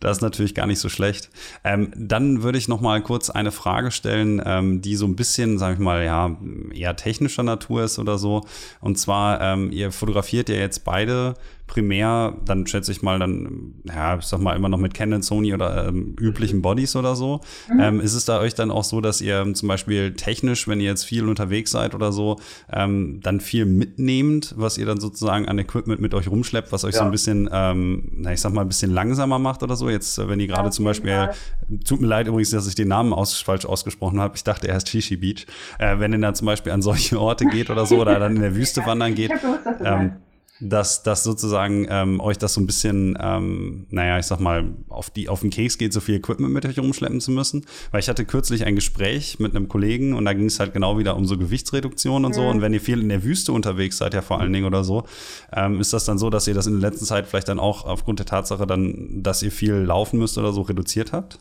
Das 0.00 0.16
ist 0.16 0.22
natürlich 0.22 0.54
gar 0.54 0.66
nicht 0.66 0.78
so 0.78 0.88
schlecht. 0.88 1.28
Ähm, 1.62 1.92
dann 1.94 2.42
würde 2.42 2.56
ich 2.56 2.68
noch 2.68 2.80
mal 2.80 3.02
kurz 3.02 3.28
eine 3.28 3.52
Frage 3.52 3.90
stellen, 3.90 4.42
ähm, 4.44 4.80
die 4.80 4.96
so 4.96 5.04
ein 5.04 5.14
bisschen, 5.14 5.58
sage 5.58 5.74
ich 5.74 5.78
mal, 5.78 6.02
ja, 6.02 6.36
eher 6.72 6.96
technischer 6.96 7.42
Natur 7.42 7.84
ist 7.84 7.98
oder 7.98 8.16
so. 8.16 8.40
Und 8.80 8.98
zwar, 8.98 9.42
ähm, 9.42 9.70
ihr 9.70 9.92
fotografiert 9.92 10.48
ja 10.48 10.56
jetzt 10.56 10.84
beide 10.84 11.34
primär, 11.70 12.34
dann 12.44 12.66
schätze 12.66 12.90
ich 12.90 13.00
mal, 13.00 13.20
dann, 13.20 13.74
ja, 13.84 14.18
ich 14.18 14.24
sag 14.24 14.40
mal, 14.40 14.56
immer 14.56 14.68
noch 14.68 14.78
mit 14.78 14.92
Canon, 14.92 15.22
Sony 15.22 15.54
oder 15.54 15.86
ähm, 15.86 16.16
üblichen 16.18 16.62
Bodies 16.62 16.96
oder 16.96 17.14
so. 17.14 17.42
Mhm. 17.72 17.80
Ähm, 17.80 18.00
ist 18.00 18.14
es 18.14 18.24
da 18.24 18.40
euch 18.40 18.56
dann 18.56 18.72
auch 18.72 18.82
so, 18.82 19.00
dass 19.00 19.20
ihr 19.20 19.54
zum 19.54 19.68
Beispiel 19.68 20.14
technisch, 20.14 20.66
wenn 20.66 20.80
ihr 20.80 20.86
jetzt 20.86 21.04
viel 21.04 21.28
unterwegs 21.28 21.70
seid 21.70 21.94
oder 21.94 22.10
so, 22.10 22.40
ähm, 22.72 23.20
dann 23.22 23.38
viel 23.38 23.66
mitnehmt, 23.66 24.52
was 24.56 24.78
ihr 24.78 24.86
dann 24.86 24.98
sozusagen 24.98 25.46
an 25.46 25.60
Equipment 25.60 26.00
mit 26.00 26.12
euch 26.12 26.26
rumschleppt, 26.26 26.72
was 26.72 26.84
euch 26.84 26.94
ja. 26.94 26.98
so 26.98 27.04
ein 27.04 27.12
bisschen, 27.12 27.48
ähm, 27.52 28.10
na, 28.16 28.32
ich 28.32 28.40
sag 28.40 28.52
mal, 28.52 28.62
ein 28.62 28.68
bisschen 28.68 28.90
langsamer 28.90 29.38
macht 29.38 29.62
oder 29.62 29.76
so? 29.76 29.88
Jetzt, 29.88 30.18
äh, 30.18 30.28
wenn 30.28 30.40
ihr 30.40 30.48
gerade 30.48 30.66
ja, 30.66 30.70
zum 30.72 30.84
Beispiel, 30.84 31.12
Fall. 31.12 31.34
tut 31.84 32.00
mir 32.00 32.08
leid 32.08 32.26
übrigens, 32.26 32.50
dass 32.50 32.66
ich 32.66 32.74
den 32.74 32.88
Namen 32.88 33.12
aus, 33.12 33.40
falsch 33.40 33.64
ausgesprochen 33.64 34.18
habe. 34.18 34.34
Ich 34.34 34.42
dachte, 34.42 34.66
er 34.66 34.74
heißt 34.74 34.88
Shishi 34.88 35.16
Beach. 35.16 35.46
Äh, 35.78 36.00
wenn 36.00 36.12
ihr 36.12 36.18
dann 36.18 36.34
zum 36.34 36.46
Beispiel 36.46 36.72
an 36.72 36.82
solche 36.82 37.20
Orte 37.20 37.46
geht 37.46 37.70
oder 37.70 37.86
so 37.86 37.98
oder 38.00 38.18
dann 38.18 38.34
in 38.34 38.42
der 38.42 38.56
Wüste 38.56 38.84
wandern 38.86 39.14
geht. 39.14 39.30
Ich 39.32 39.40
gewusst, 39.40 39.66
ähm, 39.84 40.12
dass, 40.60 41.02
dass 41.02 41.24
sozusagen 41.24 41.86
ähm, 41.88 42.20
euch 42.20 42.38
das 42.38 42.54
so 42.54 42.60
ein 42.60 42.66
bisschen, 42.66 43.16
ähm, 43.20 43.86
naja, 43.90 44.18
ich 44.18 44.26
sag 44.26 44.40
mal, 44.40 44.74
auf, 44.88 45.10
die, 45.10 45.28
auf 45.28 45.40
den 45.40 45.50
Keks 45.50 45.78
geht, 45.78 45.92
so 45.92 46.00
viel 46.00 46.16
Equipment 46.16 46.52
mit 46.52 46.66
euch 46.66 46.78
rumschleppen 46.78 47.20
zu 47.20 47.30
müssen. 47.30 47.64
Weil 47.90 48.00
ich 48.00 48.08
hatte 48.08 48.24
kürzlich 48.24 48.66
ein 48.66 48.74
Gespräch 48.74 49.38
mit 49.38 49.56
einem 49.56 49.68
Kollegen 49.68 50.14
und 50.14 50.24
da 50.26 50.34
ging 50.34 50.46
es 50.46 50.60
halt 50.60 50.74
genau 50.74 50.98
wieder 50.98 51.16
um 51.16 51.24
so 51.24 51.38
Gewichtsreduktion 51.38 52.24
und 52.24 52.34
so. 52.34 52.46
Und 52.46 52.60
wenn 52.60 52.74
ihr 52.74 52.80
viel 52.80 53.00
in 53.00 53.08
der 53.08 53.24
Wüste 53.24 53.52
unterwegs 53.52 53.98
seid, 53.98 54.12
ja 54.12 54.20
vor 54.20 54.40
allen 54.40 54.52
Dingen 54.52 54.66
oder 54.66 54.84
so, 54.84 55.04
ähm, 55.52 55.80
ist 55.80 55.92
das 55.92 56.04
dann 56.04 56.18
so, 56.18 56.28
dass 56.28 56.46
ihr 56.46 56.54
das 56.54 56.66
in 56.66 56.80
der 56.80 56.90
letzten 56.90 57.06
Zeit 57.06 57.26
vielleicht 57.26 57.48
dann 57.48 57.58
auch 57.58 57.84
aufgrund 57.86 58.18
der 58.18 58.26
Tatsache 58.26 58.66
dann, 58.66 59.22
dass 59.22 59.42
ihr 59.42 59.52
viel 59.52 59.74
laufen 59.74 60.18
müsst 60.18 60.36
oder 60.36 60.52
so 60.52 60.62
reduziert 60.62 61.12
habt? 61.12 61.38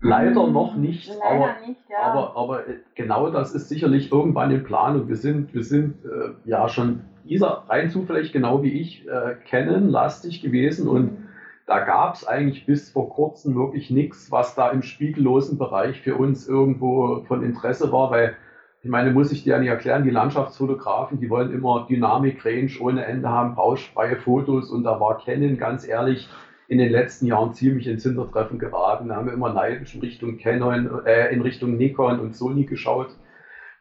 Leider 0.00 0.46
noch 0.46 0.76
nicht, 0.76 1.08
Leider 1.08 1.24
aber, 1.24 1.66
nicht 1.66 1.80
ja. 1.90 2.02
aber, 2.02 2.36
aber 2.36 2.68
äh, 2.68 2.74
genau 2.94 3.30
das 3.30 3.52
ist 3.52 3.68
sicherlich 3.68 4.12
irgendwann 4.12 4.52
in 4.52 4.62
Planung. 4.62 5.08
Wir 5.08 5.16
sind, 5.16 5.52
wir 5.54 5.64
sind 5.64 6.04
äh, 6.04 6.48
ja 6.48 6.68
schon 6.68 7.00
Isa 7.30 7.64
rein 7.68 7.90
zufällig, 7.90 8.32
genau 8.32 8.62
wie 8.62 8.80
ich, 8.80 9.06
äh, 9.06 9.34
kennen, 9.44 9.88
lastig 9.88 10.42
gewesen 10.42 10.88
und 10.88 11.28
da 11.66 11.80
gab 11.80 12.14
es 12.14 12.26
eigentlich 12.26 12.64
bis 12.64 12.90
vor 12.90 13.10
kurzem 13.10 13.54
wirklich 13.54 13.90
nichts, 13.90 14.32
was 14.32 14.54
da 14.54 14.70
im 14.70 14.82
spiegellosen 14.82 15.58
Bereich 15.58 16.00
für 16.00 16.16
uns 16.16 16.48
irgendwo 16.48 17.24
von 17.28 17.42
Interesse 17.42 17.92
war, 17.92 18.10
weil 18.10 18.36
ich 18.82 18.88
meine, 18.88 19.10
muss 19.10 19.32
ich 19.32 19.42
dir 19.42 19.54
ja 19.54 19.58
nicht 19.58 19.68
erklären, 19.68 20.04
die 20.04 20.10
Landschaftsfotografen, 20.10 21.20
die 21.20 21.28
wollen 21.28 21.52
immer 21.52 21.86
Dynamik, 21.88 22.44
Range 22.46 22.70
ohne 22.80 23.04
Ende 23.04 23.28
haben, 23.28 23.54
rauschfreie 23.54 24.16
Fotos 24.16 24.70
und 24.70 24.84
da 24.84 24.98
war 24.98 25.18
Canon 25.18 25.58
ganz 25.58 25.86
ehrlich 25.86 26.28
in 26.68 26.78
den 26.78 26.90
letzten 26.90 27.26
Jahren 27.26 27.52
ziemlich 27.52 27.86
ins 27.86 28.04
Hintertreffen 28.04 28.58
geraten. 28.58 29.08
Da 29.08 29.16
haben 29.16 29.26
wir 29.26 29.32
immer 29.32 29.52
neidisch 29.52 29.94
in 29.94 30.00
Richtung 30.00 30.38
Canon, 30.38 31.04
äh, 31.04 31.32
in 31.32 31.40
Richtung 31.40 31.76
Nikon 31.76 32.20
und 32.20 32.36
Sony 32.36 32.64
geschaut. 32.64 33.08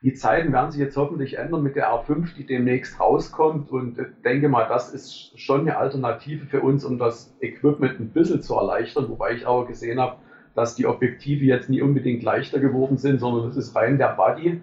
Die 0.03 0.13
Zeiten 0.13 0.53
werden 0.53 0.69
sich 0.69 0.79
jetzt 0.79 0.95
hoffentlich 0.95 1.39
ändern 1.39 1.63
mit 1.63 1.75
der 1.75 1.89
R5, 1.89 2.35
die 2.35 2.45
demnächst 2.45 2.99
rauskommt. 2.99 3.71
Und 3.71 3.97
ich 3.97 4.05
denke 4.23 4.47
mal, 4.47 4.67
das 4.67 4.93
ist 4.93 5.39
schon 5.39 5.61
eine 5.61 5.77
Alternative 5.77 6.45
für 6.45 6.61
uns, 6.61 6.85
um 6.85 6.99
das 6.99 7.35
Equipment 7.41 7.99
ein 7.99 8.09
bisschen 8.09 8.41
zu 8.41 8.55
erleichtern. 8.55 9.09
Wobei 9.09 9.33
ich 9.33 9.47
aber 9.47 9.65
gesehen 9.65 9.99
habe, 9.99 10.17
dass 10.53 10.75
die 10.75 10.85
Objektive 10.85 11.45
jetzt 11.45 11.69
nie 11.69 11.81
unbedingt 11.81 12.21
leichter 12.21 12.59
geworden 12.59 12.97
sind, 12.97 13.19
sondern 13.19 13.47
es 13.49 13.57
ist 13.57 13.75
rein 13.75 13.97
der 13.97 14.09
Body. 14.09 14.61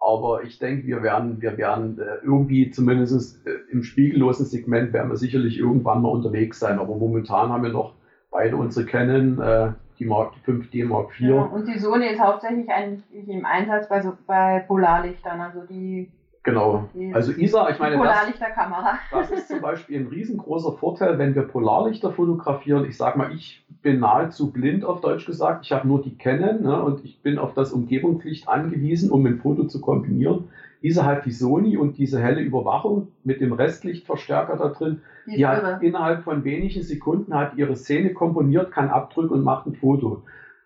Aber 0.00 0.42
ich 0.42 0.58
denke, 0.58 0.84
wir 0.88 1.00
werden, 1.04 1.40
wir 1.40 1.56
werden 1.56 2.00
äh, 2.00 2.24
irgendwie 2.24 2.70
zumindest 2.70 3.46
äh, 3.46 3.50
im 3.70 3.84
spiegellosen 3.84 4.46
Segment 4.46 4.92
werden 4.92 5.10
wir 5.10 5.16
sicherlich 5.16 5.58
irgendwann 5.58 6.02
mal 6.02 6.08
unterwegs 6.08 6.58
sein. 6.58 6.80
Aber 6.80 6.96
momentan 6.96 7.50
haben 7.50 7.62
wir 7.62 7.70
noch 7.70 7.94
beide 8.32 8.56
unsere 8.56 8.84
Canon, 8.84 9.40
äh, 9.40 9.72
die 9.98 10.04
Mark 10.04 10.32
die 10.34 10.50
5D 10.50 10.86
Mark 10.86 11.10
IV. 11.20 11.28
Ja, 11.28 11.42
und 11.42 11.66
die 11.66 11.78
Sony 11.78 12.06
ist 12.06 12.20
hauptsächlich 12.20 12.70
eigentlich 12.70 13.28
im 13.28 13.44
Einsatz 13.44 13.88
bei, 13.88 14.00
so, 14.00 14.14
bei 14.26 14.60
Polarlichtern. 14.60 15.40
Also 15.40 15.60
die 15.64 16.08
Genau. 16.44 16.88
Also 17.12 17.30
ISA, 17.30 17.70
ich 17.70 17.78
meine, 17.78 17.96
Polarlichterkamera. 17.96 18.98
Das, 19.12 19.30
das 19.30 19.38
ist 19.38 19.48
zum 19.48 19.60
Beispiel 19.60 20.00
ein 20.00 20.08
riesengroßer 20.08 20.72
Vorteil, 20.72 21.16
wenn 21.18 21.36
wir 21.36 21.42
Polarlichter 21.42 22.10
fotografieren. 22.10 22.84
Ich 22.84 22.96
sage 22.96 23.16
mal, 23.16 23.32
ich 23.32 23.64
bin 23.80 24.00
nahezu 24.00 24.50
blind 24.50 24.84
auf 24.84 25.00
Deutsch 25.00 25.24
gesagt. 25.24 25.64
Ich 25.64 25.70
habe 25.70 25.86
nur 25.86 26.02
die 26.02 26.16
Canon 26.16 26.62
ne, 26.62 26.82
und 26.82 27.04
ich 27.04 27.20
bin 27.20 27.38
auf 27.38 27.54
das 27.54 27.70
Umgebungslicht 27.70 28.48
angewiesen, 28.48 29.12
um 29.12 29.24
ein 29.24 29.38
Foto 29.38 29.64
zu 29.64 29.80
kombinieren. 29.80 30.48
ISA 30.82 31.04
hat 31.04 31.24
die 31.24 31.30
Sony 31.30 31.76
und 31.76 31.96
diese 31.96 32.20
helle 32.20 32.40
Überwachung 32.40 33.08
mit 33.24 33.40
dem 33.40 33.52
Restlichtverstärker 33.52 34.56
da 34.56 34.68
drin. 34.68 35.02
Die, 35.26 35.36
die 35.36 35.46
hat 35.46 35.82
innerhalb 35.82 36.24
von 36.24 36.44
wenigen 36.44 36.82
Sekunden 36.82 37.34
hat 37.34 37.54
ihre 37.54 37.76
Szene 37.76 38.12
komponiert, 38.12 38.72
kann 38.72 38.90
abdrücken 38.90 39.34
und 39.34 39.44
macht 39.44 39.66
ein 39.66 39.74
Foto. 39.74 40.22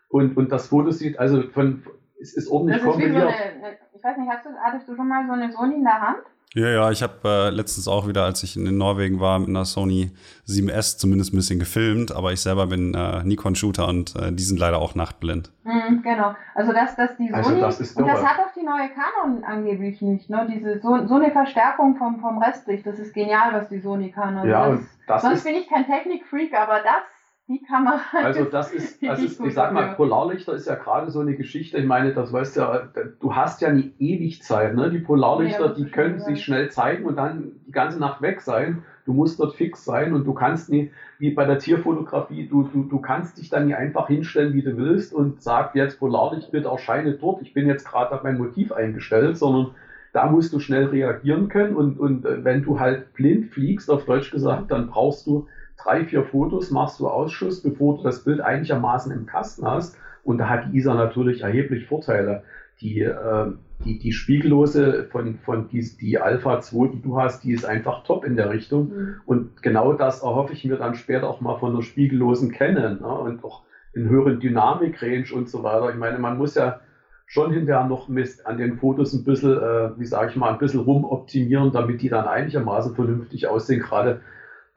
Und, 0.09 0.37
und 0.37 0.51
das 0.51 0.69
Foto 0.69 0.91
sieht 0.91 1.19
also 1.19 1.43
von, 1.43 1.83
es 2.21 2.35
ist 2.35 2.51
ordentlich 2.51 2.79
das 2.79 2.87
ist 2.87 2.91
kombiniert. 2.91 3.23
So 3.23 3.29
eine, 3.29 3.77
ich 3.95 4.05
weiß 4.05 4.17
nicht, 4.17 4.31
hast 4.31 4.47
du, 4.47 4.51
hattest 4.59 4.89
du 4.89 4.97
schon 4.97 5.09
mal 5.09 5.27
so 5.27 5.33
eine 5.33 5.53
Sony 5.53 5.75
in 5.75 5.85
der 5.85 6.01
Hand? 6.01 6.23
Ja, 6.55 6.69
ja, 6.69 6.91
ich 6.91 7.03
habe 7.03 7.15
äh, 7.25 7.51
letztens 7.51 7.87
auch 7.87 8.09
wieder, 8.09 8.25
als 8.25 8.43
ich 8.43 8.57
in 8.57 8.79
Norwegen 8.79 9.21
war, 9.21 9.39
mit 9.39 9.49
einer 9.49 9.65
Sony 9.65 10.13
7S 10.49 10.97
zumindest 10.97 11.35
ein 11.35 11.37
bisschen 11.37 11.59
gefilmt, 11.59 12.13
aber 12.13 12.33
ich 12.33 12.41
selber 12.41 12.67
bin 12.69 12.95
äh, 12.95 13.23
Nikon-Shooter 13.25 13.87
und 13.87 14.15
äh, 14.17 14.33
die 14.33 14.43
sind 14.43 14.59
leider 14.59 14.79
auch 14.79 14.95
nachtblind. 14.95 15.51
Mhm, 15.65 16.03
genau. 16.03 16.35
Also 16.55 16.73
dass, 16.73 16.97
dass 16.97 17.17
die 17.19 17.31
also 17.33 17.51
Sony, 17.51 17.63
also 17.63 17.79
das 17.79 17.93
und 17.93 18.07
das 18.07 18.25
hat 18.25 18.39
auch 18.39 18.53
die 18.55 18.65
neue 18.65 18.89
Canon 18.89 19.45
angeblich 19.45 20.01
nicht, 20.01 20.31
ne? 20.31 20.47
Diese, 20.51 20.81
so, 20.81 21.07
so 21.07 21.17
eine 21.17 21.31
Verstärkung 21.31 21.97
vom, 21.97 22.21
vom 22.21 22.39
Restlicht, 22.39 22.87
das 22.87 22.99
ist 22.99 23.13
genial, 23.13 23.53
was 23.53 23.69
die 23.69 23.81
Sony 23.81 24.11
kann. 24.13 24.39
Also 24.39 24.49
ja, 24.49 24.71
das, 24.71 24.81
das 25.09 25.23
sonst 25.23 25.37
ist, 25.39 25.45
bin 25.45 25.57
ich 25.57 25.69
kein 25.69 25.85
Technik-Freak, 25.85 26.55
aber 26.55 26.79
das 26.79 27.03
die 27.49 27.63
Kamera. 27.63 28.01
Also 28.25 28.45
das 28.45 28.73
ist, 28.73 29.03
das 29.03 29.21
ist 29.21 29.41
ich 29.41 29.55
sag 29.55 29.73
mal, 29.73 29.95
Polarlichter 29.95 30.55
ist 30.55 30.67
ja 30.67 30.75
gerade 30.75 31.11
so 31.11 31.21
eine 31.21 31.35
Geschichte. 31.35 31.79
Ich 31.79 31.85
meine, 31.85 32.13
das 32.13 32.33
weißt 32.33 32.57
ja, 32.57 32.89
du 33.21 33.35
hast 33.35 33.61
ja 33.61 33.71
nie 33.73 33.93
ewig 33.99 34.43
Zeit. 34.43 34.75
Ne? 34.75 34.91
Die 34.91 34.99
Polarlichter, 34.99 35.67
ja, 35.67 35.73
die 35.73 35.85
können 35.85 36.19
sich 36.19 36.43
schnell 36.43 36.71
zeigen 36.71 37.05
und 37.05 37.17
dann 37.17 37.53
die 37.67 37.73
ganze 37.73 37.99
Nacht 37.99 38.21
weg 38.21 38.41
sein. 38.41 38.83
Du 39.05 39.13
musst 39.13 39.39
dort 39.39 39.55
fix 39.55 39.85
sein 39.85 40.15
und 40.15 40.27
du 40.27 40.35
kannst 40.35 40.69
nie, 40.69 40.91
wie 41.19 41.31
bei 41.31 41.45
der 41.45 41.59
Tierfotografie, 41.59 42.49
du, 42.49 42.65
du, 42.65 42.83
du 42.83 42.99
kannst 42.99 43.39
dich 43.39 43.49
dann 43.49 43.67
nie 43.67 43.75
einfach 43.75 44.09
hinstellen, 44.09 44.53
wie 44.53 44.63
du 44.63 44.77
willst 44.77 45.15
und 45.15 45.41
sag 45.41 45.77
jetzt 45.77 46.01
Polarlicht 46.01 46.51
bitte 46.51 46.69
erscheine 46.69 47.13
dort. 47.13 47.41
Ich 47.43 47.55
bin 47.55 47.69
jetzt 47.69 47.85
gerade 47.85 48.13
auf 48.13 48.25
mein 48.25 48.39
Motiv 48.39 48.73
eingestellt, 48.73 49.37
sondern 49.37 49.71
da 50.13 50.27
musst 50.27 50.53
du 50.53 50.59
schnell 50.59 50.87
reagieren 50.87 51.49
können 51.49 51.77
und, 51.77 52.01
und 52.01 52.25
äh, 52.25 52.43
wenn 52.43 52.63
du 52.63 52.81
halt 52.81 53.13
blind 53.13 53.53
fliegst, 53.53 53.91
auf 53.91 54.05
Deutsch 54.07 54.33
gesagt, 54.33 54.71
dann 54.71 54.89
brauchst 54.89 55.27
du 55.27 55.47
drei, 55.87 56.05
vier 56.05 56.25
Fotos 56.25 56.71
machst 56.71 57.01
du 57.01 57.09
Ausschuss, 57.09 57.63
bevor 57.63 57.97
du 57.97 58.03
das 58.03 58.25
Bild 58.25 58.41
einigermaßen 58.41 59.13
im 59.13 59.27
Kasten 59.27 59.67
hast. 59.67 59.97
Und 60.25 60.39
da 60.39 60.49
hat 60.49 60.67
die 60.67 60.79
ISA 60.79 60.95
natürlich 60.95 61.43
erheblich 61.43 61.87
Vorteile. 61.87 62.43
Die, 62.81 63.01
äh, 63.01 63.53
die, 63.85 63.99
die 63.99 64.13
Spiegellose 64.13 65.05
von, 65.11 65.39
von 65.45 65.69
die, 65.69 65.89
die 65.99 66.19
Alpha 66.19 66.61
2, 66.61 66.89
die 66.89 67.03
du 67.03 67.19
hast, 67.19 67.45
die 67.45 67.53
ist 67.53 67.65
einfach 67.65 68.03
top 68.05 68.25
in 68.25 68.37
der 68.37 68.51
Richtung. 68.51 68.89
Mhm. 68.89 69.15
Und 69.25 69.63
genau 69.63 69.93
das 69.93 70.23
erhoffe 70.23 70.53
ich 70.53 70.65
mir 70.65 70.77
dann 70.77 70.95
später 70.95 71.29
auch 71.29 71.41
mal 71.41 71.59
von 71.59 71.75
der 71.75 71.83
spiegellosen 71.83 72.51
Canon 72.51 73.01
ne? 73.01 73.07
und 73.07 73.45
auch 73.45 73.63
in 73.95 74.09
höheren 74.09 74.41
Dynamik-Range 74.41 75.33
und 75.35 75.49
so 75.49 75.63
weiter. 75.63 75.91
Ich 75.91 75.97
meine, 75.97 76.19
man 76.19 76.37
muss 76.37 76.55
ja 76.55 76.81
schon 77.27 77.53
hinterher 77.53 77.87
noch 77.87 78.09
Mist 78.09 78.47
an 78.47 78.59
den 78.59 78.79
Fotos 78.79 79.13
ein 79.15 79.25
bisschen, 79.25 79.57
äh, 79.57 79.99
wie 79.99 80.05
sage 80.05 80.31
ich 80.31 80.37
mal, 80.37 80.53
ein 80.53 80.59
bisschen 80.59 80.81
rumoptimieren, 80.81 81.73
damit 81.73 82.03
die 82.03 82.09
dann 82.09 82.27
einigermaßen 82.27 82.95
vernünftig 82.95 83.49
aussehen. 83.49 83.81
Gerade 83.81 84.21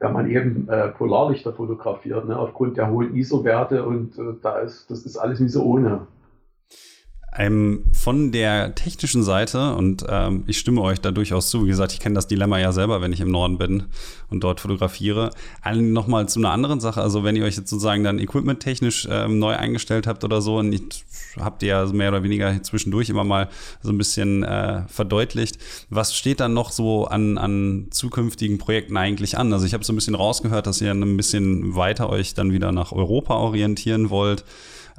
wenn 0.00 0.12
man 0.12 0.30
eben 0.30 0.68
äh, 0.68 0.88
Polarlichter 0.88 1.52
fotografiert, 1.52 2.26
ne, 2.26 2.36
aufgrund 2.36 2.78
der 2.78 2.90
hohen 2.90 3.14
ISO-Werte 3.14 3.84
und 3.84 4.18
äh, 4.18 4.34
da 4.42 4.58
ist, 4.58 4.90
das 4.90 5.04
ist 5.04 5.18
alles 5.18 5.40
nicht 5.40 5.52
so 5.52 5.62
ohne. 5.62 6.06
Ähm, 7.36 7.84
von 7.92 8.32
der 8.32 8.74
technischen 8.74 9.22
Seite, 9.22 9.74
und 9.76 10.04
ähm, 10.08 10.42
ich 10.48 10.58
stimme 10.58 10.82
euch 10.82 11.00
da 11.00 11.12
durchaus 11.12 11.48
zu, 11.48 11.64
wie 11.64 11.68
gesagt, 11.68 11.92
ich 11.92 12.00
kenne 12.00 12.16
das 12.16 12.26
Dilemma 12.26 12.58
ja 12.58 12.72
selber, 12.72 13.00
wenn 13.00 13.12
ich 13.12 13.20
im 13.20 13.30
Norden 13.30 13.56
bin 13.56 13.84
und 14.30 14.42
dort 14.42 14.58
fotografiere. 14.58 15.30
Nochmal 15.72 16.28
zu 16.28 16.40
einer 16.40 16.50
anderen 16.50 16.80
Sache, 16.80 17.00
also 17.00 17.22
wenn 17.22 17.36
ihr 17.36 17.44
euch 17.44 17.56
jetzt 17.56 17.70
sozusagen 17.70 18.02
dann 18.02 18.18
equipment-technisch 18.18 19.06
ähm, 19.08 19.38
neu 19.38 19.54
eingestellt 19.54 20.08
habt 20.08 20.24
oder 20.24 20.42
so, 20.42 20.58
und 20.58 20.72
ich, 20.72 21.04
habt 21.38 21.62
ihr 21.62 21.68
ja 21.68 21.86
mehr 21.86 22.08
oder 22.08 22.24
weniger 22.24 22.60
zwischendurch 22.64 23.08
immer 23.08 23.22
mal 23.22 23.48
so 23.80 23.90
ein 23.90 23.98
bisschen 23.98 24.42
äh, 24.42 24.82
verdeutlicht, 24.88 25.58
was 25.88 26.16
steht 26.16 26.40
dann 26.40 26.52
noch 26.52 26.72
so 26.72 27.04
an, 27.04 27.38
an 27.38 27.86
zukünftigen 27.90 28.58
Projekten 28.58 28.96
eigentlich 28.96 29.38
an? 29.38 29.52
Also 29.52 29.66
ich 29.66 29.72
habe 29.72 29.84
so 29.84 29.92
ein 29.92 29.96
bisschen 29.96 30.16
rausgehört, 30.16 30.66
dass 30.66 30.80
ihr 30.80 30.90
ein 30.90 31.16
bisschen 31.16 31.76
weiter 31.76 32.10
euch 32.10 32.34
dann 32.34 32.52
wieder 32.52 32.72
nach 32.72 32.90
Europa 32.90 33.34
orientieren 33.34 34.10
wollt. 34.10 34.44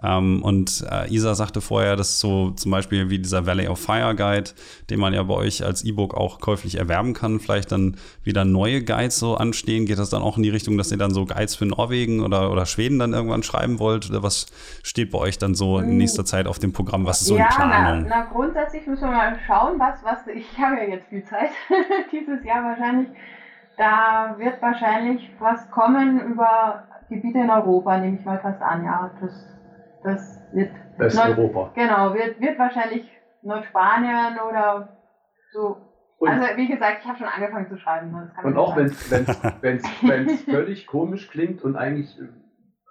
Ähm, 0.03 0.41
und 0.43 0.83
äh, 0.89 1.13
Isa 1.13 1.35
sagte 1.35 1.61
vorher, 1.61 1.95
dass 1.95 2.19
so 2.19 2.51
zum 2.51 2.71
Beispiel 2.71 3.09
wie 3.09 3.19
dieser 3.19 3.45
Valley 3.45 3.67
of 3.67 3.79
Fire 3.79 4.15
Guide, 4.15 4.51
den 4.89 4.99
man 4.99 5.13
ja 5.13 5.21
bei 5.23 5.35
euch 5.35 5.63
als 5.63 5.83
E-Book 5.83 6.15
auch 6.15 6.39
käuflich 6.39 6.77
erwerben 6.77 7.13
kann, 7.13 7.39
vielleicht 7.39 7.71
dann 7.71 7.97
wieder 8.23 8.43
neue 8.43 8.83
Guides 8.83 9.19
so 9.19 9.35
anstehen. 9.35 9.85
Geht 9.85 9.99
das 9.99 10.09
dann 10.09 10.23
auch 10.23 10.37
in 10.37 10.43
die 10.43 10.49
Richtung, 10.49 10.77
dass 10.77 10.91
ihr 10.91 10.97
dann 10.97 11.13
so 11.13 11.25
Guides 11.25 11.55
für 11.55 11.65
Norwegen 11.65 12.21
oder, 12.21 12.51
oder 12.51 12.65
Schweden 12.65 12.97
dann 12.97 13.13
irgendwann 13.13 13.43
schreiben 13.43 13.79
wollt? 13.79 14.09
Oder 14.09 14.23
was 14.23 14.47
steht 14.83 15.11
bei 15.11 15.19
euch 15.19 15.37
dann 15.37 15.53
so 15.53 15.77
in 15.77 15.89
hm. 15.89 15.97
nächster 15.97 16.25
Zeit 16.25 16.47
auf 16.47 16.57
dem 16.57 16.73
Programm? 16.73 17.05
Was 17.05 17.21
ist 17.21 17.27
so 17.27 17.37
ja, 17.37 17.45
in 17.45 17.55
Planung? 17.55 18.05
Na, 18.07 18.17
na, 18.17 18.21
grundsätzlich 18.23 18.87
müssen 18.87 19.03
wir 19.03 19.11
mal 19.11 19.39
schauen, 19.45 19.79
was, 19.79 20.03
was, 20.03 20.25
ich 20.33 20.57
habe 20.57 20.77
ja 20.77 20.95
jetzt 20.95 21.07
viel 21.09 21.23
Zeit, 21.25 21.51
dieses 22.11 22.43
Jahr 22.43 22.63
wahrscheinlich. 22.63 23.09
Da 23.77 24.35
wird 24.37 24.61
wahrscheinlich 24.61 25.29
was 25.39 25.69
kommen 25.71 26.19
über 26.19 26.83
Gebiete 27.09 27.39
in 27.39 27.49
Europa, 27.49 27.97
nehme 27.97 28.17
ich 28.19 28.25
mal 28.25 28.39
fast 28.39 28.61
an, 28.61 28.83
ja. 28.83 29.09
Das 29.21 29.31
das 30.03 30.39
wird. 30.53 30.71
Westeuropa. 30.97 31.71
genau, 31.73 32.13
wird, 32.13 32.39
wird 32.39 32.59
wahrscheinlich 32.59 33.09
Nordspanien 33.41 34.39
oder 34.39 34.89
so. 35.51 35.77
Und 36.19 36.29
also, 36.29 36.55
wie 36.55 36.67
gesagt, 36.67 36.99
ich 37.01 37.07
habe 37.07 37.17
schon 37.17 37.27
angefangen 37.27 37.67
zu 37.67 37.77
schreiben. 37.77 38.11
Ne, 38.11 38.31
und 38.43 38.55
auch 38.55 38.75
wenn 38.75 38.85
es 38.85 40.43
völlig 40.45 40.85
komisch 40.85 41.29
klingt 41.29 41.63
und 41.63 41.75
eigentlich, 41.75 42.15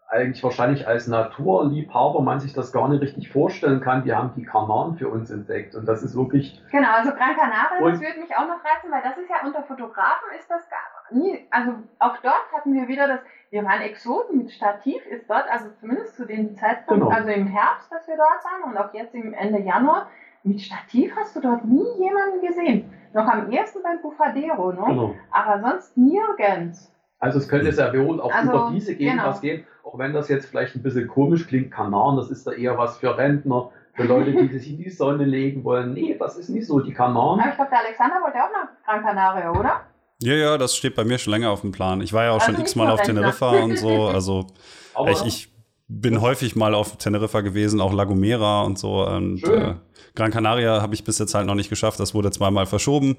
eigentlich 0.08 0.42
wahrscheinlich 0.42 0.88
als 0.88 1.06
Naturliebhaber 1.06 2.22
man 2.22 2.40
sich 2.40 2.52
das 2.52 2.72
gar 2.72 2.88
nicht 2.88 3.02
richtig 3.02 3.30
vorstellen 3.30 3.80
kann, 3.80 4.04
wir 4.04 4.18
haben 4.18 4.32
die 4.34 4.44
Kanaren 4.44 4.96
für 4.96 5.08
uns 5.08 5.30
entdeckt. 5.30 5.76
Und 5.76 5.86
das 5.86 6.02
ist 6.02 6.16
wirklich. 6.16 6.60
Genau, 6.72 6.90
also 6.90 7.10
Gran 7.10 7.36
Canaria, 7.36 7.78
das 7.78 8.00
würde 8.00 8.18
mich 8.18 8.34
auch 8.34 8.48
noch 8.48 8.64
reizen, 8.64 8.90
weil 8.90 9.02
das 9.02 9.16
ist 9.16 9.30
ja 9.30 9.46
unter 9.46 9.62
Fotografen 9.62 10.28
ist 10.36 10.50
das 10.50 10.68
gar 10.68 10.99
nie. 11.12 11.46
Also 11.50 11.72
auch 11.98 12.16
dort 12.22 12.52
hatten 12.52 12.74
wir 12.74 12.88
wieder 12.88 13.08
das 13.08 13.20
wir 13.50 13.64
waren 13.64 13.82
Exoten 13.82 14.38
mit 14.38 14.52
Stativ, 14.52 15.04
ist 15.06 15.28
dort, 15.28 15.44
also 15.50 15.66
zumindest 15.80 16.16
zu 16.16 16.24
dem 16.24 16.54
Zeitpunkt, 16.54 17.02
genau. 17.02 17.14
also 17.14 17.30
im 17.30 17.48
Herbst, 17.48 17.90
dass 17.90 18.06
wir 18.06 18.16
dort 18.16 18.44
waren 18.44 18.70
und 18.70 18.78
auch 18.78 18.94
jetzt 18.94 19.14
im 19.14 19.34
Ende 19.34 19.60
Januar, 19.60 20.08
mit 20.44 20.60
Stativ 20.60 21.12
hast 21.16 21.36
du 21.36 21.40
dort 21.40 21.64
nie 21.64 21.86
jemanden 21.98 22.46
gesehen. 22.46 22.90
Noch 23.12 23.26
am 23.26 23.50
ersten 23.50 23.82
beim 23.82 24.00
Bufadero, 24.00 24.72
ne? 24.72 24.84
Genau. 24.86 25.14
aber 25.32 25.60
sonst 25.60 25.96
nirgends. 25.96 26.92
Also 27.18 27.38
es 27.38 27.48
könnte 27.48 27.72
sehr 27.72 27.92
wohl 27.92 28.20
auch 28.20 28.32
also, 28.32 28.50
über 28.50 28.70
diese 28.72 28.94
Gegend 28.94 29.18
genau. 29.18 29.28
was 29.28 29.40
gehen, 29.40 29.66
auch 29.82 29.98
wenn 29.98 30.14
das 30.14 30.28
jetzt 30.28 30.46
vielleicht 30.46 30.76
ein 30.76 30.82
bisschen 30.82 31.08
komisch 31.08 31.46
klingt, 31.46 31.72
Kanaren, 31.72 32.16
das 32.16 32.30
ist 32.30 32.46
da 32.46 32.52
eher 32.52 32.78
was 32.78 32.98
für 32.98 33.18
Rentner, 33.18 33.70
für 33.94 34.04
Leute, 34.04 34.32
die 34.32 34.46
sich 34.58 34.70
in 34.70 34.78
die 34.78 34.90
Sonne 34.90 35.24
legen 35.24 35.64
wollen. 35.64 35.92
Nee, 35.92 36.16
das 36.18 36.38
ist 36.38 36.48
nicht 36.48 36.66
so, 36.66 36.78
die 36.78 36.94
Kanaren. 36.94 37.40
Aber 37.40 37.50
ich 37.50 37.56
glaube, 37.56 37.70
der 37.70 37.80
Alexander 37.80 38.22
wollte 38.22 38.38
auch 38.38 38.52
nach 38.52 38.68
Gran 38.86 39.02
Canaria, 39.02 39.50
oder? 39.50 39.80
Ja, 40.22 40.34
ja, 40.34 40.58
das 40.58 40.76
steht 40.76 40.94
bei 40.94 41.04
mir 41.04 41.18
schon 41.18 41.32
länger 41.32 41.50
auf 41.50 41.62
dem 41.62 41.72
Plan. 41.72 42.00
Ich 42.00 42.12
war 42.12 42.24
ja 42.24 42.30
auch 42.30 42.40
also 42.40 42.52
schon 42.52 42.60
x-mal 42.60 42.90
auf 42.90 43.02
Teneriffa 43.02 43.50
und 43.62 43.78
so. 43.78 44.06
Also 44.06 44.46
ich, 45.10 45.24
ich, 45.24 45.48
bin 45.92 46.20
häufig 46.20 46.54
mal 46.54 46.74
auf 46.74 46.96
Teneriffa 46.98 47.40
gewesen, 47.40 47.80
auch 47.80 47.92
La 47.92 48.04
Gomera 48.04 48.62
und 48.62 48.78
so. 48.78 49.04
Und 49.04 49.42
äh, 49.42 49.74
Gran 50.14 50.30
Canaria 50.30 50.80
habe 50.80 50.94
ich 50.94 51.02
bis 51.02 51.18
jetzt 51.18 51.34
halt 51.34 51.46
noch 51.46 51.56
nicht 51.56 51.68
geschafft. 51.68 51.98
Das 51.98 52.14
wurde 52.14 52.30
zweimal 52.30 52.66
verschoben 52.66 53.16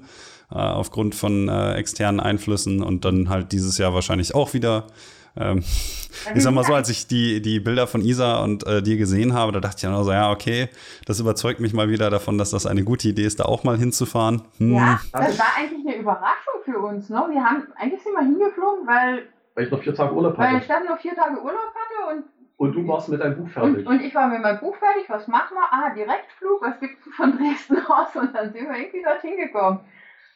äh, 0.50 0.54
aufgrund 0.54 1.14
von 1.14 1.48
äh, 1.48 1.74
externen 1.74 2.18
Einflüssen 2.18 2.82
und 2.82 3.04
dann 3.04 3.28
halt 3.28 3.52
dieses 3.52 3.76
Jahr 3.76 3.92
wahrscheinlich 3.92 4.34
auch 4.34 4.54
wieder. 4.54 4.86
Ähm, 5.36 5.58
ich 6.34 6.42
sag 6.42 6.52
mal 6.52 6.64
so, 6.64 6.74
als 6.74 6.88
ich 6.90 7.06
die, 7.06 7.40
die 7.40 7.58
Bilder 7.58 7.86
von 7.86 8.02
Isa 8.02 8.42
und 8.42 8.66
äh, 8.66 8.82
dir 8.82 8.96
gesehen 8.96 9.32
habe, 9.32 9.52
da 9.52 9.60
dachte 9.60 9.76
ich 9.78 9.82
dann 9.82 9.94
auch 9.94 10.02
so, 10.02 10.12
ja, 10.12 10.30
okay, 10.30 10.68
das 11.06 11.20
überzeugt 11.20 11.60
mich 11.60 11.72
mal 11.72 11.88
wieder 11.88 12.10
davon, 12.10 12.38
dass 12.38 12.50
das 12.50 12.66
eine 12.66 12.84
gute 12.84 13.08
Idee 13.08 13.24
ist, 13.24 13.40
da 13.40 13.44
auch 13.44 13.64
mal 13.64 13.78
hinzufahren. 13.78 14.42
Hm. 14.58 14.74
Ja, 14.74 15.00
das 15.12 15.38
war 15.38 15.46
eigentlich 15.56 15.86
eine 15.86 15.96
Überraschung 16.02 16.54
für 16.64 16.78
uns. 16.78 17.08
Ne? 17.08 17.24
Wir 17.30 17.42
haben, 17.42 17.66
eigentlich 17.76 18.02
sind 18.02 18.12
wir 18.12 18.22
hingeflogen, 18.22 18.86
weil. 18.86 19.22
Weil 19.54 19.64
ich 19.64 19.70
noch 19.70 19.82
vier 19.82 19.94
Tage 19.94 20.14
Urlaub 20.14 20.36
hatte. 20.36 20.54
Weil 20.54 20.62
Steffen 20.62 20.86
noch 20.86 21.00
vier 21.00 21.14
Tage 21.14 21.40
Urlaub 21.40 21.72
hatte 21.74 22.16
und. 22.16 22.24
Und 22.58 22.74
du 22.74 22.86
warst 22.86 23.08
mit 23.08 23.20
deinem 23.20 23.36
Buch 23.36 23.48
fertig. 23.48 23.84
Und, 23.86 23.86
und 23.86 24.00
ich 24.02 24.14
war 24.14 24.28
mit 24.28 24.40
meinem 24.40 24.60
Buch 24.60 24.76
fertig. 24.76 25.04
Was 25.08 25.26
machen 25.26 25.56
wir? 25.56 25.64
Ah, 25.72 25.92
Direktflug. 25.94 26.62
Was 26.62 26.78
gibt 26.78 26.94
es 27.04 27.12
von 27.14 27.36
Dresden 27.36 27.78
aus? 27.88 28.14
Und 28.14 28.34
dann 28.34 28.52
sind 28.52 28.68
wir 28.68 28.76
irgendwie 28.76 29.02
dorthin 29.02 29.36
gekommen. 29.36 29.80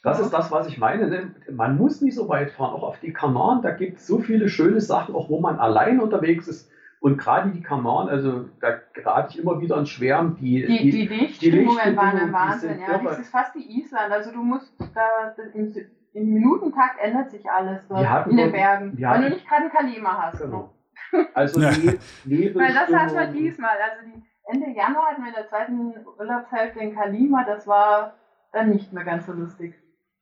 Das 0.03 0.21
ist 0.21 0.31
das, 0.31 0.51
was 0.53 0.69
ich 0.69 0.79
meine. 0.79 1.09
Ne? 1.09 1.35
Man 1.51 1.77
muss 1.77 2.01
nicht 2.01 2.15
so 2.15 2.29
weit 2.29 2.53
fahren. 2.53 2.75
Auch 2.75 2.83
auf 2.83 3.01
die 3.01 3.13
Kanaren, 3.13 3.63
da 3.63 3.71
gibt 3.71 3.99
es 3.99 4.07
so 4.07 4.19
viele 4.19 4.49
schöne 4.49 4.81
Sachen, 4.81 5.15
auch 5.15 5.29
wo 5.29 5.41
man 5.41 5.59
allein 5.59 6.01
unterwegs 6.01 6.47
ist. 6.47 6.71
Und 7.01 7.19
gerade 7.19 7.51
die 7.51 7.63
Kanaren, 7.63 8.09
also 8.09 8.49
da 8.61 8.81
gerate 8.93 9.31
ich 9.31 9.39
immer 9.39 9.61
wieder 9.61 9.77
an 9.77 9.87
Schwärmen. 9.87 10.37
Die, 10.37 10.67
die, 10.67 10.79
die, 10.79 10.91
die 10.91 11.07
Lichtstimmungen 11.07 11.97
waren 11.97 12.19
ein 12.19 12.33
Wahnsinn. 12.33 12.81
Ja. 12.81 12.99
Das 12.99 13.19
ist 13.19 13.31
fast 13.31 13.55
wie 13.55 13.81
Island. 13.81 14.13
Also 14.13 14.33
du 14.33 14.43
musst 14.43 14.73
da 14.95 15.35
im, 15.55 15.75
im 16.15 16.35
Minutentakt 16.35 16.99
ändert 17.01 17.31
sich 17.31 17.49
alles 17.51 17.87
dort 17.89 18.27
in 18.29 18.37
den 18.37 18.53
Bergen. 18.53 18.97
Wenn 18.97 19.23
du 19.23 19.31
nicht 19.31 19.47
gerade 19.47 19.65
ein 19.65 19.71
Kalima 19.71 20.23
hast. 20.23 20.41
Genau. 20.41 20.73
Also 21.35 21.61
ja. 21.61 21.71
ne 21.71 22.55
Weil 22.55 22.75
das 22.75 22.93
hatten 22.93 23.15
wir 23.15 23.27
diesmal. 23.29 23.77
Also 23.81 24.11
die 24.11 24.23
Ende 24.47 24.77
Januar 24.77 25.11
hatten 25.11 25.23
wir 25.23 25.29
in 25.29 25.35
der 25.35 25.49
zweiten 25.49 25.95
Urlaubshälfte 26.19 26.81
in 26.81 26.95
Kalima. 26.95 27.45
Das 27.45 27.67
war 27.67 28.15
dann 28.53 28.71
nicht 28.71 28.93
mehr 28.93 29.05
ganz 29.05 29.27
so 29.27 29.33
lustig. 29.33 29.75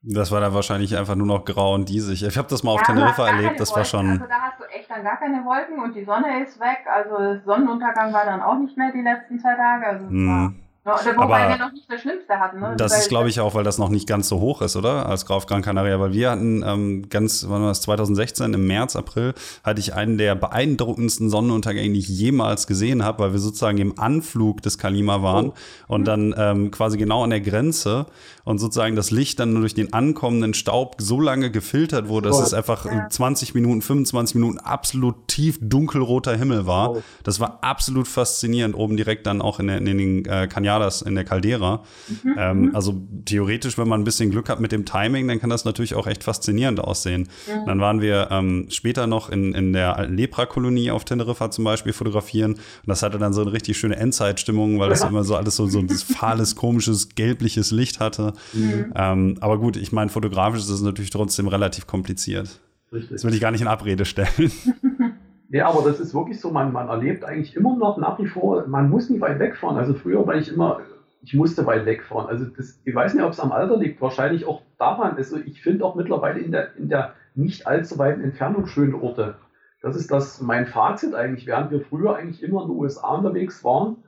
Das 0.07 0.31
war 0.31 0.39
dann 0.39 0.53
wahrscheinlich 0.53 0.95
einfach 0.95 1.15
nur 1.15 1.25
noch 1.25 1.45
grau 1.45 1.73
und 1.73 1.89
diesig. 1.89 2.23
Ich 2.23 2.37
habe 2.37 2.47
das 2.47 2.63
mal 2.63 2.71
auf 2.73 2.81
ja, 2.81 2.93
Teneriffa 2.93 3.27
erlebt, 3.27 3.59
das 3.59 3.69
Wolken. 3.69 3.77
war 3.77 3.85
schon. 3.85 4.09
Also 4.11 4.25
da 4.25 4.41
hast 4.41 4.59
du 4.59 4.63
echt 4.65 4.89
dann 4.89 5.03
gar 5.03 5.17
keine 5.17 5.43
Wolken 5.43 5.79
und 5.79 5.95
die 5.95 6.05
Sonne 6.05 6.43
ist 6.43 6.59
weg. 6.59 6.85
Also 6.93 7.41
Sonnenuntergang 7.43 8.13
war 8.13 8.25
dann 8.25 8.41
auch 8.41 8.57
nicht 8.59 8.77
mehr 8.77 8.91
die 8.91 9.01
letzten 9.01 9.39
zwei 9.39 9.55
Tage. 9.55 9.87
Also 9.87 10.05
mm. 10.07 10.27
war 10.27 10.53
ja, 10.85 11.17
wobei 11.17 11.49
wir 11.49 11.57
noch 11.57 11.71
nicht 11.71 11.91
das 11.91 12.01
Schlimmste 12.01 12.39
hatten. 12.39 12.59
Ne? 12.59 12.75
Das 12.77 12.97
ist, 12.97 13.09
glaube 13.09 13.27
ich, 13.29 13.39
auch, 13.39 13.55
weil 13.55 13.63
das 13.63 13.79
noch 13.79 13.89
nicht 13.89 14.07
ganz 14.07 14.29
so 14.29 14.39
hoch 14.39 14.61
ist, 14.61 14.75
oder? 14.75 15.07
Als 15.07 15.25
Graf 15.25 15.47
Gran 15.47 15.63
Canaria. 15.63 15.99
Weil 15.99 16.13
wir 16.13 16.29
hatten 16.29 16.63
ähm, 16.63 17.09
ganz, 17.09 17.45
wann 17.49 17.61
war 17.61 17.69
das, 17.69 17.81
2016, 17.81 18.53
im 18.53 18.67
März, 18.67 18.95
April, 18.95 19.33
hatte 19.63 19.79
ich 19.79 19.95
einen 19.95 20.19
der 20.19 20.35
beeindruckendsten 20.35 21.31
Sonnenuntergänge, 21.31 21.91
die 21.93 21.99
ich 21.99 22.07
jemals 22.07 22.67
gesehen 22.67 23.03
habe, 23.03 23.23
weil 23.23 23.31
wir 23.33 23.39
sozusagen 23.39 23.79
im 23.79 23.97
Anflug 23.97 24.61
des 24.61 24.77
Kalima 24.77 25.23
waren 25.23 25.47
oh. 25.47 25.53
und 25.87 26.01
mhm. 26.01 26.05
dann 26.05 26.35
ähm, 26.37 26.71
quasi 26.71 26.97
genau 26.97 27.23
an 27.23 27.31
der 27.31 27.41
Grenze 27.41 28.05
und 28.43 28.59
sozusagen 28.59 28.95
das 28.95 29.09
Licht 29.09 29.39
dann 29.39 29.55
durch 29.55 29.73
den 29.73 29.91
ankommenden 29.91 30.53
Staub 30.53 30.97
so 30.99 31.19
lange 31.19 31.49
gefiltert 31.49 32.07
wurde, 32.07 32.29
dass 32.29 32.39
oh. 32.39 32.43
es 32.43 32.53
einfach 32.53 32.85
ja. 32.85 33.09
20 33.09 33.55
Minuten, 33.55 33.81
25 33.81 34.35
Minuten 34.35 34.59
absolut 34.59 35.27
tief 35.27 35.57
dunkelroter 35.59 36.37
Himmel 36.37 36.67
war. 36.67 36.91
Oh. 36.91 37.03
Das 37.23 37.39
war 37.39 37.59
absolut 37.61 38.07
faszinierend, 38.07 38.75
oben 38.75 38.97
direkt 38.97 39.25
dann 39.25 39.41
auch 39.41 39.59
in, 39.59 39.67
der, 39.67 39.77
in 39.79 39.85
den 39.85 40.25
äh, 40.25 40.47
Canyadas, 40.75 41.01
in 41.01 41.15
der 41.15 41.23
Caldera. 41.23 41.83
Mhm. 42.07 42.35
Ähm, 42.37 42.61
mhm. 42.61 42.75
also 42.75 43.01
theoretisch, 43.25 43.77
wenn 43.77 43.87
man 43.87 44.01
ein 44.01 44.03
bisschen 44.03 44.31
Glück 44.31 44.49
hat 44.49 44.59
mit 44.59 44.71
dem 44.71 44.85
Timing, 44.85 45.27
dann 45.27 45.39
kann 45.39 45.49
das 45.49 45.65
natürlich 45.65 45.95
auch 45.95 46.07
echt 46.07 46.23
faszinierend 46.23 46.79
aussehen. 46.79 47.27
Mhm. 47.47 47.65
Dann 47.65 47.79
waren 47.79 48.01
wir 48.01 48.29
ähm, 48.31 48.67
später 48.69 49.07
noch 49.07 49.29
in, 49.29 49.53
in 49.53 49.73
der 49.73 50.07
Lepra-Kolonie 50.07 50.91
auf 50.91 51.05
Teneriffa 51.05 51.51
zum 51.51 51.63
Beispiel 51.63 51.93
fotografieren. 51.93 52.53
Und 52.53 52.87
das 52.87 53.03
hatte 53.03 53.17
dann 53.17 53.33
so 53.33 53.41
eine 53.41 53.53
richtig 53.53 53.77
schöne 53.77 53.95
Endzeitstimmung, 53.95 54.79
weil 54.79 54.89
das 54.89 55.01
ja. 55.01 55.07
immer 55.07 55.23
so 55.23 55.35
alles 55.35 55.55
so, 55.55 55.67
so 55.67 55.79
ein 55.79 55.89
fahles, 55.89 56.55
komisches, 56.55 57.09
gelbliches 57.15 57.71
Licht 57.71 57.99
hatte. 57.99 58.33
Mhm. 58.53 58.93
Ähm, 58.95 59.37
aber 59.39 59.57
gut, 59.57 59.77
ich 59.77 59.91
meine, 59.91 60.09
fotografisch 60.09 60.61
ist 60.61 60.69
es 60.69 60.81
natürlich 60.81 61.11
trotzdem 61.11 61.47
relativ 61.47 61.87
kompliziert. 61.87 62.59
Richtig. 62.91 63.11
Das 63.11 63.23
will 63.23 63.33
ich 63.33 63.41
gar 63.41 63.51
nicht 63.51 63.61
in 63.61 63.67
Abrede 63.67 64.05
stellen. 64.05 64.51
Ja, 65.55 65.69
aber 65.69 65.89
das 65.89 66.01
ist 66.01 66.13
wirklich 66.13 66.41
so, 66.41 66.51
man, 66.51 66.73
man 66.73 66.89
erlebt 66.89 67.23
eigentlich 67.23 67.55
immer 67.55 67.77
noch 67.77 67.95
nach 67.95 68.19
wie 68.19 68.27
vor, 68.27 68.67
man 68.67 68.89
muss 68.89 69.09
nicht 69.09 69.21
weit 69.21 69.39
wegfahren. 69.39 69.77
Also 69.77 69.93
früher 69.93 70.27
war 70.27 70.35
ich 70.35 70.51
immer, 70.51 70.81
ich 71.21 71.33
musste 71.33 71.65
weit 71.65 71.85
wegfahren. 71.85 72.27
Also 72.27 72.43
das, 72.43 72.81
ich 72.83 72.93
weiß 72.93 73.13
nicht, 73.13 73.23
ob 73.23 73.31
es 73.31 73.39
am 73.39 73.53
Alter 73.53 73.77
liegt, 73.77 74.01
wahrscheinlich 74.01 74.45
auch 74.45 74.63
daran. 74.77 75.15
Also 75.15 75.37
ich 75.37 75.61
finde 75.61 75.85
auch 75.85 75.95
mittlerweile 75.95 76.41
in 76.41 76.51
der, 76.51 76.75
in 76.75 76.89
der 76.89 77.13
nicht 77.35 77.67
allzu 77.67 77.97
weiten 77.97 78.19
Entfernung 78.19 78.67
schöne 78.67 79.01
Orte. 79.01 79.35
Das 79.81 79.95
ist 79.95 80.11
das 80.11 80.41
mein 80.41 80.67
Fazit 80.67 81.15
eigentlich. 81.15 81.47
Während 81.47 81.71
wir 81.71 81.79
früher 81.79 82.17
eigentlich 82.17 82.43
immer 82.43 82.63
in 82.63 82.67
den 82.67 82.77
USA 82.77 83.15
unterwegs 83.15 83.63
waren, 83.63 84.03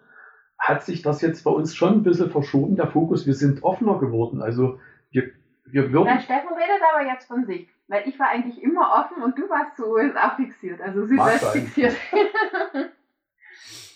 hat 0.59 0.83
sich 0.83 1.01
das 1.01 1.21
jetzt 1.21 1.45
bei 1.45 1.51
uns 1.51 1.73
schon 1.73 1.93
ein 1.93 2.03
bisschen 2.03 2.29
verschoben, 2.29 2.75
der 2.75 2.87
Fokus. 2.87 3.25
Wir 3.25 3.35
sind 3.35 3.63
offener 3.63 3.99
geworden. 3.99 4.41
Also 4.41 4.81
wir, 5.11 5.31
wir 5.63 5.93
würden. 5.93 6.09
Na, 6.13 6.19
Steffen 6.19 6.49
redet 6.49 6.81
aber 6.93 7.09
jetzt 7.09 7.25
von 7.29 7.45
sich. 7.45 7.69
Weil 7.87 8.07
ich 8.07 8.19
war 8.19 8.29
eigentlich 8.29 8.61
immer 8.61 8.91
offen 8.99 9.23
und 9.23 9.37
du 9.37 9.49
warst 9.49 9.77
zu 9.77 9.87
USA 9.87 10.31
fixiert, 10.35 10.81
also 10.81 11.05
Südwest 11.05 11.51
fixiert. 11.51 11.95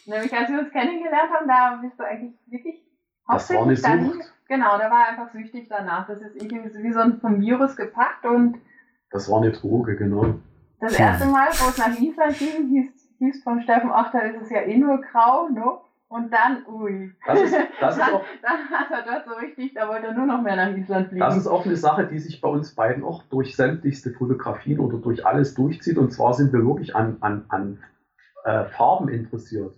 Nämlich 0.06 0.34
als 0.34 0.50
wir 0.50 0.60
uns 0.60 0.72
kennengelernt 0.72 1.32
haben, 1.32 1.48
da 1.48 1.80
bist 1.82 2.00
du 2.00 2.04
eigentlich 2.04 2.34
wirklich 2.48 2.82
hauptsächlich 3.30 3.82
dann. 3.82 4.22
Genau, 4.48 4.78
da 4.78 4.90
war 4.90 5.08
einfach 5.08 5.32
süchtig 5.32 5.68
danach. 5.70 6.08
Das 6.08 6.22
ist 6.22 6.36
irgendwie 6.36 6.84
wie 6.84 6.92
so 6.92 7.00
ein 7.00 7.20
vom 7.20 7.40
Virus 7.40 7.76
gepackt 7.76 8.26
und. 8.26 8.60
Das 9.12 9.30
war 9.30 9.42
eine 9.42 9.52
Droge, 9.52 9.96
genau. 9.96 10.36
Das 10.80 10.98
erste 10.98 11.28
Mal, 11.28 11.48
wo 11.50 11.70
es 11.70 11.78
nach 11.78 12.00
Island 12.00 12.40
ging, 12.40 12.70
hieß, 12.70 12.92
hieß 13.20 13.44
von 13.44 13.62
Steffen, 13.62 13.92
ach, 13.94 14.12
da 14.12 14.20
ist 14.20 14.42
es 14.42 14.50
ja 14.50 14.62
eh 14.62 14.78
nur 14.78 15.00
grau, 15.02 15.48
ne? 15.50 15.64
Und 16.12 16.30
dann, 16.30 16.66
ui. 16.68 17.14
Das 17.26 17.42
ist, 17.42 17.56
das 17.80 17.96
ist 17.96 18.04
auch, 18.14 18.26
dann 18.42 18.70
hat 18.70 18.92
er 18.92 19.14
dort 19.14 19.26
so 19.26 19.34
richtig, 19.34 19.74
da 19.74 19.88
wollte 19.88 20.08
er 20.08 20.14
nur 20.14 20.26
noch 20.26 20.42
mehr 20.42 20.58
nach 20.58 20.76
Island 20.76 21.08
fliegen. 21.08 21.22
Das 21.22 21.38
ist 21.38 21.48
auch 21.48 21.66
eine 21.66 21.78
Sache, 21.78 22.06
die 22.06 22.20
sich 22.20 22.42
bei 22.42 22.50
uns 22.50 22.76
beiden 22.76 23.06
auch 23.06 23.24
durch 23.30 23.56
sämtlichste 23.56 24.12
Fotografien 24.12 24.82
oder 24.82 24.98
durch 24.98 25.26
alles 25.26 25.56
durchzieht. 25.56 25.98
Und 25.98 26.12
zwar 26.12 26.34
sind 26.34 26.52
wir 26.52 26.66
wirklich 26.66 26.98
an, 26.98 27.16
an, 27.22 27.46
an 27.48 27.80
äh, 28.44 28.66
Farben 28.66 29.08
interessiert. 29.08 29.74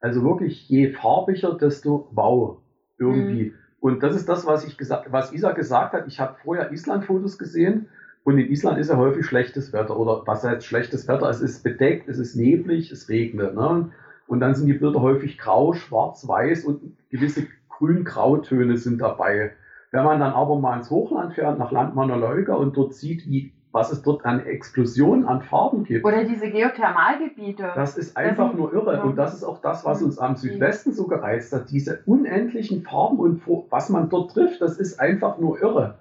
Also 0.00 0.22
wirklich, 0.22 0.68
je 0.68 0.92
farbiger, 0.92 1.54
desto 1.54 2.08
wow, 2.12 2.58
irgendwie. 2.96 3.46
Mhm. 3.46 3.54
Und 3.80 4.04
das 4.04 4.14
ist 4.14 4.28
das, 4.28 4.46
was 4.46 4.64
ich 4.64 4.78
gesagt, 4.78 5.10
was 5.10 5.32
Isa 5.32 5.50
gesagt 5.50 5.94
hat. 5.94 6.06
Ich 6.06 6.20
habe 6.20 6.36
vorher 6.44 6.70
Island-Fotos 6.70 7.38
gesehen 7.38 7.88
und 8.22 8.38
in 8.38 8.48
Island 8.52 8.78
ist 8.78 8.88
ja 8.88 8.98
häufig 8.98 9.26
schlechtes 9.26 9.72
Wetter 9.72 9.96
oder 9.96 10.22
was 10.26 10.44
heißt 10.44 10.64
schlechtes 10.64 11.08
Wetter? 11.08 11.28
Es 11.28 11.40
ist 11.40 11.64
bedeckt, 11.64 12.08
es 12.08 12.18
ist 12.18 12.36
neblig, 12.36 12.92
es 12.92 13.08
regnet. 13.08 13.56
Ne? 13.56 13.90
Und 14.26 14.40
dann 14.40 14.54
sind 14.54 14.66
die 14.66 14.74
Bilder 14.74 15.00
häufig 15.00 15.38
grau, 15.38 15.72
schwarz, 15.72 16.26
weiß 16.26 16.64
und 16.64 16.96
gewisse 17.10 17.46
grün-grautöne 17.68 18.76
sind 18.76 19.00
dabei. 19.00 19.52
Wenn 19.90 20.04
man 20.04 20.20
dann 20.20 20.32
aber 20.32 20.58
mal 20.58 20.78
ins 20.78 20.90
Hochland 20.90 21.34
fährt, 21.34 21.58
nach 21.58 21.70
Landmannerleuga 21.70 22.54
und 22.54 22.76
dort 22.76 22.94
sieht, 22.94 23.26
wie, 23.26 23.52
was 23.72 23.92
es 23.92 24.02
dort 24.02 24.24
an 24.24 24.46
Explosionen 24.46 25.26
an 25.26 25.42
Farben 25.42 25.84
gibt. 25.84 26.04
Oder 26.04 26.24
diese 26.24 26.50
Geothermalgebiete. 26.50 27.72
Das 27.74 27.98
ist 27.98 28.16
einfach 28.16 28.48
das 28.50 28.56
nur 28.56 28.72
irre. 28.72 29.02
Und 29.02 29.16
das 29.16 29.34
ist 29.34 29.44
auch 29.44 29.60
das, 29.60 29.84
was 29.84 30.02
uns 30.02 30.18
am 30.18 30.36
Südwesten 30.36 30.92
so 30.92 31.06
gereizt 31.06 31.52
hat. 31.52 31.70
Diese 31.70 32.02
unendlichen 32.06 32.82
Farben 32.82 33.18
und 33.18 33.42
was 33.70 33.90
man 33.90 34.08
dort 34.08 34.32
trifft, 34.32 34.62
das 34.62 34.78
ist 34.78 34.98
einfach 34.98 35.38
nur 35.38 35.60
irre. 35.60 35.98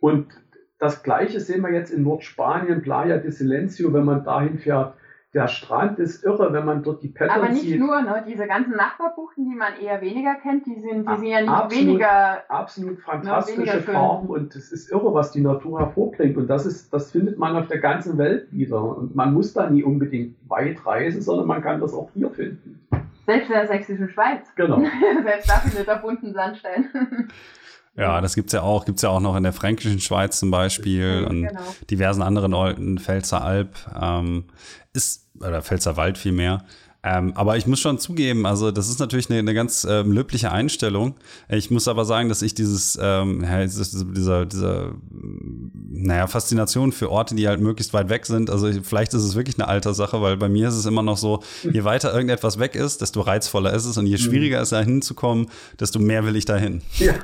Und 0.00 0.28
das 0.78 1.02
Gleiche 1.02 1.40
sehen 1.40 1.62
wir 1.62 1.72
jetzt 1.72 1.90
in 1.90 2.02
Nordspanien, 2.02 2.82
Playa 2.82 3.18
de 3.18 3.30
Silencio, 3.30 3.92
wenn 3.92 4.04
man 4.04 4.24
dahin 4.24 4.58
fährt 4.58 4.94
der 5.34 5.48
Strand 5.48 5.98
ist 5.98 6.22
irre, 6.22 6.52
wenn 6.52 6.64
man 6.64 6.84
dort 6.84 7.02
die 7.02 7.08
Patterns 7.08 7.42
Aber 7.42 7.52
nicht 7.52 7.62
sieht. 7.62 7.80
nur, 7.80 8.00
ne? 8.00 8.24
diese 8.26 8.46
ganzen 8.46 8.76
Nachbarbuchten, 8.76 9.44
die 9.44 9.56
man 9.56 9.72
eher 9.80 10.00
weniger 10.00 10.36
kennt, 10.36 10.64
die 10.64 10.78
sind, 10.78 11.08
die 11.10 11.16
sind 11.16 11.26
ja 11.26 11.40
nicht 11.40 11.50
absolut, 11.50 11.86
weniger. 11.86 12.50
Absolut 12.50 13.00
fantastische 13.00 13.76
ne, 13.76 13.82
Farben 13.82 14.28
und 14.28 14.54
es 14.54 14.70
ist 14.70 14.92
irre, 14.92 15.12
was 15.12 15.32
die 15.32 15.40
Natur 15.40 15.80
hervorbringt. 15.80 16.36
Und 16.36 16.46
das 16.46 16.66
ist, 16.66 16.92
das 16.92 17.10
findet 17.10 17.36
man 17.36 17.56
auf 17.56 17.66
der 17.66 17.78
ganzen 17.78 18.16
Welt 18.16 18.46
wieder. 18.52 18.80
Und 18.80 19.16
man 19.16 19.34
muss 19.34 19.52
da 19.52 19.68
nie 19.68 19.82
unbedingt 19.82 20.36
weit 20.48 20.86
reisen, 20.86 21.20
sondern 21.20 21.48
man 21.48 21.62
kann 21.62 21.80
das 21.80 21.92
auch 21.94 22.08
hier 22.14 22.30
finden. 22.30 22.80
Selbst 23.26 23.48
in 23.48 23.54
der 23.54 23.66
sächsischen 23.66 24.08
Schweiz. 24.08 24.46
Genau. 24.54 24.78
Selbst 25.24 25.50
da 25.50 25.54
findet 25.54 25.88
er 25.88 25.96
bunten 25.96 26.32
Sandstein. 26.32 26.88
Ja, 27.96 28.20
das 28.20 28.34
gibt's 28.34 28.52
ja 28.52 28.62
auch, 28.62 28.84
gibt's 28.84 29.02
ja 29.02 29.10
auch 29.10 29.20
noch 29.20 29.36
in 29.36 29.44
der 29.44 29.52
fränkischen 29.52 30.00
Schweiz 30.00 30.40
zum 30.40 30.50
Beispiel 30.50 31.24
und 31.30 31.46
genau. 31.46 31.60
diversen 31.88 32.22
anderen 32.22 32.52
Orten, 32.52 32.98
Pfälzer 32.98 33.44
Alb. 33.44 33.76
Ähm, 33.94 34.46
ist 34.92 35.23
oder 35.38 35.62
Pfälzer 35.62 35.96
Wald 35.96 36.18
vielmehr. 36.18 36.64
Ähm, 37.06 37.32
aber 37.34 37.58
ich 37.58 37.66
muss 37.66 37.80
schon 37.80 37.98
zugeben, 37.98 38.46
also 38.46 38.70
das 38.70 38.88
ist 38.88 38.98
natürlich 38.98 39.28
eine, 39.28 39.38
eine 39.38 39.52
ganz 39.52 39.86
ähm, 39.88 40.10
löbliche 40.10 40.50
Einstellung. 40.50 41.14
Ich 41.50 41.70
muss 41.70 41.86
aber 41.86 42.06
sagen, 42.06 42.30
dass 42.30 42.40
ich 42.40 42.54
dieses, 42.54 42.98
ähm, 43.00 43.44
ja, 43.44 43.62
dieser, 43.66 44.46
dieser, 44.46 44.92
naja, 45.90 46.26
Faszination 46.26 46.92
für 46.92 47.10
Orte, 47.10 47.34
die 47.34 47.46
halt 47.46 47.60
möglichst 47.60 47.92
weit 47.92 48.08
weg 48.08 48.24
sind, 48.24 48.48
also 48.48 48.70
vielleicht 48.82 49.12
ist 49.12 49.22
es 49.22 49.34
wirklich 49.34 49.58
eine 49.58 49.68
Alterssache, 49.68 50.22
weil 50.22 50.38
bei 50.38 50.48
mir 50.48 50.68
ist 50.68 50.76
es 50.76 50.86
immer 50.86 51.02
noch 51.02 51.18
so, 51.18 51.42
je 51.70 51.84
weiter 51.84 52.10
irgendetwas 52.12 52.58
weg 52.58 52.74
ist, 52.74 53.02
desto 53.02 53.20
reizvoller 53.20 53.74
ist 53.74 53.84
es 53.84 53.98
und 53.98 54.06
je 54.06 54.14
mhm. 54.14 54.20
schwieriger 54.20 54.62
es 54.62 54.70
da 54.70 54.80
hinzukommen, 54.80 55.48
desto 55.78 55.98
mehr 55.98 56.24
will 56.24 56.36
ich 56.36 56.46
dahin. 56.46 56.80
Ja. 56.98 57.14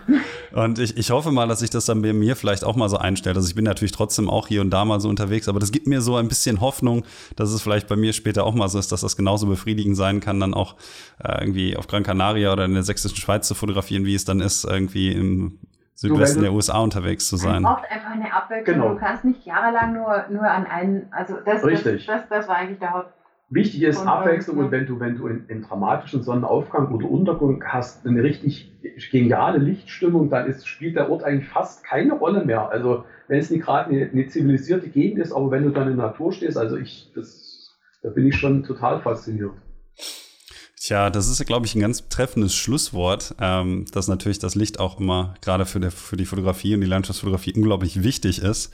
Und 0.53 0.79
ich, 0.79 0.97
ich 0.99 1.11
hoffe 1.11 1.31
mal, 1.33 1.49
dass 1.49 1.61
sich 1.61 1.71
das 1.71 1.87
dann 1.87 2.03
bei 2.03 2.13
mir 2.13 2.37
vielleicht 2.37 2.65
auch 2.65 2.77
mal 2.77 2.89
so 2.89 2.99
einstellt. 2.99 3.37
Also 3.37 3.49
ich 3.49 3.55
bin 3.55 3.65
natürlich 3.65 3.93
trotzdem 3.93 4.29
auch 4.29 4.49
hier 4.49 4.61
und 4.61 4.71
da 4.71 4.85
mal 4.85 5.01
so 5.01 5.09
unterwegs, 5.09 5.49
aber 5.49 5.59
das 5.59 5.73
gibt 5.73 5.87
mir 5.87 6.03
so 6.03 6.17
ein 6.17 6.29
bisschen 6.29 6.61
Hoffnung, 6.61 7.05
dass 7.37 7.51
es 7.51 7.63
vielleicht 7.63 7.89
bei 7.89 7.97
mir 7.97 8.13
später 8.13 8.45
auch 8.45 8.55
mal 8.55 8.69
so 8.69 8.79
ist, 8.79 8.93
dass 8.93 9.01
das 9.01 9.17
genauso 9.17 9.47
befriedigend 9.71 9.97
sein 9.97 10.21
kann, 10.21 10.41
dann 10.41 10.55
auch 10.55 10.77
äh, 11.23 11.41
irgendwie 11.41 11.77
auf 11.77 11.87
Gran 11.87 12.03
Canaria 12.03 12.53
oder 12.53 12.65
in 12.65 12.75
der 12.75 12.83
sächsischen 12.83 13.17
Schweiz 13.17 13.47
zu 13.47 13.55
fotografieren, 13.55 14.05
wie 14.05 14.15
es 14.15 14.25
dann 14.25 14.41
ist, 14.41 14.65
irgendwie 14.65 15.13
im 15.13 15.59
Südwesten 15.95 16.43
der 16.43 16.53
USA 16.53 16.79
unterwegs 16.79 17.29
zu 17.29 17.37
sein. 17.37 17.63
Man 17.63 17.75
braucht 17.75 17.91
einfach 17.91 18.11
eine 18.11 18.33
Abwechslung. 18.33 18.77
Genau. 18.77 18.95
Du 18.95 19.01
kannst 19.01 19.25
nicht 19.25 19.45
jahrelang 19.45 19.93
nur, 19.93 20.25
nur 20.31 20.51
an 20.51 20.67
einen, 20.67 21.07
also 21.11 21.37
das, 21.45 21.65
Richtig. 21.65 22.07
Das, 22.07 22.23
das, 22.23 22.29
das 22.31 22.49
war 22.49 22.57
eigentlich 22.57 22.79
der 22.79 22.93
Haupt. 22.93 23.13
Wichtig 23.53 23.83
ist 23.83 24.07
Abwechslung 24.07 24.59
und 24.59 24.71
wenn 24.71 24.87
du, 24.87 25.01
wenn 25.01 25.17
du 25.17 25.27
in, 25.27 25.45
in 25.49 25.63
dramatischen 25.63 26.23
Sonnenaufgang 26.23 26.95
oder 26.95 27.11
Untergang 27.11 27.65
hast, 27.67 28.07
eine 28.07 28.23
richtig 28.23 28.71
geniale 29.11 29.59
Lichtstimmung, 29.59 30.31
dann 30.31 30.47
ist, 30.47 30.69
spielt 30.69 30.95
der 30.95 31.11
Ort 31.11 31.25
eigentlich 31.25 31.49
fast 31.49 31.83
keine 31.83 32.13
Rolle 32.13 32.45
mehr. 32.45 32.71
Also 32.71 33.05
wenn 33.27 33.41
es 33.41 33.51
nicht 33.51 33.65
gerade 33.65 33.91
eine, 33.91 34.09
eine, 34.09 34.29
zivilisierte 34.29 34.89
Gegend 34.89 35.19
ist, 35.19 35.33
aber 35.33 35.51
wenn 35.51 35.65
du 35.65 35.71
dann 35.71 35.91
in 35.91 35.97
der 35.97 36.07
Natur 36.07 36.33
stehst, 36.33 36.57
also 36.57 36.77
ich, 36.77 37.11
das, 37.13 37.50
da 38.03 38.11
bin 38.11 38.27
ich 38.27 38.37
schon 38.37 38.63
total 38.63 39.01
fasziniert. 39.01 39.55
Tja, 40.83 41.11
das 41.11 41.29
ist, 41.29 41.45
glaube 41.45 41.67
ich, 41.67 41.75
ein 41.75 41.83
ganz 41.83 42.09
treffendes 42.09 42.55
Schlusswort, 42.55 43.35
ähm, 43.39 43.85
dass 43.93 44.09
natürlich 44.09 44.39
das 44.39 44.55
Licht 44.55 44.81
auch 44.81 44.99
immer 44.99 45.35
gerade 45.43 45.67
für, 45.67 45.91
für 45.91 46.17
die 46.17 46.25
Fotografie 46.25 46.75
und 46.75 46.81
die 46.81 46.87
Landschaftsfotografie 46.87 47.53
unglaublich 47.53 48.03
wichtig 48.03 48.41
ist. 48.41 48.73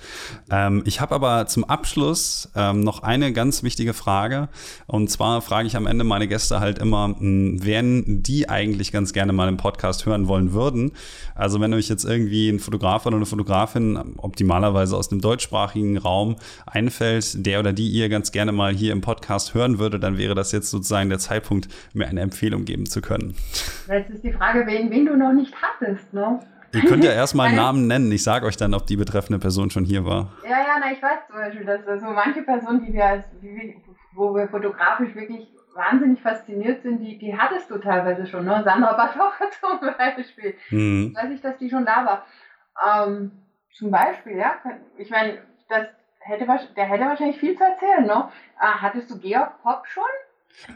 Ähm, 0.49 0.85
ich 0.87 1.01
habe 1.01 1.17
aber 1.17 1.49
zum 1.49 1.65
Abschluss 1.65 2.49
ähm, 2.55 2.79
noch 2.79 3.03
eine 3.03 3.33
ganz 3.33 3.65
wichtige 3.65 3.93
Frage. 3.93 4.49
Und 4.87 5.11
zwar 5.11 5.43
frage 5.43 5.67
ich 5.67 5.77
am 5.77 5.89
Ende 5.89 6.05
meine 6.05 6.29
Gäste 6.29 6.61
halt 6.61 6.79
immer, 6.79 7.09
mh, 7.09 7.19
hm, 7.19 7.65
wen 7.65 8.23
die 8.23 8.49
eigentlich 8.49 8.93
ganz 8.93 9.13
gerne 9.13 9.33
mal 9.33 9.49
im 9.49 9.57
Podcast 9.57 10.07
hören 10.07 10.29
wollen 10.29 10.53
würden. 10.53 10.93
Also 11.35 11.61
wenn 11.61 11.75
euch 11.75 11.89
jetzt 11.89 12.05
irgendwie 12.05 12.49
ein 12.51 12.61
Fotograf 12.61 13.05
oder 13.07 13.17
eine 13.17 13.27
Fotografin 13.27 14.15
optimalerweise 14.19 14.97
aus 14.97 15.09
dem 15.09 15.21
deutschsprachigen 15.21 15.99
Raum 15.99 16.37
einfällt, 16.67 17.45
der 17.45 17.59
oder 17.59 17.73
die 17.73 17.89
ihr 17.89 18.09
ganz 18.09 18.31
gerne 18.31 18.53
mal 18.53 18.73
hier 18.73 18.93
im 18.93 19.01
Podcast 19.01 19.55
hören 19.55 19.81
würde, 19.81 19.99
dann 19.99 20.19
wäre 20.19 20.37
das 20.37 20.53
jetzt 20.53 20.71
sozusagen 20.71 21.09
der 21.09 21.19
Zeitpunkt, 21.19 21.67
mir 21.97 22.07
eine 22.07 22.21
Empfehlung 22.21 22.65
geben 22.65 22.87
zu 22.87 23.01
können. 23.01 23.35
Jetzt 23.89 24.11
ist 24.11 24.25
die 24.25 24.33
Frage, 24.33 24.67
wen, 24.67 24.91
wen 24.91 25.07
du 25.07 25.17
noch 25.17 25.33
nicht 25.33 25.55
hattest, 25.61 26.13
ne? 26.13 26.41
Ihr 26.73 26.83
könnt 26.83 27.05
ja 27.05 27.13
erstmal 27.13 27.49
einen 27.49 27.57
Namen 27.57 27.87
nennen. 27.87 28.13
Ich 28.13 28.23
sage 28.23 28.45
euch 28.47 28.57
dann, 28.57 28.75
ob 28.75 28.87
die 28.87 28.97
betreffende 28.97 29.39
Person 29.39 29.71
schon 29.71 29.85
hier 29.85 30.05
war. 30.05 30.33
Ja, 30.43 30.59
ja, 30.59 30.77
na, 30.81 30.93
ich 30.93 31.03
weiß 31.03 31.27
zum 31.27 31.37
Beispiel, 31.37 31.65
dass 31.65 32.01
so 32.01 32.11
manche 32.11 32.43
Personen, 32.43 32.85
die 32.85 32.93
wir 32.93 33.05
als, 33.05 33.25
die, 33.41 33.77
wo 34.15 34.35
wir 34.35 34.49
fotografisch 34.49 35.15
wirklich 35.15 35.49
wahnsinnig 35.75 36.21
fasziniert 36.21 36.83
sind, 36.83 37.01
die, 37.01 37.19
die 37.19 37.37
hattest 37.37 37.71
du 37.71 37.79
teilweise 37.79 38.27
schon, 38.27 38.45
ne? 38.45 38.63
Sandra 38.65 38.95
Batocha 38.95 39.45
zum 39.61 39.81
Beispiel. 39.97 40.55
Mhm. 40.71 41.15
Weiß 41.15 41.31
ich, 41.31 41.41
dass 41.41 41.57
die 41.59 41.71
schon 41.71 41.85
da 41.85 42.05
war. 42.05 43.07
Ähm, 43.07 43.33
zum 43.73 43.91
Beispiel, 43.91 44.37
ja. 44.37 44.57
Ich 44.99 45.11
meine, 45.11 45.39
das 45.69 45.87
hätte, 46.19 46.47
der 46.77 46.85
hätte 46.85 47.05
wahrscheinlich 47.05 47.39
viel 47.39 47.57
zu 47.57 47.65
erzählen, 47.65 48.07
ne? 48.07 48.29
Ah, 48.59 48.81
hattest 48.81 49.11
du 49.11 49.19
Georg 49.19 49.63
Popp 49.63 49.87
schon? 49.87 50.05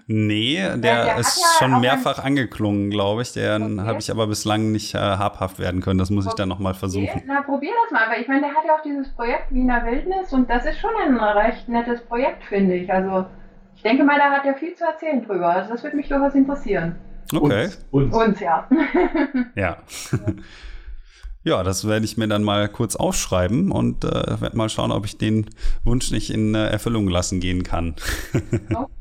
Nee, 0.07 0.57
der, 0.57 0.78
der 0.78 1.19
ist 1.19 1.40
ja 1.40 1.47
schon 1.59 1.81
mehrfach 1.81 2.23
angeklungen, 2.23 2.90
glaube 2.90 3.23
ich. 3.23 3.32
Den 3.32 3.78
okay. 3.78 3.89
habe 3.89 3.98
ich 3.98 4.11
aber 4.11 4.27
bislang 4.27 4.73
nicht 4.73 4.94
äh, 4.94 4.98
habhaft 4.98 5.59
werden 5.59 5.81
können. 5.81 5.98
Das 5.98 6.11
muss 6.11 6.27
ich 6.27 6.35
dann 6.35 6.48
nochmal 6.48 6.74
versuchen. 6.74 7.23
Na, 7.27 7.43
probier 7.43 7.73
das 7.85 7.93
mal. 7.93 8.07
Aber 8.07 8.19
ich 8.19 8.28
meine, 8.28 8.43
der 8.43 8.51
hat 8.51 8.65
ja 8.66 8.74
auch 8.77 8.82
dieses 8.82 9.09
Projekt 9.15 9.52
Wiener 9.52 9.85
Wildnis 9.85 10.32
und 10.32 10.48
das 10.51 10.66
ist 10.66 10.78
schon 10.78 10.90
ein 11.02 11.16
recht 11.16 11.69
nettes 11.69 12.02
Projekt, 12.02 12.44
finde 12.44 12.77
ich. 12.77 12.93
Also 12.93 13.27
ich 13.77 13.82
denke 13.82 14.05
mal, 14.05 14.19
da 14.19 14.31
hat 14.31 14.44
er 14.44 14.55
viel 14.55 14.74
zu 14.74 14.85
erzählen 14.85 15.24
drüber. 15.24 15.48
Also 15.48 15.70
das 15.70 15.82
würde 15.82 15.97
mich 15.97 16.09
durchaus 16.09 16.35
interessieren. 16.35 16.97
Okay. 17.35 17.70
Uns, 17.90 18.15
uns. 18.15 18.16
uns 18.16 18.40
ja. 18.40 18.69
ja. 19.55 19.78
Ja, 21.43 21.62
das 21.62 21.89
werde 21.89 22.05
ich 22.05 22.19
mir 22.19 22.28
dann 22.28 22.44
mal 22.44 22.69
kurz 22.69 22.97
aufschreiben 22.97 23.73
und 23.73 24.05
äh, 24.05 24.40
werde 24.43 24.59
mal 24.59 24.69
schauen, 24.69 24.93
ob 24.93 25.07
ich 25.07 25.16
den 25.16 25.48
Wunsch 25.85 26.11
nicht 26.11 26.28
in 26.28 26.55
äh, 26.55 26.66
Erfüllung 26.66 27.09
lassen 27.09 27.40
gehen 27.40 27.62
kann. 27.62 27.94
okay. 28.74 28.99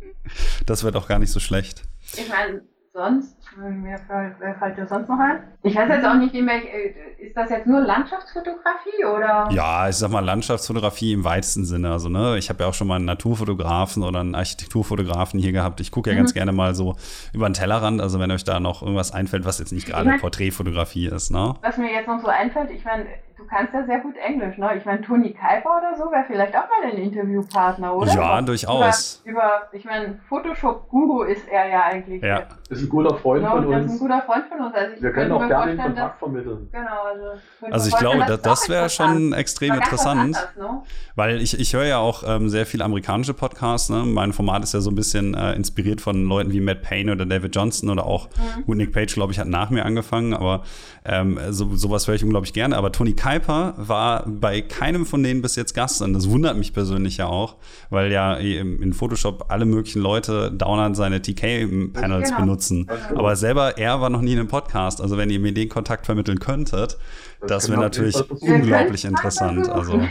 Das 0.66 0.84
wird 0.84 0.96
auch 0.96 1.08
gar 1.08 1.20
nicht 1.20 1.32
so 1.32 1.40
schlecht. 1.40 1.84
Ich 2.14 2.28
meine, 2.30 2.62
sonst, 2.94 3.38
wer 3.58 3.98
fällt, 4.00 4.36
wer 4.40 4.56
fällt 4.56 4.78
dir 4.78 4.88
sonst 4.88 5.08
noch 5.08 5.20
ein? 5.20 5.44
Ich 5.64 5.76
weiß 5.76 5.90
jetzt 5.90 6.06
auch 6.06 6.16
nicht, 6.16 6.34
äh, 6.34 6.94
ist 7.20 7.36
das 7.36 7.50
jetzt 7.50 7.68
nur 7.68 7.82
Landschaftsfotografie 7.82 9.06
oder? 9.06 9.50
Ja, 9.52 9.88
ich 9.88 9.96
sag 9.96 10.12
mal 10.12 10.24
Landschaftsfotografie 10.24 11.14
im 11.14 11.24
weitesten 11.24 11.66
Sinne. 11.66 11.92
Also, 11.92 12.10
ne, 12.10 12.38
ich 12.38 12.50
habe 12.50 12.64
ja 12.64 12.70
auch 12.70 12.74
schon 12.74 12.88
mal 12.88 12.96
einen 12.96 13.06
Naturfotografen 13.06 14.04
oder 14.04 14.20
einen 14.20 14.36
Architekturfotografen 14.36 15.40
hier 15.40 15.52
gehabt. 15.52 15.80
Ich 15.80 15.92
gucke 15.92 16.10
ja 16.10 16.16
mhm. 16.16 16.20
ganz 16.20 16.34
gerne 16.34 16.52
mal 16.52 16.76
so 16.76 16.96
über 17.34 17.48
den 17.48 17.54
Tellerrand. 17.54 18.02
Also, 18.02 18.20
wenn 18.20 18.32
euch 18.32 18.44
da 18.44 18.60
noch 18.60 18.82
irgendwas 18.82 19.12
einfällt, 19.12 19.46
was 19.46 19.60
jetzt 19.60 19.72
nicht 19.72 19.88
gerade 19.88 20.04
ich 20.04 20.12
mein, 20.12 20.20
Porträtfotografie 20.20 21.08
ist, 21.08 21.32
ne? 21.32 21.56
Was 21.62 21.78
mir 21.78 21.92
jetzt 21.92 22.08
noch 22.08 22.22
so 22.22 22.28
einfällt, 22.28 22.72
ich 22.72 22.84
meine, 22.84 23.06
du 23.40 23.46
kannst 23.48 23.74
ja 23.74 23.86
sehr 23.86 24.00
gut 24.00 24.16
Englisch, 24.18 24.58
ne? 24.58 24.76
Ich 24.78 24.86
meine, 24.86 25.02
Toni 25.02 25.34
Kuiper 25.34 25.78
oder 25.78 25.98
so 25.98 26.12
wäre 26.12 26.26
vielleicht 26.28 26.56
auch 26.56 26.68
mal 26.70 26.92
ein 26.92 26.98
Interviewpartner, 26.98 27.96
oder? 27.96 28.14
Ja, 28.14 28.42
durchaus. 28.42 29.22
Über, 29.24 29.40
über 29.40 29.70
ich 29.72 29.86
meine, 29.86 30.20
Photoshop-Guru 30.28 31.24
ist 31.24 31.48
er 31.48 31.70
ja 31.70 31.84
eigentlich. 31.86 32.22
Ja. 32.22 32.44
Ist 32.70 32.84
ein 32.84 32.90
guter 32.90 33.16
Freund 33.18 33.44
genau, 33.44 33.56
von 33.56 33.66
uns. 33.66 33.86
Ist 33.86 33.92
ein 33.94 34.00
guter 34.00 34.22
Freund 34.22 34.46
von 34.48 34.60
uns. 34.60 34.76
Also 34.76 35.02
Wir 35.02 35.12
können 35.12 35.32
auch 35.32 35.48
gerne 35.48 35.72
den 35.72 35.82
Kontakt 35.82 36.20
vermitteln. 36.20 36.70
Genau, 36.72 37.04
also. 37.04 37.42
Also 37.72 37.90
ich 37.90 37.98
glaube, 37.98 38.26
das, 38.28 38.42
das 38.42 38.70
wäre 38.70 38.90
schon 38.90 39.34
extrem 39.34 39.74
interessant. 39.74 40.20
Anders, 40.20 40.56
ne? 40.58 40.82
Weil 41.16 41.42
ich, 41.42 41.60
ich 41.60 41.74
höre 41.74 41.86
ja 41.86 41.98
auch 41.98 42.24
ähm, 42.28 42.50
sehr 42.50 42.66
viele 42.66 42.84
amerikanische 42.84 43.34
Podcasts. 43.34 43.90
Ne? 43.90 44.04
Mein 44.06 44.34
Format 44.34 44.64
ist 44.64 44.74
ja 44.74 44.82
so 44.82 44.92
ein 44.92 44.96
bisschen 44.96 45.34
äh, 45.34 45.54
inspiriert 45.54 46.02
von 46.02 46.26
Leuten 46.26 46.52
wie 46.52 46.62
Matt 46.62 46.82
Payne 46.84 47.12
oder 47.14 47.26
David 47.26 47.56
Johnson 47.56 47.90
oder 47.90 48.06
auch 48.06 48.28
mhm. 48.28 48.66
gut, 48.66 48.78
Nick 48.78 48.94
Page, 48.94 49.14
glaube 49.14 49.32
ich, 49.32 49.40
hat 49.40 49.48
nach 49.48 49.70
mir 49.70 49.86
angefangen, 49.86 50.34
aber 50.34 50.64
ähm, 51.06 51.40
so, 51.50 51.76
sowas 51.76 52.08
höre 52.08 52.16
ich 52.16 52.24
unglaublich 52.24 52.54
gerne. 52.54 52.78
Aber 52.78 52.92
Tony 52.92 53.14
Kuiper 53.14 53.29
Kuiper 53.30 53.76
war 53.78 54.26
bei 54.28 54.62
keinem 54.62 55.06
von 55.06 55.22
denen 55.22 55.44
bis 55.44 55.56
jetzt 55.56 55.76
Gast 55.76 56.02
und 56.02 56.14
das 56.14 56.30
wundert 56.30 56.58
mich 56.58 56.74
persönlich 56.74 57.18
ja 57.18 57.28
auch, 57.28 57.58
weil 57.92 58.12
ja 58.12 58.34
in 58.34 58.92
Photoshop 58.94 59.46
alle 59.50 59.66
möglichen 59.66 60.02
Leute 60.02 60.52
dauernd 60.52 60.98
seine 60.98 61.22
TK-Panels 61.22 62.30
genau. 62.30 62.40
benutzen. 62.40 62.88
Aber 63.14 63.36
selber, 63.36 63.78
er 63.78 64.02
war 64.02 64.10
noch 64.10 64.22
nie 64.22 64.34
in 64.34 64.40
einem 64.40 64.48
Podcast. 64.48 65.00
Also 65.00 65.18
wenn 65.18 65.30
ihr 65.30 65.40
mir 65.40 65.54
den 65.54 65.70
Kontakt 65.70 66.08
vermitteln 66.08 66.40
könntet, 66.40 66.98
das, 67.42 67.50
das 67.50 67.70
wäre 67.70 67.80
natürlich 67.80 68.16
unglaublich 68.42 69.06
interessant. 69.06 69.70
Also 69.70 70.02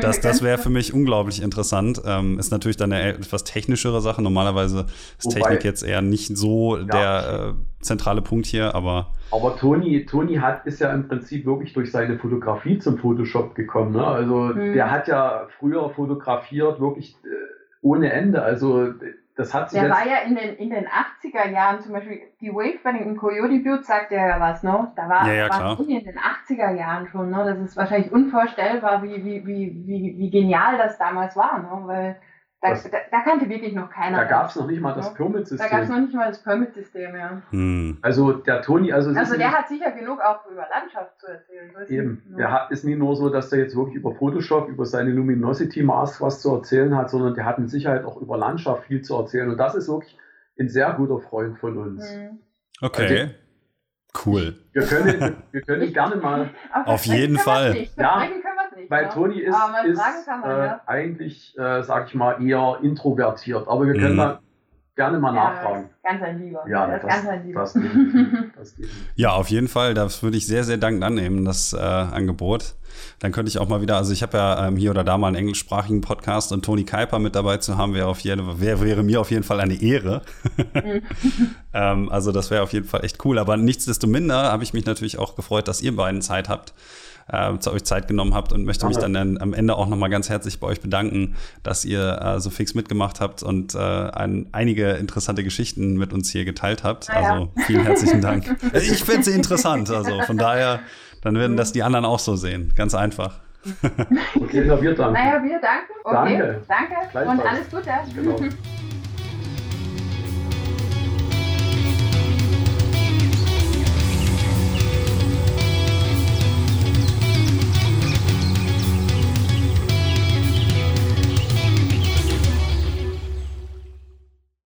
das, 0.00 0.20
das 0.20 0.40
wäre 0.40 0.56
für 0.56 0.70
mich 0.70 0.94
unglaublich 0.94 1.42
interessant. 1.42 2.00
Ähm, 2.06 2.38
ist 2.38 2.50
natürlich 2.50 2.78
dann 2.78 2.92
eine 2.92 3.12
etwas 3.12 3.44
technischere 3.44 4.00
Sache. 4.00 4.22
Normalerweise 4.22 4.86
ist 5.18 5.26
Wobei, 5.26 5.40
Technik 5.40 5.64
jetzt 5.64 5.82
eher 5.82 6.00
nicht 6.00 6.34
so 6.36 6.78
ja. 6.78 6.84
der 6.84 7.54
äh, 7.58 7.84
zentrale 7.84 8.22
Punkt 8.22 8.46
hier, 8.46 8.74
aber. 8.74 9.12
Aber 9.30 9.56
Toni, 9.56 10.06
Toni 10.06 10.36
hat, 10.36 10.64
ist 10.66 10.80
ja 10.80 10.92
im 10.92 11.08
Prinzip 11.08 11.44
wirklich 11.44 11.72
durch 11.72 11.92
seine 11.92 12.18
Fotografie 12.18 12.78
zum 12.78 12.98
Photoshop 12.98 13.54
gekommen. 13.54 13.92
Ne? 13.92 14.06
Also 14.06 14.54
hm. 14.54 14.72
der 14.72 14.90
hat 14.90 15.08
ja 15.08 15.46
früher 15.58 15.90
fotografiert, 15.90 16.80
wirklich 16.80 17.16
äh, 17.24 17.28
ohne 17.82 18.12
Ende. 18.12 18.42
Also 18.42 18.94
das 19.38 19.54
hat 19.54 19.70
sich 19.70 19.80
Der 19.80 19.88
war 19.88 20.04
ja 20.04 20.18
in 20.26 20.34
den, 20.34 20.56
in 20.56 20.70
den 20.70 20.86
80er 20.86 21.48
Jahren 21.50 21.80
zum 21.80 21.92
Beispiel, 21.92 22.22
die 22.40 22.50
Wavebanning 22.50 23.04
im 23.04 23.16
Coyote 23.16 23.60
Butte 23.60 23.84
sagt 23.84 24.10
er 24.10 24.26
ja 24.26 24.40
was, 24.40 24.64
ne? 24.64 24.90
Da 24.96 25.08
war, 25.08 25.28
ja, 25.28 25.46
ja, 25.46 25.48
war 25.48 25.78
in 25.78 26.04
den 26.04 26.18
80er 26.18 26.74
Jahren 26.74 27.06
schon, 27.06 27.30
ne? 27.30 27.44
Das 27.44 27.58
ist 27.60 27.76
wahrscheinlich 27.76 28.10
unvorstellbar, 28.10 29.02
wie, 29.04 29.24
wie, 29.24 29.46
wie, 29.46 29.86
wie, 29.86 30.14
wie 30.18 30.30
genial 30.30 30.76
das 30.76 30.98
damals 30.98 31.36
war, 31.36 31.58
ne? 31.58 31.86
Weil 31.86 32.16
da, 32.60 32.70
das, 32.70 32.90
da, 32.90 32.98
da, 33.10 33.20
kannte 33.20 33.48
wirklich 33.48 33.72
noch 33.72 33.88
keiner. 33.88 34.16
Da 34.16 34.24
gab 34.24 34.48
es 34.48 34.56
noch 34.56 34.66
nicht 34.66 34.80
mal 34.80 34.92
das 34.92 35.14
Permit-System. 35.14 35.58
Da 35.58 35.68
gab 35.68 35.84
es 35.84 35.88
noch 35.88 36.00
nicht 36.00 36.14
mal 36.14 36.28
das 36.28 36.42
Permit-System, 36.42 37.14
ja. 37.14 37.42
Hm. 37.50 37.98
Also 38.02 38.32
der 38.32 38.62
Toni, 38.62 38.92
also. 38.92 39.10
Also 39.10 39.36
der 39.36 39.52
hat 39.52 39.68
sicher 39.68 39.92
genug 39.92 40.20
auch 40.20 40.44
über 40.50 40.66
Landschaft 40.68 41.20
zu 41.20 41.28
erzählen. 41.28 41.70
Eben. 41.88 42.22
Nicht, 42.26 42.38
Der 42.38 42.50
hat, 42.50 42.70
ist 42.72 42.84
nicht 42.84 42.98
nur 42.98 43.14
so, 43.14 43.28
dass 43.28 43.50
der 43.50 43.60
jetzt 43.60 43.76
wirklich 43.76 43.94
über 43.94 44.12
Photoshop, 44.12 44.68
über 44.68 44.86
seine 44.86 45.10
Luminosity 45.10 45.84
Mask 45.84 46.20
was 46.20 46.42
zu 46.42 46.52
erzählen 46.52 46.96
hat, 46.96 47.10
sondern 47.10 47.34
der 47.34 47.44
hat 47.44 47.60
mit 47.60 47.70
Sicherheit 47.70 48.04
auch 48.04 48.20
über 48.20 48.36
Landschaft 48.36 48.84
viel 48.86 49.02
zu 49.02 49.16
erzählen. 49.16 49.48
Und 49.50 49.58
das 49.58 49.76
ist 49.76 49.88
wirklich 49.88 50.18
ein 50.58 50.68
sehr 50.68 50.92
guter 50.94 51.20
Freund 51.20 51.58
von 51.58 51.78
uns. 51.78 52.10
Hm. 52.12 52.40
Okay. 52.80 53.20
Also, 53.20 53.34
Cool. 54.24 54.56
Wir 54.72 54.82
können, 54.82 55.36
wir 55.52 55.60
können 55.62 55.92
gerne 55.92 56.16
mal. 56.16 56.50
Auf 56.86 57.04
jeden 57.04 57.36
Fall. 57.38 57.86
Ja, 57.96 58.26
weil 58.88 59.04
ja. 59.04 59.08
Toni 59.08 59.40
ist, 59.40 59.54
ist 59.54 60.26
man, 60.26 60.42
äh, 60.44 60.66
ja. 60.66 60.80
eigentlich, 60.86 61.56
äh, 61.58 61.82
sag 61.82 62.08
ich 62.08 62.14
mal, 62.14 62.42
eher 62.42 62.78
introvertiert. 62.82 63.68
Aber 63.68 63.86
wir 63.86 63.94
können 63.94 64.14
mhm. 64.14 64.18
da 64.18 64.40
gerne 64.98 65.18
mal 65.18 65.34
ja, 65.34 65.44
nachfragen. 65.44 65.90
Ganz 66.02 66.22
ein 66.22 66.42
Lieber. 66.42 66.64
Ja, 66.68 66.86
das, 66.86 67.02
das, 67.02 67.10
ganz 67.10 67.28
ein 67.28 67.46
Lieber. 67.46 67.60
Das, 67.60 67.72
das, 68.56 68.74
ja, 69.14 69.30
auf 69.30 69.48
jeden 69.48 69.68
Fall. 69.68 69.94
Das 69.94 70.22
würde 70.22 70.36
ich 70.36 70.46
sehr, 70.46 70.64
sehr 70.64 70.76
dankend 70.76 71.04
annehmen, 71.04 71.44
das 71.44 71.72
äh, 71.72 71.78
Angebot. 71.78 72.74
Dann 73.20 73.30
könnte 73.30 73.48
ich 73.48 73.58
auch 73.58 73.68
mal 73.68 73.80
wieder, 73.80 73.96
also 73.96 74.12
ich 74.12 74.22
habe 74.22 74.36
ja 74.36 74.66
ähm, 74.66 74.76
hier 74.76 74.90
oder 74.90 75.04
da 75.04 75.16
mal 75.16 75.28
einen 75.28 75.36
englischsprachigen 75.36 76.00
Podcast 76.00 76.52
und 76.52 76.64
Toni 76.64 76.84
Kuiper 76.84 77.20
mit 77.20 77.36
dabei 77.36 77.58
zu 77.58 77.78
haben, 77.78 77.94
wäre 77.94 78.08
auf 78.08 78.20
jeden, 78.20 78.60
wär, 78.60 78.80
wäre 78.80 79.04
mir 79.04 79.20
auf 79.20 79.30
jeden 79.30 79.44
Fall 79.44 79.60
eine 79.60 79.80
Ehre. 79.80 80.22
Ähm, 81.74 82.08
also 82.08 82.32
das 82.32 82.50
wäre 82.50 82.62
auf 82.62 82.72
jeden 82.72 82.86
Fall 82.86 83.04
echt 83.04 83.24
cool. 83.26 83.38
Aber 83.38 83.58
nichtsdestominder 83.58 84.50
habe 84.50 84.62
ich 84.62 84.72
mich 84.72 84.86
natürlich 84.86 85.18
auch 85.18 85.36
gefreut, 85.36 85.68
dass 85.68 85.82
ihr 85.82 85.94
beiden 85.94 86.22
Zeit 86.22 86.48
habt 86.48 86.72
äh, 87.28 87.58
zu 87.58 87.72
euch 87.72 87.84
Zeit 87.84 88.08
genommen 88.08 88.34
habt 88.34 88.52
und 88.52 88.64
möchte 88.64 88.86
mich 88.86 88.96
dann, 88.96 89.12
dann 89.12 89.38
am 89.38 89.52
Ende 89.52 89.76
auch 89.76 89.88
nochmal 89.88 90.10
ganz 90.10 90.28
herzlich 90.28 90.60
bei 90.60 90.66
euch 90.66 90.80
bedanken, 90.80 91.36
dass 91.62 91.84
ihr 91.84 92.20
äh, 92.20 92.40
so 92.40 92.50
fix 92.50 92.74
mitgemacht 92.74 93.20
habt 93.20 93.42
und 93.42 93.74
äh, 93.74 93.78
ein, 93.78 94.46
einige 94.52 94.92
interessante 94.92 95.44
Geschichten 95.44 95.96
mit 95.96 96.12
uns 96.12 96.30
hier 96.30 96.44
geteilt 96.44 96.84
habt. 96.84 97.10
Ah, 97.10 97.14
also 97.14 97.52
vielen 97.66 97.84
herzlichen 97.84 98.20
Dank. 98.20 98.56
ich 98.72 99.04
finde 99.04 99.24
sie 99.24 99.32
interessant, 99.32 99.90
also 99.90 100.20
von 100.22 100.38
daher, 100.38 100.80
dann 101.22 101.36
werden 101.36 101.56
das 101.56 101.72
die 101.72 101.82
anderen 101.82 102.04
auch 102.04 102.18
so 102.18 102.36
sehen. 102.36 102.72
Ganz 102.76 102.94
einfach. 102.94 103.40
okay, 104.40 104.64
na, 104.66 104.80
wir 104.80 104.94
danken. 104.94 105.12
Naja, 105.12 105.42
wir 105.42 105.60
danken. 105.60 105.92
Okay, 106.04 106.60
danke. 106.68 106.94
danke. 107.12 107.30
Und 107.30 107.40
alles 107.40 107.70
Gute. 107.70 107.90
Genau. 108.14 108.36